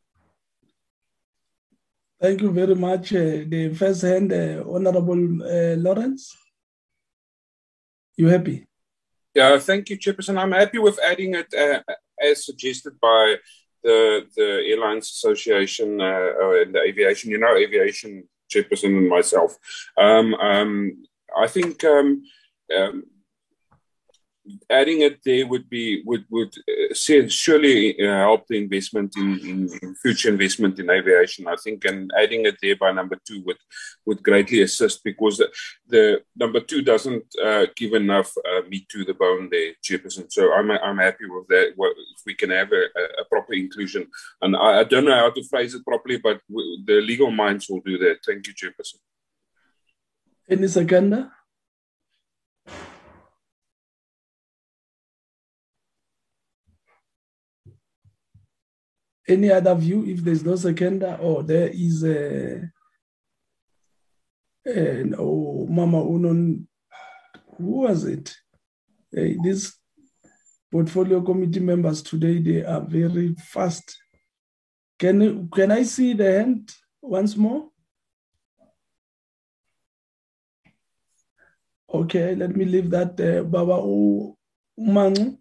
Thank 2.21 2.43
you 2.43 2.51
very 2.51 2.75
much. 2.75 3.13
Uh, 3.13 3.47
the 3.47 3.73
first 3.75 4.03
hand, 4.03 4.33
uh, 4.33 4.65
Honorable 4.67 5.43
uh, 5.43 5.77
Lawrence. 5.77 6.37
You 8.17 8.27
happy? 8.29 8.67
Yeah, 9.35 9.59
thank 9.59 9.89
you, 9.89 9.97
Chairperson. 9.97 10.39
I'm 10.39 10.53
happy 10.53 10.79
with 10.79 10.99
adding 11.01 11.35
it 11.35 11.55
uh, 11.55 11.81
as 12.21 12.45
suggested 12.45 12.95
by 13.01 13.37
the 13.85 14.27
the 14.37 14.49
Airlines 14.71 15.09
Association 15.09 16.01
uh, 16.01 16.61
and 16.61 16.75
the 16.75 16.83
aviation, 16.87 17.31
you 17.31 17.39
know, 17.39 17.57
aviation 17.57 18.29
chairperson 18.53 18.97
and 18.99 19.09
myself. 19.09 19.59
Um, 19.97 20.35
um, 20.35 21.05
I 21.37 21.47
think 21.47 21.83
um, 21.85 22.25
adding 24.71 25.03
it 25.03 25.21
there 25.25 25.47
would 25.47 25.69
be 25.69 26.03
would 26.05 26.25
would 26.29 26.53
uh, 26.69 27.29
surely 27.29 28.01
uh, 28.01 28.19
help 28.27 28.47
the 28.49 28.59
investment 28.59 29.15
in, 29.17 29.39
in, 29.41 29.71
in, 29.83 29.95
future 29.97 30.29
investment 30.31 30.79
in 30.79 30.91
aviation. 30.91 31.47
I 31.47 31.57
think, 31.57 31.85
and 31.85 32.11
adding 32.19 32.47
it 32.47 32.57
there 32.61 32.77
by 32.77 32.93
number 32.93 33.17
two 33.27 33.43
would 33.47 33.59
would 34.07 34.23
greatly 34.23 34.63
assist 34.63 35.05
because 35.05 35.39
the, 35.39 35.49
the 35.89 36.23
number 36.37 36.61
two 36.61 36.83
doesn't 36.83 37.25
uh, 37.43 37.67
give 37.77 37.93
enough 37.93 38.33
uh, 38.39 38.63
meat 38.69 38.89
to 38.89 39.05
the 39.05 39.15
bone 39.15 39.49
there, 39.51 39.73
chairperson. 39.85 40.31
So 40.31 40.53
I'm 40.53 40.71
I'm 40.71 40.99
happy 40.99 41.27
with 41.27 41.47
that. 41.49 41.75
If 41.77 42.23
we 42.27 42.35
can 42.35 42.51
have 42.51 42.73
a, 42.73 42.85
a 43.21 43.25
proper 43.31 43.55
inclusion, 43.55 44.07
and 44.41 44.57
I, 44.57 44.81
I, 44.81 44.85
don't 44.85 45.05
know 45.05 45.17
how 45.17 45.31
to 45.31 45.45
phrase 45.45 45.75
it 45.75 45.85
properly, 45.85 46.19
but 46.19 46.41
the 46.49 47.01
legal 47.01 47.31
minds 47.31 47.69
will 47.69 47.81
do 47.81 47.97
that. 47.99 48.19
Thank 48.27 48.47
you, 48.47 48.55
chairperson. 48.55 48.99
Any 50.49 50.69
second? 50.69 51.31
Any 59.29 59.51
other 59.51 59.75
view 59.75 60.05
if 60.05 60.23
there's 60.23 60.45
no 60.45 60.57
seconder 60.57 61.17
or 61.21 61.39
oh, 61.39 61.43
there 61.43 61.69
is 61.73 62.05
a, 62.05 62.63
a 64.67 65.05
oh, 65.19 65.67
mama 65.71 65.99
unon 65.99 66.67
who 67.57 67.83
was 67.83 68.05
it? 68.05 68.35
Hey, 69.11 69.37
these 69.43 69.75
portfolio 70.71 71.21
committee 71.21 71.61
members 71.61 72.03
today, 72.03 72.39
they 72.39 72.65
are 72.65 72.81
very 72.81 73.35
fast. 73.35 73.99
Can, 74.99 75.49
can 75.51 75.71
I 75.71 75.83
see 75.83 76.15
the 76.15 76.33
hand 76.33 76.73
once 77.01 77.37
more? 77.37 77.69
Okay, 81.93 82.35
let 82.35 82.57
me 82.57 82.65
leave 82.65 82.89
that 82.91 83.17
there. 83.17 83.45
Baba 83.45 83.75
Umangu. 84.81 85.37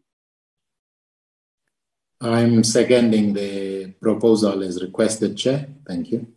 I'm 2.22 2.64
seconding 2.64 3.34
the 3.34 3.94
proposal 4.00 4.62
as 4.62 4.82
requested, 4.82 5.36
Chair. 5.36 5.68
Thank 5.88 6.12
you. 6.12 6.28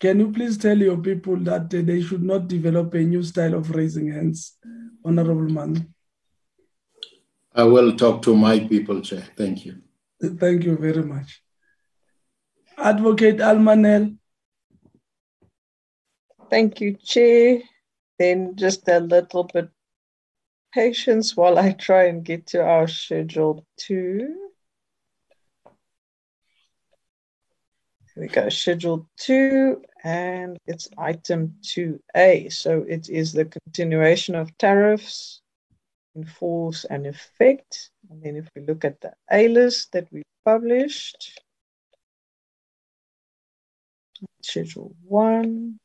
Can 0.00 0.18
you 0.18 0.32
please 0.32 0.58
tell 0.58 0.76
your 0.76 0.96
people 0.96 1.36
that 1.36 1.72
uh, 1.72 1.82
they 1.82 2.02
should 2.02 2.24
not 2.24 2.48
develop 2.48 2.92
a 2.94 2.98
new 2.98 3.22
style 3.22 3.54
of 3.54 3.70
raising 3.70 4.10
hands, 4.10 4.58
Honorable 5.04 5.48
Man? 5.48 5.94
I 7.54 7.62
will 7.62 7.96
talk 7.96 8.22
to 8.22 8.34
my 8.34 8.58
people, 8.58 9.00
Chair. 9.00 9.22
Thank 9.36 9.64
you. 9.64 9.76
Thank 10.20 10.64
you 10.64 10.76
very 10.76 11.04
much. 11.04 11.42
Advocate 12.76 13.36
Almanel. 13.36 14.16
Thank 16.50 16.80
you, 16.80 16.96
Chair. 16.96 17.60
Then 18.18 18.56
just 18.56 18.88
a 18.88 18.98
little 18.98 19.44
bit 19.44 19.68
patience 20.74 21.36
while 21.36 21.58
I 21.58 21.72
try 21.72 22.06
and 22.06 22.24
get 22.24 22.48
to 22.48 22.64
our 22.64 22.88
schedule 22.88 23.64
two. 23.76 24.41
we 28.16 28.28
go, 28.28 28.48
Schedule 28.48 29.08
2, 29.18 29.82
and 30.04 30.58
it's 30.66 30.88
item 30.98 31.54
2A. 31.62 32.52
So 32.52 32.84
it 32.88 33.08
is 33.08 33.32
the 33.32 33.44
continuation 33.46 34.34
of 34.34 34.56
tariffs 34.58 35.40
in 36.14 36.24
force 36.24 36.84
and 36.84 37.06
effect. 37.06 37.90
And 38.10 38.22
then 38.22 38.36
if 38.36 38.48
we 38.54 38.62
look 38.62 38.84
at 38.84 39.00
the 39.00 39.12
A 39.30 39.48
list 39.48 39.92
that 39.92 40.08
we 40.12 40.22
published, 40.44 41.40
Schedule 44.42 44.94
1, 45.04 45.78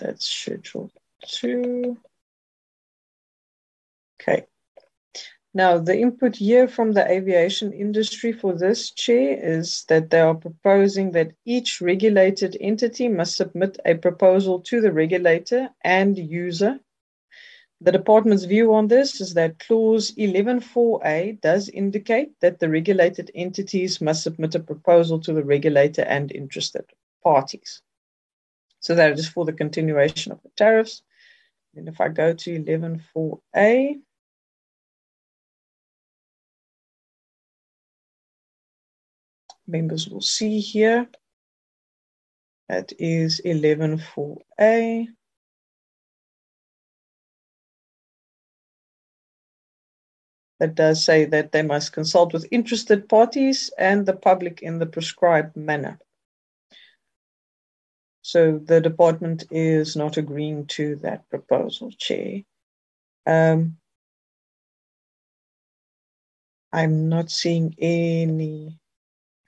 that's 0.00 0.26
schedule 0.26 0.90
two. 1.26 1.98
Okay. 4.20 4.46
Now, 5.52 5.78
the 5.78 5.98
input 5.98 6.36
here 6.36 6.68
from 6.68 6.92
the 6.92 7.10
aviation 7.10 7.72
industry 7.72 8.32
for 8.32 8.52
this 8.52 8.92
chair 8.92 9.36
is 9.42 9.84
that 9.88 10.10
they 10.10 10.20
are 10.20 10.34
proposing 10.34 11.10
that 11.12 11.32
each 11.44 11.80
regulated 11.80 12.56
entity 12.60 13.08
must 13.08 13.36
submit 13.36 13.76
a 13.84 13.96
proposal 13.96 14.60
to 14.60 14.80
the 14.80 14.92
regulator 14.92 15.70
and 15.82 16.16
user. 16.16 16.78
The 17.80 17.90
department's 17.90 18.44
view 18.44 18.74
on 18.74 18.86
this 18.86 19.20
is 19.20 19.34
that 19.34 19.58
clause 19.58 20.12
11.4a 20.12 21.40
does 21.40 21.68
indicate 21.68 22.38
that 22.40 22.60
the 22.60 22.68
regulated 22.68 23.32
entities 23.34 24.00
must 24.00 24.22
submit 24.22 24.54
a 24.54 24.60
proposal 24.60 25.18
to 25.20 25.32
the 25.32 25.42
regulator 25.42 26.02
and 26.02 26.30
interested 26.30 26.84
parties. 27.24 27.82
So 28.80 28.94
that 28.94 29.18
is 29.18 29.28
for 29.28 29.44
the 29.44 29.52
continuation 29.52 30.32
of 30.32 30.42
the 30.42 30.50
tariffs. 30.56 31.02
And 31.76 31.86
if 31.88 32.00
I 32.00 32.08
go 32.08 32.32
to 32.32 32.62
11.4a, 32.62 34.00
members 39.66 40.08
will 40.08 40.20
see 40.20 40.60
here, 40.60 41.08
that 42.68 42.92
is 42.98 43.40
11.4a. 43.44 45.08
That 50.58 50.74
does 50.74 51.04
say 51.04 51.24
that 51.24 51.52
they 51.52 51.62
must 51.62 51.92
consult 51.92 52.32
with 52.32 52.46
interested 52.50 53.08
parties 53.08 53.70
and 53.78 54.04
the 54.04 54.12
public 54.12 54.60
in 54.62 54.78
the 54.78 54.86
prescribed 54.86 55.56
manner. 55.56 55.98
So 58.30 58.60
the 58.64 58.80
department 58.80 59.42
is 59.50 59.96
not 59.96 60.16
agreeing 60.16 60.66
to 60.78 60.94
that 61.02 61.28
proposal, 61.30 61.90
Chair. 61.90 62.42
Um, 63.26 63.78
I'm 66.72 67.08
not 67.08 67.32
seeing 67.32 67.74
any 67.76 68.78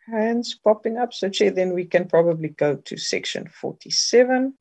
hands 0.08 0.58
popping 0.64 0.98
up. 0.98 1.14
So, 1.14 1.28
Chair, 1.28 1.52
then 1.52 1.74
we 1.74 1.84
can 1.84 2.08
probably 2.08 2.48
go 2.48 2.74
to 2.74 2.96
section 2.96 3.46
47. 3.46 4.58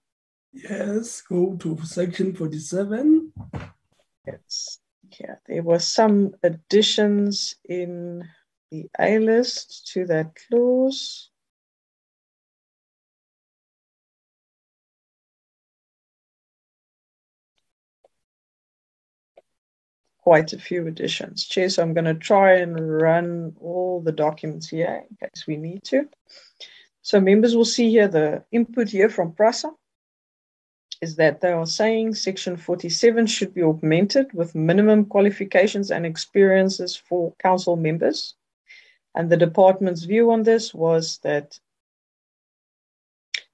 Yes, 0.53 1.21
go 1.21 1.55
to 1.55 1.79
section 1.83 2.35
47. 2.35 3.33
Yes, 4.27 4.77
yeah, 5.19 5.37
there 5.47 5.63
were 5.63 5.79
some 5.79 6.35
additions 6.43 7.55
in 7.67 8.23
the 8.69 8.87
A 8.99 9.17
list 9.17 9.89
to 9.93 10.05
that 10.05 10.37
clause. 10.47 11.30
Quite 20.21 20.53
a 20.53 20.59
few 20.59 20.87
additions. 20.87 21.45
Chair, 21.45 21.69
so 21.69 21.81
I'm 21.81 21.93
going 21.93 22.05
to 22.05 22.13
try 22.13 22.55
and 22.57 23.01
run 23.01 23.55
all 23.59 24.01
the 24.01 24.11
documents 24.11 24.69
here 24.69 25.03
in 25.09 25.17
case 25.17 25.45
we 25.47 25.57
need 25.57 25.83
to. 25.85 26.07
So 27.01 27.19
members 27.19 27.55
will 27.55 27.65
see 27.65 27.89
here 27.89 28.07
the 28.07 28.43
input 28.51 28.89
here 28.89 29.09
from 29.09 29.33
PRASA 29.33 29.71
is 31.01 31.15
that 31.15 31.41
they 31.41 31.51
are 31.51 31.65
saying 31.65 32.13
section 32.13 32.55
47 32.55 33.25
should 33.25 33.53
be 33.55 33.63
augmented 33.63 34.31
with 34.33 34.53
minimum 34.53 35.05
qualifications 35.05 35.89
and 35.89 36.05
experiences 36.05 36.95
for 36.95 37.33
council 37.41 37.75
members. 37.75 38.35
And 39.15 39.29
the 39.29 39.37
department's 39.37 40.03
view 40.03 40.31
on 40.31 40.43
this 40.43 40.73
was 40.73 41.17
that 41.23 41.59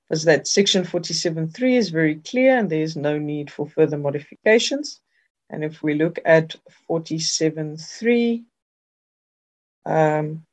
was 0.09 0.23
that 0.25 0.47
section 0.47 0.83
47.3 0.83 1.77
is 1.77 1.89
very 1.89 2.15
clear 2.15 2.57
and 2.57 2.69
there 2.69 2.81
is 2.81 2.95
no 2.95 3.17
need 3.17 3.51
for 3.51 3.67
further 3.67 3.97
modifications. 3.97 5.01
And 5.49 5.63
if 5.63 5.81
we 5.81 5.93
look 5.93 6.19
at 6.25 6.55
47.3, 6.89 8.43
um, 9.85 10.45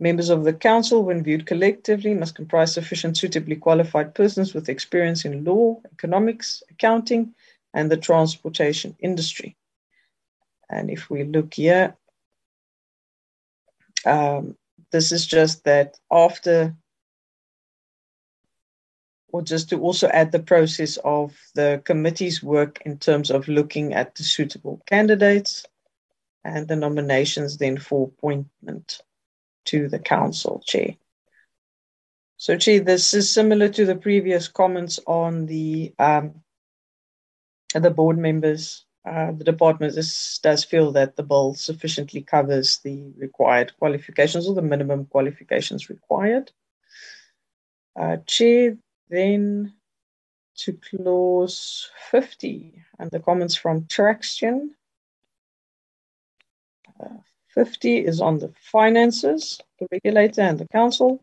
members 0.00 0.30
of 0.30 0.44
the 0.44 0.52
council, 0.52 1.04
when 1.04 1.22
viewed 1.22 1.46
collectively, 1.46 2.14
must 2.14 2.34
comprise 2.34 2.72
sufficient 2.72 3.16
suitably 3.16 3.56
qualified 3.56 4.14
persons 4.14 4.54
with 4.54 4.68
experience 4.68 5.24
in 5.24 5.44
law, 5.44 5.80
economics, 5.92 6.62
accounting, 6.70 7.34
and 7.74 7.90
the 7.90 7.96
transportation 7.96 8.96
industry. 9.00 9.56
And 10.70 10.90
if 10.90 11.10
we 11.10 11.24
look 11.24 11.54
here, 11.54 11.96
um, 14.06 14.56
this 14.92 15.12
is 15.12 15.26
just 15.26 15.64
that 15.64 15.98
after 16.10 16.74
or 19.34 19.42
just 19.42 19.68
to 19.68 19.80
also 19.80 20.06
add 20.10 20.30
the 20.30 20.38
process 20.38 20.96
of 20.98 21.36
the 21.56 21.82
committee's 21.84 22.40
work 22.40 22.80
in 22.86 22.96
terms 22.96 23.32
of 23.32 23.48
looking 23.48 23.92
at 23.92 24.14
the 24.14 24.22
suitable 24.22 24.80
candidates 24.86 25.66
and 26.44 26.68
the 26.68 26.76
nominations 26.76 27.56
then 27.56 27.76
for 27.76 28.06
appointment 28.06 29.02
to 29.64 29.88
the 29.88 29.98
council 29.98 30.62
chair. 30.64 30.94
So, 32.36 32.56
Chair, 32.56 32.78
this 32.78 33.12
is 33.12 33.28
similar 33.28 33.68
to 33.70 33.84
the 33.84 33.96
previous 33.96 34.46
comments 34.46 35.00
on 35.04 35.46
the 35.46 35.92
um, 35.98 36.34
the 37.74 37.90
board 37.90 38.18
members. 38.18 38.86
Uh, 39.04 39.32
the 39.32 39.42
department 39.42 39.98
is, 39.98 40.38
does 40.44 40.62
feel 40.62 40.92
that 40.92 41.16
the 41.16 41.24
bill 41.24 41.54
sufficiently 41.54 42.22
covers 42.22 42.78
the 42.84 43.12
required 43.16 43.72
qualifications 43.80 44.46
or 44.46 44.54
the 44.54 44.62
minimum 44.62 45.06
qualifications 45.06 45.90
required. 45.90 46.52
Uh, 47.98 48.18
Chair, 48.26 48.76
then 49.08 49.74
to 50.56 50.72
clause 50.72 51.90
50 52.10 52.82
and 52.98 53.10
the 53.10 53.20
comments 53.20 53.56
from 53.56 53.82
Traxtion. 53.82 54.70
Uh, 57.00 57.18
50 57.48 57.98
is 57.98 58.20
on 58.20 58.38
the 58.38 58.52
finances, 58.60 59.60
the 59.78 59.86
regulator 59.90 60.42
and 60.42 60.58
the 60.58 60.68
council. 60.68 61.22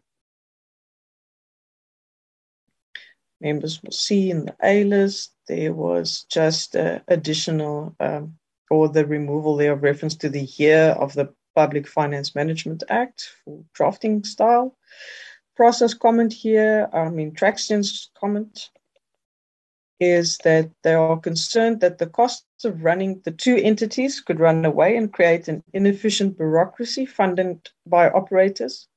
Members 3.39 3.81
will 3.81 3.91
see 3.91 4.29
in 4.29 4.45
the 4.45 4.55
A 4.63 4.83
list 4.83 5.33
there 5.47 5.73
was 5.73 6.25
just 6.29 6.75
uh, 6.75 6.99
additional 7.07 7.95
um, 7.99 8.37
or 8.69 8.87
the 8.87 9.05
removal 9.05 9.57
there 9.57 9.73
of 9.73 9.83
reference 9.83 10.15
to 10.15 10.29
the 10.29 10.43
year 10.43 10.95
of 10.99 11.13
the 11.13 11.33
Public 11.55 11.87
Finance 11.87 12.35
Management 12.35 12.83
Act 12.87 13.29
for 13.43 13.63
drafting 13.73 14.23
style 14.23 14.77
process 15.61 15.93
comment 15.93 16.33
here, 16.33 16.89
I 16.91 17.09
mean, 17.09 17.33
Traxtion's 17.33 18.09
comment 18.19 18.71
is 19.99 20.39
that 20.39 20.71
they 20.81 20.95
are 20.95 21.19
concerned 21.19 21.81
that 21.81 21.99
the 21.99 22.07
costs 22.07 22.65
of 22.65 22.83
running 22.83 23.21
the 23.25 23.31
two 23.31 23.57
entities 23.57 24.21
could 24.21 24.39
run 24.39 24.65
away 24.65 24.97
and 24.97 25.13
create 25.13 25.47
an 25.47 25.63
inefficient 25.71 26.35
bureaucracy 26.35 27.05
funded 27.05 27.69
by 27.85 28.09
operators. 28.09 28.87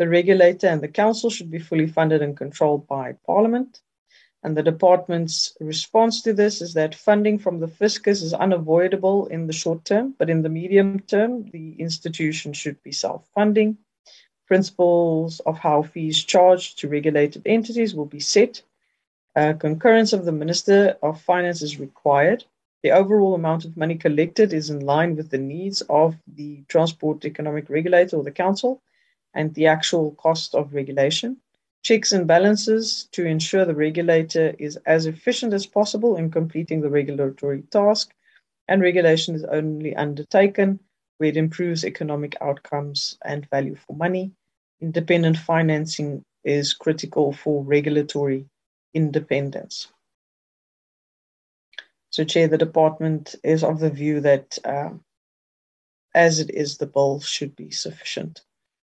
The 0.00 0.08
regulator 0.08 0.66
and 0.66 0.80
the 0.80 0.88
council 0.88 1.30
should 1.30 1.52
be 1.52 1.60
fully 1.60 1.86
funded 1.86 2.20
and 2.20 2.36
controlled 2.36 2.88
by 2.88 3.14
Parliament. 3.24 3.80
And 4.42 4.56
the 4.56 4.64
department's 4.64 5.56
response 5.60 6.22
to 6.22 6.32
this 6.32 6.60
is 6.60 6.74
that 6.74 6.96
funding 6.96 7.38
from 7.38 7.60
the 7.60 7.68
fiscus 7.68 8.22
is 8.22 8.34
unavoidable 8.34 9.26
in 9.26 9.46
the 9.46 9.52
short 9.52 9.84
term, 9.84 10.16
but 10.18 10.28
in 10.28 10.42
the 10.42 10.48
medium 10.48 10.98
term, 10.98 11.48
the 11.52 11.80
institution 11.80 12.52
should 12.54 12.82
be 12.82 12.90
self 12.90 13.24
funding. 13.36 13.78
Principles 14.48 15.40
of 15.40 15.58
how 15.58 15.82
fees 15.82 16.24
charged 16.24 16.78
to 16.78 16.88
regulated 16.88 17.42
entities 17.46 17.94
will 17.94 18.06
be 18.06 18.18
set. 18.18 18.62
Uh, 19.36 19.52
concurrence 19.52 20.12
of 20.12 20.24
the 20.24 20.32
Minister 20.32 20.96
of 21.02 21.20
Finance 21.20 21.62
is 21.62 21.78
required. 21.78 22.44
The 22.82 22.90
overall 22.90 23.34
amount 23.34 23.64
of 23.64 23.76
money 23.76 23.94
collected 23.94 24.52
is 24.52 24.70
in 24.70 24.80
line 24.80 25.14
with 25.14 25.30
the 25.30 25.38
needs 25.38 25.82
of 25.82 26.16
the 26.26 26.62
Transport 26.68 27.24
Economic 27.24 27.70
Regulator 27.70 28.16
or 28.16 28.24
the 28.24 28.32
Council 28.32 28.82
and 29.34 29.54
the 29.54 29.66
actual 29.66 30.12
cost 30.12 30.54
of 30.54 30.74
regulation 30.74 31.36
checks 31.82 32.12
and 32.12 32.26
balances 32.26 33.08
to 33.12 33.24
ensure 33.24 33.64
the 33.64 33.74
regulator 33.74 34.54
is 34.58 34.76
as 34.84 35.06
efficient 35.06 35.52
as 35.52 35.66
possible 35.66 36.16
in 36.16 36.30
completing 36.30 36.80
the 36.80 36.90
regulatory 36.90 37.62
task, 37.70 38.12
and 38.66 38.82
regulation 38.82 39.34
is 39.34 39.44
only 39.44 39.94
undertaken 39.96 40.78
where 41.18 41.28
it 41.28 41.36
improves 41.36 41.84
economic 41.84 42.36
outcomes 42.40 43.18
and 43.24 43.48
value 43.50 43.76
for 43.76 43.94
money. 43.94 44.32
Independent 44.80 45.36
financing 45.36 46.24
is 46.44 46.72
critical 46.72 47.32
for 47.32 47.62
regulatory 47.62 48.46
independence. 48.94 49.88
So, 52.10 52.24
Chair, 52.24 52.48
the 52.48 52.58
department 52.58 53.34
is 53.44 53.62
of 53.62 53.80
the 53.80 53.90
view 53.90 54.20
that, 54.20 54.58
uh, 54.64 54.90
as 56.14 56.38
it 56.40 56.50
is, 56.50 56.78
the 56.78 56.86
bill 56.86 57.20
should 57.20 57.54
be 57.54 57.70
sufficient 57.70 58.42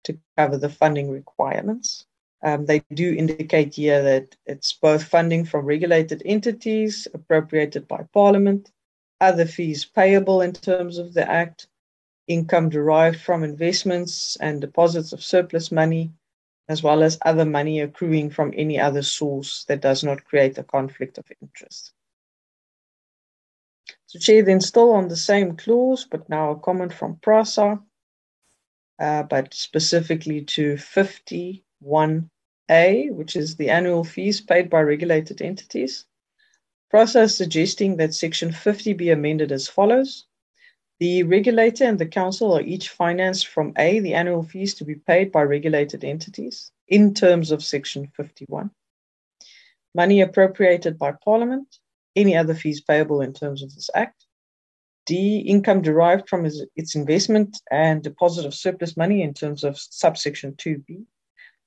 to 0.06 0.18
cover 0.38 0.58
the 0.58 0.70
funding 0.70 1.10
requirements. 1.12 2.06
Um, 2.44 2.66
they 2.66 2.80
do 2.94 3.14
indicate 3.14 3.76
here 3.76 4.02
that 4.02 4.36
it's 4.46 4.74
both 4.74 5.04
funding 5.04 5.46
from 5.46 5.66
regulated 5.66 6.22
entities 6.26 7.08
appropriated 7.14 7.88
by 7.88 8.06
Parliament, 8.14 8.72
other 9.22 9.46
fees 9.46 9.86
payable 9.86 10.42
in 10.42 10.52
terms 10.52 10.98
of 10.98 11.14
the 11.14 11.30
Act, 11.30 11.68
income 12.28 12.70
derived 12.70 13.20
from 13.20 13.44
investments 13.44 14.38
and 14.38 14.62
deposits 14.62 15.14
of 15.14 15.24
surplus 15.24 15.72
money, 15.72 16.12
as 16.70 16.82
well 16.82 17.04
as 17.04 17.18
other 17.24 17.46
money 17.46 17.82
accruing 17.82 18.30
from 18.30 18.54
any 18.56 18.80
other 18.80 19.02
source 19.02 19.66
that 19.66 19.82
does 19.82 20.04
not 20.04 20.24
create 20.24 20.58
a 20.58 20.64
conflict 20.64 21.18
of 21.18 21.26
interest. 21.42 21.94
So, 24.06 24.20
Chair, 24.20 24.44
then 24.44 24.62
still 24.62 24.92
on 24.92 25.08
the 25.08 25.18
same 25.18 25.58
clause, 25.58 26.06
but 26.10 26.30
now 26.30 26.52
a 26.52 26.60
comment 26.60 26.94
from 26.94 27.18
PRASA, 27.18 27.82
uh, 29.00 29.24
but 29.24 29.54
specifically 29.54 30.44
to 30.46 30.78
51 30.78 32.30
a, 32.70 33.10
which 33.10 33.36
is 33.36 33.56
the 33.56 33.70
annual 33.70 34.04
fees 34.04 34.40
paid 34.40 34.70
by 34.70 34.82
regulated 34.82 35.42
entities. 35.42 36.06
PRASA's 36.90 37.36
suggesting 37.36 37.98
that 37.98 38.14
Section 38.14 38.52
50 38.52 38.94
be 38.94 39.10
amended 39.10 39.52
as 39.52 39.68
follows. 39.68 40.28
The 41.00 41.24
regulator 41.24 41.86
and 41.86 41.98
the 41.98 42.06
council 42.06 42.54
are 42.54 42.62
each 42.62 42.90
financed 42.90 43.48
from 43.48 43.74
A, 43.78 44.00
the 44.00 44.14
annual 44.14 44.44
fees 44.44 44.76
to 44.76 44.86
be 44.86 44.96
paid 44.96 45.32
by 45.32 45.42
regulated 45.42 46.04
entities 46.04 46.72
in 46.88 47.14
terms 47.14 47.52
of 47.52 47.64
Section 47.64 48.12
51. 48.16 48.70
Money 49.96 50.22
appropriated 50.22 50.98
by 50.98 51.14
Parliament, 51.24 51.78
any 52.16 52.36
other 52.36 52.54
fees 52.54 52.82
payable 52.82 53.22
in 53.22 53.34
terms 53.34 53.64
of 53.64 53.74
this 53.74 53.90
Act. 53.96 54.26
D, 55.06 55.40
income 55.40 55.82
derived 55.82 56.30
from 56.30 56.46
its 56.46 56.96
investment 56.96 57.60
and 57.70 58.02
deposit 58.02 58.46
of 58.46 58.54
surplus 58.54 58.96
money 58.96 59.22
in 59.22 59.34
terms 59.34 59.64
of 59.64 59.78
subsection 59.78 60.54
2B 60.54 61.06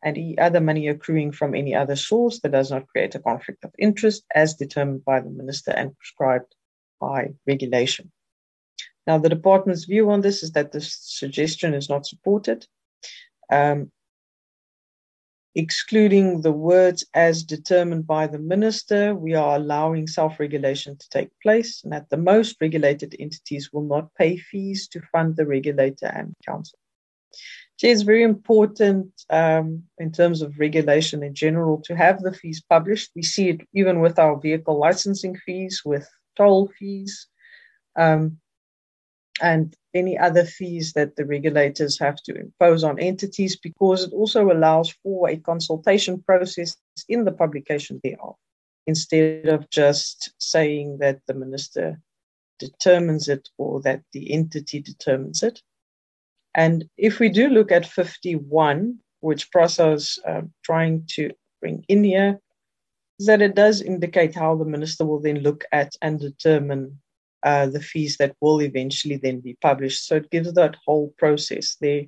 and 0.02 0.16
E, 0.16 0.36
other 0.38 0.60
money 0.60 0.88
accruing 0.88 1.32
from 1.32 1.54
any 1.54 1.74
other 1.74 1.96
source 1.96 2.40
that 2.40 2.52
does 2.52 2.70
not 2.70 2.86
create 2.86 3.14
a 3.14 3.18
conflict 3.18 3.64
of 3.64 3.74
interest 3.78 4.24
as 4.34 4.54
determined 4.54 5.04
by 5.04 5.20
the 5.20 5.30
minister 5.30 5.72
and 5.72 5.96
prescribed 5.98 6.54
by 7.00 7.34
regulation. 7.46 8.10
Now, 9.06 9.18
the 9.18 9.28
department's 9.28 9.84
view 9.84 10.10
on 10.10 10.20
this 10.20 10.42
is 10.42 10.52
that 10.52 10.72
this 10.72 10.98
suggestion 11.00 11.74
is 11.74 11.88
not 11.88 12.06
supported. 12.06 12.66
Um, 13.50 13.92
excluding 15.54 16.42
the 16.42 16.52
words 16.52 17.06
as 17.14 17.42
determined 17.42 18.06
by 18.06 18.26
the 18.26 18.38
minister, 18.38 19.14
we 19.14 19.34
are 19.34 19.56
allowing 19.56 20.06
self 20.06 20.38
regulation 20.40 20.96
to 20.96 21.08
take 21.08 21.30
place, 21.42 21.82
and 21.84 21.94
at 21.94 22.10
the 22.10 22.16
most, 22.16 22.56
regulated 22.60 23.16
entities 23.18 23.72
will 23.72 23.84
not 23.84 24.14
pay 24.14 24.36
fees 24.36 24.88
to 24.88 25.00
fund 25.12 25.36
the 25.36 25.46
regulator 25.46 26.06
and 26.06 26.34
council. 26.44 26.78
So 27.78 27.86
it's 27.88 28.02
very 28.02 28.22
important 28.22 29.12
um, 29.28 29.82
in 29.98 30.10
terms 30.10 30.40
of 30.42 30.58
regulation 30.58 31.22
in 31.22 31.34
general 31.34 31.80
to 31.82 31.94
have 31.94 32.22
the 32.22 32.32
fees 32.32 32.62
published. 32.68 33.10
We 33.14 33.22
see 33.22 33.50
it 33.50 33.60
even 33.74 34.00
with 34.00 34.18
our 34.18 34.40
vehicle 34.40 34.78
licensing 34.78 35.36
fees, 35.36 35.82
with 35.84 36.08
toll 36.36 36.70
fees, 36.78 37.26
um, 37.96 38.38
and 39.40 39.74
any 39.94 40.18
other 40.18 40.44
fees 40.44 40.92
that 40.92 41.16
the 41.16 41.24
regulators 41.24 41.98
have 41.98 42.16
to 42.22 42.34
impose 42.34 42.84
on 42.84 42.98
entities 42.98 43.56
because 43.56 44.04
it 44.04 44.12
also 44.12 44.50
allows 44.50 44.90
for 45.02 45.28
a 45.28 45.36
consultation 45.36 46.22
process 46.22 46.76
in 47.08 47.24
the 47.24 47.32
publication 47.32 48.00
thereof 48.02 48.36
instead 48.86 49.46
of 49.46 49.68
just 49.70 50.32
saying 50.38 50.98
that 50.98 51.20
the 51.26 51.34
minister 51.34 52.00
determines 52.58 53.28
it 53.28 53.48
or 53.58 53.80
that 53.82 54.02
the 54.12 54.32
entity 54.32 54.80
determines 54.80 55.42
it. 55.42 55.60
And 56.54 56.88
if 56.96 57.18
we 57.18 57.28
do 57.28 57.48
look 57.48 57.70
at 57.70 57.86
51, 57.86 58.98
which 59.20 59.50
PRASA 59.50 59.92
is 59.92 60.18
uh, 60.26 60.42
trying 60.64 61.04
to 61.08 61.30
bring 61.60 61.84
in 61.88 62.04
here, 62.04 62.40
that 63.20 63.42
it 63.42 63.54
does 63.54 63.82
indicate 63.82 64.34
how 64.34 64.56
the 64.56 64.64
minister 64.64 65.04
will 65.04 65.20
then 65.20 65.40
look 65.40 65.64
at 65.72 65.92
and 66.02 66.20
determine 66.20 67.00
uh, 67.46 67.66
the 67.66 67.80
fees 67.80 68.18
that 68.18 68.36
will 68.42 68.60
eventually 68.60 69.16
then 69.16 69.40
be 69.40 69.56
published. 69.62 70.06
So 70.06 70.16
it 70.16 70.30
gives 70.30 70.52
that 70.52 70.76
whole 70.84 71.14
process 71.16 71.76
there. 71.80 72.02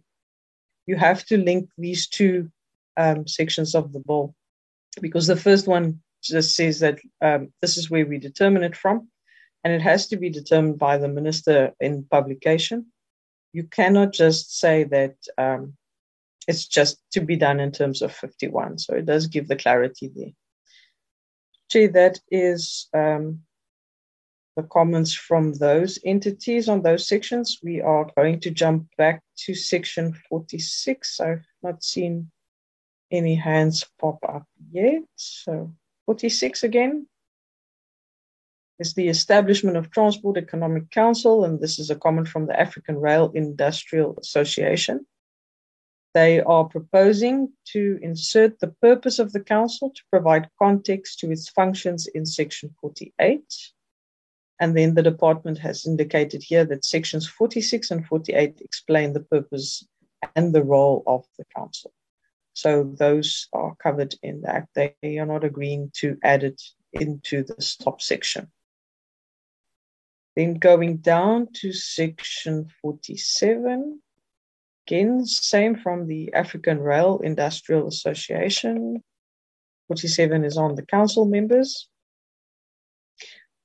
You 0.86 0.96
have 0.96 1.24
to 1.26 1.38
link 1.38 1.70
these 1.78 2.08
two 2.08 2.50
um, 2.96 3.26
sections 3.26 3.74
of 3.74 3.92
the 3.92 4.00
bill 4.00 4.34
because 5.00 5.26
the 5.26 5.36
first 5.36 5.66
one 5.66 6.00
just 6.22 6.54
says 6.54 6.80
that 6.80 6.98
um, 7.22 7.52
this 7.62 7.78
is 7.78 7.88
where 7.88 8.04
we 8.04 8.18
determine 8.18 8.64
it 8.64 8.76
from, 8.76 9.08
and 9.64 9.72
it 9.72 9.82
has 9.82 10.08
to 10.08 10.16
be 10.16 10.28
determined 10.28 10.78
by 10.78 10.98
the 10.98 11.08
minister 11.08 11.72
in 11.80 12.04
publication 12.10 12.86
you 13.52 13.64
cannot 13.64 14.12
just 14.12 14.58
say 14.58 14.84
that 14.84 15.16
um, 15.36 15.74
it's 16.46 16.66
just 16.66 16.98
to 17.12 17.20
be 17.20 17.36
done 17.36 17.60
in 17.60 17.72
terms 17.72 18.02
of 18.02 18.12
51. 18.12 18.78
So 18.78 18.94
it 18.94 19.06
does 19.06 19.26
give 19.26 19.48
the 19.48 19.56
clarity 19.56 20.10
there. 20.14 20.32
Gee, 21.70 21.86
that 21.88 22.18
is 22.30 22.88
um, 22.94 23.40
the 24.58 24.64
comments 24.64 25.14
from 25.14 25.54
those 25.54 26.00
entities 26.04 26.68
on 26.68 26.82
those 26.82 27.06
sections. 27.06 27.60
We 27.62 27.80
are 27.80 28.10
going 28.16 28.40
to 28.40 28.50
jump 28.50 28.88
back 28.96 29.22
to 29.44 29.54
section 29.54 30.12
46. 30.28 31.20
I've 31.20 31.46
not 31.62 31.84
seen 31.84 32.32
any 33.12 33.36
hands 33.36 33.86
pop 34.00 34.18
up 34.28 34.48
yet. 34.72 35.02
So 35.14 35.72
46 36.06 36.64
again 36.64 37.06
is 38.80 38.94
the 38.94 39.08
establishment 39.08 39.76
of 39.76 39.92
Transport 39.92 40.36
Economic 40.36 40.90
Council, 40.90 41.44
and 41.44 41.60
this 41.60 41.78
is 41.78 41.90
a 41.90 41.94
comment 42.04 42.26
from 42.26 42.46
the 42.46 42.58
African 42.58 42.96
Rail 42.96 43.30
Industrial 43.36 44.18
Association. 44.20 45.06
They 46.14 46.40
are 46.40 46.64
proposing 46.64 47.52
to 47.74 48.00
insert 48.02 48.58
the 48.58 48.74
purpose 48.82 49.20
of 49.20 49.32
the 49.32 49.44
council 49.54 49.90
to 49.90 50.02
provide 50.10 50.50
context 50.58 51.20
to 51.20 51.30
its 51.30 51.48
functions 51.48 52.08
in 52.08 52.26
section 52.26 52.74
48. 52.80 53.44
And 54.60 54.76
then 54.76 54.94
the 54.94 55.02
department 55.02 55.58
has 55.58 55.86
indicated 55.86 56.42
here 56.42 56.64
that 56.64 56.84
sections 56.84 57.28
46 57.28 57.90
and 57.90 58.06
48 58.06 58.60
explain 58.60 59.12
the 59.12 59.20
purpose 59.20 59.86
and 60.34 60.52
the 60.52 60.64
role 60.64 61.02
of 61.06 61.24
the 61.38 61.44
council. 61.56 61.92
So 62.54 62.92
those 62.98 63.46
are 63.52 63.76
covered 63.76 64.16
in 64.22 64.40
the 64.40 64.50
act. 64.50 64.74
They 64.74 65.18
are 65.18 65.26
not 65.26 65.44
agreeing 65.44 65.92
to 65.98 66.18
add 66.24 66.42
it 66.42 66.60
into 66.92 67.44
this 67.44 67.76
top 67.76 68.02
section. 68.02 68.50
Then 70.34 70.54
going 70.54 70.98
down 70.98 71.48
to 71.60 71.72
section 71.72 72.68
47, 72.82 74.00
again, 74.86 75.24
same 75.24 75.76
from 75.76 76.06
the 76.08 76.32
African 76.32 76.80
Rail 76.80 77.20
Industrial 77.22 77.86
Association. 77.86 79.02
47 79.86 80.44
is 80.44 80.56
on 80.56 80.74
the 80.74 80.86
council 80.86 81.24
members. 81.26 81.88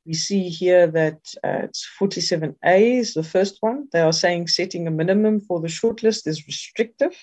We 0.05 0.13
see 0.13 0.49
here 0.49 0.87
that 0.87 1.19
uh, 1.43 1.61
it's 1.63 1.87
47A 1.99 2.99
is 2.99 3.13
the 3.13 3.23
first 3.23 3.57
one. 3.61 3.87
They 3.91 4.01
are 4.01 4.13
saying 4.13 4.47
setting 4.47 4.87
a 4.87 4.91
minimum 4.91 5.39
for 5.39 5.61
the 5.61 5.69
shortlist 5.69 6.27
is 6.27 6.45
restrictive. 6.45 7.15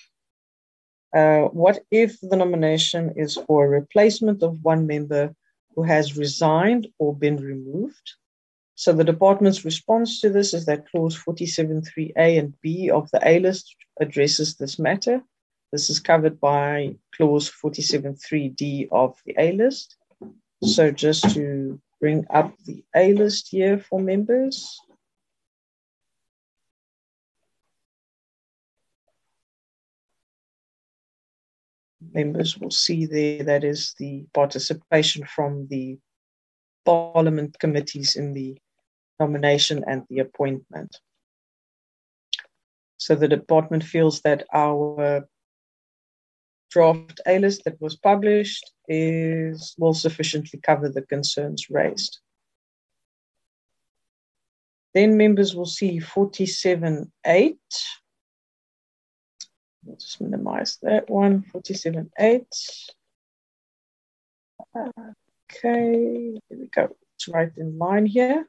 Uh, 1.15 1.43
what 1.49 1.83
if 1.91 2.19
the 2.21 2.37
nomination 2.37 3.13
is 3.15 3.37
for 3.45 3.65
a 3.65 3.69
replacement 3.69 4.41
of 4.41 4.63
one 4.63 4.87
member 4.87 5.35
who 5.75 5.83
has 5.83 6.17
resigned 6.17 6.87
or 6.97 7.15
been 7.15 7.37
removed? 7.37 8.13
So 8.75 8.93
the 8.93 9.03
department's 9.03 9.63
response 9.63 10.21
to 10.21 10.29
this 10.29 10.53
is 10.55 10.65
that 10.65 10.89
clause 10.89 11.15
47.3a 11.15 12.39
and 12.39 12.59
b 12.61 12.89
of 12.89 13.11
the 13.11 13.19
A 13.27 13.39
list 13.39 13.75
addresses 13.99 14.55
this 14.55 14.79
matter. 14.79 15.21
This 15.71 15.89
is 15.91 15.99
covered 15.99 16.39
by 16.39 16.95
clause 17.15 17.51
47.3d 17.63 18.87
of 18.91 19.15
the 19.25 19.35
A 19.37 19.51
list. 19.51 19.97
So 20.63 20.89
just 20.89 21.35
to 21.35 21.79
bring 22.01 22.25
up 22.31 22.51
the 22.65 22.83
A 22.95 23.13
list 23.13 23.49
here 23.49 23.77
for 23.77 23.99
members. 24.01 24.77
Members 32.13 32.57
will 32.57 32.71
see 32.71 33.05
there 33.05 33.43
that 33.43 33.63
is 33.63 33.93
the 33.99 34.25
participation 34.33 35.25
from 35.25 35.67
the 35.69 35.99
parliament 36.83 37.57
committees 37.59 38.15
in 38.15 38.33
the 38.33 38.57
nomination 39.19 39.83
and 39.87 40.03
the 40.09 40.19
appointment. 40.19 40.97
So 42.97 43.15
the 43.15 43.27
department 43.27 43.83
feels 43.83 44.21
that 44.21 44.45
our 44.51 45.27
draft 46.71 47.21
A 47.27 47.37
list 47.37 47.63
that 47.65 47.79
was 47.79 47.95
published 47.95 48.71
is 48.87 49.75
will 49.77 49.93
sufficiently 49.93 50.59
cover 50.61 50.89
the 50.89 51.03
concerns 51.03 51.69
raised. 51.69 52.19
Then 54.93 55.17
members 55.17 55.55
will 55.55 55.65
see 55.65 55.99
47.8. 55.99 57.57
We'll 59.83 59.95
just 59.95 60.21
minimize 60.21 60.77
that 60.81 61.09
one, 61.09 61.43
47.8. 61.53 62.45
Okay, 65.49 66.39
here 66.49 66.57
we 66.59 66.67
go. 66.67 66.95
It's 67.15 67.27
right 67.27 67.51
in 67.57 67.77
line 67.77 68.05
here. 68.05 68.47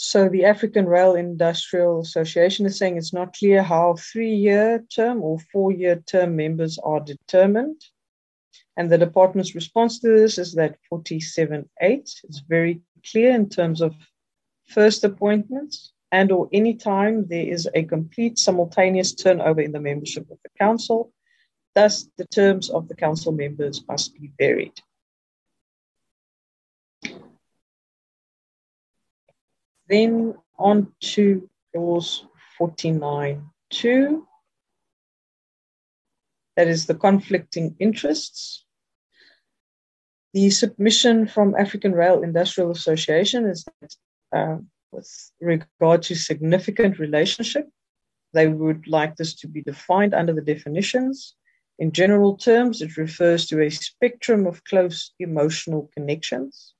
So 0.00 0.28
the 0.28 0.44
African 0.44 0.86
Rail 0.86 1.16
Industrial 1.16 1.98
Association 1.98 2.66
is 2.66 2.78
saying 2.78 2.96
it's 2.96 3.12
not 3.12 3.34
clear 3.34 3.64
how 3.64 3.96
three-year 3.96 4.84
term 4.94 5.24
or 5.24 5.40
four-year 5.52 5.96
term 6.06 6.36
members 6.36 6.78
are 6.78 7.00
determined. 7.00 7.84
And 8.76 8.88
the 8.88 8.96
department's 8.96 9.56
response 9.56 9.98
to 9.98 10.06
this 10.06 10.38
is 10.38 10.54
that 10.54 10.78
47.8 10.92 11.66
is 11.82 12.42
very 12.48 12.80
clear 13.10 13.34
in 13.34 13.48
terms 13.48 13.80
of 13.80 13.92
first 14.68 15.02
appointments 15.02 15.92
and 16.12 16.30
or 16.30 16.48
any 16.52 16.74
time 16.74 17.26
there 17.26 17.48
is 17.48 17.68
a 17.74 17.82
complete 17.82 18.38
simultaneous 18.38 19.12
turnover 19.12 19.62
in 19.62 19.72
the 19.72 19.80
membership 19.80 20.30
of 20.30 20.38
the 20.44 20.50
council. 20.60 21.12
Thus, 21.74 22.08
the 22.16 22.26
terms 22.26 22.70
of 22.70 22.86
the 22.86 22.94
council 22.94 23.32
members 23.32 23.82
must 23.88 24.14
be 24.14 24.30
varied. 24.38 24.80
Then 29.88 30.34
on 30.58 30.92
to 31.00 31.48
clause 31.72 32.26
49.2. 32.60 34.22
That 36.56 36.68
is 36.68 36.86
the 36.86 36.94
conflicting 36.94 37.76
interests. 37.78 38.64
The 40.34 40.50
submission 40.50 41.26
from 41.26 41.54
African 41.54 41.92
Rail 41.92 42.22
Industrial 42.22 42.70
Association 42.70 43.46
is 43.46 43.64
that 43.80 43.94
uh, 44.36 44.58
with 44.92 45.30
regard 45.40 46.02
to 46.02 46.14
significant 46.14 46.98
relationship, 46.98 47.68
they 48.34 48.48
would 48.48 48.86
like 48.88 49.16
this 49.16 49.34
to 49.36 49.48
be 49.48 49.62
defined 49.62 50.14
under 50.14 50.32
the 50.32 50.42
definitions. 50.42 51.34
In 51.78 51.92
general 51.92 52.36
terms, 52.36 52.82
it 52.82 52.96
refers 52.96 53.46
to 53.46 53.62
a 53.62 53.70
spectrum 53.70 54.46
of 54.46 54.64
close 54.64 55.12
emotional 55.18 55.90
connections. 55.94 56.74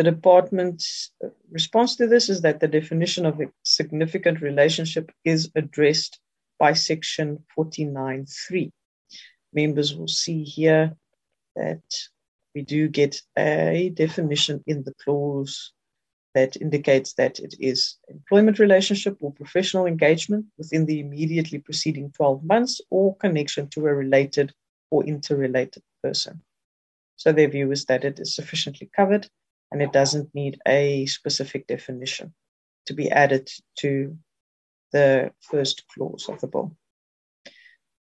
The 0.00 0.12
department's 0.12 1.10
response 1.50 1.96
to 1.96 2.06
this 2.06 2.30
is 2.30 2.40
that 2.40 2.58
the 2.58 2.68
definition 2.68 3.26
of 3.26 3.38
a 3.38 3.52
significant 3.64 4.40
relationship 4.40 5.12
is 5.26 5.50
addressed 5.54 6.18
by 6.58 6.72
section 6.72 7.44
49.3. 7.54 8.72
Members 9.52 9.94
will 9.94 10.08
see 10.08 10.42
here 10.42 10.96
that 11.54 11.82
we 12.54 12.62
do 12.62 12.88
get 12.88 13.20
a 13.36 13.90
definition 13.92 14.64
in 14.66 14.84
the 14.84 14.94
clause 15.04 15.74
that 16.34 16.56
indicates 16.56 17.12
that 17.18 17.38
it 17.38 17.56
is 17.60 17.98
employment 18.08 18.58
relationship 18.58 19.18
or 19.20 19.34
professional 19.34 19.84
engagement 19.84 20.46
within 20.56 20.86
the 20.86 21.00
immediately 21.00 21.58
preceding 21.58 22.10
12 22.12 22.42
months 22.42 22.80
or 22.88 23.16
connection 23.16 23.68
to 23.68 23.80
a 23.80 23.94
related 23.94 24.54
or 24.90 25.04
interrelated 25.04 25.82
person. 26.02 26.40
So 27.16 27.32
their 27.32 27.48
view 27.48 27.70
is 27.70 27.84
that 27.84 28.06
it 28.06 28.18
is 28.18 28.34
sufficiently 28.34 28.88
covered 28.96 29.28
and 29.70 29.82
it 29.82 29.92
doesn't 29.92 30.34
need 30.34 30.58
a 30.66 31.06
specific 31.06 31.66
definition 31.66 32.34
to 32.86 32.94
be 32.94 33.10
added 33.10 33.50
to 33.78 34.16
the 34.92 35.32
first 35.40 35.84
clause 35.94 36.28
of 36.28 36.40
the 36.40 36.46
bill. 36.46 36.76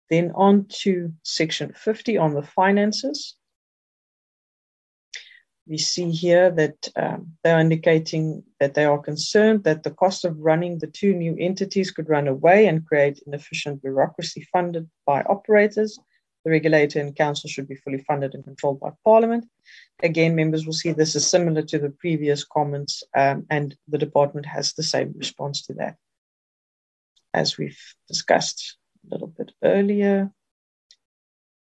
Then 0.09 0.31
on 0.35 0.67
to 0.83 1.11
section 1.23 1.73
50 1.73 2.17
on 2.17 2.33
the 2.33 2.43
finances. 2.43 3.35
We 5.67 5.77
see 5.77 6.11
here 6.11 6.49
that 6.51 6.87
um, 6.95 7.33
they're 7.43 7.59
indicating 7.59 8.43
that 8.61 8.73
they 8.73 8.85
are 8.85 8.99
concerned 8.99 9.65
that 9.65 9.83
the 9.83 9.91
cost 9.91 10.23
of 10.23 10.39
running 10.39 10.79
the 10.79 10.87
two 10.87 11.13
new 11.13 11.35
entities 11.37 11.91
could 11.91 12.07
run 12.07 12.29
away 12.29 12.67
and 12.67 12.87
create 12.87 13.21
inefficient 13.27 13.81
bureaucracy 13.81 14.47
funded 14.53 14.89
by 15.05 15.23
operators. 15.23 15.99
The 16.47 16.51
regulator 16.51 17.01
and 17.01 17.13
council 17.13 17.49
should 17.49 17.67
be 17.67 17.75
fully 17.75 17.97
funded 17.97 18.33
and 18.33 18.41
controlled 18.41 18.79
by 18.79 18.91
Parliament. 19.03 19.49
Again, 20.01 20.33
members 20.33 20.65
will 20.65 20.71
see 20.71 20.93
this 20.93 21.13
is 21.13 21.27
similar 21.27 21.61
to 21.63 21.77
the 21.77 21.89
previous 21.89 22.45
comments, 22.45 23.03
um, 23.13 23.45
and 23.49 23.75
the 23.89 23.97
department 23.97 24.45
has 24.45 24.71
the 24.71 24.81
same 24.81 25.13
response 25.17 25.63
to 25.63 25.73
that. 25.73 25.97
As 27.33 27.57
we've 27.57 27.77
discussed 28.07 28.77
a 29.05 29.13
little 29.13 29.27
bit 29.27 29.51
earlier. 29.61 30.31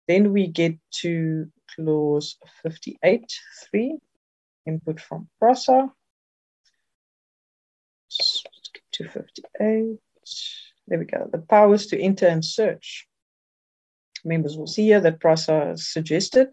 Then 0.09 0.33
we 0.33 0.49
get 0.49 0.77
to 1.03 1.47
clause 1.77 2.37
58.3, 2.67 4.01
input 4.67 5.01
from 5.01 5.29
PRASA. 5.39 5.93
To 8.95 9.09
58. 9.09 9.99
There 10.89 10.99
we 10.99 11.05
go. 11.05 11.31
The 11.31 11.39
powers 11.39 11.87
to 11.87 12.01
enter 12.01 12.27
and 12.27 12.45
search. 12.45 13.07
Members 14.25 14.57
will 14.57 14.67
see 14.67 14.85
here 14.85 15.01
that 15.01 15.21
PRASA 15.21 15.77
suggested 15.77 16.49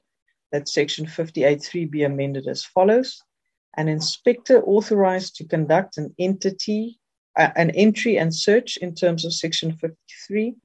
that 0.52 0.68
section 0.68 1.06
58.3 1.06 1.90
be 1.90 2.04
amended 2.04 2.48
as 2.48 2.66
follows. 2.66 3.22
An 3.78 3.88
inspector 3.88 4.64
authorized 4.64 5.36
to 5.36 5.46
conduct 5.46 5.98
an 5.98 6.14
entity, 6.18 7.00
uh, 7.38 7.50
an 7.56 7.70
entry 7.72 8.18
and 8.18 8.34
search 8.34 8.78
in 8.78 8.96
terms 8.96 9.26
of 9.26 9.34
section 9.34 9.72
53 9.74 10.56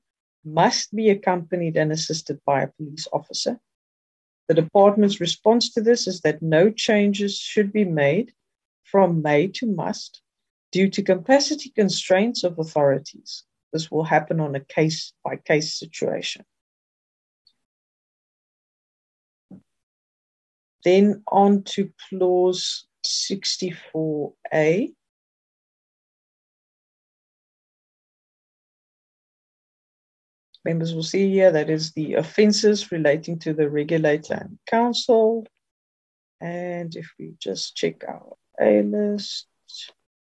must 0.44 0.94
be 0.94 1.10
accompanied 1.10 1.76
and 1.76 1.92
assisted 1.92 2.40
by 2.46 2.62
a 2.62 2.68
police 2.68 3.06
officer. 3.12 3.60
The 4.48 4.54
department's 4.54 5.20
response 5.20 5.72
to 5.72 5.80
this 5.80 6.06
is 6.06 6.20
that 6.20 6.42
no 6.42 6.70
changes 6.70 7.36
should 7.36 7.72
be 7.72 7.84
made 7.84 8.32
from 8.82 9.22
may 9.22 9.48
to 9.48 9.66
must 9.66 10.20
due 10.70 10.88
to 10.90 11.02
capacity 11.02 11.70
constraints 11.70 12.44
of 12.44 12.58
authorities. 12.58 13.44
This 13.72 13.90
will 13.90 14.04
happen 14.04 14.40
on 14.40 14.54
a 14.54 14.60
case 14.60 15.12
by 15.24 15.36
case 15.36 15.78
situation. 15.78 16.44
Then 20.84 21.22
on 21.26 21.62
to 21.64 21.90
clause 22.08 22.86
64A. 23.04 24.92
Members 30.64 30.94
will 30.94 31.02
see 31.02 31.30
here 31.30 31.52
that 31.52 31.68
is 31.68 31.92
the 31.92 32.14
offences 32.14 32.90
relating 32.90 33.38
to 33.40 33.52
the 33.52 33.68
regulator 33.68 34.34
and 34.34 34.58
council. 34.66 35.46
And 36.40 36.94
if 36.96 37.10
we 37.18 37.34
just 37.38 37.76
check 37.76 38.04
our 38.08 38.34
A 38.60 38.82
list, 38.82 39.46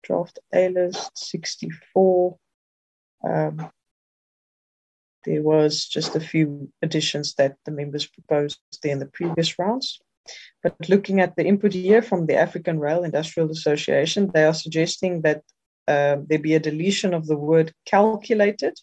draft 0.03 0.39
A 0.55 0.69
list 0.71 1.17
64, 1.19 2.37
um, 3.25 3.71
there 5.25 5.43
was 5.43 5.87
just 5.87 6.17
a 6.17 6.21
few 6.21 6.73
additions 6.83 7.35
that 7.35 7.57
the 7.65 7.71
members 7.71 8.07
proposed 8.07 8.59
there 8.83 8.93
in 8.93 8.99
the 8.99 9.07
previous 9.07 9.59
rounds. 9.59 10.01
But 10.63 10.89
looking 10.89 11.21
at 11.21 11.37
the 11.37 11.45
input 11.45 11.73
here 11.73 12.03
from 12.03 12.27
the 12.27 12.37
African 12.37 12.79
Rail 12.79 13.05
Industrial 13.05 13.51
Association, 13.51 14.31
they 14.33 14.45
are 14.45 14.55
suggesting 14.55 15.23
that 15.23 15.43
uh, 15.89 16.17
there 16.27 16.39
be 16.39 16.55
a 16.55 16.61
deletion 16.61 17.13
of 17.15 17.27
the 17.27 17.37
word 17.37 17.73
calculated. 17.87 18.79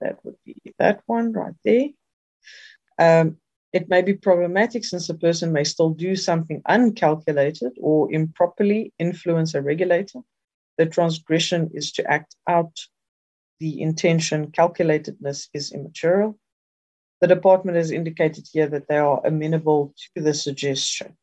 That 0.00 0.18
would 0.24 0.36
be 0.44 0.56
that 0.78 1.00
one 1.06 1.32
right 1.32 1.54
there. 1.64 1.88
Um, 2.98 3.36
it 3.72 3.88
may 3.90 4.00
be 4.00 4.14
problematic 4.14 4.84
since 4.84 5.10
a 5.10 5.14
person 5.14 5.52
may 5.52 5.64
still 5.64 5.90
do 5.90 6.16
something 6.16 6.62
uncalculated 6.66 7.72
or 7.78 8.10
improperly 8.12 8.94
influence 8.98 9.54
a 9.54 9.60
regulator. 9.60 10.20
The 10.78 10.86
transgression 10.86 11.70
is 11.74 11.92
to 11.92 12.10
act 12.10 12.36
out 12.48 12.72
the 13.60 13.80
intention, 13.80 14.50
calculatedness 14.50 15.48
is 15.52 15.72
immaterial. 15.72 16.38
The 17.20 17.26
department 17.26 17.76
has 17.76 17.90
indicated 17.90 18.46
here 18.52 18.68
that 18.68 18.88
they 18.88 18.98
are 18.98 19.24
amenable 19.24 19.94
to 20.14 20.22
the 20.22 20.34
suggestion. 20.34 21.16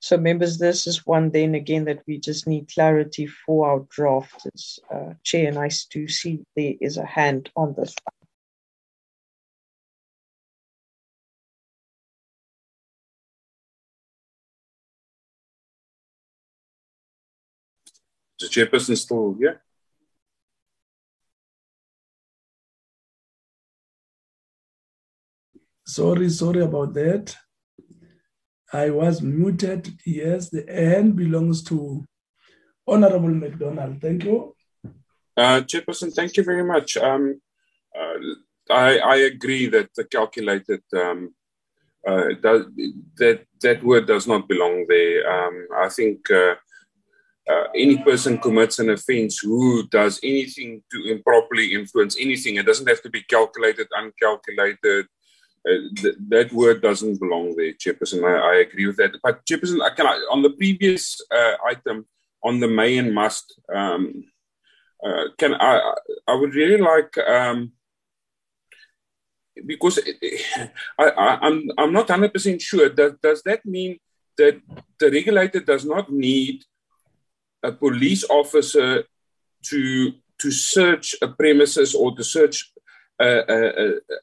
So, 0.00 0.16
members, 0.16 0.58
this 0.58 0.86
is 0.86 1.04
one 1.04 1.30
then 1.30 1.56
again 1.56 1.86
that 1.86 2.04
we 2.06 2.18
just 2.18 2.46
need 2.46 2.72
clarity 2.72 3.26
for 3.26 3.68
our 3.68 3.80
drafters. 3.80 4.78
Uh, 4.92 5.14
Chair, 5.24 5.48
and 5.48 5.58
I 5.58 5.70
do 5.90 6.06
see 6.06 6.44
there 6.54 6.74
is 6.80 6.98
a 6.98 7.04
hand 7.04 7.50
on 7.56 7.74
this 7.76 7.94
one. 8.04 8.14
The 18.38 18.46
chairperson 18.46 18.96
still 18.96 19.34
here? 19.36 19.60
Sorry, 25.88 26.28
sorry 26.28 26.60
about 26.60 26.92
that. 26.94 27.34
I 28.70 28.90
was 28.90 29.22
muted. 29.22 29.88
Yes, 30.04 30.50
the 30.50 30.66
hand 30.68 31.16
belongs 31.16 31.62
to 31.64 32.04
Honorable 32.86 33.30
McDonald. 33.30 33.98
Thank 33.98 34.24
you. 34.24 34.54
Uh, 35.34 35.62
Chairperson, 35.62 36.12
thank 36.12 36.36
you 36.36 36.44
very 36.44 36.62
much. 36.62 36.98
Um, 36.98 37.40
uh, 37.98 38.18
I, 38.70 38.98
I 38.98 39.16
agree 39.32 39.66
that 39.68 39.88
the 39.96 40.04
calculated 40.04 40.82
um, 40.94 41.34
uh, 42.06 42.34
does, 42.42 42.66
that 43.16 43.46
that 43.62 43.82
word 43.82 44.06
does 44.06 44.26
not 44.26 44.46
belong 44.46 44.84
there. 44.88 45.18
Um, 45.32 45.68
I 45.74 45.88
think 45.88 46.30
uh, 46.30 46.56
uh, 47.50 47.64
any 47.74 47.96
person 48.02 48.36
commits 48.36 48.78
an 48.78 48.90
offence 48.90 49.38
who 49.38 49.88
does 49.88 50.20
anything 50.22 50.82
to 50.92 51.10
improperly 51.10 51.72
influence 51.72 52.14
anything. 52.20 52.56
It 52.56 52.66
doesn't 52.66 52.88
have 52.88 53.00
to 53.02 53.10
be 53.10 53.22
calculated, 53.22 53.88
uncalculated. 53.96 55.06
Uh, 55.66 55.88
th- 55.96 56.16
that 56.28 56.52
word 56.52 56.82
doesn't 56.82 57.18
belong 57.18 57.54
there, 57.56 57.72
Chairperson. 57.74 58.24
I, 58.24 58.54
I 58.54 58.54
agree 58.60 58.86
with 58.86 58.96
that. 58.96 59.12
But 59.22 59.44
Chairperson, 59.46 59.82
I 59.82 59.90
can 59.94 60.06
I, 60.06 60.14
on 60.30 60.42
the 60.42 60.50
previous 60.50 61.20
uh, 61.30 61.54
item 61.66 62.06
on 62.42 62.60
the 62.60 62.68
may 62.68 62.98
and 62.98 63.14
must, 63.14 63.60
um, 63.74 64.24
uh, 65.04 65.24
can 65.38 65.54
I? 65.54 65.94
I 66.26 66.34
would 66.34 66.54
really 66.54 66.78
like. 66.78 67.16
Um, 67.18 67.72
because 69.66 69.98
I, 70.98 71.10
I, 71.10 71.38
I'm 71.42 71.70
I'm 71.76 71.92
not 71.92 72.10
hundred 72.10 72.32
percent 72.32 72.62
sure. 72.62 72.88
Does 72.88 73.14
does 73.22 73.42
that 73.42 73.64
mean 73.64 73.98
that 74.36 74.60
the 74.98 75.10
regulator 75.10 75.60
does 75.60 75.84
not 75.84 76.12
need 76.12 76.64
a 77.62 77.72
police 77.72 78.24
officer 78.30 79.04
to 79.64 80.12
to 80.38 80.50
search 80.50 81.16
a 81.20 81.28
premises 81.28 81.94
or 81.94 82.14
to 82.16 82.22
search 82.22 82.72
a, 83.20 83.26
a, 83.26 83.58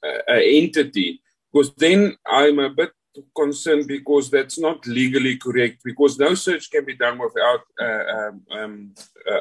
a, 0.04 0.36
a 0.36 0.64
entity? 0.64 1.22
Because 1.56 1.74
then 1.76 2.18
I'm 2.28 2.60
a 2.60 2.70
bit 2.70 2.92
concerned 3.34 3.88
because 3.88 4.30
that's 4.30 4.60
not 4.60 4.86
legally 4.86 5.38
correct. 5.38 5.78
Because 5.86 6.20
no 6.20 6.34
search 6.36 6.70
can 6.70 6.84
be 6.84 6.98
done 6.98 7.18
without 7.18 7.62
uh, 7.82 8.04
um, 8.18 8.42
um, 8.52 8.94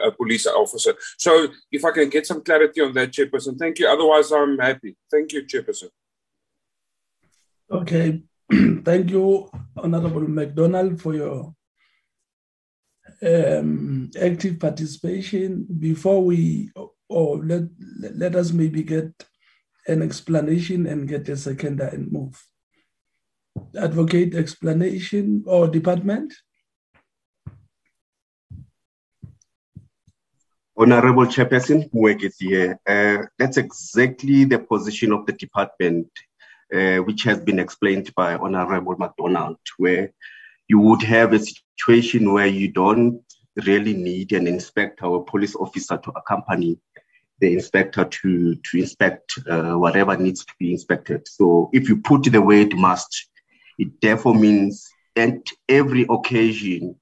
a 0.07 0.13
police 0.13 0.47
officer. 0.47 0.95
So 1.19 1.49
if 1.73 1.85
I 1.85 1.91
can 1.91 2.09
get 2.11 2.25
some 2.25 2.45
clarity 2.45 2.81
on 2.83 2.93
that, 2.93 3.11
Chairperson, 3.11 3.59
thank 3.59 3.81
you. 3.81 3.89
Otherwise, 3.89 4.31
I'm 4.31 4.57
happy. 4.59 4.97
Thank 5.11 5.33
you, 5.33 5.43
Chairperson. 5.45 5.89
Okay, 7.69 8.23
thank 8.85 9.11
you, 9.11 9.51
Honorable 9.77 10.29
McDonald, 10.29 11.03
for 11.03 11.15
your 11.15 11.53
um, 13.27 14.09
active 14.23 14.61
participation. 14.61 15.67
Before 15.81 16.25
we, 16.25 16.71
or 17.09 17.39
let, 17.39 17.63
let 17.99 18.37
us 18.37 18.53
maybe 18.53 18.85
get 18.85 19.11
an 19.87 20.03
explanation 20.03 20.87
and 20.87 21.09
get 21.09 21.29
a 21.29 21.37
seconder 21.37 21.87
and 21.87 22.11
move. 22.11 22.43
Advocate 23.79 24.35
explanation 24.35 25.45
or 25.47 25.69
department? 25.69 26.33
Honorable 30.77 31.27
Chairperson, 31.27 31.89
Mwegeti 31.93 32.33
here. 32.41 32.81
Uh, 32.87 33.27
that's 33.39 33.59
exactly 33.59 34.45
the 34.45 34.59
position 34.59 35.13
of 35.13 35.25
the 35.25 35.33
department, 35.33 36.09
uh, 36.75 36.97
which 36.97 37.23
has 37.23 37.39
been 37.39 37.61
explained 37.61 38.13
by 38.17 38.35
Honorable 38.35 38.97
McDonald, 38.99 39.59
where 39.79 40.13
you 40.67 40.81
would 40.81 41.03
have 41.03 41.33
a 41.33 41.39
situation 41.39 42.33
where 42.33 42.49
you 42.49 42.73
don't 42.73 43.23
really 43.65 43.95
need 43.95 44.33
an 44.33 44.49
inspector 44.49 45.05
or 45.05 45.25
police 45.25 45.55
officer 45.55 45.97
to 45.97 46.11
accompany 46.17 46.77
the 47.45 47.53
inspector 47.53 48.05
to, 48.07 48.55
to 48.55 48.79
inspect 48.79 49.39
uh, 49.51 49.75
whatever 49.75 50.17
needs 50.17 50.45
to 50.47 50.53
be 50.59 50.73
inspected. 50.73 51.29
So 51.29 51.69
if 51.75 51.89
you 51.89 51.99
put 51.99 52.25
the 52.25 52.41
word 52.41 52.75
must, 52.75 53.29
it 53.79 54.01
therefore 54.01 54.35
means 54.35 54.89
at 55.15 55.43
every 55.69 56.07
occasion 56.09 56.97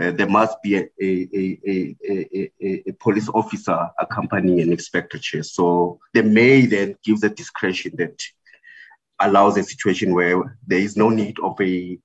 uh, 0.00 0.10
there 0.10 0.28
must 0.28 0.60
be 0.62 0.76
a, 0.76 0.88
a, 1.00 1.28
a, 1.66 2.82
a, 2.88 2.92
police 2.94 3.28
officer 3.28 3.78
accompanying 3.98 4.60
an 4.60 4.72
inspector 4.72 5.18
chair. 5.18 5.42
So 5.44 6.00
the 6.14 6.22
may 6.22 6.66
then 6.66 6.96
gives 7.04 7.22
a 7.22 7.30
discretion 7.30 7.92
that 7.98 8.20
allows 9.20 9.56
a 9.56 9.62
situation 9.62 10.14
where 10.14 10.58
there 10.66 10.78
is 10.78 10.96
no 10.96 11.10
need 11.10 11.38
of 11.40 11.60
a, 11.60 11.98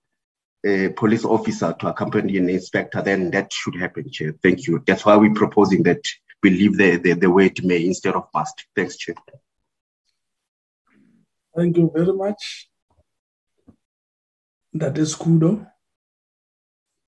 a 0.66 0.90
police 0.90 1.26
officer 1.26 1.76
to 1.80 1.88
accompany 1.88 2.38
an 2.38 2.50
inspector, 2.50 3.02
then 3.02 3.32
that 3.32 3.52
should 3.54 3.76
happen, 3.76 4.12
Chair. 4.12 4.34
Thank 4.44 4.68
you. 4.68 4.84
That's 4.86 5.06
why 5.06 5.16
we're 5.16 5.34
proposing 5.34 5.84
that 5.84 6.04
leave 6.50 6.78
the, 6.78 6.98
the, 6.98 7.14
the 7.14 7.30
word 7.30 7.64
may 7.64 7.86
instead 7.86 8.16
of 8.16 8.28
must. 8.34 8.66
Thanks, 8.76 8.98
Chair. 8.98 9.16
Thank 11.56 11.78
you 11.78 11.92
very 11.94 12.14
much. 12.14 12.70
That 14.74 14.98
is 14.98 15.16
kudo. 15.16 15.66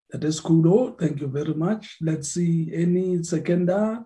That 0.10 0.24
is 0.24 0.40
kudo. 0.40 0.98
Thank 0.98 1.20
you 1.20 1.28
very 1.28 1.54
much. 1.54 1.98
Let's 2.00 2.30
see 2.30 2.72
any 2.74 3.22
seconder 3.24 4.06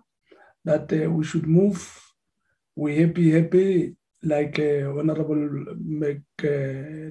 that 0.64 0.92
uh, 0.92 1.08
we 1.10 1.24
should 1.24 1.46
move. 1.46 2.00
We 2.74 2.98
happy, 2.98 3.30
happy, 3.30 3.94
like 4.22 4.58
uh, 4.58 4.90
Honorable 4.98 5.66
McDonald 5.78 7.06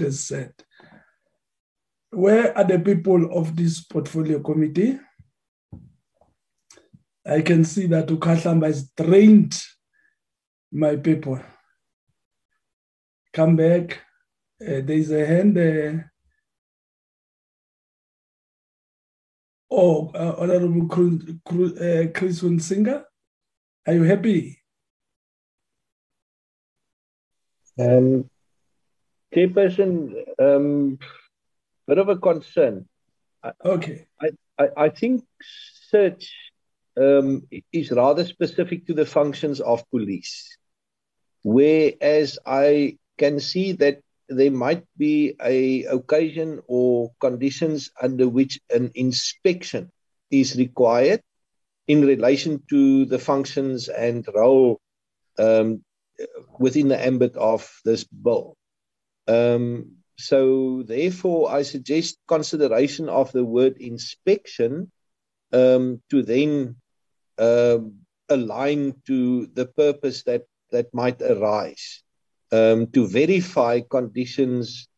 has 0.00 0.20
said. 0.26 0.52
Where 2.10 2.56
are 2.56 2.64
the 2.64 2.78
people 2.78 3.38
of 3.38 3.54
this 3.54 3.84
portfolio 3.84 4.40
committee? 4.40 4.98
I 7.28 7.42
can 7.42 7.64
see 7.64 7.86
that 7.88 8.06
Ukhahlamba 8.06 8.66
has 8.66 8.90
trained 8.96 9.60
my 10.70 10.96
people. 10.96 11.40
Come 13.32 13.56
back. 13.56 14.00
Uh, 14.60 14.80
there's 14.84 15.10
a 15.10 15.26
hand. 15.26 15.58
Uh, 15.58 16.04
oh, 19.70 20.10
uh, 20.14 20.36
Honorable 20.38 20.86
Chris, 20.86 21.72
uh, 21.72 22.06
Chris 22.14 22.40
Hunsinger, 22.42 23.04
are 23.86 23.92
you 23.92 24.04
happy? 24.04 24.58
Um, 27.78 28.30
Chairperson, 29.34 30.14
um, 30.38 30.98
bit 31.86 31.98
of 31.98 32.08
a 32.08 32.16
concern. 32.16 32.88
Okay. 33.64 34.06
I, 34.20 34.30
I, 34.58 34.68
I 34.76 34.88
think 34.88 35.24
search 35.90 36.32
um, 36.96 37.42
is 37.72 37.90
rather 37.90 38.24
specific 38.24 38.86
to 38.86 38.94
the 38.94 39.06
functions 39.06 39.60
of 39.60 39.88
police, 39.90 40.56
whereas 41.42 42.38
I 42.46 42.98
can 43.18 43.40
see 43.40 43.72
that 43.72 44.00
there 44.28 44.50
might 44.50 44.84
be 44.96 45.36
a 45.42 45.84
occasion 45.84 46.60
or 46.66 47.12
conditions 47.20 47.90
under 48.00 48.28
which 48.28 48.60
an 48.70 48.90
inspection 48.94 49.90
is 50.30 50.56
required 50.56 51.22
in 51.86 52.04
relation 52.04 52.62
to 52.68 53.04
the 53.04 53.18
functions 53.18 53.88
and 53.88 54.26
role 54.34 54.80
um, 55.38 55.84
within 56.58 56.88
the 56.88 56.98
ambit 56.98 57.36
of 57.36 57.70
this 57.84 58.04
bill. 58.04 58.56
Um, 59.28 59.96
so 60.18 60.82
therefore, 60.82 61.52
I 61.52 61.62
suggest 61.62 62.18
consideration 62.26 63.08
of 63.08 63.30
the 63.32 63.44
word 63.44 63.76
inspection 63.76 64.90
um, 65.52 66.02
to 66.10 66.22
then 66.22 66.76
uh, 67.38 67.78
align 68.28 68.94
to 69.06 69.46
the 69.54 69.66
purpose 69.66 70.22
that 70.24 70.44
that 70.70 70.92
might 70.92 71.22
arise 71.22 72.02
um, 72.52 72.86
to 72.88 73.06
verify 73.06 73.80
conditions 73.80 74.88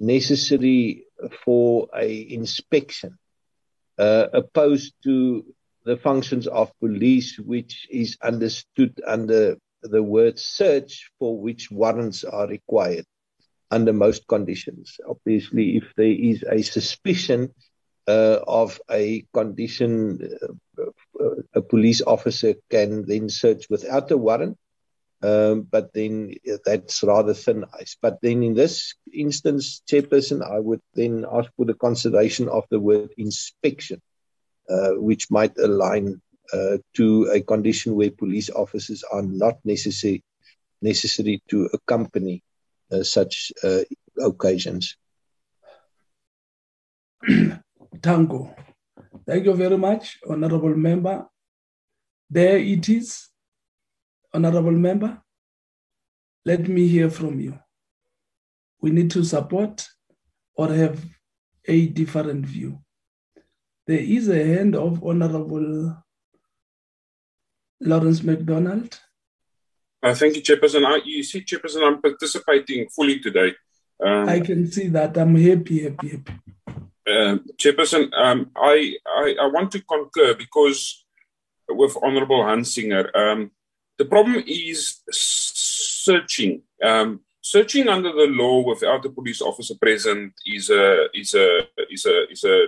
necessary 0.00 1.04
for 1.44 1.88
a 1.96 2.32
inspection, 2.32 3.18
uh, 3.98 4.26
opposed 4.32 4.94
to 5.02 5.44
the 5.84 5.96
functions 5.96 6.46
of 6.46 6.72
police, 6.80 7.38
which 7.38 7.88
is 7.90 8.16
understood 8.22 9.00
under 9.06 9.56
the 9.82 10.02
word 10.02 10.38
search, 10.38 11.10
for 11.18 11.38
which 11.38 11.70
warrants 11.70 12.24
are 12.24 12.46
required 12.46 13.06
under 13.70 13.92
most 13.92 14.26
conditions. 14.28 14.98
Obviously, 15.08 15.76
if 15.76 15.84
there 15.96 16.06
is 16.06 16.42
a 16.42 16.62
suspicion 16.62 17.52
uh, 18.06 18.40
of 18.46 18.80
a 18.90 19.24
condition, 19.34 20.28
uh, 20.78 20.84
a 21.54 21.62
police 21.62 22.02
officer 22.02 22.54
can 22.70 23.04
then 23.06 23.28
search 23.28 23.66
without 23.70 24.10
a 24.10 24.16
warrant. 24.16 24.58
Um, 25.20 25.62
but 25.62 25.92
then 25.94 26.34
that's 26.64 27.02
rather 27.02 27.34
thin 27.34 27.64
ice. 27.80 27.96
But 28.00 28.18
then 28.22 28.44
in 28.44 28.54
this 28.54 28.94
instance, 29.12 29.82
Chairperson, 29.90 30.48
I 30.48 30.60
would 30.60 30.80
then 30.94 31.26
ask 31.30 31.50
for 31.56 31.64
the 31.66 31.74
consideration 31.74 32.48
of 32.48 32.64
the 32.70 32.78
word 32.78 33.10
inspection, 33.18 34.00
uh, 34.70 34.92
which 34.92 35.28
might 35.28 35.58
align 35.58 36.20
uh, 36.52 36.78
to 36.94 37.30
a 37.32 37.40
condition 37.40 37.96
where 37.96 38.12
police 38.12 38.48
officers 38.48 39.02
are 39.12 39.22
not 39.22 39.58
necessary 39.64 40.22
necessary 40.80 41.42
to 41.48 41.68
accompany 41.72 42.42
uh, 42.92 43.02
such 43.02 43.52
uh, 43.64 43.80
occasions. 44.22 44.96
Tango. 48.00 48.54
Thank 49.28 49.44
you 49.44 49.52
very 49.52 49.76
much, 49.76 50.18
Honorable 50.26 50.74
Member. 50.74 51.26
There 52.30 52.56
it 52.56 52.88
is, 52.88 53.28
Honorable 54.32 54.72
Member. 54.72 55.20
Let 56.46 56.66
me 56.66 56.88
hear 56.88 57.10
from 57.10 57.38
you. 57.38 57.58
We 58.80 58.90
need 58.90 59.10
to 59.10 59.24
support 59.24 59.86
or 60.54 60.72
have 60.72 61.04
a 61.66 61.88
different 61.88 62.46
view. 62.46 62.78
There 63.86 63.98
is 63.98 64.30
a 64.30 64.42
hand 64.42 64.74
of 64.74 65.04
Honorable 65.04 66.02
Lawrence 67.82 68.22
McDonald. 68.22 68.98
Uh, 70.02 70.14
thank 70.14 70.36
you, 70.36 70.42
Chairperson. 70.42 70.86
I, 70.86 71.02
you 71.04 71.22
see, 71.22 71.42
Chairperson, 71.42 71.86
I'm 71.86 72.00
participating 72.00 72.88
fully 72.88 73.20
today. 73.20 73.52
Um, 74.02 74.26
I 74.26 74.40
can 74.40 74.70
see 74.72 74.88
that. 74.88 75.18
I'm 75.18 75.36
happy, 75.36 75.82
happy, 75.82 76.08
happy. 76.08 76.32
Uh, 77.08 77.38
Chairperson, 77.56 78.12
um, 78.12 78.50
I, 78.54 78.94
I, 79.06 79.36
I 79.40 79.46
want 79.46 79.70
to 79.72 79.82
concur 79.82 80.34
because 80.34 81.06
with 81.68 81.96
Honorable 82.02 82.42
Hunsinger, 82.42 83.14
um, 83.16 83.50
the 83.96 84.04
problem 84.04 84.42
is 84.46 85.00
searching. 85.10 86.62
Um, 86.82 87.20
searching 87.40 87.88
under 87.88 88.12
the 88.12 88.26
law 88.26 88.62
without 88.62 89.06
a 89.06 89.10
police 89.10 89.40
officer 89.40 89.74
present 89.80 90.34
is 90.46 90.68
a 90.70 91.06
is 91.14 91.34
a 91.34 91.60
is 91.90 92.04
a 92.06 92.30
is 92.30 92.44
a 92.44 92.66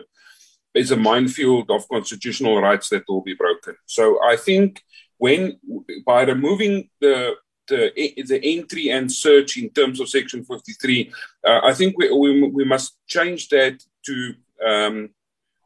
is 0.74 0.90
a 0.90 0.96
minefield 0.96 1.70
of 1.70 1.88
constitutional 1.88 2.60
rights 2.62 2.88
that 2.88 3.04
will 3.08 3.22
be 3.22 3.34
broken. 3.34 3.74
So 3.86 4.22
I 4.22 4.36
think 4.36 4.82
when 5.18 5.58
by 6.06 6.22
removing 6.22 6.88
the 7.00 7.34
the, 7.68 7.92
the 8.26 8.40
entry 8.42 8.90
and 8.90 9.12
search 9.12 9.56
in 9.56 9.70
terms 9.70 10.00
of 10.00 10.08
section 10.08 10.44
53 10.44 11.12
uh, 11.46 11.60
i 11.62 11.72
think 11.72 11.96
we, 11.96 12.10
we, 12.10 12.48
we 12.48 12.64
must 12.64 12.98
change 13.06 13.48
that 13.48 13.80
to 14.06 14.34
um, 14.66 15.10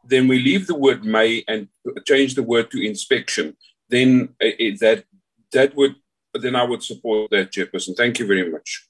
then 0.07 0.29
we 0.29 0.39
leave 0.39 0.67
the 0.67 0.75
word 0.75 1.05
may 1.05 1.45
and 1.49 1.69
change 2.07 2.35
the 2.35 2.43
word 2.43 2.71
to 2.71 2.87
inspection. 2.87 3.57
Then 3.89 4.31
it, 4.41 4.81
that 4.81 5.05
that 5.53 5.75
would 5.77 5.97
then 6.35 6.57
i 6.57 6.65
would 6.65 6.83
support 6.83 7.31
that 7.31 7.53
chairperson. 7.53 7.97
Thank 7.97 8.19
you 8.19 8.27
very 8.27 8.51
much. 8.51 8.89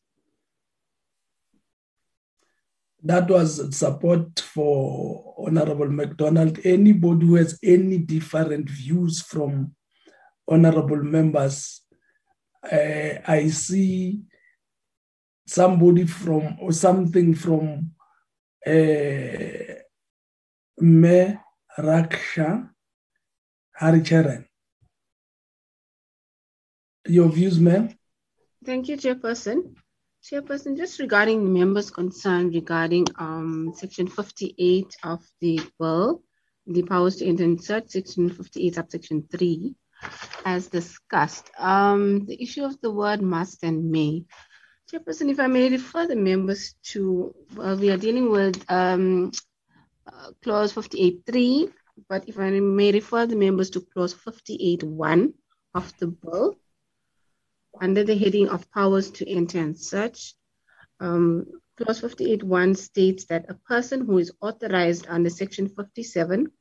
That 3.03 3.29
was 3.29 3.77
support 3.77 4.41
for 4.41 5.35
honorable 5.47 5.91
mcdonald 5.91 6.59
anybody 6.65 7.27
who 7.27 7.35
has 7.35 7.59
any 7.63 7.99
different 7.99 8.71
views 8.71 9.21
from 9.21 9.75
honorable 10.49 11.03
members, 11.03 11.83
uh, 12.71 13.21
I 13.27 13.49
see 13.49 14.21
somebody 15.47 16.07
from 16.07 16.57
or 16.61 16.73
something 16.73 17.35
from 17.35 17.91
Me 18.67 19.35
Raksha 21.79 22.71
Haricharan. 23.81 24.47
Your 27.07 27.29
views, 27.29 27.61
ma'am? 27.61 27.91
Thank 28.65 28.89
you, 28.89 28.97
Chairperson. 28.97 29.75
Chairperson, 30.23 30.77
just 30.79 30.99
regarding 31.01 31.45
the 31.45 31.51
members' 31.51 31.91
concern 31.91 32.49
regarding 32.49 33.07
um, 33.19 33.73
Section 33.77 34.07
58 34.07 34.97
of 35.03 35.21
the 35.43 35.61
bill, 35.79 36.23
the 36.67 36.83
powers 36.83 37.17
to 37.17 37.27
enter 37.27 37.63
search, 37.63 37.91
Section 37.91 38.31
58, 38.31 38.75
subsection 38.75 39.29
3, 39.31 39.75
as 40.47 40.69
discussed. 40.69 41.51
Um, 41.59 42.25
the 42.25 42.43
issue 42.43 42.65
of 42.65 42.81
the 42.81 42.91
word 42.91 43.21
must 43.21 43.63
and 43.63 43.91
may. 43.91 44.25
Chairperson, 44.95 45.29
if 45.31 45.41
I 45.41 45.49
may 45.49 45.69
refer 45.71 46.07
the 46.07 46.15
members 46.15 46.75
to, 46.85 47.35
well, 47.57 47.77
we 47.77 47.91
are 47.91 47.97
dealing 47.97 48.31
with 48.31 48.65
um, 48.71 49.33
uh, 50.07 50.31
clause 50.43 50.73
58.3, 50.73 51.73
but 52.09 52.29
if 52.29 52.39
I 52.39 52.51
may 52.51 52.93
refer 52.93 53.27
the 53.27 53.35
members 53.35 53.71
to 53.71 53.81
clause 53.81 54.15
58.1 54.15 55.33
of 55.75 55.93
the 55.99 56.07
bill, 56.07 56.57
under 57.81 58.05
the 58.05 58.17
heading 58.17 58.49
of 58.49 58.71
powers 58.71 59.11
to 59.13 59.29
enter 59.29 59.59
and 59.59 59.77
search, 59.77 60.35
um, 61.01 61.47
clause 61.77 62.01
58.1 62.01 62.77
states 62.77 63.25
that 63.25 63.47
a 63.49 63.55
person 63.55 64.07
who 64.07 64.19
is 64.19 64.33
authorized 64.41 65.07
under 65.09 65.31
section 65.31 65.69
57 65.69 66.53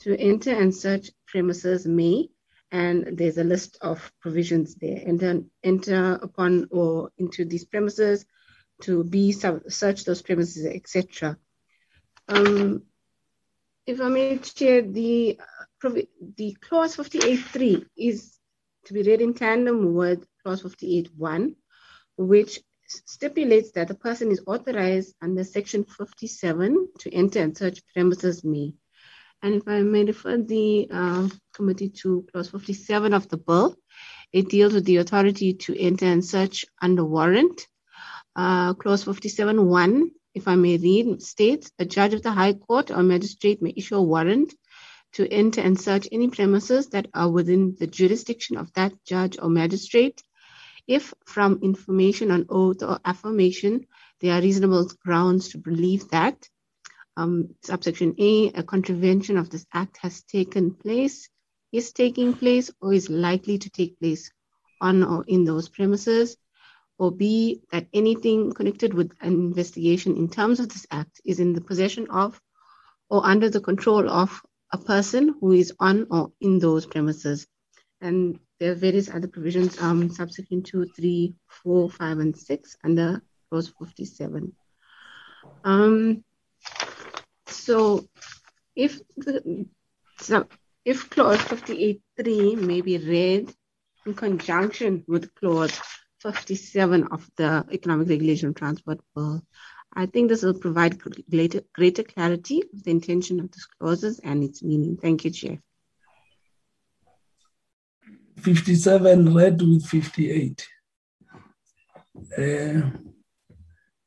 to 0.00 0.18
enter 0.18 0.54
and 0.54 0.74
search 0.74 1.10
premises 1.26 1.86
may 1.86 2.30
and 2.74 3.16
there's 3.16 3.38
a 3.38 3.44
list 3.44 3.78
of 3.82 4.12
provisions 4.20 4.74
there. 4.74 5.00
And 5.06 5.18
then 5.18 5.48
enter 5.62 6.18
upon 6.20 6.66
or 6.72 7.12
into 7.16 7.44
these 7.44 7.64
premises 7.64 8.26
to 8.82 9.04
be 9.04 9.30
search 9.30 10.04
those 10.04 10.22
premises, 10.22 10.66
etc. 10.66 11.38
Um, 12.28 12.82
if 13.86 14.00
I 14.00 14.08
may 14.08 14.40
share, 14.42 14.82
the 14.82 15.38
the 16.36 16.56
clause 16.60 16.96
58.3 16.96 17.86
is 17.96 18.36
to 18.86 18.92
be 18.92 19.02
read 19.02 19.20
in 19.20 19.34
tandem 19.34 19.94
with 19.94 20.26
clause 20.42 20.62
58.1, 20.62 21.54
which 22.16 22.58
stipulates 22.88 23.70
that 23.72 23.86
the 23.86 23.94
person 23.94 24.32
is 24.32 24.42
authorized 24.48 25.14
under 25.22 25.44
section 25.44 25.84
57 25.84 26.88
to 26.98 27.14
enter 27.14 27.40
and 27.40 27.56
search 27.56 27.86
premises 27.94 28.42
may. 28.42 28.74
And 29.44 29.56
if 29.56 29.68
I 29.68 29.82
may 29.82 30.04
refer 30.04 30.38
the 30.38 30.88
uh, 30.90 31.28
committee 31.52 31.90
to 32.00 32.24
clause 32.32 32.48
57 32.48 33.12
of 33.12 33.28
the 33.28 33.36
bill, 33.36 33.76
it 34.32 34.48
deals 34.48 34.72
with 34.72 34.86
the 34.86 34.96
authority 34.96 35.52
to 35.64 35.78
enter 35.78 36.06
and 36.06 36.24
search 36.24 36.64
under 36.80 37.04
warrant. 37.04 37.68
Uh, 38.34 38.72
clause 38.72 39.04
57.1, 39.04 40.04
if 40.34 40.48
I 40.48 40.54
may 40.54 40.78
read, 40.78 41.20
states 41.20 41.70
a 41.78 41.84
judge 41.84 42.14
of 42.14 42.22
the 42.22 42.32
High 42.32 42.54
Court 42.54 42.90
or 42.90 43.02
magistrate 43.02 43.60
may 43.60 43.74
issue 43.76 43.96
a 43.96 44.02
warrant 44.02 44.54
to 45.12 45.30
enter 45.30 45.60
and 45.60 45.78
search 45.78 46.08
any 46.10 46.28
premises 46.30 46.88
that 46.88 47.08
are 47.12 47.30
within 47.30 47.76
the 47.78 47.86
jurisdiction 47.86 48.56
of 48.56 48.72
that 48.72 48.94
judge 49.04 49.36
or 49.38 49.50
magistrate 49.50 50.22
if 50.86 51.12
from 51.26 51.60
information 51.62 52.30
on 52.30 52.46
oath 52.48 52.82
or 52.82 52.98
affirmation 53.04 53.86
there 54.20 54.32
are 54.32 54.40
reasonable 54.40 54.90
grounds 55.04 55.50
to 55.50 55.58
believe 55.58 56.08
that 56.08 56.48
um, 57.16 57.54
subsection 57.62 58.14
A, 58.18 58.48
a 58.48 58.62
contravention 58.62 59.36
of 59.36 59.50
this 59.50 59.66
act 59.72 59.98
has 59.98 60.22
taken 60.22 60.74
place, 60.74 61.28
is 61.72 61.92
taking 61.92 62.34
place, 62.34 62.70
or 62.80 62.92
is 62.92 63.08
likely 63.08 63.58
to 63.58 63.70
take 63.70 63.98
place 63.98 64.30
on 64.80 65.02
or 65.02 65.24
in 65.26 65.44
those 65.44 65.68
premises. 65.68 66.36
Or 66.98 67.10
B, 67.10 67.62
that 67.72 67.88
anything 67.92 68.52
connected 68.52 68.94
with 68.94 69.12
an 69.20 69.32
investigation 69.32 70.16
in 70.16 70.28
terms 70.28 70.60
of 70.60 70.68
this 70.68 70.86
act 70.92 71.20
is 71.24 71.40
in 71.40 71.52
the 71.52 71.60
possession 71.60 72.06
of 72.08 72.40
or 73.10 73.26
under 73.26 73.50
the 73.50 73.60
control 73.60 74.08
of 74.08 74.40
a 74.72 74.78
person 74.78 75.34
who 75.40 75.52
is 75.52 75.72
on 75.80 76.06
or 76.10 76.32
in 76.40 76.58
those 76.58 76.86
premises. 76.86 77.46
And 78.00 78.38
there 78.60 78.72
are 78.72 78.76
various 78.76 79.10
other 79.10 79.28
provisions, 79.28 79.80
um, 79.80 80.10
subsection 80.10 80.62
2, 80.62 80.86
3, 80.96 81.34
4, 81.48 81.90
5, 81.90 82.18
and 82.18 82.36
6 82.36 82.76
under 82.84 83.22
clause 83.50 83.72
57. 83.78 84.52
Um, 85.64 86.24
so 87.54 88.06
if 88.76 89.00
the 89.16 89.66
so 90.18 90.46
if 90.84 91.08
clause 91.10 91.38
58.3 91.38 92.56
may 92.56 92.80
be 92.80 92.98
read 92.98 93.54
in 94.06 94.14
conjunction 94.14 95.04
with 95.08 95.34
clause 95.34 95.80
57 96.20 97.08
of 97.10 97.28
the 97.36 97.64
Economic 97.70 98.08
Regulation 98.08 98.54
Transport 98.54 99.00
Bill, 99.14 99.42
I 99.92 100.06
think 100.06 100.28
this 100.28 100.42
will 100.42 100.58
provide 100.58 100.98
greater, 101.30 101.62
greater 101.72 102.02
clarity 102.02 102.62
of 102.72 102.82
the 102.82 102.90
intention 102.90 103.40
of 103.40 103.52
these 103.52 103.66
clauses 103.78 104.20
and 104.20 104.42
its 104.42 104.62
meaning. 104.62 104.96
Thank 104.96 105.24
you, 105.24 105.30
Chair. 105.30 105.58
57 108.38 109.34
read 109.34 109.62
with 109.62 109.86
58. 109.86 110.66
Uh, 112.36 112.90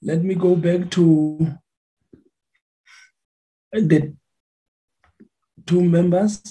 let 0.02 0.24
me 0.24 0.36
go 0.36 0.56
back 0.56 0.90
to 0.91 1.57
the 3.72 4.15
two 5.65 5.81
members, 5.81 6.41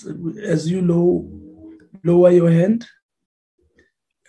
as 0.43 0.71
you 0.71 0.83
low, 0.83 1.31
lower 2.05 2.31
your 2.31 2.51
hand, 2.51 2.87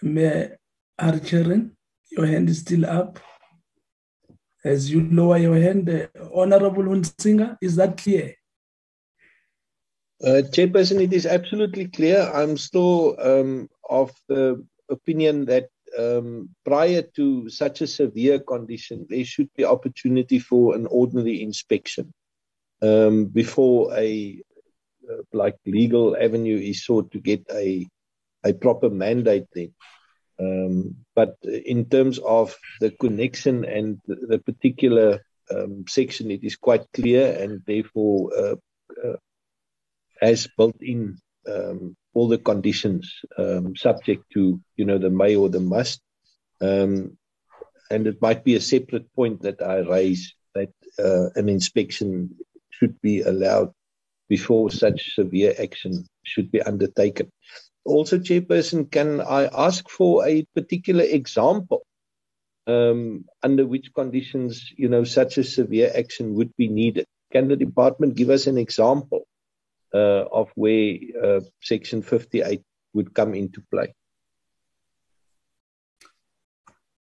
Mayor 0.01 0.57
Archerin, 0.99 1.72
your 2.11 2.26
hand 2.26 2.49
is 2.49 2.59
still 2.59 2.85
up. 2.85 3.19
As 4.64 4.91
you 4.91 5.07
lower 5.11 5.38
your 5.38 5.57
hand, 5.57 5.89
uh, 5.89 6.07
Honorable 6.34 6.84
Hunsinger, 6.84 7.57
is 7.61 7.76
that 7.76 7.97
clear? 7.97 8.34
Uh, 10.23 10.41
Chairperson, 10.49 11.01
it 11.01 11.14
is 11.14 11.26
absolutely 11.26 11.88
clear. 11.88 12.30
I'm 12.34 12.57
still 12.57 13.15
um, 13.19 13.69
of 13.89 14.11
the 14.27 14.65
opinion 14.89 15.45
that 15.45 15.69
um, 15.97 16.49
prior 16.65 17.01
to 17.15 17.49
such 17.49 17.81
a 17.81 17.88
severe 17.88 18.39
condition, 18.39 19.05
there 19.09 19.23
should 19.23 19.49
be 19.55 19.64
opportunity 19.64 20.39
for 20.39 20.76
an 20.76 20.88
ordinary 20.88 21.41
inspection 21.41 22.14
um, 22.82 23.26
before 23.26 23.94
a 23.95 24.41
uh, 25.10 25.22
like 25.34 25.56
legal 25.66 26.16
avenue 26.18 26.58
is 26.58 26.86
sought 26.86 27.12
to 27.12 27.20
get 27.20 27.45
a 27.52 27.88
a 28.44 28.54
proper 28.54 28.90
mandate 28.90 29.48
then. 29.54 29.74
Um, 30.40 30.95
but 31.16 31.36
in 31.44 31.86
terms 31.86 32.20
of 32.20 32.56
the 32.80 32.91
connection 32.91 33.66
and 33.66 33.99
the, 34.06 34.16
the 34.16 34.40
particular 34.40 35.20
um, 35.49 35.86
section, 35.88 36.30
it 36.30 36.44
is 36.44 36.56
quite 36.56 36.86
clear 36.94 37.34
and 37.41 37.62
therefore 37.66 38.32
uh, 38.38 38.56
uh, 39.04 39.16
has 40.22 40.48
built 40.58 40.76
in 40.82 41.18
um, 41.52 41.95
all 42.14 42.28
the 42.28 42.38
conditions 42.38 43.14
um, 43.38 43.76
subject 43.76 44.24
to 44.34 44.60
you 44.76 44.86
know 44.86 44.98
the 44.98 45.10
may 45.10 45.36
or 45.36 45.49
the 45.49 45.60
must. 45.60 46.02
Um, 46.62 47.18
and 47.90 48.06
it 48.06 48.22
might 48.22 48.44
be 48.44 48.56
a 48.56 48.62
separate 48.62 49.14
point 49.14 49.41
that 49.44 49.62
I 49.62 49.78
raise 49.78 50.36
that 50.54 50.74
uh, 50.99 51.30
an 51.36 51.48
inspection 51.49 52.36
should 52.78 52.99
be 53.02 53.22
allowed 53.22 53.72
before 54.30 54.70
such 54.70 55.16
severe 55.16 55.54
action 55.60 56.06
should 56.24 56.52
be 56.52 56.62
undertaken. 56.62 57.32
Also, 57.86 58.18
Chairperson, 58.18 58.91
can 58.91 59.22
I 59.22 59.45
ask 59.45 59.90
for 59.90 60.28
a 60.28 60.45
particular 60.56 61.04
example 61.04 61.86
um, 62.68 63.26
under 63.44 63.66
which 63.66 63.94
conditions, 63.94 64.74
you 64.76 64.90
know, 64.90 65.06
such 65.06 65.38
a 65.38 65.44
severe 65.44 65.91
action 65.95 66.34
would 66.36 66.54
be 66.58 66.68
needed? 66.68 67.06
Can 67.32 67.48
the 67.48 67.56
department 67.56 68.16
give 68.16 68.30
us 68.30 68.48
an 68.48 68.58
example 68.58 69.26
uh, 69.94 70.26
of 70.32 70.52
where 70.56 70.98
uh, 71.24 71.40
Section 71.62 72.02
58 72.02 72.62
would 72.94 73.14
come 73.14 73.34
into 73.34 73.64
play? 73.72 73.94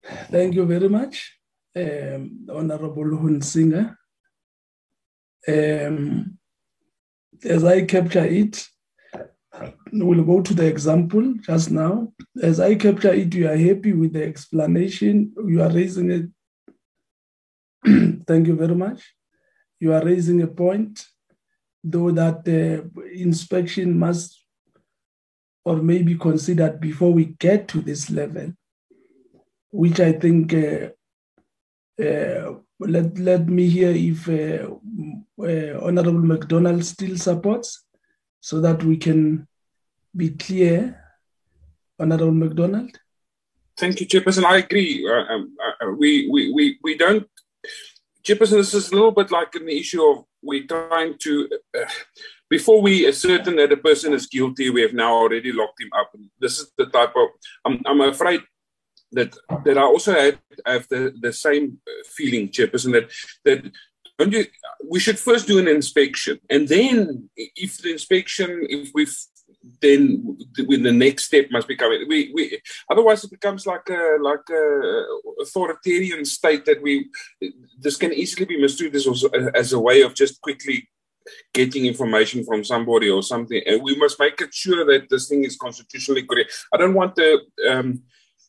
Thank 0.03 0.55
you 0.55 0.65
very 0.65 0.89
much, 0.89 1.39
um, 1.77 2.45
Honorable 2.51 3.05
Hunsinger. 3.05 3.95
Um, 5.47 6.37
as 7.43 7.63
I 7.63 7.83
capture 7.85 8.25
it, 8.25 8.65
we'll 9.91 10.23
go 10.23 10.41
to 10.41 10.53
the 10.53 10.65
example 10.65 11.33
just 11.41 11.71
now. 11.71 12.11
As 12.41 12.59
I 12.59 12.75
capture 12.75 13.13
it, 13.13 13.33
you 13.33 13.47
are 13.49 13.57
happy 13.57 13.93
with 13.93 14.13
the 14.13 14.23
explanation. 14.23 15.33
You 15.45 15.61
are 15.61 15.69
raising 15.69 16.11
it. 16.11 16.29
Thank 18.27 18.47
you 18.47 18.55
very 18.55 18.75
much. 18.75 19.13
You 19.79 19.93
are 19.93 20.03
raising 20.03 20.41
a 20.41 20.47
point, 20.47 21.05
though 21.83 22.11
that 22.11 22.45
the 22.45 22.89
inspection 23.13 23.97
must 23.99 24.39
or 25.65 25.77
may 25.77 26.01
be 26.01 26.15
considered 26.15 26.79
before 26.79 27.11
we 27.11 27.25
get 27.25 27.67
to 27.69 27.81
this 27.81 28.09
level, 28.09 28.53
which 29.71 29.99
I 29.99 30.13
think 30.13 30.53
uh, 30.53 30.89
uh, 32.03 32.55
let, 32.87 33.17
let 33.17 33.47
me 33.47 33.67
hear 33.67 33.91
if 33.91 34.27
uh, 34.29 34.69
uh, 35.41 35.85
Honorable 35.85 36.21
McDonald 36.21 36.85
still 36.85 37.17
supports 37.17 37.85
so 38.39 38.59
that 38.61 38.83
we 38.83 38.97
can 38.97 39.47
be 40.15 40.31
clear. 40.31 40.99
Honorable 41.99 42.31
McDonald? 42.31 42.97
Thank 43.77 43.99
you, 43.99 44.07
Chairperson. 44.07 44.43
I 44.43 44.57
agree. 44.57 45.07
Uh, 45.07 45.33
um, 45.33 45.55
uh, 45.63 45.91
we, 45.97 46.29
we, 46.29 46.51
we, 46.53 46.77
we 46.83 46.97
don't, 46.97 47.27
Chairperson, 48.23 48.51
this 48.51 48.73
is 48.73 48.91
a 48.91 48.95
little 48.95 49.11
bit 49.11 49.31
like 49.31 49.53
an 49.55 49.67
issue 49.69 50.03
of 50.03 50.25
we're 50.41 50.67
trying 50.67 51.17
to, 51.19 51.49
uh, 51.77 51.85
before 52.49 52.81
we 52.81 53.07
ascertain 53.07 53.55
that 53.55 53.71
a 53.71 53.77
person 53.77 54.13
is 54.13 54.27
guilty, 54.27 54.69
we 54.69 54.81
have 54.81 54.93
now 54.93 55.13
already 55.13 55.51
locked 55.51 55.81
him 55.81 55.89
up. 55.97 56.11
This 56.39 56.59
is 56.59 56.71
the 56.77 56.85
type 56.87 57.13
of, 57.15 57.29
I'm, 57.65 57.81
I'm 57.85 58.01
afraid 58.01 58.41
that 59.13 59.35
that 59.65 59.77
I 59.77 59.81
also 59.81 60.13
had 60.13 60.39
have 60.65 60.87
the, 60.89 61.13
the 61.19 61.33
same 61.33 61.79
feeling, 62.15 62.49
Chairperson, 62.49 62.91
that 62.93 63.11
that 63.45 64.31
you, 64.31 64.45
we 64.87 64.99
should 64.99 65.19
first 65.19 65.47
do 65.47 65.59
an 65.59 65.67
inspection, 65.67 66.39
and 66.49 66.67
then 66.67 67.29
if 67.35 67.77
the 67.79 67.91
inspection, 67.91 68.65
if 68.69 68.89
we've 68.93 69.15
then 69.81 70.37
when 70.65 70.83
the 70.83 70.91
next 70.91 71.25
step 71.25 71.47
must 71.51 71.67
be 71.67 71.75
coming. 71.75 72.05
We, 72.07 72.31
we 72.33 72.61
otherwise 72.89 73.23
it 73.23 73.31
becomes 73.31 73.65
like 73.65 73.87
a 73.89 74.17
like 74.21 74.47
a 74.49 75.05
authoritarian 75.41 76.25
state 76.25 76.65
that 76.65 76.81
we 76.81 77.09
this 77.79 77.97
can 77.97 78.13
easily 78.13 78.45
be 78.45 78.61
misused 78.61 78.95
as, 78.95 79.25
as 79.53 79.73
a 79.73 79.79
way 79.79 80.01
of 80.01 80.15
just 80.15 80.41
quickly 80.41 80.89
getting 81.53 81.85
information 81.85 82.43
from 82.43 82.63
somebody 82.63 83.09
or 83.09 83.23
something. 83.23 83.61
And 83.65 83.81
we 83.81 83.95
must 83.95 84.19
make 84.19 84.41
it 84.41 84.53
sure 84.53 84.85
that 84.85 85.09
this 85.09 85.29
thing 85.29 85.45
is 85.45 85.55
constitutionally 85.55 86.23
correct. 86.23 86.51
I 86.73 86.77
don't 86.77 86.93
want 86.93 87.15
the 87.15 87.39
um, 87.69 88.03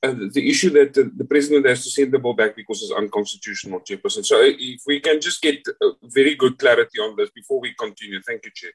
uh, 0.04 0.14
the 0.32 0.48
issue 0.52 0.70
that 0.70 0.92
the, 0.92 1.04
the, 1.16 1.24
president 1.24 1.66
has 1.66 1.82
to 1.84 1.90
send 1.90 2.12
the 2.12 2.18
bill 2.18 2.34
back 2.34 2.54
because 2.54 2.82
it's 2.82 2.92
unconstitutional, 2.92 3.80
Chairperson. 3.80 4.24
So 4.24 4.36
if 4.42 4.82
we 4.86 5.00
can 5.00 5.20
just 5.20 5.40
get 5.40 5.64
very 6.02 6.34
good 6.34 6.58
clarity 6.58 6.98
on 7.00 7.16
this 7.16 7.30
before 7.30 7.60
we 7.60 7.74
continue. 7.74 8.20
Thank 8.20 8.44
you, 8.44 8.50
Chair. 8.54 8.72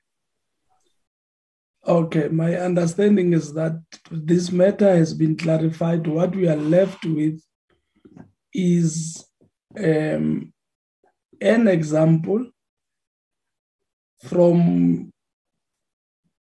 Okay, 1.88 2.28
my 2.28 2.56
understanding 2.56 3.34
is 3.34 3.54
that 3.54 3.80
this 4.12 4.52
matter 4.52 4.94
has 4.96 5.14
been 5.14 5.38
clarified. 5.38 6.08
What 6.08 6.36
we 6.36 6.48
are 6.48 6.64
left 6.78 7.06
with 7.06 7.42
is 8.54 9.24
um, 9.78 10.52
an 11.40 11.68
example 11.68 12.50
from 14.24 15.12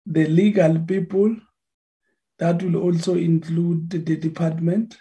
the 0.06 0.26
legal 0.26 0.78
people 0.80 1.36
that 2.40 2.62
will 2.62 2.76
also 2.76 3.14
include 3.14 3.90
the 3.90 4.16
department 4.16 4.96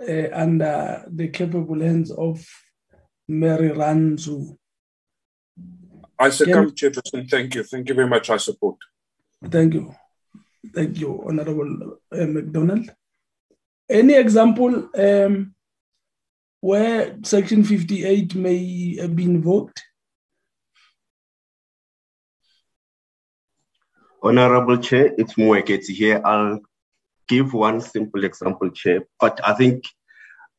uh, 0.00 0.28
under 0.32 1.04
the 1.08 1.28
capable 1.28 1.80
hands 1.80 2.12
of 2.12 2.46
Mary 3.28 3.70
Ranzu. 3.70 4.56
I 6.18 6.30
succumb, 6.30 6.70
Chairperson. 6.70 7.28
Thank 7.28 7.56
you. 7.56 7.64
Thank 7.64 7.88
you 7.88 7.94
very 7.94 8.08
much. 8.08 8.30
I 8.30 8.36
support. 8.36 8.76
Thank 9.44 9.74
you. 9.74 9.94
Thank 10.72 10.98
you, 10.98 11.24
Honorable 11.26 11.98
uh, 12.12 12.26
McDonald. 12.26 12.88
Any 13.90 14.14
example 14.14 14.88
um, 14.96 15.54
where 16.60 17.16
Section 17.24 17.64
58 17.64 18.34
may 18.36 18.96
have 19.00 19.14
been 19.16 19.36
invoked? 19.36 19.82
Honorable 24.24 24.78
Chair, 24.78 25.12
it's 25.18 25.34
Mweketi 25.34 25.90
here. 25.90 26.22
I'll 26.24 26.60
give 27.28 27.52
one 27.52 27.82
simple 27.82 28.24
example, 28.24 28.70
Chair, 28.70 29.02
but 29.20 29.38
I 29.46 29.52
think 29.52 29.84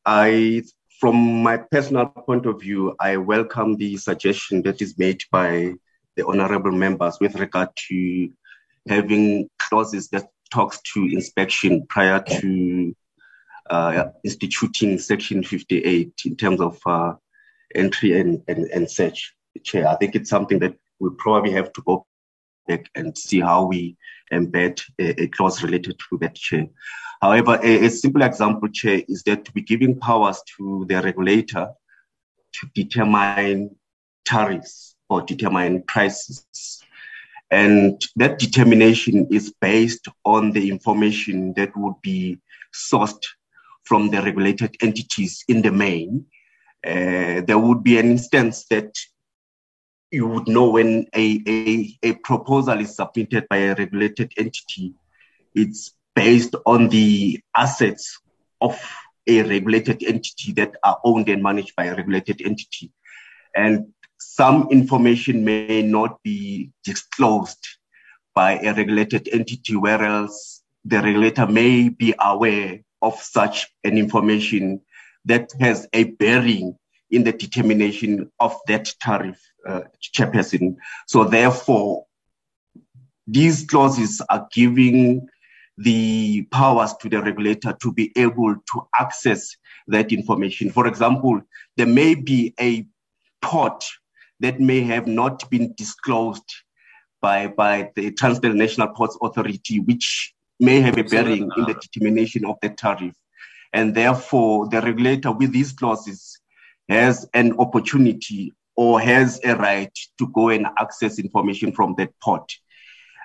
I, 0.04 0.62
from 1.00 1.42
my 1.42 1.56
personal 1.56 2.06
point 2.06 2.46
of 2.46 2.60
view, 2.60 2.94
I 3.00 3.16
welcome 3.16 3.76
the 3.76 3.96
suggestion 3.96 4.62
that 4.62 4.80
is 4.80 4.96
made 4.98 5.24
by 5.32 5.72
the 6.14 6.24
honorable 6.24 6.70
members 6.70 7.18
with 7.20 7.34
regard 7.34 7.70
to 7.88 8.30
having 8.88 9.50
clauses 9.58 10.10
that 10.10 10.28
talks 10.52 10.80
to 10.94 11.02
inspection 11.02 11.88
prior 11.88 12.22
to 12.22 12.94
uh, 13.68 14.04
instituting 14.22 14.96
Section 14.96 15.42
58 15.42 16.12
in 16.24 16.36
terms 16.36 16.60
of 16.60 16.78
uh, 16.86 17.14
entry 17.74 18.20
and, 18.20 18.44
and, 18.46 18.68
and 18.68 18.88
search. 18.88 19.34
Chair, 19.64 19.88
I 19.88 19.96
think 19.96 20.14
it's 20.14 20.30
something 20.30 20.60
that 20.60 20.76
we 21.00 21.10
probably 21.18 21.50
have 21.50 21.72
to 21.72 21.82
go 21.82 22.06
back 22.66 22.90
and 22.94 23.16
see 23.16 23.40
how 23.40 23.66
we 23.66 23.96
embed 24.32 24.82
a, 24.98 25.22
a 25.22 25.28
clause 25.28 25.62
related 25.62 25.98
to 25.98 26.18
that, 26.18 26.34
Chair. 26.34 26.66
However, 27.22 27.58
a, 27.62 27.86
a, 27.86 27.90
simple 27.90 28.22
example, 28.22 28.68
Chair, 28.68 29.02
is 29.08 29.22
that 29.24 29.48
we're 29.54 29.64
giving 29.64 29.98
powers 29.98 30.42
to 30.56 30.84
the 30.88 31.00
regulator 31.00 31.68
to 32.52 32.66
determine 32.74 33.76
tariffs 34.24 34.94
or 35.08 35.22
determine 35.22 35.82
prices 35.82 36.82
and 37.50 38.02
that 38.16 38.38
determination 38.38 39.28
is 39.30 39.52
based 39.60 40.08
on 40.24 40.50
the 40.52 40.68
information 40.68 41.52
that 41.54 41.76
would 41.76 42.00
be 42.02 42.38
sourced 42.74 43.24
from 43.84 44.10
the 44.10 44.20
regulated 44.20 44.76
entities 44.80 45.44
in 45.48 45.62
the 45.62 45.70
main. 45.70 46.26
Uh, 46.84 47.40
there 47.46 47.58
would 47.58 47.84
be 47.84 47.98
an 47.98 48.10
instance 48.10 48.66
that 48.70 48.92
you 50.10 50.26
would 50.26 50.48
know 50.48 50.70
when 50.70 51.06
a, 51.14 51.42
a, 51.46 51.98
a 52.02 52.12
proposal 52.14 52.80
is 52.80 52.96
submitted 52.96 53.46
by 53.48 53.58
a 53.58 53.74
regulated 53.74 54.32
entity, 54.36 54.94
it's 55.54 55.94
based 56.14 56.54
on 56.64 56.88
the 56.88 57.40
assets 57.54 58.18
of 58.60 58.80
a 59.26 59.42
regulated 59.42 60.02
entity 60.02 60.52
that 60.52 60.74
are 60.84 60.98
owned 61.04 61.28
and 61.28 61.42
managed 61.42 61.74
by 61.76 61.86
a 61.86 61.94
regulated 61.94 62.40
entity. 62.44 62.92
And 63.54 63.92
some 64.18 64.68
information 64.70 65.44
may 65.44 65.82
not 65.82 66.22
be 66.22 66.70
disclosed 66.84 67.66
by 68.34 68.58
a 68.58 68.74
regulated 68.74 69.28
entity, 69.32 69.76
whereas 69.76 70.62
the 70.84 71.02
regulator 71.02 71.46
may 71.46 71.88
be 71.88 72.14
aware 72.20 72.80
of 73.02 73.20
such 73.20 73.66
an 73.82 73.98
information 73.98 74.80
that 75.24 75.50
has 75.58 75.88
a 75.92 76.04
bearing 76.04 76.76
in 77.10 77.24
the 77.24 77.32
determination 77.32 78.30
of 78.40 78.56
that 78.66 78.92
tariff, 79.00 79.40
uh, 79.66 79.82
chairperson. 80.00 80.76
So 81.06 81.24
therefore, 81.24 82.06
these 83.26 83.64
clauses 83.64 84.22
are 84.28 84.48
giving 84.52 85.28
the 85.78 86.42
powers 86.50 86.94
to 87.00 87.08
the 87.08 87.20
regulator 87.20 87.76
to 87.80 87.92
be 87.92 88.12
able 88.16 88.54
to 88.54 88.88
access 88.98 89.56
that 89.88 90.12
information. 90.12 90.70
For 90.70 90.86
example, 90.86 91.40
there 91.76 91.86
may 91.86 92.14
be 92.14 92.54
a 92.58 92.86
port 93.42 93.84
that 94.40 94.60
may 94.60 94.80
have 94.82 95.06
not 95.06 95.48
been 95.50 95.74
disclosed 95.76 96.44
by, 97.20 97.48
by 97.48 97.90
the 97.94 98.10
Transnet 98.12 98.54
National 98.54 98.88
Ports 98.88 99.18
Authority, 99.22 99.80
which 99.80 100.34
may 100.58 100.80
have 100.80 100.98
a 100.98 101.04
bearing 101.04 101.50
in 101.56 101.64
the 101.64 101.74
determination 101.74 102.44
of 102.44 102.56
the 102.62 102.70
tariff. 102.70 103.14
And 103.72 103.94
therefore, 103.94 104.68
the 104.68 104.80
regulator 104.80 105.32
with 105.32 105.52
these 105.52 105.72
clauses 105.72 106.38
has 106.88 107.28
an 107.34 107.58
opportunity 107.58 108.52
or 108.76 109.00
has 109.00 109.40
a 109.44 109.56
right 109.56 109.96
to 110.18 110.28
go 110.28 110.50
and 110.50 110.66
access 110.78 111.18
information 111.18 111.72
from 111.72 111.94
that 111.98 112.10
port. 112.22 112.52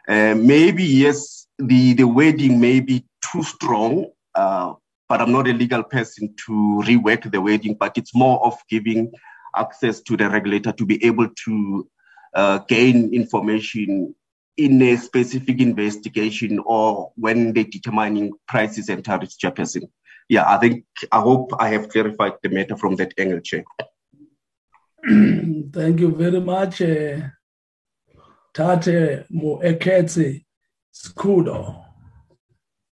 Uh, 0.08 0.36
maybe, 0.36 0.84
yes, 0.84 1.48
the, 1.60 1.94
the 1.94 2.08
wording 2.08 2.60
may 2.60 2.80
be 2.80 3.06
too 3.22 3.44
strong, 3.44 4.08
uh, 4.36 4.74
but 5.08 5.22
I'm 5.22 5.32
not 5.32 5.48
a 5.48 5.54
legal 5.54 5.84
person 5.84 6.34
to 6.46 6.84
rework 6.86 7.30
the 7.30 7.42
wording, 7.42 7.76
but 7.80 7.98
it's 7.98 8.16
more 8.16 8.44
of 8.46 8.58
giving 8.70 9.12
access 9.56 10.02
to 10.02 10.16
the 10.18 10.30
regulator 10.30 10.72
to 10.72 10.86
be 10.86 11.04
able 11.06 11.28
to 11.46 11.88
uh, 12.34 12.60
gain 12.60 13.14
information 13.14 14.16
in 14.58 14.82
a 14.82 14.96
specific 14.98 15.60
investigation 15.60 16.60
or 16.66 17.12
when 17.16 17.54
they're 17.54 17.64
determining 17.66 18.32
prices 18.48 18.90
and 18.90 19.04
tariffs, 19.04 19.38
Chairperson. 19.38 19.84
Yeah, 20.32 20.50
I 20.50 20.58
think, 20.60 20.86
I 21.12 21.20
hope 21.20 21.52
I 21.60 21.68
have 21.74 21.90
clarified 21.90 22.36
the 22.42 22.48
matter 22.48 22.78
from 22.78 22.96
that 22.96 23.14
angle, 23.18 23.42
Chair. 23.42 23.66
Thank 25.06 26.00
you 26.00 26.16
very 26.16 26.40
much, 26.40 26.82
uh, 26.82 27.20
Tate 28.54 29.26
Moeketse 29.30 30.46
Skudo. 30.94 31.84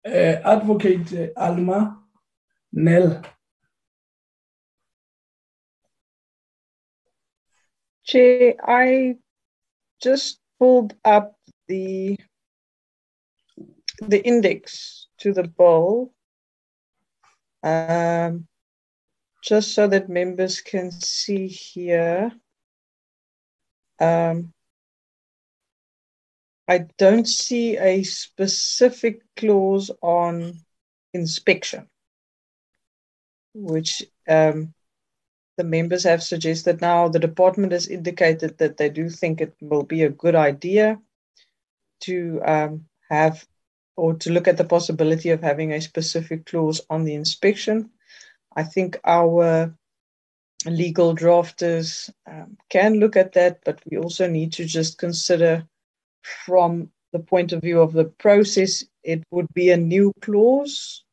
Uh, 0.06 0.36
Advocate 0.54 1.12
uh, 1.12 1.40
Alma 1.40 1.98
Nell. 2.72 3.20
Chair, 8.04 8.54
I 8.64 9.16
just 10.00 10.38
pulled 10.60 10.94
up 11.04 11.34
the 11.66 12.16
the 14.00 14.24
index 14.24 15.08
to 15.18 15.32
the 15.32 15.42
bill 15.42 16.14
um, 17.64 18.46
just 19.42 19.74
so 19.74 19.88
that 19.88 20.08
members 20.08 20.60
can 20.60 20.90
see 20.90 21.48
here. 21.48 22.30
Um, 23.98 24.52
I 26.68 26.86
don't 26.98 27.26
see 27.26 27.76
a 27.76 28.02
specific 28.02 29.22
clause 29.36 29.90
on 30.02 30.60
inspection, 31.12 31.88
which 33.54 34.02
um, 34.28 34.74
the 35.56 35.64
members 35.64 36.04
have 36.04 36.22
suggested 36.22 36.80
now. 36.80 37.08
The 37.08 37.18
department 37.18 37.72
has 37.72 37.88
indicated 37.88 38.58
that 38.58 38.76
they 38.76 38.88
do 38.88 39.08
think 39.08 39.40
it 39.40 39.54
will 39.60 39.84
be 39.84 40.02
a 40.02 40.10
good 40.10 40.34
idea 40.34 40.98
to 42.00 42.40
um, 42.44 42.86
have 43.10 43.46
or 43.96 44.14
to 44.14 44.30
look 44.30 44.48
at 44.48 44.56
the 44.56 44.64
possibility 44.64 45.30
of 45.30 45.42
having 45.42 45.72
a 45.72 45.80
specific 45.80 46.46
clause 46.46 46.80
on 46.90 47.04
the 47.04 47.14
inspection. 47.14 47.90
I 48.56 48.64
think 48.64 48.98
our 49.04 49.74
legal 50.66 51.14
drafters 51.14 52.10
um, 52.30 52.56
can 52.70 52.94
look 52.94 53.16
at 53.16 53.32
that, 53.34 53.60
but 53.64 53.80
we 53.88 53.98
also 53.98 54.28
need 54.28 54.52
to 54.54 54.64
just 54.64 54.98
consider 54.98 55.66
from 56.22 56.90
the 57.12 57.18
point 57.18 57.52
of 57.52 57.60
view 57.60 57.80
of 57.80 57.92
the 57.92 58.06
process, 58.06 58.84
it 59.02 59.22
would 59.30 59.46
be 59.54 59.70
a 59.70 59.76
new 59.76 60.12
clause, 60.20 61.04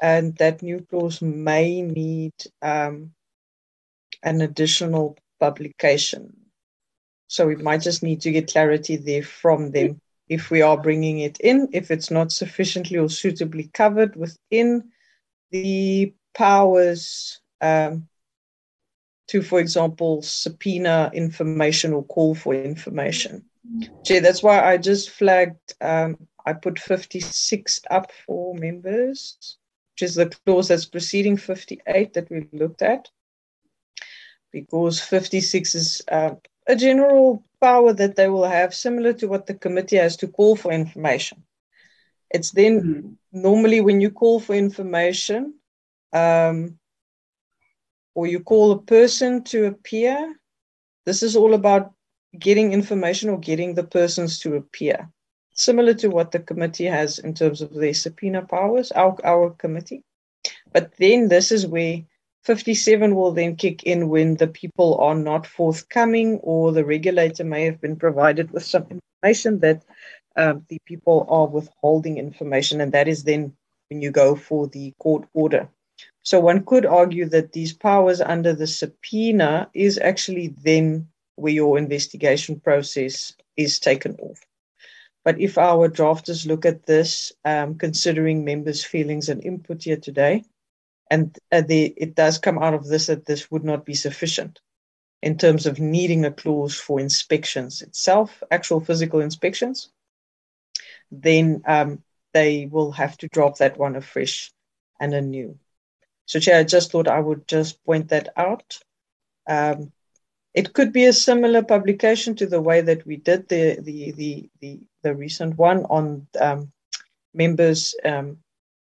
and 0.00 0.36
that 0.36 0.62
new 0.62 0.84
clause 0.90 1.22
may 1.22 1.82
need 1.82 2.32
um, 2.62 3.12
an 4.22 4.40
additional 4.40 5.16
publication. 5.38 6.34
So 7.28 7.46
we 7.46 7.56
might 7.56 7.82
just 7.82 8.02
need 8.02 8.22
to 8.22 8.32
get 8.32 8.50
clarity 8.50 8.96
there 8.96 9.22
from 9.22 9.70
them 9.70 10.00
if 10.28 10.50
we 10.50 10.62
are 10.62 10.76
bringing 10.76 11.20
it 11.20 11.38
in, 11.40 11.68
if 11.72 11.90
it's 11.90 12.10
not 12.10 12.32
sufficiently 12.32 12.98
or 12.98 13.08
suitably 13.08 13.70
covered 13.72 14.16
within 14.16 14.90
the 15.50 16.12
powers 16.34 17.40
um, 17.60 18.08
to, 19.28 19.42
for 19.42 19.60
example, 19.60 20.22
subpoena 20.22 21.10
information 21.14 21.92
or 21.92 22.04
call 22.04 22.34
for 22.34 22.54
information. 22.54 23.44
Gee, 24.04 24.20
that's 24.20 24.42
why 24.42 24.64
I 24.64 24.78
just 24.78 25.10
flagged, 25.10 25.74
um, 25.80 26.26
I 26.46 26.54
put 26.54 26.78
56 26.78 27.80
up 27.90 28.10
for 28.26 28.54
members, 28.54 29.58
which 29.92 30.02
is 30.02 30.14
the 30.14 30.26
clause 30.46 30.68
that's 30.68 30.86
preceding 30.86 31.36
58 31.36 32.14
that 32.14 32.30
we 32.30 32.48
looked 32.52 32.80
at, 32.80 33.08
because 34.52 35.00
56 35.00 35.74
is 35.74 36.02
uh, 36.10 36.34
a 36.68 36.76
general 36.76 37.42
power 37.60 37.92
that 37.94 38.14
they 38.14 38.28
will 38.28 38.44
have, 38.44 38.74
similar 38.74 39.12
to 39.14 39.26
what 39.26 39.46
the 39.46 39.54
committee 39.54 39.96
has 39.96 40.16
to 40.18 40.28
call 40.28 40.54
for 40.54 40.70
information. 40.70 41.42
It's 42.30 42.52
then 42.52 42.80
mm-hmm. 42.80 43.40
normally 43.40 43.80
when 43.80 44.00
you 44.00 44.10
call 44.10 44.38
for 44.38 44.54
information, 44.54 45.54
um, 46.12 46.78
or 48.14 48.26
you 48.26 48.40
call 48.40 48.72
a 48.72 48.82
person 48.82 49.44
to 49.44 49.66
appear, 49.66 50.36
this 51.06 51.22
is 51.22 51.36
all 51.36 51.54
about 51.54 51.92
getting 52.38 52.72
information 52.72 53.30
or 53.30 53.38
getting 53.38 53.74
the 53.74 53.84
persons 53.84 54.38
to 54.40 54.56
appear. 54.56 55.08
Similar 55.52 55.94
to 55.94 56.08
what 56.08 56.30
the 56.30 56.38
committee 56.38 56.84
has 56.84 57.18
in 57.18 57.34
terms 57.34 57.62
of 57.62 57.72
their 57.72 57.94
subpoena 57.94 58.42
powers, 58.42 58.92
our, 58.92 59.16
our 59.24 59.50
committee. 59.50 60.04
But 60.72 60.92
then 60.98 61.28
this 61.28 61.50
is 61.50 61.66
where 61.66 62.02
57 62.44 63.14
will 63.14 63.32
then 63.32 63.56
kick 63.56 63.82
in 63.82 64.08
when 64.08 64.36
the 64.36 64.46
people 64.46 64.96
are 64.98 65.14
not 65.14 65.46
forthcoming 65.46 66.38
or 66.42 66.72
the 66.72 66.84
regulator 66.84 67.44
may 67.44 67.64
have 67.64 67.80
been 67.80 67.96
provided 67.96 68.50
with 68.50 68.64
some 68.64 68.86
information 68.90 69.60
that 69.60 69.82
um, 70.36 70.64
the 70.68 70.78
people 70.86 71.26
are 71.28 71.46
withholding 71.46 72.16
information, 72.16 72.80
and 72.80 72.92
that 72.92 73.08
is 73.08 73.24
then 73.24 73.52
when 73.90 74.00
you 74.00 74.10
go 74.10 74.36
for 74.36 74.68
the 74.68 74.94
court 74.98 75.28
order. 75.34 75.68
So 76.22 76.38
one 76.38 76.64
could 76.64 76.86
argue 76.86 77.24
that 77.30 77.52
these 77.52 77.72
powers 77.72 78.20
under 78.20 78.54
the 78.54 78.66
subpoena 78.66 79.68
is 79.74 79.98
actually 79.98 80.54
then 80.62 81.08
where 81.34 81.52
your 81.52 81.76
investigation 81.76 82.60
process 82.60 83.34
is 83.56 83.78
taken 83.78 84.14
off. 84.20 84.40
But 85.24 85.40
if 85.40 85.58
our 85.58 85.88
drafters 85.88 86.46
look 86.46 86.64
at 86.64 86.86
this, 86.86 87.32
um, 87.44 87.76
considering 87.76 88.44
members' 88.44 88.84
feelings 88.84 89.28
and 89.28 89.44
input 89.44 89.82
here 89.82 89.96
today, 89.96 90.44
and 91.10 91.36
uh, 91.50 91.62
the, 91.62 91.92
it 91.96 92.14
does 92.14 92.38
come 92.38 92.58
out 92.58 92.74
of 92.74 92.86
this 92.86 93.06
that 93.06 93.24
this 93.24 93.50
would 93.50 93.64
not 93.64 93.84
be 93.84 93.94
sufficient 93.94 94.60
in 95.22 95.36
terms 95.36 95.66
of 95.66 95.80
needing 95.80 96.24
a 96.24 96.30
clause 96.30 96.76
for 96.76 97.00
inspections 97.00 97.82
itself, 97.82 98.42
actual 98.50 98.80
physical 98.80 99.20
inspections. 99.20 99.90
Then 101.10 101.62
um, 101.66 102.02
they 102.34 102.66
will 102.66 102.92
have 102.92 103.16
to 103.18 103.28
drop 103.28 103.58
that 103.58 103.78
one 103.78 103.96
afresh 103.96 104.52
and 105.00 105.14
anew. 105.14 105.58
So, 106.26 106.38
Chair, 106.38 106.60
I 106.60 106.64
just 106.64 106.92
thought 106.92 107.08
I 107.08 107.18
would 107.18 107.48
just 107.48 107.82
point 107.84 108.08
that 108.10 108.28
out. 108.36 108.78
Um, 109.48 109.92
it 110.54 110.72
could 110.72 110.92
be 110.92 111.06
a 111.06 111.12
similar 111.12 111.62
publication 111.62 112.34
to 112.36 112.46
the 112.46 112.60
way 112.60 112.80
that 112.82 113.06
we 113.06 113.16
did 113.16 113.48
the 113.48 113.78
the 113.80 114.12
the 114.12 114.50
the, 114.60 114.80
the 115.02 115.14
recent 115.14 115.56
one 115.56 115.84
on 115.84 116.26
um, 116.38 116.72
members 117.32 117.94
um, 118.04 118.38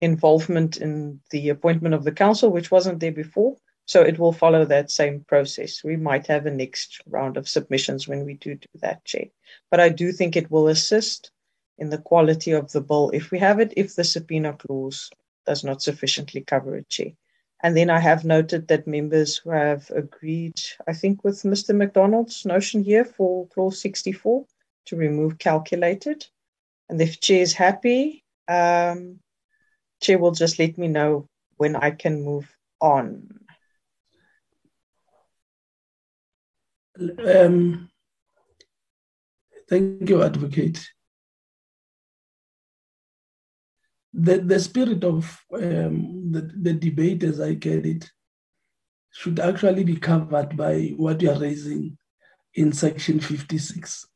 involvement 0.06 0.78
in 0.78 1.20
the 1.32 1.50
appointment 1.50 1.94
of 1.94 2.04
the 2.06 2.12
council, 2.12 2.50
which 2.50 2.72
wasn't 2.72 3.00
there 3.00 3.12
before. 3.12 3.58
So 3.86 4.02
it 4.02 4.18
will 4.18 4.32
follow 4.34 4.66
that 4.66 4.90
same 4.90 5.26
process. 5.28 5.84
We 5.84 5.96
might 5.96 6.26
have 6.28 6.46
a 6.46 6.52
next 6.52 7.02
round 7.08 7.38
of 7.38 7.48
submissions 7.50 8.08
when 8.08 8.26
we 8.26 8.36
do 8.36 8.56
do 8.56 8.68
that, 8.82 9.06
Chair. 9.06 9.26
But 9.70 9.80
I 9.80 9.90
do 9.90 10.12
think 10.12 10.36
it 10.36 10.50
will 10.50 10.70
assist 10.70 11.32
in 11.78 11.90
the 11.90 11.98
quality 11.98 12.52
of 12.52 12.72
the 12.72 12.82
bill 12.82 13.12
if 13.14 13.32
we 13.32 13.40
have 13.40 13.60
it, 13.60 13.74
if 13.78 13.96
the 13.96 14.04
subpoena 14.04 14.54
clause 14.54 15.10
does 15.46 15.64
not 15.64 15.82
sufficiently 15.82 16.42
cover 16.42 16.76
it, 16.78 16.90
Chair. 16.90 17.12
And 17.62 17.76
then 17.78 17.90
I 17.90 18.00
have 18.00 18.26
noted 18.26 18.68
that 18.68 18.88
members 18.88 19.38
who 19.38 19.52
have 19.52 19.90
agreed, 19.92 20.60
I 20.88 20.94
think, 20.94 21.24
with 21.24 21.44
Mr. 21.44 21.76
McDonald's 21.76 22.46
notion 22.46 22.84
here 22.84 23.06
for 23.06 23.48
clause 23.48 23.82
64 23.82 24.46
to 24.86 24.96
remove 24.96 25.38
calculated. 25.38 26.26
And 26.90 27.02
if 27.02 27.20
Chair 27.20 27.42
is 27.42 27.54
happy, 27.54 28.24
um, 28.48 29.20
Chair 30.02 30.20
will 30.20 30.32
just 30.32 30.60
let 30.60 30.78
me 30.78 30.88
know 30.88 31.30
when 31.58 31.76
I 31.76 31.92
can 31.92 32.24
move 32.24 32.54
on. 32.82 33.40
Um, 37.00 37.90
thank 39.70 40.10
you, 40.10 40.24
Advocate. 40.24 40.86
The, 44.14 44.38
the 44.38 44.60
spirit 44.60 45.04
of 45.04 45.42
um, 45.54 46.32
the, 46.32 46.42
the 46.42 46.74
debate, 46.74 47.24
as 47.24 47.42
I 47.42 47.54
get 47.54 47.86
it, 47.86 48.10
should 49.12 49.40
actually 49.40 49.84
be 49.84 49.98
covered 49.98 50.56
by 50.56 50.94
what 50.98 51.22
you 51.22 51.32
are 51.32 51.40
raising 51.40 51.98
in 52.54 52.72
section 52.72 53.20
56. 53.20 54.08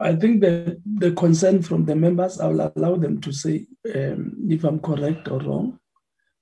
I 0.00 0.14
think 0.14 0.40
the, 0.40 0.80
the 0.84 1.12
concern 1.12 1.62
from 1.62 1.84
the 1.84 1.96
members, 1.96 2.40
I 2.40 2.46
will 2.46 2.72
allow 2.76 2.96
them 2.96 3.20
to 3.20 3.32
say 3.32 3.66
um, 3.94 4.46
if 4.48 4.62
I'm 4.64 4.78
correct 4.78 5.28
or 5.28 5.40
wrong. 5.40 5.80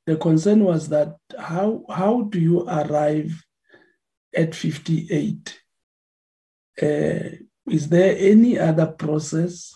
The 0.04 0.16
concern 0.16 0.62
was 0.62 0.88
that 0.90 1.16
how, 1.38 1.84
how 1.88 2.22
do 2.22 2.38
you 2.38 2.68
arrive 2.68 3.42
at 4.36 4.54
58? 4.54 5.58
Uh, 6.80 7.36
is 7.70 7.88
there 7.88 8.14
any 8.18 8.58
other 8.58 8.86
process 8.86 9.74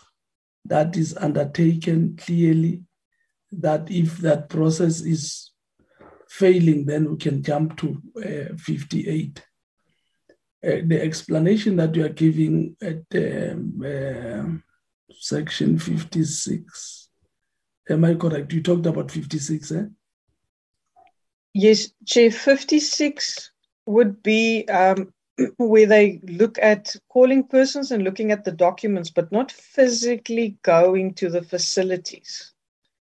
that 0.67 0.97
is 0.97 1.17
undertaken 1.17 2.17
clearly 2.17 2.83
that 3.50 3.91
if 3.91 4.18
that 4.18 4.49
process 4.50 5.00
is 5.00 5.50
failing, 6.28 6.84
then 6.84 7.10
we 7.10 7.17
can 7.17 7.42
jump 7.42 7.78
to 7.78 8.00
uh, 8.18 8.55
58? 8.57 9.42
Uh, 10.62 10.84
the 10.84 11.00
explanation 11.00 11.76
that 11.76 11.94
you 11.94 12.05
are 12.05 12.10
giving 12.10 12.76
at 12.82 13.02
um, 13.14 13.82
uh, 13.82 15.12
section 15.18 15.78
56, 15.78 17.08
am 17.89 18.05
I 18.05 18.14
correct? 18.14 18.52
You 18.52 18.62
talked 18.62 18.84
about 18.84 19.10
56, 19.10 19.72
eh? 19.72 19.84
Yes, 21.55 21.92
Chair, 22.05 22.30
56 22.30 23.52
would 23.86 24.22
be 24.22 24.66
um, 24.68 25.12
where 25.56 25.86
they 25.86 26.20
look 26.24 26.58
at 26.60 26.94
calling 27.08 27.44
persons 27.44 27.90
and 27.90 28.05
looking 28.05 28.30
at 28.30 28.44
the 28.44 28.52
documents, 28.52 29.10
but 29.10 29.32
not 29.32 29.50
physically 29.50 30.58
going 30.62 31.14
to 31.14 31.30
the 31.30 31.42
facilities. 31.42 32.52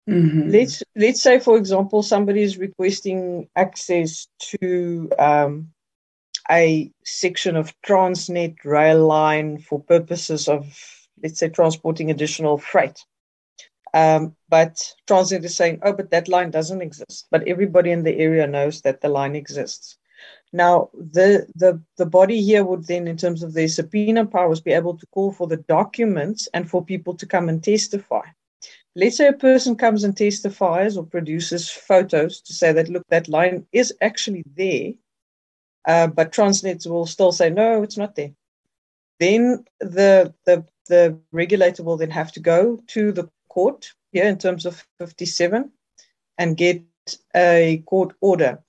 Mm-hmm. 0.09 0.49
Let's 0.49 0.83
let's 0.95 1.21
say, 1.21 1.39
for 1.39 1.55
example, 1.55 2.03
somebody 2.03 2.41
is 2.41 2.57
requesting 2.57 3.47
access 3.55 4.27
to 4.39 5.09
um, 5.17 5.72
a 6.51 6.91
section 7.03 7.55
of 7.55 7.73
Transnet 7.81 8.57
rail 8.65 9.05
line 9.05 9.59
for 9.59 9.79
purposes 9.79 10.47
of, 10.47 10.65
let's 11.21 11.39
say, 11.39 11.49
transporting 11.49 12.11
additional 12.11 12.57
freight. 12.57 12.99
Um, 13.93 14.35
but 14.49 14.79
Transnet 15.07 15.43
is 15.43 15.55
saying, 15.55 15.79
oh, 15.83 15.93
but 15.93 16.11
that 16.11 16.27
line 16.27 16.51
doesn't 16.51 16.81
exist. 16.81 17.27
But 17.31 17.47
everybody 17.47 17.91
in 17.91 18.03
the 18.03 18.17
area 18.17 18.47
knows 18.47 18.81
that 18.81 19.01
the 19.01 19.09
line 19.09 19.35
exists. 19.35 19.97
Now, 20.51 20.89
the, 20.93 21.47
the, 21.55 21.81
the 21.97 22.05
body 22.05 22.41
here 22.41 22.63
would 22.63 22.85
then, 22.85 23.07
in 23.07 23.17
terms 23.17 23.41
of 23.41 23.53
their 23.53 23.67
subpoena 23.67 24.25
powers, 24.25 24.61
be 24.61 24.71
able 24.71 24.97
to 24.97 25.05
call 25.07 25.31
for 25.31 25.47
the 25.47 25.57
documents 25.57 26.47
and 26.53 26.69
for 26.69 26.83
people 26.83 27.15
to 27.15 27.25
come 27.25 27.49
and 27.49 27.63
testify. 27.63 28.21
Let's 28.95 29.17
say 29.17 29.27
a 29.27 29.33
person 29.33 29.75
comes 29.75 30.03
and 30.03 30.15
testifies 30.15 30.97
or 30.97 31.05
produces 31.05 31.69
photos 31.69 32.41
to 32.41 32.53
say 32.53 32.71
that, 32.73 32.89
look, 32.89 33.03
that 33.09 33.27
line 33.27 33.65
is 33.71 33.93
actually 34.01 34.43
there, 34.55 34.93
uh, 35.85 36.07
but 36.07 36.31
Transnet 36.31 36.87
will 36.87 37.05
still 37.05 37.31
say, 37.31 37.49
no, 37.49 37.83
it's 37.83 37.97
not 37.97 38.15
there. 38.15 38.31
Then 39.19 39.65
the, 39.79 40.33
the, 40.45 40.65
the 40.87 41.17
regulator 41.31 41.83
will 41.83 41.97
then 41.97 42.11
have 42.11 42.31
to 42.33 42.39
go 42.39 42.81
to 42.87 43.11
the 43.11 43.29
court 43.49 43.93
here 44.11 44.25
in 44.25 44.37
terms 44.37 44.65
of 44.65 44.85
57 44.99 45.71
and 46.37 46.57
get 46.57 46.81
a 47.35 47.83
court 47.85 48.15
order 48.21 48.59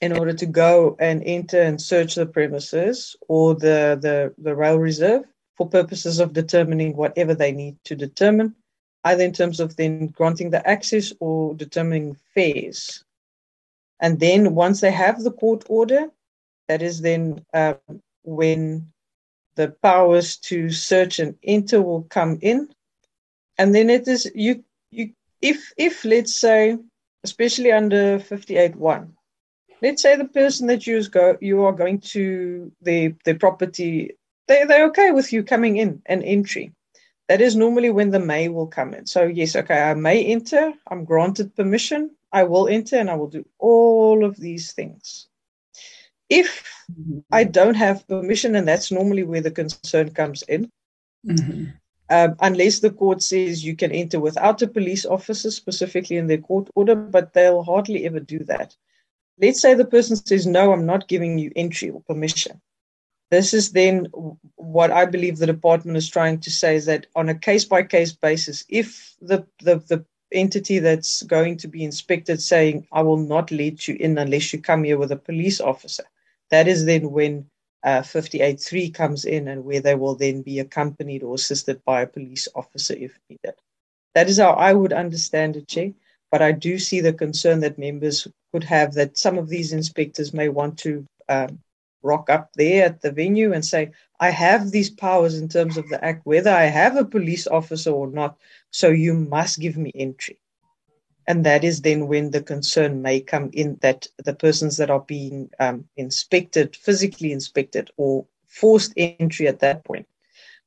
in 0.00 0.18
order 0.18 0.32
to 0.32 0.46
go 0.46 0.96
and 0.98 1.22
enter 1.24 1.60
and 1.60 1.80
search 1.80 2.16
the 2.16 2.26
premises 2.26 3.14
or 3.28 3.54
the, 3.54 3.98
the, 4.00 4.34
the 4.38 4.54
rail 4.54 4.78
reserve 4.78 5.24
for 5.56 5.68
purposes 5.68 6.18
of 6.18 6.32
determining 6.32 6.96
whatever 6.96 7.34
they 7.34 7.52
need 7.52 7.76
to 7.84 7.94
determine, 7.94 8.54
either 9.04 9.22
in 9.22 9.32
terms 9.32 9.60
of 9.60 9.76
then 9.76 10.08
granting 10.08 10.50
the 10.50 10.66
access 10.68 11.12
or 11.20 11.54
determining 11.54 12.16
fares. 12.34 13.04
And 14.00 14.18
then 14.18 14.56
once 14.56 14.80
they 14.80 14.90
have 14.90 15.22
the 15.22 15.30
court 15.30 15.64
order, 15.68 16.10
that 16.68 16.82
is 16.82 17.00
then 17.00 17.44
um, 17.52 17.76
when 18.24 18.92
the 19.56 19.68
powers 19.82 20.36
to 20.38 20.70
search 20.70 21.18
and 21.18 21.36
enter 21.42 21.82
will 21.82 22.04
come 22.04 22.38
in. 22.40 22.68
And 23.58 23.74
then 23.74 23.90
it 23.90 24.08
is 24.08 24.30
you 24.34 24.64
you 24.90 25.12
if 25.40 25.72
if 25.76 26.04
let's 26.04 26.34
say, 26.34 26.78
especially 27.24 27.72
under 27.72 28.18
58.1, 28.18 29.10
let's 29.82 30.02
say 30.02 30.16
the 30.16 30.24
person 30.24 30.66
that 30.68 30.86
you 30.86 31.02
go 31.08 31.36
you 31.40 31.62
are 31.62 31.72
going 31.72 32.00
to 32.00 32.72
the 32.80 33.14
the 33.24 33.34
property 33.34 34.16
they 34.48 34.64
they're 34.64 34.86
okay 34.86 35.10
with 35.10 35.32
you 35.32 35.42
coming 35.42 35.76
in 35.76 36.02
and 36.06 36.22
entry. 36.22 36.72
That 37.28 37.40
is 37.40 37.56
normally 37.56 37.90
when 37.90 38.10
the 38.10 38.20
may 38.20 38.48
will 38.48 38.66
come 38.66 38.94
in. 38.94 39.06
So 39.06 39.24
yes 39.24 39.56
okay 39.56 39.80
i 39.82 39.94
may 39.94 40.24
enter 40.24 40.72
i'm 40.88 41.04
granted 41.04 41.54
permission 41.54 42.10
i 42.32 42.42
will 42.42 42.68
enter 42.68 42.96
and 42.96 43.10
i 43.10 43.14
will 43.14 43.28
do 43.28 43.44
all 43.58 44.24
of 44.24 44.36
these 44.36 44.72
things 44.72 45.28
if 46.40 46.50
i 47.30 47.44
don't 47.44 47.74
have 47.74 48.06
permission 48.08 48.56
and 48.56 48.66
that's 48.66 48.90
normally 48.90 49.22
where 49.22 49.44
the 49.46 49.50
concern 49.50 50.10
comes 50.10 50.42
in 50.42 50.70
mm-hmm. 51.26 51.64
um, 52.10 52.36
unless 52.40 52.80
the 52.80 52.90
court 52.90 53.22
says 53.22 53.64
you 53.64 53.76
can 53.76 53.92
enter 53.92 54.20
without 54.20 54.62
a 54.62 54.74
police 54.78 55.04
officer 55.06 55.50
specifically 55.50 56.16
in 56.16 56.26
their 56.26 56.44
court 56.48 56.68
order 56.74 56.94
but 56.94 57.32
they'll 57.32 57.62
hardly 57.62 58.06
ever 58.06 58.20
do 58.20 58.38
that 58.52 58.76
let's 59.42 59.60
say 59.60 59.74
the 59.74 59.84
person 59.84 60.16
says, 60.16 60.46
No, 60.46 60.72
I'm 60.72 60.86
not 60.86 61.08
giving 61.08 61.38
you 61.38 61.52
entry 61.56 61.90
or 61.90 62.00
permission. 62.02 62.60
This 63.30 63.54
is 63.54 63.72
then 63.72 64.06
what 64.56 64.90
I 64.90 65.06
believe 65.06 65.38
the 65.38 65.46
department 65.46 65.96
is 65.96 66.08
trying 66.08 66.40
to 66.40 66.50
say 66.50 66.76
is 66.76 66.86
that 66.86 67.06
on 67.16 67.28
a 67.30 67.34
case 67.34 67.64
by 67.64 67.82
case 67.82 68.12
basis, 68.12 68.64
if 68.68 69.14
the, 69.22 69.46
the, 69.60 69.76
the 69.88 70.04
entity 70.32 70.78
that's 70.78 71.22
going 71.22 71.56
to 71.58 71.68
be 71.68 71.82
inspected 71.82 72.42
saying, 72.42 72.86
I 72.92 73.02
will 73.02 73.16
not 73.16 73.50
let 73.50 73.88
you 73.88 73.96
in 73.98 74.18
unless 74.18 74.52
you 74.52 74.60
come 74.60 74.84
here 74.84 74.98
with 74.98 75.12
a 75.12 75.16
police 75.16 75.60
officer, 75.60 76.04
that 76.52 76.68
is 76.68 76.84
then 76.84 77.10
when 77.10 77.46
uh, 77.82 78.02
58.3 78.02 78.94
comes 78.94 79.24
in 79.24 79.48
and 79.48 79.64
where 79.64 79.80
they 79.80 79.94
will 79.94 80.14
then 80.14 80.42
be 80.42 80.60
accompanied 80.60 81.22
or 81.22 81.34
assisted 81.34 81.82
by 81.84 82.02
a 82.02 82.06
police 82.06 82.46
officer 82.54 82.94
if 82.94 83.18
needed. 83.28 83.54
That 84.14 84.28
is 84.28 84.38
how 84.38 84.50
I 84.50 84.74
would 84.74 84.92
understand 84.92 85.56
it, 85.56 85.66
Chair. 85.66 85.92
But 86.30 86.42
I 86.42 86.52
do 86.52 86.78
see 86.78 87.00
the 87.00 87.12
concern 87.12 87.60
that 87.60 87.78
members 87.78 88.28
could 88.52 88.64
have 88.64 88.94
that 88.94 89.18
some 89.18 89.38
of 89.38 89.48
these 89.48 89.72
inspectors 89.72 90.32
may 90.34 90.50
want 90.50 90.78
to 90.80 91.06
um, 91.28 91.58
rock 92.02 92.28
up 92.28 92.50
there 92.54 92.84
at 92.84 93.00
the 93.00 93.10
venue 93.10 93.52
and 93.52 93.64
say, 93.64 93.90
I 94.20 94.30
have 94.30 94.70
these 94.70 94.90
powers 94.90 95.38
in 95.38 95.48
terms 95.48 95.78
of 95.78 95.88
the 95.88 96.04
act, 96.04 96.20
whether 96.24 96.50
I 96.50 96.64
have 96.64 96.96
a 96.96 97.04
police 97.04 97.46
officer 97.46 97.90
or 97.90 98.08
not, 98.08 98.36
so 98.70 98.88
you 98.90 99.14
must 99.14 99.58
give 99.58 99.76
me 99.76 99.90
entry. 99.94 100.38
And 101.26 101.46
that 101.46 101.64
is 101.64 101.82
then 101.82 102.08
when 102.08 102.30
the 102.30 102.42
concern 102.42 103.02
may 103.02 103.20
come 103.20 103.50
in 103.52 103.78
that 103.82 104.06
the 104.24 104.34
persons 104.34 104.76
that 104.76 104.90
are 104.90 105.00
being 105.00 105.50
um, 105.60 105.84
inspected, 105.96 106.76
physically 106.76 107.32
inspected, 107.32 107.90
or 107.96 108.26
forced 108.48 108.92
entry 108.96 109.46
at 109.48 109.60
that 109.60 109.84
point 109.84 110.06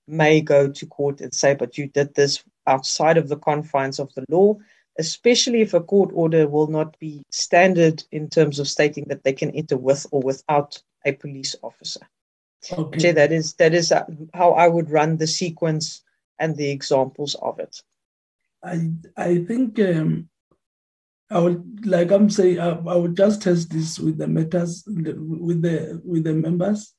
may 0.07 0.41
go 0.41 0.69
to 0.69 0.85
court 0.85 1.21
and 1.21 1.33
say, 1.33 1.55
But 1.55 1.77
you 1.77 1.87
did 1.87 2.15
this 2.15 2.43
outside 2.67 3.17
of 3.17 3.27
the 3.27 3.37
confines 3.37 3.99
of 3.99 4.13
the 4.13 4.25
law 4.29 4.57
especially 4.97 5.61
if 5.61 5.73
a 5.73 5.81
court 5.81 6.09
order 6.13 6.47
will 6.47 6.67
not 6.67 6.97
be 6.99 7.23
standard 7.29 8.03
in 8.11 8.29
terms 8.29 8.59
of 8.59 8.67
stating 8.67 9.05
that 9.09 9.23
they 9.23 9.33
can 9.33 9.51
enter 9.51 9.77
with 9.77 10.05
or 10.11 10.21
without 10.21 10.81
a 11.05 11.11
police 11.11 11.55
officer. 11.61 12.01
Okay. 12.71 12.99
So 12.99 13.11
that 13.13 13.31
is 13.31 13.53
that 13.55 13.73
is 13.73 13.91
uh, 13.91 14.05
how 14.33 14.51
I 14.51 14.67
would 14.67 14.89
run 14.89 15.17
the 15.17 15.27
sequence 15.27 16.01
and 16.39 16.55
the 16.55 16.69
examples 16.69 17.35
of 17.35 17.59
it. 17.59 17.81
I 18.63 18.91
I 19.17 19.43
think 19.45 19.79
um, 19.79 20.29
I 21.29 21.39
would 21.39 21.85
like 21.85 22.11
I'm 22.11 22.29
saying 22.29 22.59
I, 22.59 22.69
I 22.69 22.95
would 22.95 23.17
just 23.17 23.41
test 23.41 23.71
this 23.71 23.99
with 23.99 24.17
the 24.17 24.27
matters 24.27 24.83
with 24.85 25.61
the 25.61 26.01
with 26.03 26.23
the 26.23 26.33
members. 26.33 26.93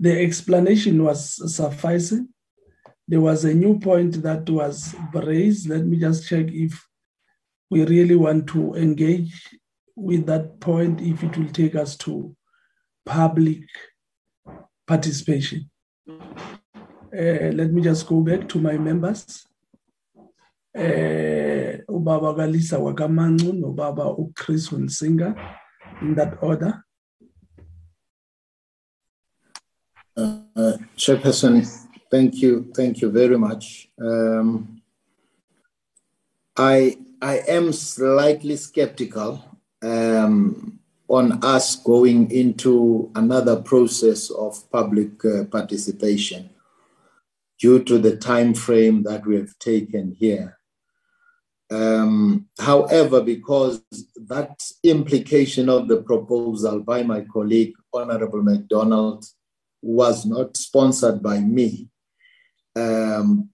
The 0.00 0.22
explanation 0.22 1.02
was 1.02 1.54
sufficing 1.54 2.28
there 3.08 3.22
was 3.22 3.44
a 3.46 3.54
new 3.54 3.78
point 3.78 4.22
that 4.22 4.48
was 4.50 4.94
raised. 5.14 5.68
Let 5.68 5.86
me 5.86 5.98
just 5.98 6.28
check 6.28 6.46
if 6.48 6.86
we 7.70 7.84
really 7.86 8.16
want 8.16 8.46
to 8.48 8.74
engage 8.74 9.48
with 9.96 10.26
that 10.26 10.60
point, 10.60 11.00
if 11.00 11.24
it 11.24 11.36
will 11.36 11.48
take 11.48 11.74
us 11.74 11.96
to 11.96 12.36
public 13.06 13.62
participation. 14.86 15.70
Uh, 16.06 17.50
let 17.54 17.72
me 17.72 17.80
just 17.80 18.06
go 18.06 18.20
back 18.20 18.46
to 18.50 18.60
my 18.60 18.76
members. 18.76 19.46
Uh, 20.78 21.74
ubaba 21.88 22.34
kalisa 22.34 22.78
wakamancu 22.78 23.52
nobaba 23.52 24.16
uchris 24.16 24.70
Hunsinger 24.70 25.34
in 26.02 26.14
that 26.14 26.38
order 26.40 26.84
uh, 30.16 30.76
Thank 32.10 32.42
you. 32.42 32.72
Thank 32.74 33.00
you 33.02 33.10
very 33.10 33.36
much. 33.36 33.90
Um, 34.00 34.80
I, 36.56 36.96
I 37.20 37.38
am 37.48 37.72
slightly 37.72 38.56
skeptical 38.56 39.44
um, 39.82 40.80
on 41.08 41.44
us 41.44 41.76
going 41.76 42.30
into 42.30 43.10
another 43.14 43.56
process 43.62 44.30
of 44.30 44.70
public 44.70 45.24
uh, 45.24 45.44
participation 45.44 46.50
due 47.58 47.82
to 47.84 47.98
the 47.98 48.16
time 48.16 48.54
frame 48.54 49.02
that 49.02 49.26
we 49.26 49.36
have 49.36 49.58
taken 49.58 50.16
here. 50.18 50.57
Um, 51.70 52.46
however, 52.58 53.20
because 53.20 53.82
that 54.26 54.62
implication 54.82 55.68
of 55.68 55.88
the 55.88 56.02
proposal 56.02 56.80
by 56.80 57.02
my 57.02 57.22
colleague, 57.32 57.74
Honorable 57.92 58.42
McDonald, 58.42 59.24
was 59.82 60.24
not 60.24 60.56
sponsored 60.56 61.22
by 61.22 61.40
me, 61.40 61.88
um, 62.74 63.50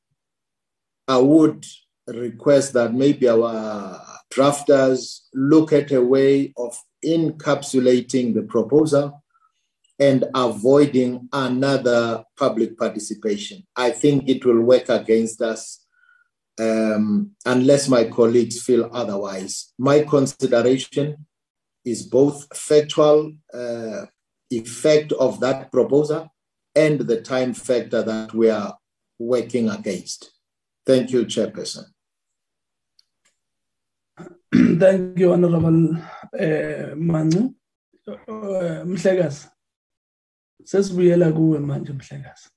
I 1.09 1.19
would 1.19 1.65
request 2.07 2.73
that 2.75 2.95
maybe 2.95 3.29
our 3.29 4.01
drafters 4.33 5.21
look 5.35 5.73
at 5.73 5.93
a 5.93 6.03
way 6.03 6.53
of 6.57 6.77
encapsulating 7.05 8.35
the 8.35 8.43
proposal 8.43 9.23
and 9.99 10.25
avoiding 10.35 11.29
another 11.33 12.25
public 12.37 12.77
participation. 12.77 13.63
I 13.77 13.91
think 13.91 14.29
it 14.29 14.45
will 14.45 14.61
work 14.61 14.89
against 14.89 15.41
us 15.41 15.84
um, 16.61 17.31
unless 17.45 17.89
my 17.89 18.05
colleagues 18.05 18.63
feel 18.63 18.89
otherwise. 18.93 19.73
My 19.79 20.03
consideration 20.03 21.27
is 21.85 22.03
both 22.03 22.57
factual 22.57 23.33
uh, 23.53 24.07
effect 24.51 25.13
of 25.13 25.41
that 25.41 25.71
proposal 25.73 26.29
and 26.75 27.01
the 27.01 27.21
time 27.21 27.55
factor 27.55 28.03
that 28.03 28.35
we 28.35 28.51
are 28.51 28.77
working 29.19 29.69
against. 29.69 30.31
Thank 30.87 31.11
you, 31.11 31.25
Chairperson. 31.25 31.85
Thank 34.55 35.19
you, 35.19 35.33
Honorable 35.33 35.97
uh, 35.97 36.95
Mangcu. 36.97 37.55
Uh, 38.07 38.85
Mhlekazi. 38.85 39.49
Sesibuyela 40.65 41.33
kuwe 41.33 41.59
manje 41.59 41.93
Mhlekazi. 41.93 42.49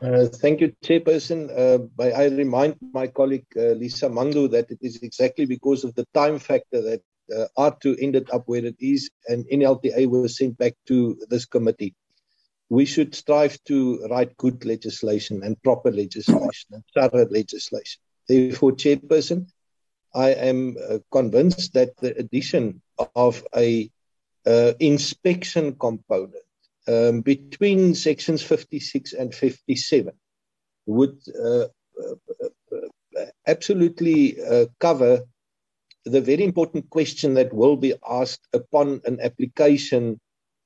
Uh, 0.00 0.26
thank 0.26 0.60
you, 0.60 0.72
Chairperson. 0.84 1.50
Uh, 1.50 1.78
I 2.02 2.26
remind 2.26 2.76
my 2.92 3.08
colleague 3.08 3.46
uh, 3.56 3.72
Lisa 3.72 4.08
Mangcu 4.08 4.48
that 4.52 4.70
it 4.70 4.78
is 4.80 5.02
exactly 5.02 5.44
because 5.44 5.82
of 5.82 5.94
the 5.94 6.06
time 6.14 6.38
factor 6.38 6.80
that 6.82 7.02
uh, 7.36 7.46
AARTO 7.58 7.96
ended 8.00 8.30
up 8.32 8.44
where 8.46 8.64
it 8.64 8.76
is 8.78 9.10
and 9.26 9.44
NLTA 9.52 10.06
was 10.06 10.38
sent 10.38 10.56
back 10.56 10.74
to 10.86 11.18
this 11.28 11.46
committee. 11.46 11.96
We 12.70 12.84
should 12.84 13.14
strive 13.14 13.58
to 13.64 14.06
write 14.08 14.36
good 14.36 14.64
legislation 14.64 15.42
and 15.42 15.60
proper 15.62 15.90
legislation 15.90 16.70
and 16.70 16.84
thorough 16.94 17.26
legislation. 17.30 18.00
Therefore, 18.28 18.72
Chairperson, 18.72 19.48
I 20.14 20.30
am 20.30 20.76
uh, 20.88 20.98
convinced 21.10 21.72
that 21.74 21.96
the 21.96 22.16
addition 22.16 22.82
of 23.16 23.44
a 23.54 23.90
inspection 24.80 25.74
component 25.74 26.42
um, 26.88 27.20
between 27.20 27.94
sections 27.94 28.42
56 28.42 29.12
and 29.12 29.34
57 29.34 30.12
would 30.86 31.18
uh, 31.38 31.66
uh, 32.02 33.26
absolutely 33.46 34.40
uh, 34.42 34.66
cover 34.80 35.20
the 36.04 36.20
very 36.20 36.44
important 36.44 36.88
question 36.90 37.34
that 37.34 37.52
will 37.52 37.76
be 37.76 37.94
asked 38.08 38.46
upon 38.52 39.00
an 39.04 39.18
application 39.20 40.18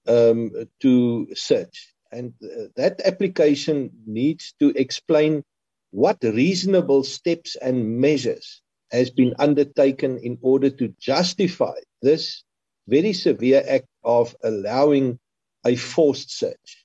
um, 0.07 0.51
to 0.81 1.27
search. 1.35 1.95
And 2.13 2.35
uh, 2.43 2.67
that 2.77 3.01
application 3.05 3.91
needs 4.07 4.55
to 4.61 4.69
explain 4.77 5.43
what 5.91 6.19
reasonable 6.23 7.05
steps 7.05 7.57
and 7.57 7.99
measures 7.99 8.63
has 8.91 9.11
been 9.11 9.35
undertaken 9.39 10.19
in 10.19 10.39
order 10.43 10.71
to 10.71 10.95
justify 11.01 11.75
this 12.03 12.45
very 12.89 13.13
severe 13.13 13.65
act 13.67 13.89
of 14.05 14.37
allowing 14.45 15.19
a 15.65 15.77
forced 15.77 16.37
search. 16.37 16.85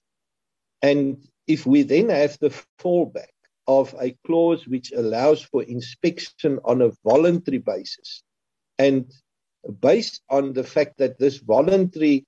And 0.82 1.28
if 1.48 1.66
we 1.66 1.84
then 1.84 2.10
have 2.10 2.38
the 2.40 2.54
fallback 2.80 3.28
of 3.68 3.96
a 4.00 4.16
clause 4.26 4.68
which 4.68 4.92
allows 4.92 5.42
for 5.42 5.64
inspection 5.64 6.60
on 6.64 6.82
a 6.82 6.92
voluntary 7.04 7.58
basis, 7.58 8.24
and 8.78 9.12
based 9.82 10.22
on 10.30 10.54
the 10.54 10.64
fact 10.64 10.98
that 11.00 11.20
this 11.20 11.38
voluntary 11.38 12.26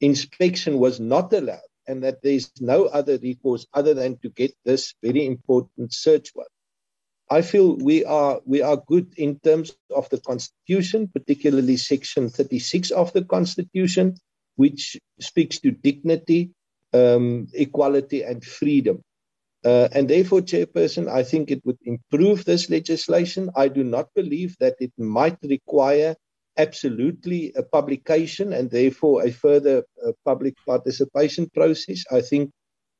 inspection 0.00 0.78
was 0.78 1.00
not 1.00 1.32
allowed 1.32 1.58
and 1.88 2.02
that 2.02 2.22
there's 2.22 2.50
no 2.60 2.84
other 2.86 3.18
recourse 3.18 3.66
other 3.72 3.94
than 3.94 4.18
to 4.18 4.28
get 4.30 4.52
this 4.64 4.94
very 5.02 5.24
important 5.24 5.92
search 5.92 6.32
warrant, 6.34 6.52
I 7.30 7.42
feel 7.42 7.76
we 7.76 8.04
are 8.04 8.40
we 8.44 8.62
are 8.62 8.76
good 8.76 9.14
in 9.16 9.40
terms 9.40 9.76
of 9.94 10.08
the 10.10 10.20
Constitution, 10.20 11.08
particularly 11.08 11.76
Section 11.76 12.28
36 12.28 12.92
of 12.92 13.12
the 13.12 13.24
Constitution, 13.24 14.16
which 14.56 14.96
speaks 15.20 15.58
to 15.60 15.70
dignity, 15.70 16.50
um, 16.92 17.46
equality, 17.54 18.22
and 18.22 18.44
freedom. 18.44 19.02
Uh, 19.64 19.88
and 19.92 20.08
therefore, 20.08 20.40
Chairperson, 20.40 21.08
I 21.08 21.22
think 21.22 21.50
it 21.50 21.60
would 21.64 21.78
improve 21.84 22.44
this 22.44 22.70
legislation. 22.70 23.50
I 23.56 23.68
do 23.68 23.82
not 23.82 24.08
believe 24.14 24.56
that 24.60 24.76
it 24.80 24.92
might 24.98 25.38
require 25.42 26.14
absolutely 26.56 27.52
a 27.56 27.62
publication 27.62 28.52
and 28.52 28.70
therefore 28.70 29.24
a 29.24 29.30
further 29.30 29.84
uh, 30.06 30.12
public 30.24 30.54
participation 30.66 31.50
process. 31.50 32.04
I 32.10 32.20
think 32.20 32.50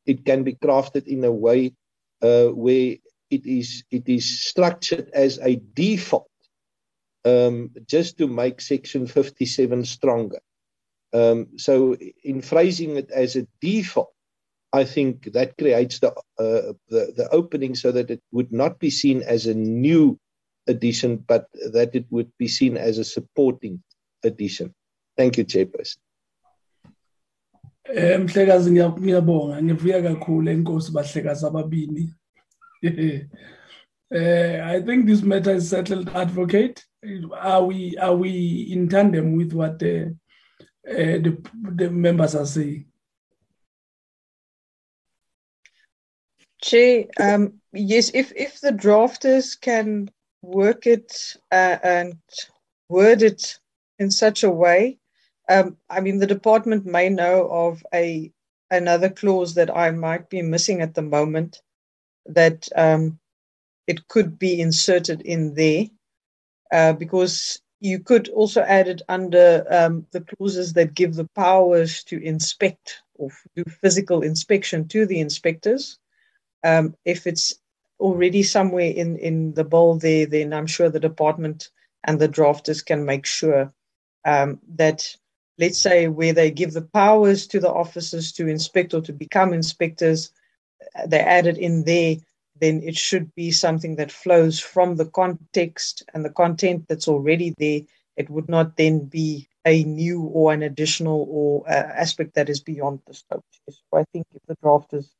it 0.06 0.24
can 0.24 0.44
be 0.44 0.54
crafted 0.54 1.06
in 1.06 1.24
a 1.24 1.32
way 1.32 1.74
uh, 2.22 2.46
where 2.46 2.96
it 3.30 3.46
is 3.46 3.84
it 3.90 4.08
is 4.08 4.46
structured 4.48 5.10
as 5.12 5.38
a 5.38 5.56
default, 5.74 6.30
um, 7.24 7.70
just 7.86 8.18
to 8.18 8.26
make 8.26 8.60
Section 8.60 9.06
57 9.06 9.84
stronger. 9.84 10.40
Um, 11.16 11.48
so, 11.56 11.96
in 12.24 12.42
phrasing 12.42 12.96
it 12.96 13.10
as 13.10 13.36
a 13.36 13.46
default, 13.60 14.12
I 14.72 14.84
think 14.84 15.32
that 15.32 15.56
creates 15.56 15.98
the, 16.00 16.10
uh, 16.38 16.74
the, 16.92 17.02
the 17.16 17.28
opening 17.32 17.74
so 17.74 17.90
that 17.92 18.10
it 18.10 18.20
would 18.32 18.52
not 18.52 18.78
be 18.78 18.90
seen 18.90 19.22
as 19.22 19.46
a 19.46 19.54
new 19.54 20.18
addition, 20.66 21.16
but 21.16 21.46
that 21.72 21.94
it 21.94 22.04
would 22.10 22.30
be 22.38 22.48
seen 22.48 22.76
as 22.76 22.98
a 22.98 23.04
supporting 23.04 23.82
addition. 24.24 24.74
Thank 25.16 25.38
you, 25.38 25.44
Chairperson. 25.44 25.96
Eh. 32.84 33.20
Eh 34.12 34.60
I 34.62 34.82
think 34.82 35.06
this 35.06 35.22
matter 35.22 35.52
is 35.52 35.70
settled 35.70 36.08
advocate. 36.10 36.84
Are 37.40 37.64
we 37.64 37.96
are 37.98 38.14
we 38.14 38.68
in 38.70 38.88
tandem 38.88 39.36
with 39.36 39.52
what 39.52 39.80
the 39.80 40.16
uh, 40.88 41.18
the, 41.18 41.36
the 41.74 41.90
members 41.90 42.34
are 42.34 42.46
saying? 42.46 42.86
Chair, 46.62 47.04
um, 47.20 47.60
yes, 47.72 48.10
if, 48.14 48.32
if 48.34 48.60
the 48.60 48.72
drafters 48.72 49.60
can 49.60 50.10
work 50.42 50.86
it 50.86 51.36
uh, 51.52 51.76
and 51.82 52.14
word 52.88 53.22
it 53.22 53.58
in 53.98 54.10
such 54.10 54.42
a 54.42 54.50
way, 54.50 54.98
um, 55.48 55.76
I 55.88 56.00
mean, 56.00 56.18
the 56.18 56.26
department 56.26 56.86
may 56.86 57.08
know 57.08 57.48
of 57.50 57.84
a 57.94 58.32
another 58.70 59.08
clause 59.08 59.54
that 59.54 59.74
I 59.74 59.92
might 59.92 60.28
be 60.28 60.42
missing 60.42 60.80
at 60.80 60.94
the 60.94 61.02
moment 61.02 61.62
that 62.26 62.68
um, 62.74 63.20
it 63.86 64.08
could 64.08 64.38
be 64.38 64.60
inserted 64.60 65.22
in 65.22 65.54
there 65.54 65.84
uh, 66.72 66.92
because 66.92 67.60
you 67.80 67.98
could 67.98 68.28
also 68.30 68.62
add 68.62 68.88
it 68.88 69.02
under 69.08 69.64
um, 69.70 70.06
the 70.10 70.20
clauses 70.20 70.72
that 70.72 70.94
give 70.94 71.14
the 71.14 71.28
powers 71.34 72.02
to 72.04 72.22
inspect 72.22 73.02
or 73.14 73.30
do 73.54 73.64
physical 73.64 74.22
inspection 74.22 74.88
to 74.88 75.06
the 75.06 75.20
inspectors. 75.20 75.98
Um, 76.64 76.96
if 77.04 77.26
it's 77.26 77.54
already 78.00 78.42
somewhere 78.42 78.90
in, 78.90 79.16
in 79.18 79.54
the 79.54 79.64
bill 79.64 79.96
there, 79.96 80.26
then 80.26 80.52
I'm 80.52 80.66
sure 80.66 80.88
the 80.88 81.00
department 81.00 81.70
and 82.04 82.18
the 82.18 82.28
drafters 82.28 82.84
can 82.84 83.04
make 83.04 83.26
sure 83.26 83.72
um, 84.24 84.60
that, 84.76 85.16
let's 85.58 85.78
say, 85.78 86.08
where 86.08 86.32
they 86.32 86.50
give 86.50 86.72
the 86.72 86.82
powers 86.82 87.46
to 87.48 87.60
the 87.60 87.72
officers 87.72 88.32
to 88.32 88.48
inspect 88.48 88.94
or 88.94 89.00
to 89.02 89.12
become 89.12 89.52
inspectors, 89.52 90.30
they 91.06 91.20
add 91.20 91.46
it 91.46 91.58
in 91.58 91.84
there, 91.84 92.16
then 92.60 92.82
it 92.82 92.96
should 92.96 93.34
be 93.34 93.50
something 93.50 93.96
that 93.96 94.12
flows 94.12 94.58
from 94.60 94.96
the 94.96 95.06
context 95.06 96.02
and 96.14 96.24
the 96.24 96.30
content 96.30 96.86
that's 96.88 97.08
already 97.08 97.54
there. 97.58 97.80
It 98.16 98.30
would 98.30 98.48
not 98.48 98.76
then 98.76 99.06
be 99.06 99.48
a 99.66 99.84
new 99.84 100.22
or 100.22 100.52
an 100.52 100.62
additional 100.62 101.26
or 101.28 101.68
uh, 101.68 101.72
aspect 101.72 102.34
that 102.34 102.48
is 102.48 102.60
beyond 102.60 103.00
the 103.06 103.14
scope. 103.14 103.44
So 103.68 103.98
I 103.98 104.04
think 104.12 104.26
if 104.34 104.42
the 104.46 104.56
drafters 104.64 105.10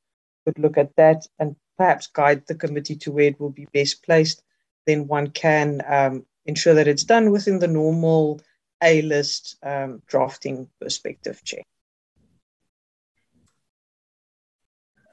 could 0.45 0.59
look 0.59 0.79
at 0.79 0.95
that 0.97 1.27
and 1.39 1.57
perhaps 1.77 2.07
guide 2.07 2.45
the 2.47 2.55
committee 2.55 2.97
to 2.97 3.13
where 3.13 3.27
it 3.27 3.41
will 3.41 3.51
be 3.51 3.67
best 3.73 4.03
placed, 4.05 4.43
then 4.87 5.09
one 5.09 5.29
can 5.31 5.83
um, 5.87 6.25
ensure 6.47 6.75
that 6.75 6.89
it's 6.89 7.05
done 7.05 7.31
within 7.33 7.59
the 7.59 7.69
normal 7.69 8.41
A 8.83 9.03
list 9.03 9.57
um, 9.63 10.01
drafting 10.07 10.69
perspective. 10.81 11.43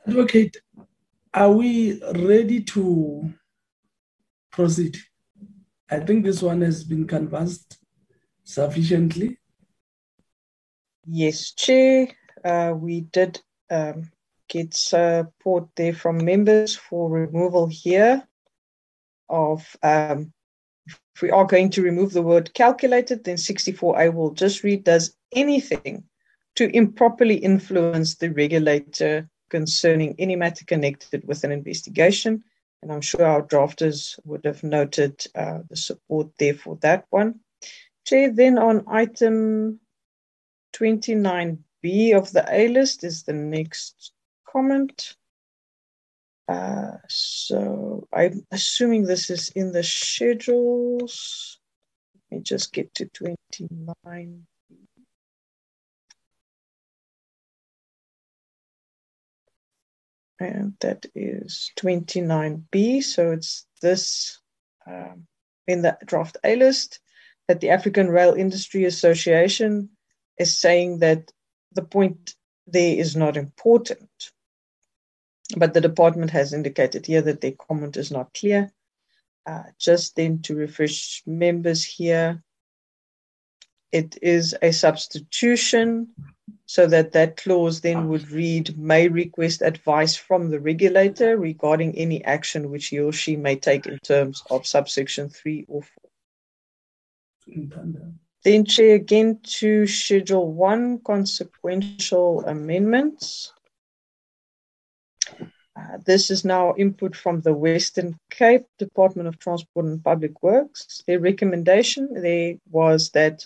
Advocate, 0.08 0.58
are 1.34 1.52
we 1.52 2.02
ready 2.16 2.62
to 2.62 3.34
proceed? 4.52 4.98
I 5.90 6.00
think 6.00 6.24
this 6.24 6.42
one 6.42 6.62
has 6.62 6.84
been 6.84 7.08
canvassed 7.08 7.78
sufficiently. 8.44 9.38
Yes, 11.06 11.54
Chair. 11.54 12.10
Uh, 12.44 12.74
we 12.76 13.02
did 13.02 13.40
um, 13.70 14.12
get 14.48 14.74
support 14.74 15.68
there 15.76 15.94
from 15.94 16.24
members 16.24 16.76
for 16.76 17.10
removal 17.10 17.68
here 17.68 18.28
of 19.30 19.76
um, 19.82 20.32
if 20.86 21.22
we 21.22 21.32
are 21.32 21.46
going 21.46 21.70
to 21.72 21.82
remove 21.82 22.12
the 22.12 22.22
word 22.22 22.54
calculated, 22.54 23.24
then 23.24 23.38
64A 23.38 24.14
will 24.14 24.32
just 24.32 24.64
read 24.64 24.84
does 24.84 25.16
anything 25.34 26.04
to 26.56 26.76
improperly 26.76 27.36
influence 27.36 28.16
the 28.16 28.30
regulator 28.30 29.30
concerning 29.54 30.16
any 30.18 30.36
matter 30.36 30.66
connected 30.66 31.24
with 31.28 31.44
an 31.44 31.52
investigation. 31.52 32.44
And 32.82 32.92
I'm 32.92 33.02
sure 33.02 33.24
our 33.24 33.44
drafters 33.44 34.20
would 34.26 34.46
have 34.46 34.64
noted 34.64 35.24
uh, 35.36 35.60
the 35.70 35.78
support 35.78 36.30
there 36.40 36.56
for 36.56 36.76
that 36.82 37.06
one. 37.12 37.40
Chair, 38.04 38.32
then 38.32 38.58
on 38.58 38.84
item 38.88 39.80
29B 40.76 42.16
of 42.16 42.32
the 42.32 42.46
A 42.50 42.68
list 42.68 43.04
is 43.04 43.24
the 43.24 43.34
next 43.34 44.12
comment. 44.50 45.16
Uh, 46.48 46.98
so 47.08 48.08
I'm 48.12 48.46
assuming 48.52 49.04
this 49.04 49.30
is 49.30 49.50
in 49.50 49.72
the 49.72 49.84
schedules. 49.84 51.60
Let 52.32 52.38
me 52.40 52.44
just 52.44 52.74
get 52.74 52.92
to 52.96 53.06
29. 53.06 54.48
And 60.44 60.74
that 60.82 61.06
is 61.16 61.72
29B. 61.80 63.04
So 63.04 63.32
it's 63.32 63.66
this 63.82 64.40
um, 64.86 65.26
in 65.68 65.82
the 65.82 65.98
draft 66.06 66.38
A 66.44 66.56
list 66.56 67.00
that 67.48 67.62
the 67.62 67.70
African 67.70 68.10
Rail 68.10 68.34
Industry 68.34 68.86
Association 68.86 69.90
is 70.38 70.58
saying 70.58 71.00
that 71.00 71.32
the 71.72 71.84
point 71.84 72.36
there 72.68 72.98
is 72.98 73.16
not 73.16 73.38
important. 73.38 74.10
But 75.56 75.74
the 75.74 75.82
department 75.82 76.32
has 76.32 76.54
indicated 76.54 77.06
here 77.06 77.22
that 77.22 77.42
their 77.42 77.52
comment 77.52 77.96
is 77.98 78.12
not 78.12 78.34
clear. 78.34 78.72
Uh, 79.46 79.64
just 79.78 80.16
then 80.16 80.42
to 80.44 80.56
refresh 80.56 81.22
members 81.26 81.84
here, 81.84 82.42
it 83.92 84.18
is 84.22 84.56
a 84.62 84.72
substitution 84.72 86.10
so 86.74 86.88
that 86.88 87.12
that 87.12 87.38
clause 87.38 87.82
then 87.82 88.08
would 88.08 88.32
read 88.32 88.76
may 88.80 89.08
request 89.08 89.62
advice 89.62 90.16
from 90.16 90.50
the 90.50 90.60
regulator 90.60 91.38
regarding 91.38 91.96
any 91.96 92.24
action 92.24 92.72
which 92.72 92.88
he 92.88 93.00
or 93.00 93.14
she 93.14 93.36
may 93.36 93.56
take 93.56 93.86
in 93.86 94.00
terms 94.00 94.42
of 94.50 94.66
subsection 94.66 95.30
3 95.30 95.66
or 95.68 95.84
4. 95.84 97.70
Then, 98.44 98.66
Chair, 98.66 98.96
again 98.96 99.40
to 99.60 99.86
Schedule 99.86 100.52
1 100.52 101.02
consequential 101.06 102.44
amendments. 102.48 103.54
Uh, 105.30 105.98
this 106.04 106.32
is 106.32 106.44
now 106.44 106.74
input 106.76 107.16
from 107.16 107.42
the 107.42 107.54
Western 107.54 108.18
Cape 108.32 108.66
Department 108.80 109.28
of 109.28 109.38
Transport 109.38 109.86
and 109.86 110.04
Public 110.04 110.42
Works. 110.42 111.04
Their 111.06 111.20
recommendation 111.20 112.16
there 112.20 112.56
was 112.72 113.12
that 113.12 113.46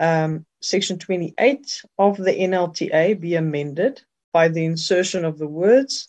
um, 0.00 0.46
Section 0.62 0.98
28 0.98 1.82
of 1.98 2.16
the 2.16 2.32
NLTA 2.32 3.20
be 3.20 3.34
amended 3.36 4.02
by 4.32 4.48
the 4.48 4.64
insertion 4.64 5.24
of 5.24 5.38
the 5.38 5.46
words 5.46 6.08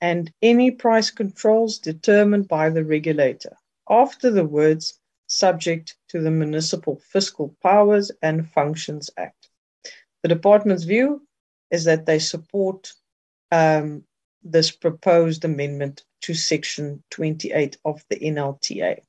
and 0.00 0.32
any 0.40 0.70
price 0.70 1.10
controls 1.10 1.78
determined 1.78 2.48
by 2.48 2.70
the 2.70 2.84
regulator 2.84 3.56
after 3.88 4.30
the 4.30 4.44
words 4.44 5.00
subject 5.26 5.96
to 6.08 6.20
the 6.20 6.30
Municipal 6.30 7.00
Fiscal 7.10 7.56
Powers 7.62 8.10
and 8.22 8.48
Functions 8.50 9.10
Act. 9.16 9.48
The 10.22 10.28
department's 10.28 10.84
view 10.84 11.26
is 11.70 11.84
that 11.84 12.06
they 12.06 12.18
support 12.18 12.92
um, 13.50 14.04
this 14.42 14.70
proposed 14.70 15.44
amendment 15.44 16.04
to 16.22 16.34
Section 16.34 17.02
28 17.10 17.78
of 17.84 18.04
the 18.10 18.16
NLTA. 18.16 19.00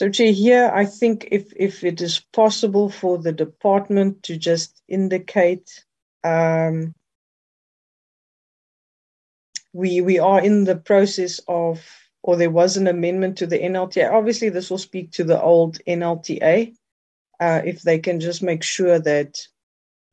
So, 0.00 0.08
Chair, 0.08 0.32
here 0.32 0.72
I 0.74 0.86
think 0.86 1.28
if, 1.30 1.52
if 1.54 1.84
it 1.84 2.00
is 2.00 2.24
possible 2.32 2.88
for 2.88 3.18
the 3.18 3.32
department 3.32 4.22
to 4.22 4.38
just 4.38 4.80
indicate 4.88 5.84
um, 6.24 6.94
we 9.74 10.00
we 10.00 10.18
are 10.18 10.40
in 10.40 10.64
the 10.64 10.76
process 10.76 11.38
of, 11.46 11.86
or 12.22 12.36
there 12.36 12.48
was 12.48 12.78
an 12.78 12.86
amendment 12.86 13.36
to 13.36 13.46
the 13.46 13.58
NLTA. 13.58 14.10
Obviously, 14.10 14.48
this 14.48 14.70
will 14.70 14.78
speak 14.78 15.12
to 15.12 15.24
the 15.24 15.38
old 15.38 15.76
NLTA. 15.86 16.72
Uh, 17.38 17.60
if 17.66 17.82
they 17.82 17.98
can 17.98 18.20
just 18.20 18.42
make 18.42 18.62
sure 18.62 18.98
that 18.98 19.36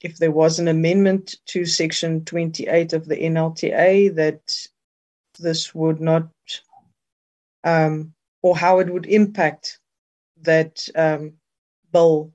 if 0.02 0.18
there 0.18 0.34
was 0.34 0.60
an 0.60 0.68
amendment 0.68 1.36
to 1.46 1.64
Section 1.64 2.26
28 2.26 2.92
of 2.92 3.06
the 3.06 3.16
NLTA, 3.16 4.14
that 4.16 4.68
this 5.40 5.74
would 5.74 6.02
not, 6.02 6.28
um, 7.64 8.14
or 8.42 8.56
how 8.56 8.80
it 8.80 8.90
would 8.90 9.06
impact 9.06 9.80
that 10.42 10.88
um, 10.96 11.34
bill 11.92 12.32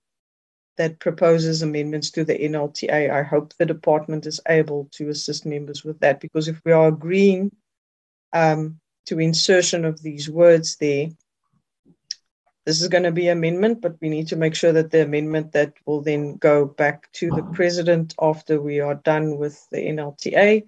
that 0.77 0.99
proposes 0.99 1.63
amendments 1.63 2.11
to 2.11 2.25
the 2.25 2.35
NLTA. 2.35 3.11
I 3.11 3.23
hope 3.23 3.55
the 3.55 3.67
department 3.67 4.27
is 4.27 4.41
able 4.49 4.89
to 4.93 5.11
assist 5.11 5.45
members 5.45 5.85
with 5.85 6.01
that 6.01 6.21
because 6.21 6.49
if 6.49 6.61
we 6.65 6.73
are 6.73 6.89
agreeing 6.89 7.53
um, 8.33 8.81
to 9.07 9.21
insertion 9.21 9.85
of 9.85 10.03
these 10.03 10.31
words 10.31 10.77
there, 10.77 11.09
this 12.65 12.81
is 12.81 12.89
going 12.89 13.03
to 13.03 13.13
be 13.13 13.29
amendment, 13.29 13.81
but 13.81 13.97
we 14.01 14.09
need 14.09 14.29
to 14.29 14.37
make 14.37 14.55
sure 14.55 14.73
that 14.73 14.91
the 14.91 15.03
amendment 15.03 15.53
that 15.53 15.75
will 15.85 16.01
then 16.01 16.37
go 16.37 16.65
back 16.65 17.11
to 17.13 17.29
the 17.31 17.43
president 17.53 18.15
after 18.21 18.61
we 18.61 18.79
are 18.81 18.95
done 18.95 19.37
with 19.37 19.67
the 19.71 19.79
NLTA, 19.79 20.65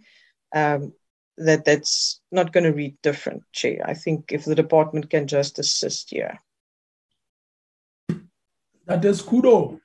um, 0.52 0.92
that 1.38 1.64
that's 1.64 2.20
not 2.30 2.52
going 2.52 2.64
to 2.64 2.72
read 2.72 2.96
different, 3.02 3.42
Chair. 3.52 3.82
I 3.84 3.94
think 3.94 4.32
if 4.32 4.44
the 4.44 4.54
department 4.54 5.10
can 5.10 5.26
just 5.26 5.58
assist 5.58 6.10
here. 6.10 6.40
That 8.86 9.04
is 9.04 9.22
kudo. 9.22 9.80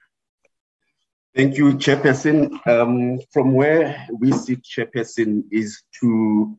Thank 1.35 1.57
you, 1.57 1.73
Chairperson. 1.75 2.59
Um, 2.67 3.19
from 3.31 3.53
where 3.53 4.07
we 4.11 4.31
sit, 4.31 4.63
Chairperson, 4.63 5.43
is 5.51 5.83
to 6.01 6.57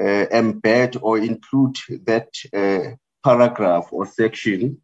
uh, 0.00 0.26
embed 0.32 0.98
or 1.02 1.18
include 1.18 1.76
that 2.04 2.28
uh, 2.52 2.94
paragraph 3.24 3.88
or 3.90 4.06
section 4.06 4.80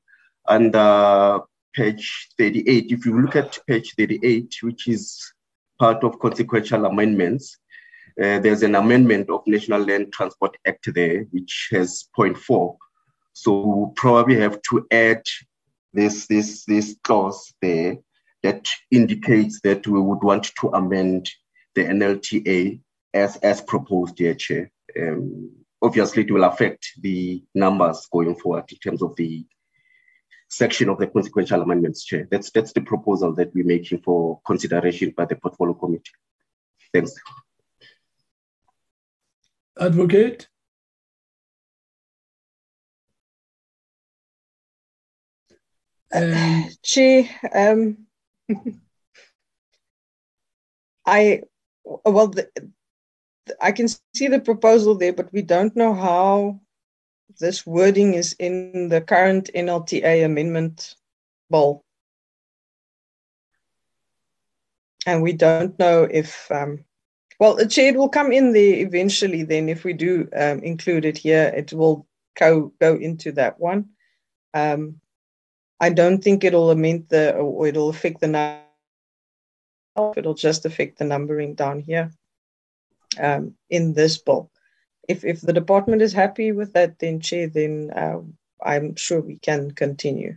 under 0.49 1.41
page 1.75 2.29
38. 2.39 2.91
If 2.91 3.07
you 3.07 3.21
look 3.21 3.37
at 3.37 3.59
page 3.67 3.95
38, 3.97 4.57
which 4.63 4.89
is 4.89 5.33
part 5.79 6.03
of 6.03 6.19
consequential 6.19 6.87
amendments, 6.87 7.59
uh, 8.23 8.39
there's 8.39 8.63
an 8.63 8.75
amendment 8.75 9.31
of 9.31 9.43
National 9.47 9.83
Land 9.83 10.13
Transport 10.13 10.57
Act 10.67 10.93
there, 10.95 11.25
which 11.31 11.69
has 11.71 12.09
point 12.15 12.37
four. 12.37 12.77
So 13.33 13.61
we'll 13.61 13.93
probably 13.97 14.39
have 14.41 14.61
to 14.71 14.87
add 14.91 15.23
this, 15.93 16.27
this, 16.27 16.65
this 16.67 16.97
clause 17.03 17.55
there 17.63 17.97
that 18.43 18.69
indicates 18.91 19.61
that 19.63 19.87
we 19.87 20.01
would 20.01 20.23
want 20.23 20.51
to 20.61 20.69
amend 20.69 21.31
the 21.75 21.85
NLTA 21.85 22.81
as, 23.15 23.37
as 23.37 23.61
proposed 23.61 24.19
here, 24.19 24.35
Chair. 24.35 24.71
Um, 24.99 25.53
obviously 25.83 26.25
it 26.25 26.31
will 26.31 26.45
affect 26.45 26.93
the 27.01 27.43
numbers 27.55 28.07
going 28.13 28.35
forward 28.35 28.65
in 28.71 28.79
terms 28.79 29.03
of 29.03 29.17
the 29.17 29.45
section 30.49 30.89
of 30.89 30.99
the 30.99 31.07
consequential 31.07 31.63
amendments, 31.63 32.05
Chair. 32.05 32.27
That's 32.31 32.51
that's 32.51 32.73
the 32.73 32.81
proposal 32.81 33.35
that 33.37 33.55
we're 33.55 33.65
making 33.65 34.03
for 34.03 34.41
consideration 34.45 35.15
by 35.17 35.27
the 35.27 35.37
portfolio 35.37 35.75
committee. 35.75 36.11
Thanks. 36.93 37.15
Advocate. 39.79 40.49
Um, 46.13 46.69
Chair, 46.83 47.29
um, 47.55 48.07
I 51.07 51.43
well, 51.85 52.29
the, 52.29 52.49
I 53.61 53.73
can 53.73 53.89
see 54.15 54.29
the 54.29 54.41
proposal 54.41 54.97
there, 54.97 55.13
but 55.13 55.33
we 55.33 55.43
don't 55.43 55.75
know 55.75 55.95
how 55.95 56.61
this 57.39 57.67
wording 57.67 58.15
is 58.15 58.35
in 58.39 58.89
the 58.89 59.01
current 59.01 59.51
NLTA 59.55 60.25
amendment 60.25 60.95
bill. 61.51 61.85
And 65.07 65.23
we 65.23 65.33
don't 65.33 65.79
know 65.79 66.05
if, 66.05 66.51
um, 66.51 66.85
well, 67.41 67.57
the 67.57 67.67
chair 67.67 67.95
will 67.95 68.11
come 68.11 68.33
in 68.33 68.53
there 68.53 68.87
eventually. 68.87 69.43
Then, 69.43 69.69
if 69.69 69.83
we 69.83 69.95
do 69.95 70.29
um, 70.37 70.61
include 70.61 71.07
it 71.07 71.17
here, 71.19 71.53
it 71.57 71.73
will 71.73 72.07
go 72.39 72.73
go 72.79 72.95
into 72.95 73.33
that 73.33 73.59
one. 73.59 73.89
Um, 74.53 75.01
I 75.81 75.89
don't 75.89 76.23
think 76.23 76.45
it'll 76.45 76.71
amend 76.71 77.09
the 77.09 77.35
or 77.35 77.67
it'll 77.67 77.89
affect 77.89 78.21
the 78.21 78.29
number. 78.29 78.61
It'll 80.19 80.35
just 80.35 80.67
affect 80.67 80.99
the 80.99 81.05
numbering 81.07 81.55
down 81.55 81.81
here 81.81 82.13
um, 83.19 83.55
in 83.71 83.95
this 83.95 84.19
bill. 84.19 84.51
If, 85.09 85.25
if 85.25 85.41
the 85.41 85.53
department 85.53 86.03
is 86.03 86.13
happy 86.13 86.53
with 86.53 86.75
that, 86.75 86.99
then 86.99 87.21
Chair, 87.21 87.49
then 87.49 87.91
uh, 87.91 88.21
I'm 88.63 88.95
sure 88.97 89.21
we 89.21 89.37
can 89.37 89.73
continue. 89.73 90.37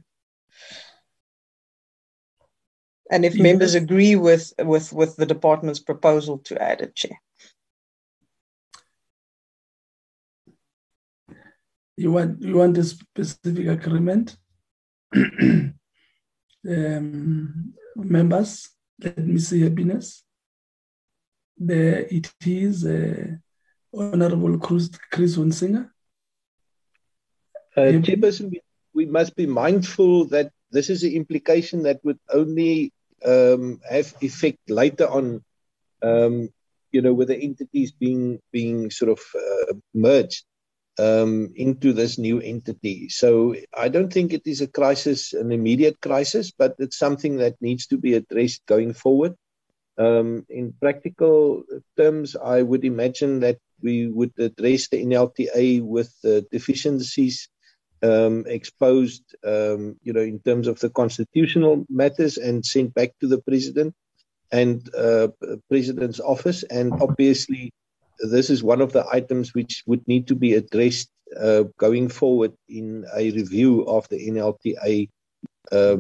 And 3.11 3.25
if 3.25 3.35
yes. 3.35 3.43
members 3.43 3.75
agree 3.75 4.15
with, 4.15 4.53
with, 4.59 4.93
with 4.93 5.15
the 5.15 5.25
department's 5.25 5.80
proposal 5.80 6.40
to 6.40 6.61
add 6.61 6.82
a 6.82 6.88
Chair. 6.88 7.19
You 11.95 12.11
want 12.11 12.41
you 12.41 12.56
want 12.56 12.77
a 12.77 12.83
specific 12.83 13.67
agreement? 13.67 14.35
um, 15.15 15.73
members, 17.95 18.69
let 18.99 19.19
me 19.19 19.38
see 19.38 19.61
happiness. 19.61 20.23
There 21.56 22.07
it 22.09 22.33
is 22.45 22.83
uh, 22.85 23.35
Honorable 23.93 24.57
Chris, 24.57 24.90
Chris 25.11 25.38
Hunsinger. 25.38 25.90
Uh, 27.77 28.01
Chairperson, 28.01 28.49
we, 28.49 28.61
we 28.93 29.06
must 29.06 29.35
be 29.35 29.45
mindful 29.45 30.25
that 30.30 30.51
this 30.74 30.90
is 30.90 31.03
an 31.03 31.14
implication 31.14 31.84
that 31.84 32.03
would 32.03 32.19
only 32.34 32.92
um, 33.26 33.80
have 33.90 34.14
effect 34.22 34.69
later 34.69 35.08
on, 35.08 35.43
um, 36.02 36.50
you 36.92 37.02
know, 37.02 37.14
with 37.14 37.30
the 37.30 37.38
entities 37.38 37.92
being 37.92 38.40
being 38.52 38.92
sort 38.92 39.11
of 39.11 39.19
uh, 39.35 39.74
merged 39.93 40.43
um, 41.00 41.53
into 41.56 41.93
this 41.93 42.18
new 42.18 42.40
entity. 42.42 43.10
So 43.10 43.56
I 43.76 43.88
don't 43.88 44.11
think 44.11 44.34
it 44.34 44.45
is 44.45 44.61
a 44.61 44.68
crisis, 44.68 45.34
an 45.34 45.52
immediate 45.52 46.02
crisis, 46.02 46.52
but 46.52 46.76
it's 46.80 46.98
something 46.98 47.38
that 47.38 47.61
needs 47.61 47.88
to 47.88 47.98
be 47.98 48.16
addressed 48.16 48.66
going 48.66 48.93
forward. 48.93 49.35
Um, 49.98 50.45
in 50.50 50.74
practical 50.82 51.64
terms, 51.98 52.35
I 52.35 52.64
would 52.64 52.84
imagine 52.84 53.40
that 53.42 53.60
we 53.82 54.08
would 54.08 54.34
address 54.40 54.88
the 54.88 55.06
NLTA 55.06 55.84
with 55.84 56.11
the 56.22 56.45
deficiencies 56.52 57.48
um, 58.03 58.43
exposed, 58.48 59.23
um, 59.45 59.95
you 60.03 60.14
know, 60.14 60.22
in 60.22 60.40
terms 60.40 60.67
of 60.67 60.80
the 60.80 60.90
constitutional 60.90 61.85
matters 61.90 62.38
and 62.38 62.65
sent 62.65 62.93
back 62.93 63.11
to 63.22 63.27
the 63.27 63.40
president 63.40 63.95
and 64.51 64.93
uh, 64.93 65.30
president's 65.69 66.19
office. 66.19 66.64
And 66.64 66.93
obviously, 67.01 67.73
this 68.19 68.49
is 68.49 68.61
one 68.61 68.82
of 68.82 68.91
the 68.91 69.06
items 69.11 69.56
which 69.56 69.83
would 69.88 70.06
need 70.07 70.27
to 70.27 70.35
be 70.35 70.53
addressed 70.53 71.09
uh, 71.40 71.64
going 71.77 72.09
forward 72.09 72.53
in 72.67 73.06
a 73.15 73.32
review 73.32 73.85
of 73.88 74.07
the 74.09 74.30
NLTA 74.30 75.09
uh, 75.72 75.98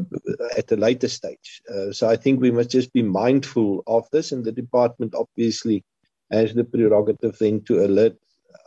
at 0.57 0.71
a 0.71 0.75
later 0.75 1.07
stage. 1.07 1.61
Uh, 1.73 1.91
so 1.93 2.09
I 2.09 2.17
think 2.17 2.39
we 2.39 2.51
must 2.51 2.69
just 2.69 2.91
be 2.91 3.01
mindful 3.01 3.81
of 3.87 4.07
this, 4.11 4.33
and 4.33 4.43
the 4.43 4.51
department 4.51 5.15
obviously 5.15 5.83
has 6.29 6.53
the 6.53 6.65
prerogative 6.65 7.37
then 7.39 7.61
to 7.61 7.85
alert 7.85 8.17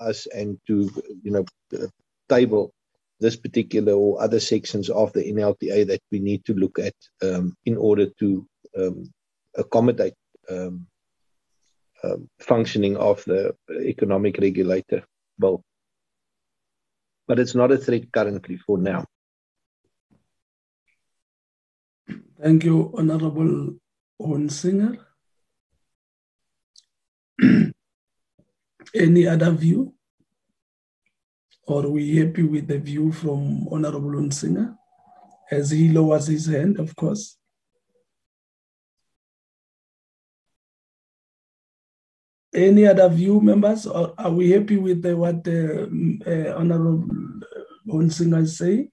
us 0.01 0.27
and 0.27 0.59
to, 0.67 0.91
you 1.23 1.31
know, 1.31 1.45
table 2.29 2.73
this 3.21 3.37
particular 3.37 3.93
or 3.95 4.21
other 4.21 4.41
sections 4.41 4.91
of 4.91 5.13
the 5.13 5.25
NLTA 5.33 5.87
that 5.87 6.03
we 6.11 6.19
need 6.19 6.45
to 6.45 6.55
look 6.55 6.79
at 6.79 6.95
um, 7.23 7.57
in 7.65 7.77
order 7.77 8.07
to 8.19 8.47
um, 8.77 9.13
accommodate 9.57 10.15
um, 10.51 10.87
um, 12.05 12.29
functioning 12.41 12.97
of 12.97 13.25
the 13.25 13.55
economic 13.71 14.39
regulator 14.39 15.03
bill. 15.39 15.63
But 17.27 17.39
it's 17.39 17.55
not 17.55 17.73
a 17.73 17.79
threat 17.79 18.13
currently 18.13 18.59
for 18.59 18.79
now. 18.79 19.07
Thank 22.41 22.65
you, 22.65 22.93
Honorable 22.97 23.77
Hunsinger. 24.21 24.99
Any 28.95 29.27
other 29.27 29.51
view? 29.51 29.96
Or 31.67 31.85
are 31.85 31.91
we 31.91 32.17
happy 32.17 32.45
with 32.45 32.69
the 32.69 32.79
view 32.79 33.11
from 33.11 33.67
Honorable 33.69 34.11
Hunsinger 34.11 34.77
as 35.51 35.71
he 35.71 35.89
lowers 35.89 36.29
his 36.29 36.47
hand, 36.47 36.79
of 36.79 36.95
course? 36.95 37.37
Any 42.55 42.87
other 42.87 43.09
view, 43.09 43.41
members? 43.41 43.87
Or 43.87 44.15
are 44.17 44.31
we 44.31 44.51
happy 44.51 44.77
with 44.77 45.03
the, 45.03 45.17
what 45.17 45.43
the 45.43 45.83
uh, 46.25 46.57
Honorable 46.57 47.05
Hunsinger 47.89 48.43
is 48.43 48.57
saying? 48.57 48.91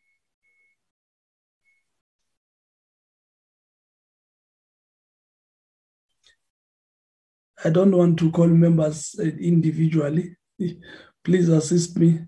I 7.63 7.69
don't 7.69 7.95
want 7.95 8.19
to 8.19 8.31
call 8.31 8.47
members 8.47 9.15
individually. 9.19 10.35
Please 11.23 11.47
assist 11.47 11.97
me. 11.97 12.19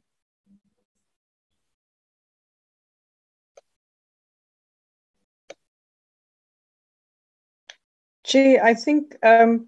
Chair, 8.26 8.64
I 8.64 8.74
think 8.74 9.16
um, 9.22 9.68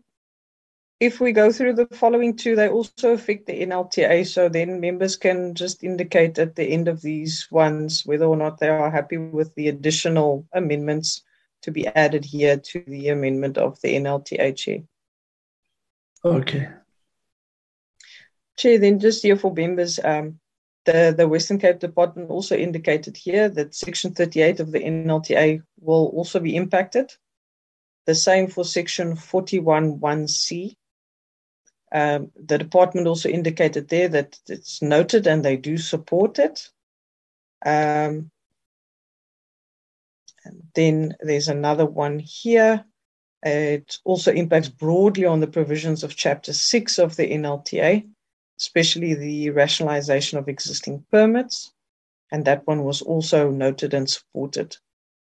if 1.00 1.19
we 1.19 1.32
go 1.32 1.52
through 1.52 1.74
the 1.74 1.86
following 1.88 2.36
two, 2.36 2.56
they 2.56 2.68
also 2.68 3.14
affect 3.14 3.45
the 3.45 3.61
NLTA. 3.61 4.26
So 4.26 4.50
then 4.50 4.80
members 4.80 5.16
can 5.16 5.53
just 5.53 5.84
indicate 5.84 6.40
at 6.40 6.56
the 6.56 6.66
end 6.66 6.88
of 6.88 7.02
these 7.02 7.48
ones 7.52 8.03
whether 8.06 8.26
or 8.26 8.36
not 8.36 8.60
they 8.60 8.69
are 8.69 8.90
happy 8.90 9.18
with 9.18 9.53
the 9.53 9.68
additional 9.68 10.48
amendments 10.53 11.22
to 11.61 11.72
be 11.72 11.86
added 11.86 12.26
here 12.26 12.58
to 12.58 12.84
the 12.88 13.10
amendment 13.10 13.60
of 13.60 13.80
the 13.82 13.95
NLTA, 13.95 14.56
Chair. 14.56 14.80
Okay. 16.26 16.68
Chair, 18.58 18.80
then 18.80 19.00
just 19.00 19.22
here 19.22 19.36
for 19.36 19.53
members, 19.53 20.00
um, 20.03 20.40
the, 20.86 21.14
the 21.16 21.27
Western 21.27 21.60
Cape 21.60 21.80
Department 21.80 22.32
also 22.32 22.56
indicated 22.56 23.18
here 23.18 23.50
that 23.50 23.76
Section 23.76 24.16
38 24.16 24.61
of 24.61 24.72
the 24.72 24.80
NLTA 24.80 25.61
will 25.80 26.08
also 26.08 26.40
be 26.40 26.56
impacted. 26.56 27.14
The 28.08 28.16
same 28.16 28.48
for 28.48 28.64
Section 28.64 29.16
41.1c. 29.16 30.76
Um, 31.92 32.32
the 32.36 32.58
department 32.58 33.06
also 33.06 33.30
indicated 33.30 33.90
there 33.90 34.08
that 34.08 34.40
it's 34.48 34.82
noted 34.82 35.27
and 35.27 35.44
they 35.44 35.58
do 35.58 35.77
support 35.77 36.40
it. 36.40 36.69
Um, 37.66 38.32
then 40.74 41.16
there's 41.19 41.50
another 41.50 41.86
one 41.86 42.19
here. 42.19 42.86
It 43.44 43.98
also 44.06 44.32
impacts 44.32 44.69
broadly 44.69 45.26
on 45.26 45.42
the 45.42 45.48
provisions 45.48 46.03
of 46.03 46.16
Chapter 46.16 46.53
6 46.53 47.00
of 47.00 47.18
the 47.18 47.30
NLTA, 47.30 48.08
especially 48.58 49.16
the 49.16 49.50
rationalization 49.50 50.40
of 50.40 50.48
existing 50.48 51.06
permits. 51.11 51.74
And 52.32 52.45
that 52.45 52.66
one 52.66 52.86
was 52.86 53.02
also 53.02 53.52
noted 53.52 53.94
and 53.94 54.10
supported 54.10 54.77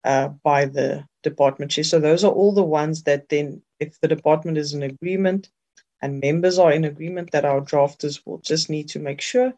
uh, 0.03 0.29
by 0.29 0.65
the 0.65 1.05
department 1.29 1.71
chair. 1.71 1.83
So 1.83 1.99
those 1.99 2.23
are 2.23 2.31
all 2.31 2.53
the 2.53 2.63
ones 2.63 3.03
that 3.03 3.29
then, 3.29 3.61
if 3.79 3.99
the 3.99 4.07
department 4.07 4.57
is 4.57 4.73
in 4.73 4.83
agreement 4.83 5.49
and 6.01 6.19
members 6.19 6.59
are 6.59 6.71
in 6.71 6.85
agreement, 6.85 7.31
that 7.31 7.45
our 7.45 7.61
drafters 7.61 8.21
will 8.25 8.39
just 8.39 8.69
need 8.69 8.89
to 8.89 8.99
make 8.99 9.21
sure 9.21 9.53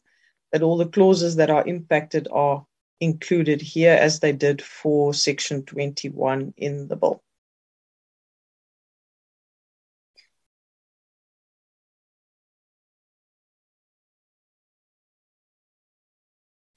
that 0.52 0.64
all 0.64 0.78
the 0.78 0.88
clauses 0.88 1.36
that 1.36 1.50
are 1.50 1.68
impacted 1.68 2.28
are 2.32 2.66
included 3.02 3.62
here 3.62 3.94
as 3.94 4.20
they 4.20 4.32
did 4.32 4.62
for 4.62 5.14
Section 5.14 5.64
21 5.64 6.54
in 6.58 6.88
the 6.88 6.96
bill. 6.96 7.22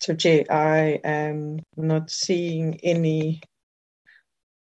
So, 0.00 0.16
Chair, 0.16 0.44
I 0.50 1.00
am 1.04 1.60
not 1.76 2.10
seeing 2.10 2.80
any 2.82 3.40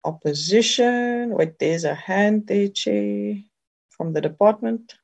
opposition. 0.07 1.31
Wait, 1.31 1.59
there's 1.59 1.85
a 1.85 1.94
hand 1.94 2.47
there, 2.47 2.68
Chair, 2.68 3.36
from 3.91 4.15
the 4.15 4.23
department. 4.23 4.94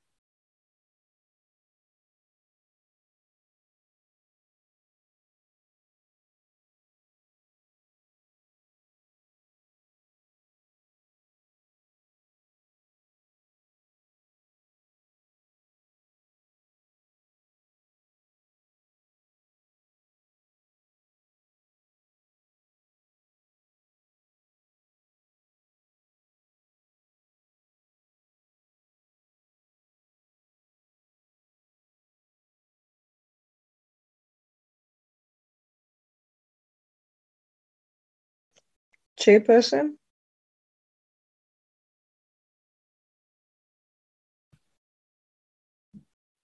Chairperson? 39.22 39.94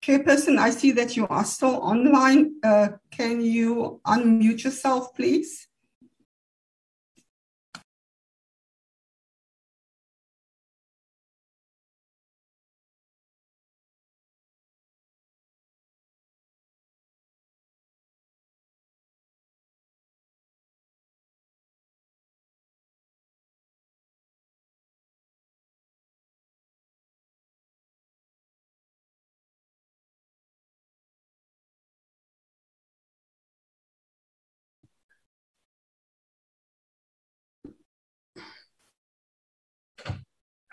Chairperson, 0.05 0.58
I 0.58 0.70
see 0.70 0.92
that 0.92 1.16
you 1.16 1.26
are 1.26 1.44
still 1.44 1.76
online. 1.82 2.55
Uh, 2.62 2.89
can 3.10 3.40
you 3.40 4.00
unmute 4.07 4.65
yourself, 4.65 5.15
please? 5.15 5.67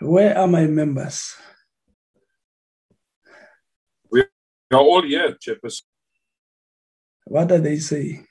Where 0.06 0.38
are 0.38 0.46
my 0.46 0.66
members? 0.66 1.34
We 4.08 4.22
are 4.70 4.78
all 4.78 5.02
here, 5.02 5.34
Chairperson. 5.34 5.82
What 7.24 7.50
are 7.50 7.58
they 7.58 7.78
saying? 7.78 8.24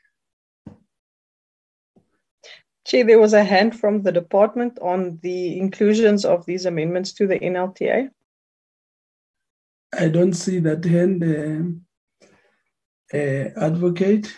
Chair, 2.86 3.04
there 3.04 3.20
was 3.20 3.34
a 3.34 3.44
hand 3.44 3.78
from 3.78 4.04
the 4.04 4.14
department 4.14 4.80
on 4.82 5.20
the 5.22 5.60
inclusions 5.60 6.24
of 6.24 6.45
these 6.45 6.66
amendments 6.66 7.12
to 7.16 7.28
the 7.28 7.40
NLTA. 7.40 8.10
I 10.00 10.08
don't 10.08 10.34
see 10.34 10.60
that 10.60 10.86
hand, 10.86 11.24
uh, 11.24 13.18
uh, 13.18 13.50
advocate, 13.60 14.34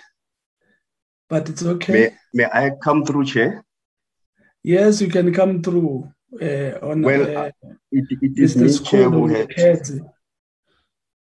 but 1.30 1.50
it's 1.50 1.64
okay. 1.64 1.94
May, 1.94 2.10
may 2.34 2.46
I 2.46 2.72
come 2.84 3.06
through, 3.06 3.26
Chair? 3.26 3.64
Yes, 4.64 5.02
you 5.02 5.08
can 5.10 5.32
come 5.32 5.62
through. 5.62 6.12
Uh, 6.34 6.78
on 6.82 7.02
Well, 7.02 7.38
uh, 7.38 7.52
it, 7.92 8.06
it 8.22 8.38
is 8.38 8.56
Mr. 8.56 8.82
me, 8.82 8.86
Chair, 8.90 9.10
who 9.10 9.28
had. 9.28 9.50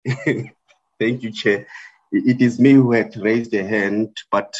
Thank 1.00 1.24
you, 1.24 1.32
Chair. 1.32 1.68
It 2.12 2.28
it 2.28 2.42
is 2.42 2.60
me 2.60 2.74
who 2.74 2.92
had 2.92 3.16
raised 3.16 3.54
a 3.54 3.64
hand, 3.64 4.18
but 4.32 4.54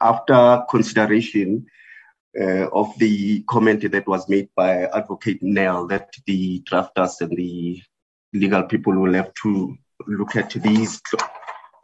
after 0.00 0.64
consideration 0.70 1.66
uh, 2.40 2.68
of 2.72 2.98
the 2.98 3.42
comment 3.42 3.90
that 3.90 4.06
was 4.06 4.28
made 4.28 4.48
by 4.56 4.84
Advocate 4.86 5.42
Nell, 5.42 5.86
that 5.88 6.08
the 6.26 6.62
drafters 6.62 7.20
and 7.20 7.36
the 7.36 7.82
legal 8.32 8.62
people 8.64 8.94
will 8.94 9.14
have 9.14 9.32
to 9.42 9.76
look 10.06 10.36
at 10.36 10.50
these 10.50 11.00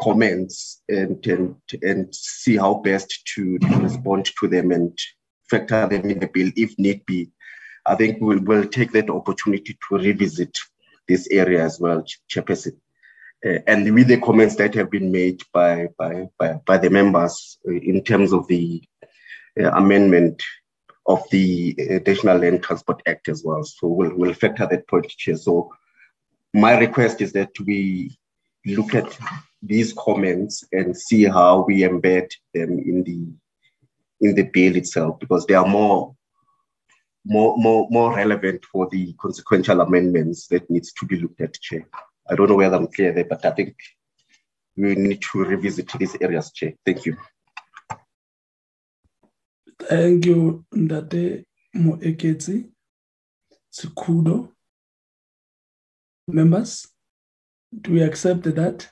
comments 0.01 0.83
and 0.89 1.25
and, 1.27 1.57
and 1.83 2.15
see 2.15 2.57
how 2.57 2.75
best 2.75 3.21
to, 3.35 3.59
to 3.59 3.77
respond 3.79 4.31
to 4.41 4.49
them 4.49 4.73
and 4.73 4.99
factor 5.49 5.87
them 5.87 6.11
in 6.11 6.19
the 6.19 6.29
bill 6.29 6.51
if 6.57 6.79
need 6.79 7.05
be. 7.07 7.31
I 7.85 7.94
think 7.97 8.19
we'll, 8.20 8.69
take 8.69 8.93
that 8.93 9.11
opportunity 9.11 9.77
to 9.89 9.97
revisit 9.97 10.57
this 11.09 11.28
area 11.31 11.65
as 11.65 11.81
well, 11.81 12.05
Chairperson. 12.31 12.77
Uh, 13.44 13.59
and 13.67 13.93
with 13.93 14.07
the 14.07 14.20
comments 14.20 14.55
that 14.57 14.75
have 14.75 14.91
been 14.91 15.11
made 15.11 15.43
by, 15.52 15.89
by, 15.99 16.28
by, 16.39 16.55
by 16.65 16.78
the 16.78 16.91
members 16.91 17.59
uh, 17.69 17.73
in 17.73 18.05
terms 18.05 18.33
of 18.33 18.47
the 18.47 18.81
uh, 19.61 19.70
amendment 19.73 20.41
of 21.07 21.23
the 21.31 21.75
National 22.07 22.39
Land 22.39 22.62
Transport 22.62 23.02
Act 23.07 23.28
as 23.28 23.43
well. 23.44 23.65
So 23.65 23.89
we'll, 23.89 24.15
we'll 24.15 24.35
factor 24.35 24.69
that 24.70 24.86
point, 24.86 25.09
Chair. 25.09 25.36
So 25.36 25.73
my 26.55 26.78
request 26.78 27.20
is 27.20 27.33
that 27.33 27.51
we 27.67 28.17
look 28.65 28.94
at 28.94 29.19
these 29.62 29.93
comments 29.93 30.65
and 30.73 30.97
see 30.97 31.25
how 31.25 31.65
we 31.67 31.81
embed 31.81 32.31
them 32.55 32.78
in 32.78 33.02
the 33.05 33.33
in 34.20 34.36
the 34.36 34.44
bill 34.44 34.77
itself 34.77 35.19
because 35.19 35.47
they 35.47 35.55
are 35.55 35.67
more 35.67 36.15
more 37.25 37.57
more 37.57 37.86
more 37.91 38.15
relevant 38.15 38.65
for 38.65 38.89
the 38.91 39.15
consequential 39.20 39.81
amendments 39.81 40.49
that 40.49 40.68
needs 40.70 40.92
to 40.94 41.07
be 41.07 41.20
looked 41.20 41.41
at, 41.41 41.55
Chair. 41.55 41.86
I 42.28 42.34
don't 42.34 42.49
know 42.49 42.57
whether 42.57 42.76
I'm 42.76 42.89
clear 42.89 43.12
there, 43.12 43.25
but 43.25 43.44
I 43.44 43.51
think 43.51 43.76
we 44.76 44.94
need 44.94 45.23
to 45.33 45.44
revisit 45.44 45.92
these 45.99 46.17
areas, 46.20 46.51
Chair. 46.52 46.75
Thank 46.84 47.07
you. 47.07 47.17
Thank 49.78 50.26
you, 50.26 50.65
Ndate 50.75 51.44
Moeketsi. 51.76 52.70
Sikudo. 53.73 54.51
Members, 56.28 56.86
do 57.81 57.92
we 57.92 58.02
accept 58.02 58.44
that? 58.44 58.89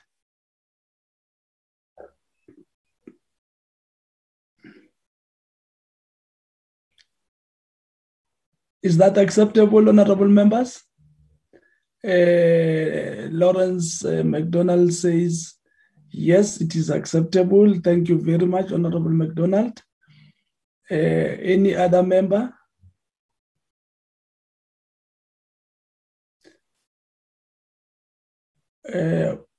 Is 8.83 8.97
that 8.97 9.17
acceptable, 9.17 9.87
honorable 9.89 10.27
members? 10.27 10.81
Uh, 12.03 13.29
Lawrence 13.29 14.03
uh, 14.03 14.23
McDonald 14.25 14.91
says, 14.93 15.53
yes, 16.09 16.59
it 16.59 16.75
is 16.75 16.89
acceptable. 16.89 17.79
Thank 17.83 18.09
you 18.09 18.19
very 18.19 18.45
much, 18.45 18.71
Honorable 18.71 19.11
McDonald. 19.11 19.81
Uh, 20.89 20.95
any 20.95 21.75
other 21.75 22.03
member? 22.03 22.53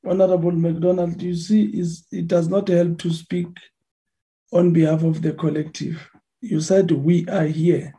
Honorable 0.05 0.53
McDonald, 0.53 1.23
you 1.23 1.35
see, 1.35 1.65
is 1.67 2.07
it 2.11 2.27
does 2.27 2.49
not 2.49 2.69
help 2.69 2.99
to 2.99 3.13
speak 3.13 3.47
on 4.53 4.73
behalf 4.73 5.05
of 5.05 5.23
the 5.23 5.33
collective. 5.33 6.11
You 6.41 6.61
said 6.61 6.91
we 6.91 7.27
are 7.29 7.47
here. 7.47 7.95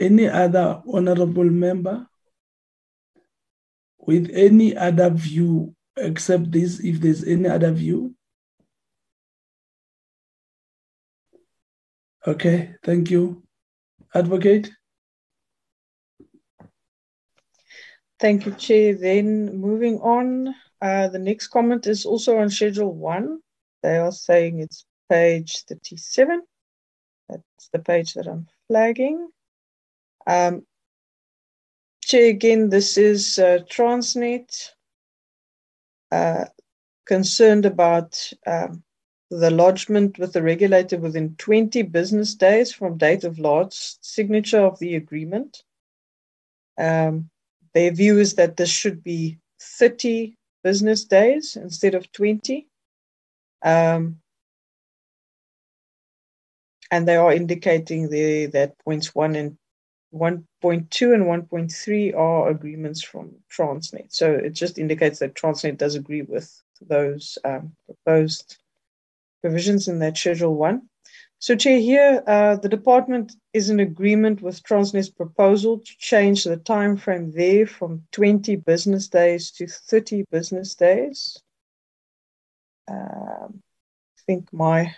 Any 0.00 0.28
other 0.28 0.82
honorable 0.90 1.44
member 1.44 2.08
with 3.98 4.30
any 4.32 4.74
other 4.74 5.10
view 5.10 5.74
except 5.96 6.50
this, 6.50 6.80
if 6.80 7.00
there's 7.00 7.22
any 7.22 7.48
other 7.48 7.70
view? 7.70 8.14
Okay, 12.26 12.74
thank 12.82 13.10
you. 13.10 13.42
Advocate? 14.14 14.70
Thank 18.18 18.46
you, 18.46 18.52
Chair. 18.52 18.94
Then 18.94 19.56
moving 19.58 19.98
on, 20.00 20.54
uh, 20.82 21.08
the 21.08 21.18
next 21.18 21.48
comment 21.48 21.86
is 21.86 22.04
also 22.04 22.38
on 22.38 22.50
Schedule 22.50 22.94
1. 22.94 23.38
They 23.82 23.96
are 23.96 24.12
saying 24.12 24.60
it's 24.60 24.84
page 25.08 25.64
37. 25.68 26.42
That's 27.28 27.68
the 27.72 27.78
page 27.78 28.14
that 28.14 28.26
I'm 28.26 28.46
flagging. 28.68 29.28
Um, 30.30 30.64
Chair, 32.04 32.30
again, 32.30 32.68
this 32.68 32.96
is 32.96 33.36
uh, 33.40 33.58
Transnet 33.68 34.70
uh, 36.12 36.44
concerned 37.04 37.66
about 37.66 38.32
um, 38.46 38.84
the 39.30 39.50
lodgement 39.50 40.20
with 40.20 40.32
the 40.32 40.42
regulator 40.42 40.98
within 40.98 41.34
20 41.34 41.82
business 41.82 42.36
days 42.36 42.72
from 42.72 42.96
date 42.96 43.24
of 43.24 43.40
lodge 43.40 43.74
signature 43.74 44.60
of 44.60 44.78
the 44.78 44.94
agreement. 44.94 45.64
Um, 46.78 47.28
their 47.74 47.90
view 47.90 48.20
is 48.20 48.36
that 48.36 48.56
this 48.56 48.70
should 48.70 49.02
be 49.02 49.36
30 49.60 50.36
business 50.62 51.04
days 51.04 51.56
instead 51.56 51.96
of 51.96 52.10
20. 52.12 52.68
Um, 53.62 54.20
and 56.92 57.08
they 57.08 57.16
are 57.16 57.32
indicating 57.32 58.10
there 58.10 58.46
that 58.48 58.78
points 58.84 59.12
one 59.12 59.34
and 59.34 59.56
1.2 60.14 61.14
and 61.14 61.24
1.3 61.24 62.16
are 62.16 62.48
agreements 62.48 63.02
from 63.02 63.32
Transnet. 63.50 64.12
So 64.12 64.32
it 64.32 64.50
just 64.50 64.78
indicates 64.78 65.20
that 65.20 65.34
Transnet 65.34 65.78
does 65.78 65.94
agree 65.94 66.22
with 66.22 66.62
those 66.80 67.38
um, 67.44 67.72
proposed 67.86 68.58
provisions 69.40 69.88
in 69.88 69.98
that 70.00 70.16
Schedule 70.16 70.54
1. 70.54 70.82
So, 71.38 71.56
Chair, 71.56 71.78
here 71.78 72.22
uh, 72.26 72.56
the 72.56 72.68
department 72.68 73.32
is 73.54 73.70
in 73.70 73.80
agreement 73.80 74.42
with 74.42 74.62
Transnet's 74.62 75.08
proposal 75.08 75.78
to 75.78 75.92
change 75.98 76.44
the 76.44 76.58
time 76.58 76.98
frame 76.98 77.32
there 77.32 77.66
from 77.66 78.02
20 78.12 78.56
business 78.56 79.08
days 79.08 79.50
to 79.52 79.66
30 79.66 80.24
business 80.30 80.74
days. 80.74 81.38
Um, 82.88 83.62
I 83.62 84.20
think 84.26 84.52
my 84.52 84.94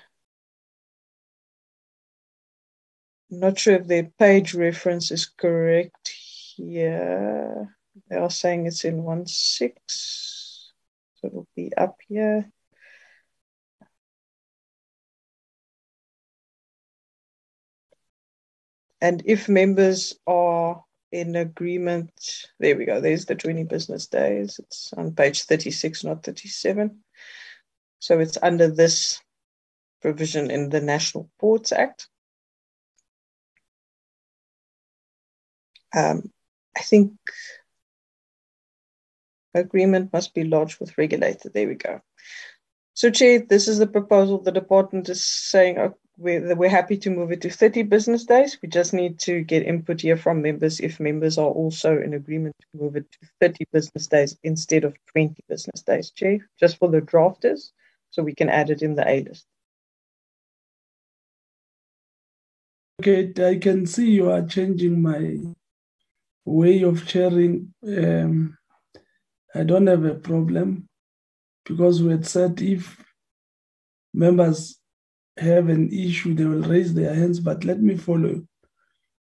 not 3.40 3.58
sure 3.58 3.74
if 3.74 3.86
the 3.86 4.10
page 4.18 4.54
reference 4.54 5.10
is 5.10 5.26
correct 5.26 6.08
here. 6.56 7.76
They 8.08 8.16
are 8.16 8.30
saying 8.30 8.66
it's 8.66 8.84
in 8.84 9.02
1 9.02 9.26
6. 9.26 10.72
So 11.14 11.26
it'll 11.26 11.48
be 11.56 11.72
up 11.76 11.98
here. 12.08 12.50
And 19.00 19.22
if 19.26 19.48
members 19.48 20.14
are 20.28 20.84
in 21.10 21.34
agreement, 21.34 22.12
there 22.60 22.76
we 22.76 22.84
go. 22.84 23.00
There's 23.00 23.26
the 23.26 23.34
20 23.34 23.64
business 23.64 24.06
days. 24.06 24.60
It's 24.60 24.92
on 24.96 25.14
page 25.14 25.42
36, 25.44 26.04
not 26.04 26.22
37. 26.22 27.02
So 27.98 28.20
it's 28.20 28.38
under 28.40 28.68
this 28.68 29.20
provision 30.00 30.50
in 30.50 30.68
the 30.68 30.80
National 30.80 31.28
Ports 31.40 31.72
Act. 31.72 32.08
Um, 35.94 36.30
I 36.76 36.80
think 36.80 37.12
agreement 39.54 40.12
must 40.12 40.34
be 40.34 40.44
lodged 40.44 40.80
with 40.80 40.96
regulator. 40.96 41.48
There 41.48 41.68
we 41.68 41.74
go. 41.74 42.00
So, 42.94 43.10
Chair, 43.10 43.40
this 43.40 43.68
is 43.68 43.78
the 43.78 43.86
proposal. 43.86 44.38
The 44.38 44.52
department 44.52 45.08
is 45.08 45.24
saying 45.24 45.78
uh, 45.78 45.90
we're, 46.18 46.54
we're 46.54 46.68
happy 46.68 46.96
to 46.98 47.10
move 47.10 47.32
it 47.32 47.40
to 47.42 47.50
30 47.50 47.84
business 47.84 48.24
days. 48.24 48.58
We 48.62 48.68
just 48.68 48.92
need 48.92 49.18
to 49.20 49.42
get 49.42 49.66
input 49.66 50.00
here 50.02 50.16
from 50.16 50.42
members 50.42 50.80
if 50.80 51.00
members 51.00 51.38
are 51.38 51.48
also 51.48 51.98
in 51.98 52.14
agreement 52.14 52.54
to 52.60 52.82
move 52.82 52.96
it 52.96 53.10
to 53.12 53.28
30 53.40 53.64
business 53.72 54.06
days 54.06 54.36
instead 54.42 54.84
of 54.84 54.94
20 55.12 55.42
business 55.48 55.82
days, 55.82 56.10
Chair, 56.10 56.38
just 56.60 56.76
for 56.78 56.88
the 56.88 57.00
drafters, 57.00 57.70
so 58.10 58.22
we 58.22 58.34
can 58.34 58.50
add 58.50 58.70
it 58.70 58.82
in 58.82 58.94
the 58.94 59.08
A 59.08 59.22
list. 59.22 59.46
Okay, 63.00 63.32
I 63.44 63.58
can 63.58 63.86
see 63.86 64.10
you 64.10 64.30
are 64.30 64.42
changing 64.42 65.00
my 65.00 65.38
way 66.44 66.82
of 66.82 67.08
sharing, 67.08 67.72
Um, 67.86 68.56
I 69.54 69.64
don't 69.64 69.86
have 69.86 70.04
a 70.04 70.14
problem 70.14 70.88
because 71.64 72.02
we 72.02 72.12
had 72.12 72.26
said 72.26 72.60
if 72.62 73.04
members 74.14 74.80
have 75.36 75.68
an 75.68 75.90
issue, 75.92 76.34
they 76.34 76.44
will 76.44 76.62
raise 76.62 76.94
their 76.94 77.14
hands, 77.14 77.40
but 77.40 77.64
let 77.64 77.80
me 77.80 77.96
follow 77.96 78.46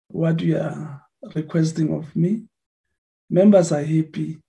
what 0.08 0.40
you 0.42 0.58
are 0.58 1.02
requesting 1.36 1.94
of 1.94 2.16
me. 2.16 2.44
Members 3.30 3.72
are 3.72 3.84
happy. 3.84 4.40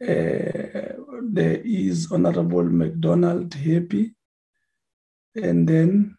Uh, 0.00 0.94
there 1.22 1.60
is 1.64 2.10
Honorable 2.10 2.64
McDonald 2.64 3.54
happy. 3.54 4.14
And 5.34 5.68
then 5.68 6.16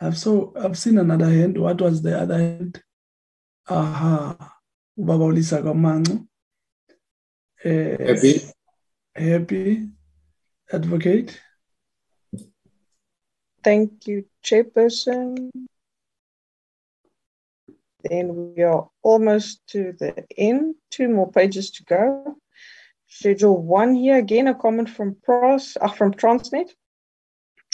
I've 0.00 0.16
so 0.16 0.52
I've 0.56 0.78
seen 0.78 0.98
another 0.98 1.28
hand. 1.28 1.58
What 1.58 1.80
was 1.80 2.02
the 2.02 2.18
other 2.18 2.38
hand? 2.38 2.82
Aha, 3.70 4.36
Ubaba 4.98 5.24
Olisa 5.30 5.62
Kamango. 5.62 6.26
Uh, 7.64 8.04
Happy. 8.04 8.42
Happy. 9.14 9.88
Advocate. 10.72 11.40
Thank 13.62 14.08
you, 14.08 14.24
Chairperson. 14.42 15.50
Then 18.02 18.54
we 18.56 18.62
are 18.64 18.88
almost 19.04 19.64
to 19.68 19.92
the 19.92 20.24
end. 20.36 20.74
Two 20.90 21.08
more 21.08 21.30
pages 21.30 21.70
to 21.72 21.84
go. 21.84 22.36
Schedule 23.06 23.62
one 23.62 23.94
here 23.94 24.18
again, 24.18 24.48
a 24.48 24.54
comment 24.54 24.90
from 24.90 25.16
Pros 25.22 25.76
uh, 25.80 25.88
from 25.88 26.14
Transnet, 26.14 26.70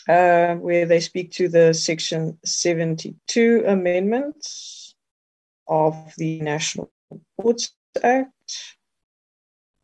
uh, 0.08 0.56
where 0.56 0.84
they 0.84 1.00
speak 1.00 1.32
to 1.32 1.48
the 1.48 1.72
Section 1.72 2.38
72 2.44 3.64
amendments 3.66 4.85
of 5.68 6.14
the 6.16 6.40
National 6.40 6.90
Ports 7.40 7.74
Act. 8.02 8.32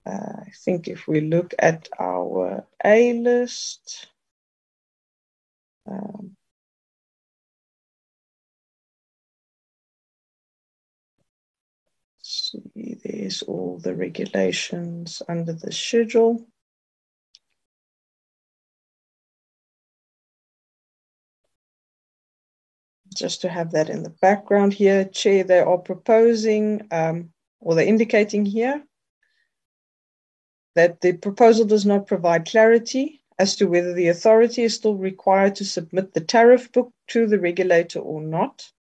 Uh, 0.04 0.40
I 0.40 0.50
think 0.64 0.88
if 0.88 1.06
we 1.06 1.20
look 1.20 1.54
at 1.58 1.88
our 1.98 2.66
A 2.84 3.12
list, 3.12 4.08
um, 5.88 6.36
see, 12.20 12.98
there's 13.04 13.42
all 13.42 13.78
the 13.78 13.94
regulations 13.94 15.22
under 15.28 15.52
the 15.52 15.72
schedule. 15.72 16.46
Just 23.14 23.40
to 23.42 23.48
have 23.48 23.72
that 23.72 23.90
in 23.90 24.02
the 24.02 24.10
background 24.10 24.72
here, 24.72 25.04
Chair, 25.04 25.44
they 25.44 25.60
are 25.60 25.78
proposing, 25.78 26.86
um, 26.90 27.32
or 27.60 27.74
they're 27.74 27.86
indicating 27.86 28.44
here, 28.44 28.82
that 30.74 31.00
the 31.00 31.12
proposal 31.12 31.66
does 31.66 31.84
not 31.84 32.06
provide 32.06 32.46
clarity 32.46 33.20
as 33.38 33.56
to 33.56 33.66
whether 33.66 33.92
the 33.92 34.08
authority 34.08 34.62
is 34.62 34.74
still 34.74 34.96
required 34.96 35.56
to 35.56 35.64
submit 35.64 36.14
the 36.14 36.20
tariff 36.20 36.70
book 36.72 36.92
to 37.08 37.26
the 37.26 37.38
regulator 37.38 37.98
or 37.98 38.20
not. 38.22 38.70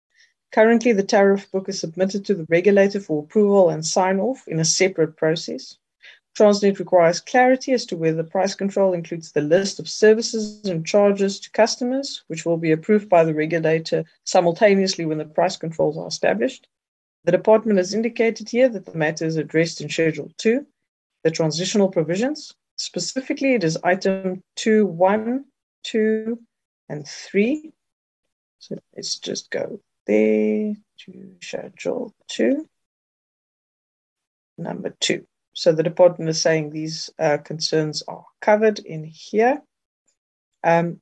Currently, 0.52 0.92
the 0.92 1.02
tariff 1.02 1.50
book 1.50 1.68
is 1.68 1.80
submitted 1.80 2.24
to 2.26 2.34
the 2.34 2.46
regulator 2.48 3.00
for 3.00 3.22
approval 3.22 3.70
and 3.70 3.84
sign 3.84 4.20
off 4.20 4.46
in 4.46 4.60
a 4.60 4.64
separate 4.64 5.16
process. 5.16 5.76
Transnet 6.36 6.78
requires 6.78 7.20
clarity 7.20 7.72
as 7.72 7.84
to 7.86 7.96
whether 7.96 8.16
the 8.16 8.24
price 8.24 8.54
control 8.54 8.94
includes 8.94 9.32
the 9.32 9.42
list 9.42 9.78
of 9.78 9.88
services 9.88 10.64
and 10.64 10.86
charges 10.86 11.38
to 11.40 11.50
customers, 11.50 12.24
which 12.28 12.46
will 12.46 12.56
be 12.56 12.72
approved 12.72 13.08
by 13.08 13.22
the 13.22 13.34
regulator 13.34 14.04
simultaneously 14.24 15.04
when 15.04 15.18
the 15.18 15.26
price 15.26 15.56
controls 15.56 15.98
are 15.98 16.08
established. 16.08 16.68
The 17.24 17.32
department 17.32 17.78
has 17.78 17.94
indicated 17.94 18.48
here 18.48 18.68
that 18.70 18.86
the 18.86 18.96
matter 18.96 19.26
is 19.26 19.36
addressed 19.36 19.80
in 19.80 19.88
Schedule 19.88 20.30
2, 20.38 20.66
the 21.22 21.30
transitional 21.30 21.88
provisions. 21.88 22.54
Specifically, 22.76 23.54
it 23.54 23.62
is 23.62 23.78
item 23.84 24.42
2, 24.56 24.86
1, 24.86 25.44
2, 25.84 26.38
and 26.88 27.06
3. 27.06 27.72
So 28.58 28.78
let's 28.96 29.18
just 29.18 29.50
go 29.50 29.80
there 30.06 30.74
to 30.98 31.36
schedule 31.40 32.14
two, 32.28 32.68
number 34.58 34.94
two. 35.00 35.26
So 35.52 35.72
the 35.72 35.82
department 35.82 36.30
is 36.30 36.40
saying 36.40 36.70
these 36.70 37.10
uh, 37.18 37.38
concerns 37.38 38.02
are 38.08 38.24
covered 38.40 38.78
in 38.78 39.04
here. 39.04 39.62
Um, 40.64 41.00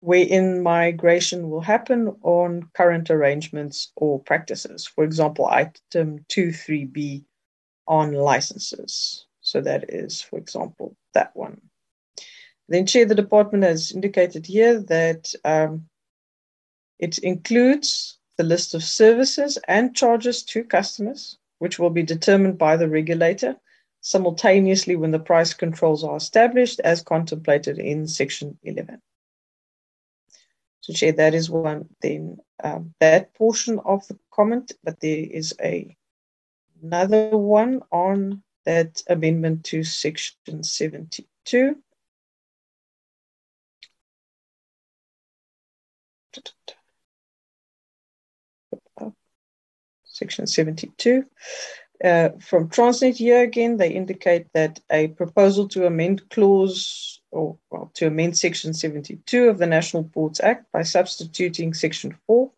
wherein 0.00 0.62
migration 0.62 1.50
will 1.50 1.60
happen 1.60 2.16
on 2.22 2.68
current 2.74 3.10
arrangements 3.10 3.92
or 3.96 4.20
practices. 4.20 4.86
For 4.86 5.04
example, 5.04 5.46
item 5.46 6.24
2.3b 6.28 7.24
on 7.86 8.12
licenses. 8.12 9.26
So 9.40 9.60
that 9.60 9.90
is, 9.90 10.20
for 10.20 10.38
example, 10.38 10.96
that 11.14 11.34
one. 11.34 11.60
Then, 12.68 12.86
Chair, 12.86 13.04
the 13.04 13.14
department 13.14 13.64
has 13.64 13.90
indicated 13.90 14.46
here 14.46 14.80
that 14.82 15.34
um, 15.44 15.86
it 16.98 17.18
includes 17.18 18.18
the 18.36 18.44
list 18.44 18.74
of 18.74 18.82
services 18.82 19.58
and 19.66 19.94
charges 19.94 20.44
to 20.44 20.64
customers, 20.64 21.36
which 21.60 21.78
will 21.78 21.90
be 21.90 22.02
determined 22.02 22.56
by 22.58 22.76
the 22.76 22.88
regulator 22.88 23.54
simultaneously 24.00 24.96
when 24.96 25.10
the 25.10 25.18
price 25.18 25.52
controls 25.52 26.02
are 26.02 26.16
established 26.16 26.80
as 26.80 27.02
contemplated 27.02 27.78
in 27.78 28.08
section 28.08 28.58
11. 28.62 29.00
So, 30.80 30.94
Chair, 30.94 31.12
that 31.12 31.34
is 31.34 31.50
one 31.50 31.90
then 32.00 32.38
um, 32.64 32.94
that 32.98 33.34
portion 33.34 33.78
of 33.84 34.06
the 34.08 34.18
comment, 34.32 34.72
but 34.82 35.00
there 35.00 35.26
is 35.30 35.54
a 35.62 35.94
another 36.82 37.36
one 37.36 37.82
on 37.92 38.42
that 38.64 39.02
amendment 39.06 39.64
to 39.64 39.84
section 39.84 40.62
72. 40.62 41.76
Section 50.20 50.46
72. 50.46 51.24
Uh, 52.04 52.30
from 52.40 52.68
Transnet 52.68 53.16
here 53.16 53.42
again, 53.42 53.76
they 53.76 53.90
indicate 53.90 54.46
that 54.54 54.80
a 54.90 55.08
proposal 55.08 55.66
to 55.68 55.86
amend 55.86 56.28
clause 56.30 57.20
or 57.30 57.56
well, 57.70 57.90
to 57.94 58.06
amend 58.06 58.36
section 58.36 58.74
72 58.74 59.48
of 59.48 59.58
the 59.58 59.66
National 59.66 60.04
Ports 60.04 60.40
Act 60.40 60.70
by 60.72 60.82
substituting 60.82 61.74
section 61.74 62.16
4, 62.26 62.50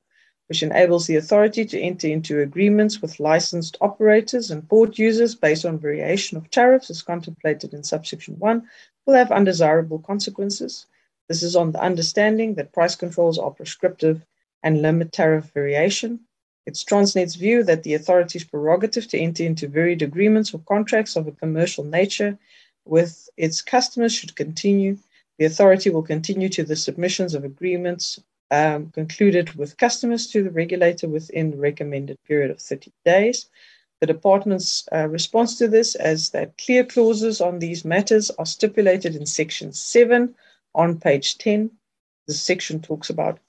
which 0.49 0.63
enables 0.63 1.07
the 1.07 1.17
authority 1.17 1.65
to 1.67 1.81
enter 1.81 2.09
into 2.09 2.41
agreements 2.41 3.03
with 3.03 3.21
licensed 3.21 3.77
operators 3.81 4.51
and 4.51 4.69
port 4.69 4.99
users 4.99 5.35
based 5.35 5.65
on 5.65 5.79
variation 5.79 6.37
of 6.39 6.51
tariffs 6.51 6.91
as 6.91 7.03
contemplated 7.03 7.75
in 7.75 7.83
subsection 7.83 8.39
1, 8.39 8.63
will 9.07 9.15
have 9.15 9.33
undesirable 9.33 9.99
consequences. 9.99 10.87
This 11.29 11.43
is 11.43 11.55
on 11.57 11.73
the 11.73 11.83
understanding 11.83 12.55
that 12.55 12.73
price 12.73 12.97
controls 12.97 13.39
are 13.39 13.51
prescriptive 13.51 14.25
and 14.63 14.83
limit 14.83 15.13
tariff 15.13 15.51
variation 15.53 16.21
it's 16.67 16.85
Transnet's 16.85 17.35
view 17.35 17.65
that 17.65 17.83
the 17.83 17.95
authority's 17.95 18.45
prerogative 18.45 19.09
to 19.09 19.19
enter 19.19 19.45
into 19.45 19.67
varied 19.67 20.03
agreements 20.03 20.55
or 20.55 20.61
contracts 20.61 21.17
of 21.17 21.27
a 21.27 21.33
commercial 21.33 21.85
nature 21.85 22.39
with 22.85 23.29
its 23.37 23.63
customers 23.63 24.15
should 24.15 24.37
continue. 24.37 24.97
The 25.39 25.47
authority 25.47 25.91
will 25.91 26.03
continue 26.03 26.49
to 26.51 26.63
the 26.63 26.77
submissions 26.77 27.35
of 27.35 27.45
agreements 27.45 28.21
um, 28.51 28.91
concluded 28.91 29.55
with 29.55 29.79
customers 29.79 30.27
to 30.29 30.43
the 30.43 30.51
regulator 30.51 31.09
within 31.09 31.51
the 31.51 31.57
recommended 31.57 32.19
period 32.25 32.51
of 32.51 32.61
30 32.61 32.93
days. 33.05 33.47
The 34.01 34.07
department's 34.07 34.87
uh, 34.93 35.09
response 35.09 35.59
to 35.59 35.69
this 35.69 35.97
is 35.97 36.31
that 36.31 36.59
clear 36.59 36.85
clauses 36.85 37.41
on 37.41 37.59
these 37.59 37.85
matters 37.85 38.31
are 38.31 38.47
stipulated 38.47 39.17
in 39.17 39.27
section 39.27 39.73
7 39.73 40.35
on 40.75 40.99
page 40.99 41.39
10 41.39 41.71
the 42.27 42.35
section 42.35 42.81
talks 42.81 43.11
about 43.11 43.41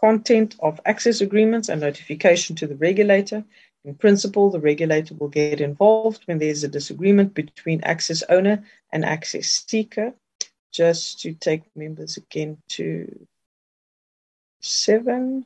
content 0.00 0.56
of 0.60 0.80
access 0.86 1.20
agreements 1.20 1.68
and 1.68 1.80
notification 1.80 2.56
to 2.56 2.66
the 2.66 2.76
regulator. 2.76 3.44
In 3.84 3.94
principle, 3.94 4.50
the 4.50 4.60
regulator 4.60 5.14
will 5.14 5.28
get 5.28 5.60
involved 5.60 6.22
when 6.24 6.38
there's 6.38 6.64
a 6.64 6.68
disagreement 6.68 7.34
between 7.34 7.84
access 7.84 8.22
owner 8.28 8.64
and 8.92 9.04
access 9.04 9.46
seeker. 9.46 10.14
Just 10.72 11.20
to 11.20 11.34
take 11.34 11.62
members 11.76 12.16
again 12.16 12.58
to 12.70 13.26
seven. 14.60 15.44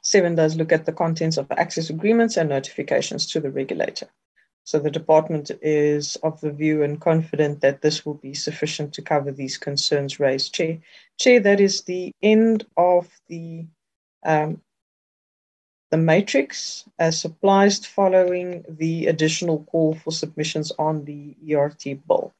Seven 0.00 0.34
does 0.34 0.56
look 0.56 0.72
at 0.72 0.86
the 0.86 0.92
contents 0.92 1.36
of 1.36 1.50
access 1.50 1.90
agreements 1.90 2.36
and 2.36 2.48
notifications 2.48 3.30
to 3.32 3.40
the 3.40 3.50
regulator. 3.50 4.08
So 4.64 4.78
the 4.78 4.90
department 4.90 5.50
is 5.62 6.16
of 6.16 6.40
the 6.40 6.52
view 6.52 6.82
and 6.82 7.00
confident 7.00 7.60
that 7.60 7.82
this 7.82 8.06
will 8.06 8.14
be 8.14 8.34
sufficient 8.34 8.92
to 8.94 9.02
cover 9.02 9.32
these 9.32 9.58
concerns 9.58 10.20
raised. 10.20 10.54
Chair, 10.54 10.78
Chair 11.18 11.40
that 11.40 11.60
is 11.60 11.82
the 11.82 12.12
end 12.22 12.66
of 12.76 13.08
the 13.28 13.66
um, 14.24 14.60
the 15.90 15.96
matrix 15.96 16.84
as 16.98 17.20
supplied 17.20 17.74
following 17.84 18.64
the 18.68 19.06
additional 19.06 19.64
call 19.64 19.94
for 19.94 20.12
submissions 20.12 20.70
on 20.78 21.04
the 21.04 21.36
ERT 21.52 22.06
bill. 22.06 22.32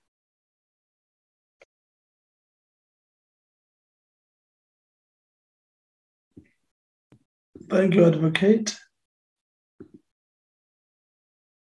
Thank 7.68 7.94
you, 7.94 8.04
Advocate. 8.04 8.78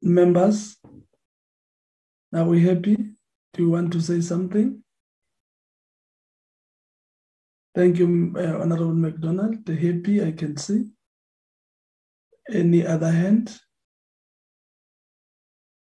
Members, 0.09 0.77
are 2.35 2.45
we 2.45 2.63
happy? 2.63 2.97
Do 3.53 3.63
you 3.63 3.71
want 3.71 3.93
to 3.93 4.01
say 4.01 4.23
something? 4.23 4.83
Thank 7.75 7.99
you, 7.99 8.35
uh, 8.37 8.61
Honorable 8.61 8.95
McDonald. 8.95 9.67
The 9.67 9.77
happy 9.77 10.25
I 10.25 10.33
can 10.33 10.57
see. 10.57 10.87
Any 12.51 12.87
other 12.87 13.11
hand? 13.11 13.61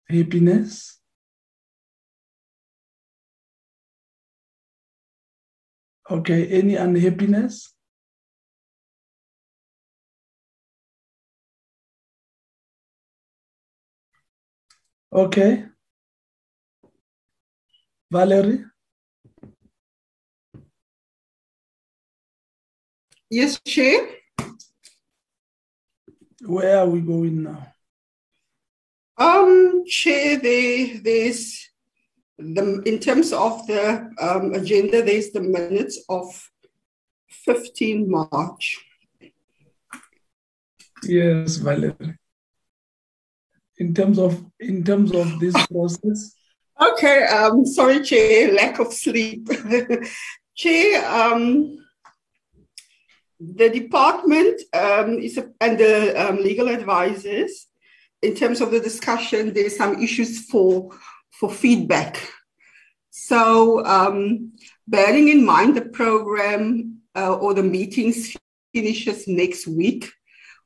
Happiness? 0.09 1.01
Okay, 6.09 6.47
any 6.49 6.77
unhappiness? 6.77 7.75
Okay. 15.13 15.65
Valerie? 18.11 18.65
Yes, 23.31 23.61
Chair. 23.61 24.09
Where 26.47 26.79
are 26.79 26.89
we 26.89 27.01
going 27.01 27.43
now? 27.43 27.75
Um, 29.19 29.85
Chair, 29.87 30.39
there, 30.39 30.99
there's 31.03 31.69
the 32.39 32.83
in 32.87 32.99
terms 32.99 33.33
of 33.35 33.67
the 33.67 34.11
um, 34.19 34.55
agenda, 34.55 35.03
there's 35.03 35.31
the 35.31 35.41
minutes 35.41 36.03
of 36.09 36.51
15 37.45 38.11
March. 38.11 38.79
Yes, 41.05 41.57
Valerie. 41.57 42.17
In 43.83 43.93
terms 43.95 44.19
of 44.27 44.33
in 44.61 44.85
terms 44.85 45.11
of 45.13 45.41
this 45.41 45.57
process. 45.73 46.37
Okay, 46.89 47.25
um, 47.25 47.67
sorry, 47.67 47.99
Chair, 48.01 48.53
lack 48.53 48.79
of 48.79 48.93
sleep. 48.93 49.49
Chair, 50.55 50.89
um, 51.21 51.85
the 53.41 53.69
department 53.81 54.63
um, 54.73 55.19
is 55.19 55.37
a, 55.37 55.51
and 55.61 55.79
the 55.79 56.15
um, 56.23 56.37
legal 56.37 56.69
advisors, 56.69 57.67
in 58.23 58.37
terms 58.37 58.61
of 58.61 58.71
the 58.71 58.79
discussion, 58.79 59.53
there's 59.53 59.77
some 59.77 60.01
issues 60.01 60.47
for 60.47 60.91
for 61.39 61.51
feedback. 61.51 62.13
So, 63.11 63.85
um, 63.85 64.53
bearing 64.87 65.27
in 65.29 65.45
mind 65.45 65.77
the 65.77 65.87
program 66.01 67.01
uh, 67.17 67.35
or 67.35 67.53
the 67.53 67.65
meetings 67.65 68.37
finishes 68.73 69.27
next 69.27 69.67
week, 69.67 70.09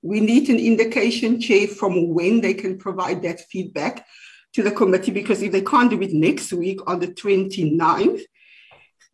we 0.03 0.21
need 0.21 0.49
an 0.49 0.59
indication, 0.59 1.41
Chair, 1.41 1.69
from 1.69 2.15
when 2.15 2.41
they 2.41 2.55
can 2.55 2.79
provide 2.79 3.23
that 3.23 3.41
feedback 3.41 4.07
to 4.53 4.63
the 4.63 4.71
committee, 4.71 5.11
because 5.11 5.43
if 5.43 5.53
they 5.53 5.63
can't 5.63 5.91
do 5.91 6.01
it 6.03 6.13
next 6.13 6.53
week 6.53 6.81
on 6.87 7.01
the 7.01 7.09
29th, 7.09 8.23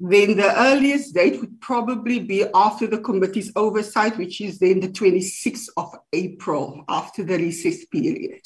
then 0.00 0.36
the 0.36 0.52
earliest 0.60 1.14
date 1.14 1.40
would 1.40 1.60
probably 1.60 2.18
be 2.18 2.44
after 2.54 2.86
the 2.86 2.98
committee's 2.98 3.52
oversight, 3.54 4.18
which 4.18 4.40
is 4.40 4.58
then 4.58 4.80
the 4.80 4.88
26th 4.88 5.68
of 5.76 5.94
April, 6.12 6.84
after 6.88 7.22
the 7.22 7.36
recess 7.36 7.84
period. 7.86 8.40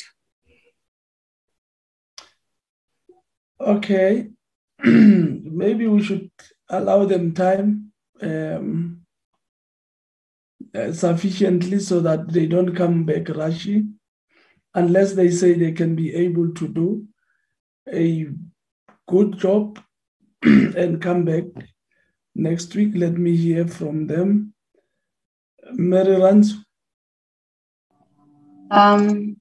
Okay, 3.58 4.28
maybe 4.84 5.86
we 5.86 6.02
should 6.02 6.30
allow 6.68 7.06
them 7.06 7.32
time 7.32 7.90
um, 8.20 9.05
sufficiently 10.92 11.78
so 11.80 12.00
that 12.00 12.32
they 12.32 12.46
don't 12.46 12.74
come 12.74 13.04
back 13.04 13.28
rushing, 13.28 13.94
unless 14.74 15.14
they 15.14 15.30
say 15.30 15.54
they 15.54 15.72
can 15.72 15.94
be 15.94 16.14
able 16.14 16.52
to 16.54 16.68
do 16.68 17.06
a 17.92 18.26
good 19.08 19.38
job 19.38 19.78
and 20.42 21.00
come 21.00 21.24
back 21.24 21.44
next 22.34 22.74
week. 22.74 22.92
Let 22.94 23.12
me 23.12 23.36
hear 23.36 23.66
from 23.66 24.06
them. 24.06 24.54
Mary 25.72 26.20
Rans. 26.20 26.54
Um, 28.70 29.36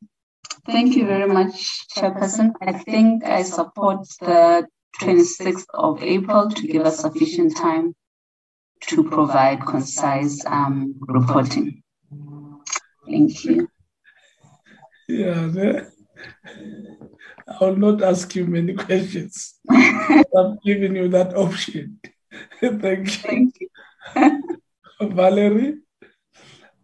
thank 0.65 0.95
you 0.95 1.05
very 1.05 1.27
much, 1.27 1.87
Chairperson. 1.89 2.53
I 2.61 2.73
think 2.73 3.25
I 3.25 3.43
support 3.43 4.07
the 4.21 4.67
26th 5.01 5.65
of 5.73 6.01
April 6.01 6.49
to 6.49 6.67
give 6.67 6.85
us 6.85 6.99
sufficient 6.99 7.57
time 7.57 7.95
to 8.87 9.03
provide 9.03 9.65
concise 9.65 10.45
um, 10.45 10.95
reporting. 11.01 11.83
Thank 13.05 13.43
you. 13.45 13.69
Yeah, 15.07 15.81
I 17.47 17.63
will 17.63 17.75
not 17.75 18.01
ask 18.01 18.33
you 18.35 18.45
many 18.45 18.73
questions. 18.73 19.55
I'm 19.69 20.57
giving 20.65 20.95
you 20.95 21.07
that 21.09 21.35
option. 21.35 21.99
Thank 22.59 23.23
you. 23.23 23.29
Thank 23.29 23.55
you. 23.59 23.69
Valerie, 25.01 25.75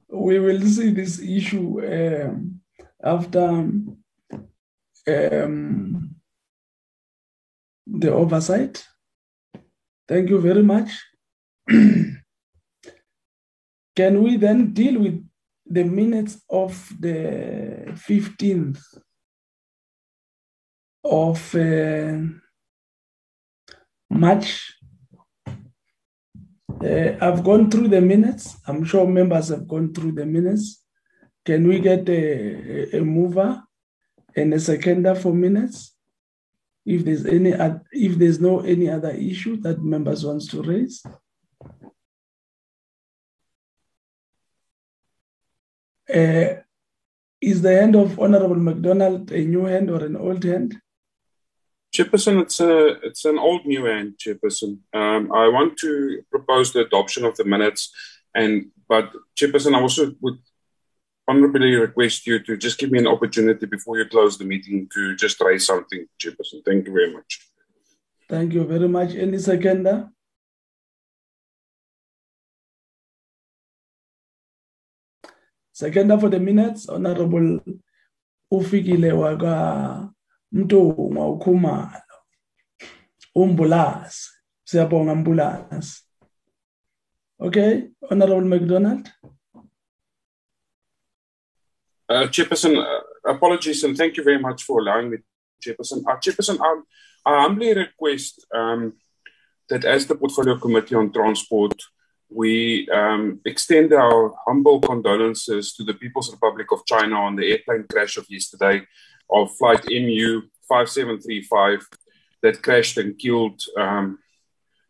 we 0.10 0.40
will 0.40 0.62
see 0.62 0.92
this 0.92 1.20
issue 1.20 1.82
um, 1.86 2.62
after 3.04 3.48
um, 5.08 6.16
the 7.88 8.12
oversight. 8.12 8.86
Thank 10.08 10.30
you 10.30 10.40
very 10.40 10.64
much. 10.64 10.92
Can 13.96 14.24
we 14.24 14.38
then 14.38 14.74
deal 14.74 15.00
with 15.00 15.24
the 15.66 15.84
minutes 15.84 16.42
of 16.50 16.92
the 17.00 17.94
15th 18.08 18.82
of 21.04 21.56
uh, 21.56 22.18
March. 24.10 24.78
Uh, 26.84 27.16
I've 27.22 27.44
gone 27.44 27.70
through 27.70 27.88
the 27.88 28.02
minutes. 28.02 28.58
I'm 28.68 28.84
sure 28.84 29.08
members 29.08 29.50
have 29.50 29.68
gone 29.68 29.94
through 29.94 30.14
the 30.14 30.26
minutes. 30.26 30.84
Can 31.46 31.68
we 31.68 31.80
get 31.80 32.08
a, 32.10 32.98
a 32.98 33.02
mover 33.02 33.64
and 34.36 34.54
a 34.54 34.60
seconder 34.60 35.16
for 35.16 35.34
minutes? 35.34 35.96
If 36.86 37.06
there's 37.06 37.26
any, 37.26 37.54
if 37.92 38.18
there's 38.18 38.40
no 38.40 38.62
any 38.62 38.90
other 38.90 39.12
issue 39.12 39.58
that 39.62 39.82
members 39.82 40.26
wants 40.26 40.48
to 40.48 40.62
raise. 40.62 41.04
Uh, 46.14 46.62
is 47.42 47.62
the 47.62 47.76
hand 47.80 47.96
of 47.96 48.20
Honorable 48.20 48.56
McDonald 48.56 49.32
a 49.32 49.40
new 49.40 49.66
hand 49.66 49.90
or 49.90 50.04
an 50.04 50.16
old 50.16 50.44
hand? 50.44 50.80
Chairperson, 51.94 52.42
it's 52.42 52.60
a 52.60 53.00
it's 53.04 53.26
an 53.26 53.38
old 53.38 53.66
new 53.66 53.86
hand, 53.86 54.16
Chairperson. 54.18 54.80
Um, 54.94 55.32
I 55.34 55.48
want 55.48 55.78
to 55.80 56.22
propose 56.30 56.72
the 56.72 56.82
adoption 56.82 57.26
of 57.26 57.36
the 57.36 57.44
minutes, 57.44 57.92
and 58.34 58.72
but 58.88 59.12
Chairperson, 59.38 59.76
I 59.76 59.82
also 59.82 60.14
would 60.22 60.40
honorably 61.28 61.76
request 61.76 62.28
you 62.28 62.40
to 62.40 62.58
just 62.58 62.78
give 62.78 62.92
me 62.92 63.00
an 63.00 63.08
opportunity 63.08 63.66
before 63.66 63.98
you 63.98 64.06
close 64.06 64.38
the 64.38 64.46
meeting 64.46 64.88
to 64.94 65.16
just 65.16 65.42
raise 65.42 65.66
something, 65.66 66.06
Chairperson. 66.22 66.64
Thank 66.66 66.88
you 66.88 66.94
very 66.94 67.14
much. 67.14 67.40
Thank 68.30 68.54
you 68.54 68.64
very 68.64 68.88
much. 68.88 69.14
Any 69.16 69.40
seconder? 69.40 70.10
Seconder 75.82 76.20
for 76.20 76.30
the 76.30 76.40
minutes, 76.40 76.88
Honorable 76.88 77.60
Ufikile 78.54 79.12
Waga 79.14 80.14
Mtungwa 80.54 81.28
Ukhumalo. 81.28 82.02
Umbulasi. 83.36 84.30
Siyabonga 84.64 85.16
Mbulasi. 85.16 86.04
Okay, 87.40 87.90
Honorable 88.12 88.48
McDonald. 88.48 89.12
Uh, 92.08 92.28
Chairperson, 92.28 92.78
uh, 92.78 93.02
apologies 93.26 93.84
and 93.84 93.98
thank 93.98 94.18
you 94.18 94.24
very 94.24 94.38
much 94.38 94.62
for 94.62 94.82
allowing 94.82 95.10
me, 95.10 95.18
Chairperson. 95.66 96.04
Uh, 96.08 96.18
Chairperson, 96.18 96.60
I, 96.62 96.82
I 97.26 97.42
humbly 97.42 97.74
request 97.74 98.46
um, 98.54 98.94
that 99.70 99.84
as 99.84 100.06
the 100.06 100.14
Portfolio 100.14 100.60
Committee 100.60 100.94
on 100.94 101.12
Transport, 101.12 101.74
we 102.34 102.88
um, 102.90 103.42
extend 103.46 103.94
our 103.94 104.34
humble 104.48 104.80
condolences 104.80 105.74
to 105.74 105.84
the 105.84 105.94
People's 105.94 106.32
Republic 106.32 106.72
of 106.72 106.86
China 106.86 107.16
on 107.16 107.36
the 107.36 107.52
airplane 107.52 107.86
crash 107.92 108.18
of 108.18 108.26
yesterday 108.30 108.82
of 109.30 109.56
flight 109.58 109.84
MU 109.90 110.42
5735 110.68 111.86
that 112.42 112.64
crashed 112.64 112.98
and 112.98 113.18
killed, 113.18 113.62
um, 113.78 114.20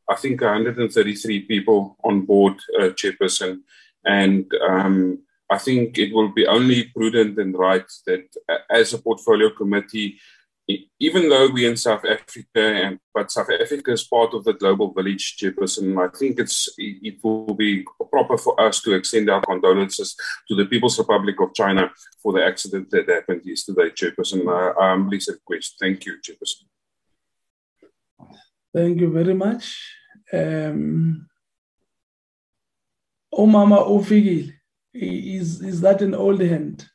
I 0.07 0.15
think, 0.15 0.41
133 0.41 1.41
people 1.41 1.97
on 2.03 2.21
board, 2.21 2.55
uh, 2.79 2.89
Chairperson. 2.89 3.61
And 4.05 4.51
um, 4.67 5.19
I 5.49 5.57
think 5.57 5.97
it 5.97 6.13
will 6.13 6.29
be 6.29 6.45
only 6.47 6.85
prudent 6.95 7.39
and 7.39 7.57
right 7.57 7.85
that 8.05 8.25
as 8.69 8.93
a 8.93 8.99
portfolio 8.99 9.49
committee, 9.49 10.19
even 10.99 11.29
though 11.29 11.49
we're 11.51 11.69
in 11.69 11.77
South 11.77 12.05
Africa, 12.05 12.61
and 12.83 12.99
but 13.13 13.31
South 13.31 13.49
Africa 13.49 13.91
is 13.91 14.03
part 14.03 14.33
of 14.33 14.43
the 14.43 14.53
global 14.53 14.93
village, 14.93 15.37
Chairperson, 15.37 15.97
I 15.97 16.09
think 16.17 16.39
it's 16.39 16.69
it, 16.77 17.17
will 17.23 17.53
be 17.53 17.85
proper 18.11 18.37
for 18.37 18.59
us 18.59 18.81
to 18.81 18.93
extend 18.93 19.29
our 19.29 19.41
condolences 19.41 20.15
to 20.47 20.55
the 20.55 20.65
People's 20.65 20.99
Republic 20.99 21.35
of 21.39 21.53
China 21.53 21.91
for 22.21 22.33
the 22.33 22.45
accident 22.45 22.89
that 22.91 23.09
happened 23.09 23.41
yesterday, 23.43 23.89
Chairperson. 23.89 24.41
Um, 24.81 25.09
please 25.09 25.27
request. 25.27 25.77
Thank 25.79 26.05
you, 26.05 26.17
Chairperson. 26.25 26.65
Thank 28.73 29.01
you 29.01 29.11
very 29.11 29.33
much. 29.33 29.63
Um, 30.31 31.27
Omama 33.33 33.87
Ofigil, 33.87 34.53
is, 34.93 35.61
is 35.61 35.81
that 35.81 36.01
an 36.01 36.13
old 36.13 36.41
hand? 36.41 36.90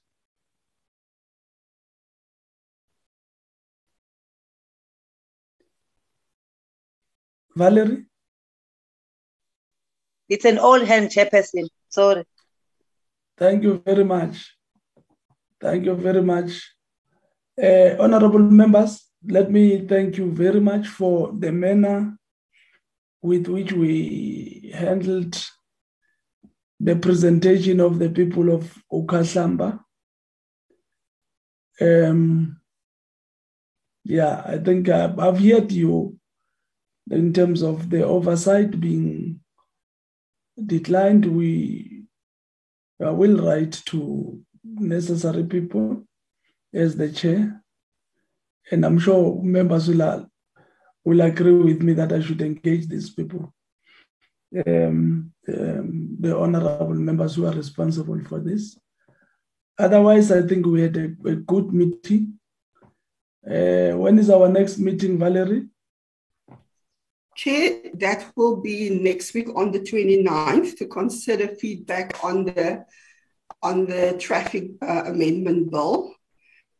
Valerie? 7.56 8.04
It's 10.28 10.44
an 10.44 10.58
old 10.58 10.82
hand, 10.82 11.10
Chairperson. 11.10 11.68
Sorry. 11.88 12.24
Thank 13.38 13.62
you 13.62 13.82
very 13.84 14.04
much. 14.04 14.54
Thank 15.60 15.86
you 15.86 15.94
very 15.94 16.22
much. 16.22 16.50
Uh, 17.62 17.96
honorable 17.98 18.40
members, 18.40 19.04
let 19.26 19.50
me 19.50 19.86
thank 19.86 20.18
you 20.18 20.30
very 20.30 20.60
much 20.60 20.86
for 20.86 21.32
the 21.32 21.50
manner 21.50 22.18
with 23.22 23.48
which 23.48 23.72
we 23.72 24.70
handled 24.74 25.42
the 26.78 26.96
presentation 26.96 27.80
of 27.80 27.98
the 27.98 28.10
people 28.10 28.52
of 28.52 28.76
Okhahlamba. 28.92 29.80
Um, 31.80 32.60
yeah, 34.04 34.42
I 34.44 34.58
think 34.58 34.88
I've, 34.90 35.18
I've 35.18 35.40
heard 35.40 35.72
you 35.72 36.18
in 37.10 37.32
terms 37.32 37.62
of 37.62 37.90
the 37.90 38.04
oversight 38.04 38.80
being 38.80 39.40
declined. 40.64 41.26
We 41.26 42.04
will 42.98 43.46
write 43.46 43.72
to 43.86 44.40
necessary 44.64 45.44
people 45.44 46.04
as 46.72 46.96
the 46.96 47.10
chair. 47.10 47.62
And 48.70 48.84
I'm 48.84 48.98
sure 48.98 49.40
members 49.42 49.88
will, 49.88 50.28
will 51.04 51.20
agree 51.20 51.52
with 51.52 51.82
me 51.82 51.92
that 51.94 52.12
I 52.12 52.20
should 52.20 52.42
engage 52.42 52.88
these 52.88 53.10
people. 53.10 53.52
Um, 54.66 55.32
um, 55.48 56.16
the 56.18 56.36
honorable 56.36 56.94
members 56.94 57.34
who 57.34 57.46
are 57.46 57.52
responsible 57.52 58.20
for 58.24 58.40
this. 58.40 58.78
Otherwise, 59.78 60.32
I 60.32 60.42
think 60.42 60.66
we 60.66 60.82
had 60.82 60.96
a, 60.96 61.14
a 61.28 61.36
good 61.36 61.72
meeting. 61.72 62.38
Uh, 63.46 63.92
when 63.96 64.18
is 64.18 64.30
our 64.30 64.48
next 64.48 64.78
meeting, 64.78 65.18
Valerie? 65.18 65.66
Chair, 67.36 67.80
that 67.94 68.32
will 68.34 68.56
be 68.56 68.88
next 68.90 69.34
week 69.34 69.48
on 69.54 69.70
the 69.70 69.80
29th 69.80 70.78
to 70.78 70.86
consider 70.86 71.48
feedback 71.48 72.24
on 72.24 72.44
the 72.44 72.84
on 73.62 73.86
the 73.86 74.16
traffic 74.18 74.70
uh, 74.82 75.04
amendment 75.06 75.70
bill, 75.70 76.14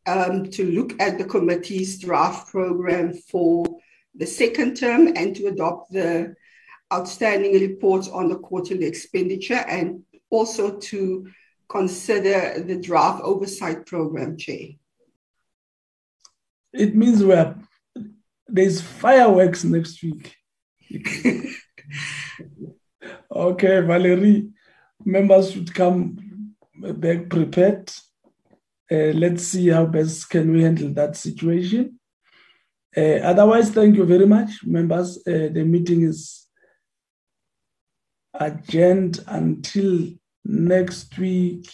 um, 0.05 0.49
to 0.49 0.71
look 0.71 0.99
at 1.01 1.17
the 1.17 1.25
committee's 1.25 1.99
draft 1.99 2.49
program 2.49 3.13
for 3.13 3.65
the 4.15 4.25
second 4.25 4.75
term 4.75 5.07
and 5.15 5.35
to 5.35 5.47
adopt 5.47 5.91
the 5.91 6.35
outstanding 6.93 7.53
reports 7.53 8.07
on 8.07 8.29
the 8.29 8.37
quarterly 8.37 8.85
expenditure 8.85 9.63
and 9.67 10.03
also 10.29 10.77
to 10.77 11.27
consider 11.67 12.63
the 12.63 12.79
draft 12.79 13.21
oversight 13.21 13.85
program, 13.85 14.37
Chair. 14.37 14.69
It 16.73 16.95
means 16.95 17.23
we're 17.23 17.55
there's 18.47 18.81
fireworks 18.81 19.63
next 19.63 20.01
week. 20.01 20.35
okay, 23.31 23.81
Valerie, 23.81 24.49
members 25.03 25.51
should 25.51 25.73
come 25.73 26.53
back 26.75 27.29
prepared. 27.29 27.91
Uh, 28.89 29.11
let's 29.13 29.43
see 29.43 29.67
how 29.67 29.85
best 29.85 30.29
can 30.29 30.51
we 30.51 30.63
handle 30.63 30.89
that 30.93 31.15
situation. 31.17 31.99
Uh, 32.95 33.19
otherwise, 33.21 33.69
thank 33.69 33.95
you 33.95 34.05
very 34.05 34.25
much, 34.25 34.63
members. 34.63 35.17
Uh, 35.27 35.49
the 35.51 35.63
meeting 35.63 36.03
is 36.03 36.47
adjourned 38.33 39.19
until 39.27 40.07
next 40.45 41.17
week 41.17 41.69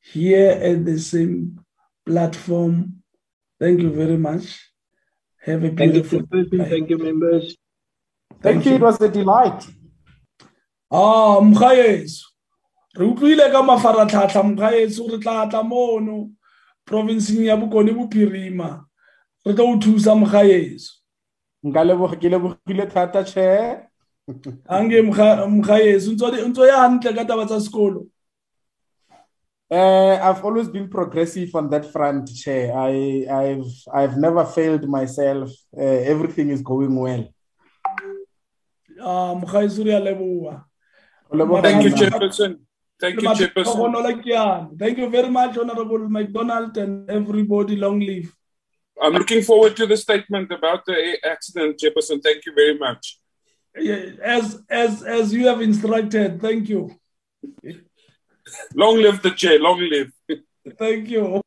here 0.00 0.50
at 0.50 0.84
the 0.84 0.98
same 0.98 1.58
platform. 2.06 3.02
Thank 3.58 3.80
you 3.80 3.90
very 3.90 4.16
much. 4.16 4.70
Have 5.42 5.64
a 5.64 5.70
beautiful 5.70 6.22
Thank 6.30 6.52
you, 6.52 6.64
Thank 6.64 6.90
you, 6.90 6.98
members. 6.98 7.56
Thank 8.42 8.66
you. 8.66 8.74
It 8.74 8.80
was 8.80 9.00
a 9.00 9.08
delight. 9.08 9.66
Ah, 10.90 11.40
mkhayeso. 11.40 12.24
Re 12.94 13.06
utlwile 13.06 13.50
ka 13.50 13.62
mafaratlhatlha 13.62 14.42
mkhayeso 14.42 15.08
re 15.08 15.18
tla 15.18 15.46
tla 15.46 15.62
mono 15.62 16.30
provinceng 16.84 17.44
ya 17.44 17.56
Bokone 17.56 17.92
Bophirima. 17.92 18.84
Re 19.44 19.54
tlo 19.54 19.72
o 19.72 19.76
thusa 19.76 20.14
mkhayeso. 20.14 20.92
Nka 21.64 21.84
leboga 21.84 22.16
ke 22.16 22.28
lebogile 22.28 22.86
thata 22.86 23.24
chair. 23.24 23.88
Ange 24.68 25.02
mkhayeso 25.02 26.12
ntso 26.12 26.48
ntso 26.48 26.66
ya 26.66 26.76
hantle 26.76 27.14
ka 27.14 27.24
taba 27.24 27.46
tsa 27.46 27.60
sekolo. 27.60 28.06
Uh, 29.68 30.16
I've 30.22 30.44
always 30.44 30.68
been 30.68 30.88
progressive 30.88 31.52
on 31.56 31.68
that 31.70 31.90
front, 31.90 32.32
Chair. 32.32 32.72
I, 32.72 33.26
I've, 33.28 33.66
I've 33.92 34.16
never 34.16 34.44
failed 34.44 34.88
myself. 34.88 35.50
Uh, 35.76 35.82
everything 35.82 36.50
is 36.50 36.62
going 36.62 36.94
well. 36.94 37.26
Um, 39.00 39.44
Thank 41.62 41.84
you, 41.84 41.90
Chairperson. 41.90 42.58
Thank 43.00 43.20
you, 43.20 43.28
Chairperson. 43.28 44.78
Thank 44.78 44.98
you 44.98 45.08
very 45.10 45.30
much, 45.30 45.58
Honorable 45.58 46.08
McDonald 46.08 46.76
and 46.78 47.10
everybody. 47.10 47.76
Long 47.76 48.00
live. 48.00 48.34
I'm 49.02 49.12
looking 49.12 49.42
forward 49.42 49.76
to 49.76 49.86
the 49.86 49.96
statement 49.96 50.50
about 50.50 50.86
the 50.86 51.18
accident, 51.24 51.78
Chairperson. 51.78 52.22
Thank 52.22 52.46
you 52.46 52.54
very 52.54 52.78
much. 52.78 53.20
As 54.22 54.62
as 54.70 55.02
as 55.02 55.34
you 55.34 55.46
have 55.48 55.60
instructed. 55.60 56.40
Thank 56.40 56.70
you. 56.70 56.98
Long 58.74 58.96
live 58.96 59.20
the 59.22 59.32
chair. 59.32 59.58
Long 59.58 59.80
live. 59.80 60.12
Thank 60.78 61.10
you. 61.10 61.42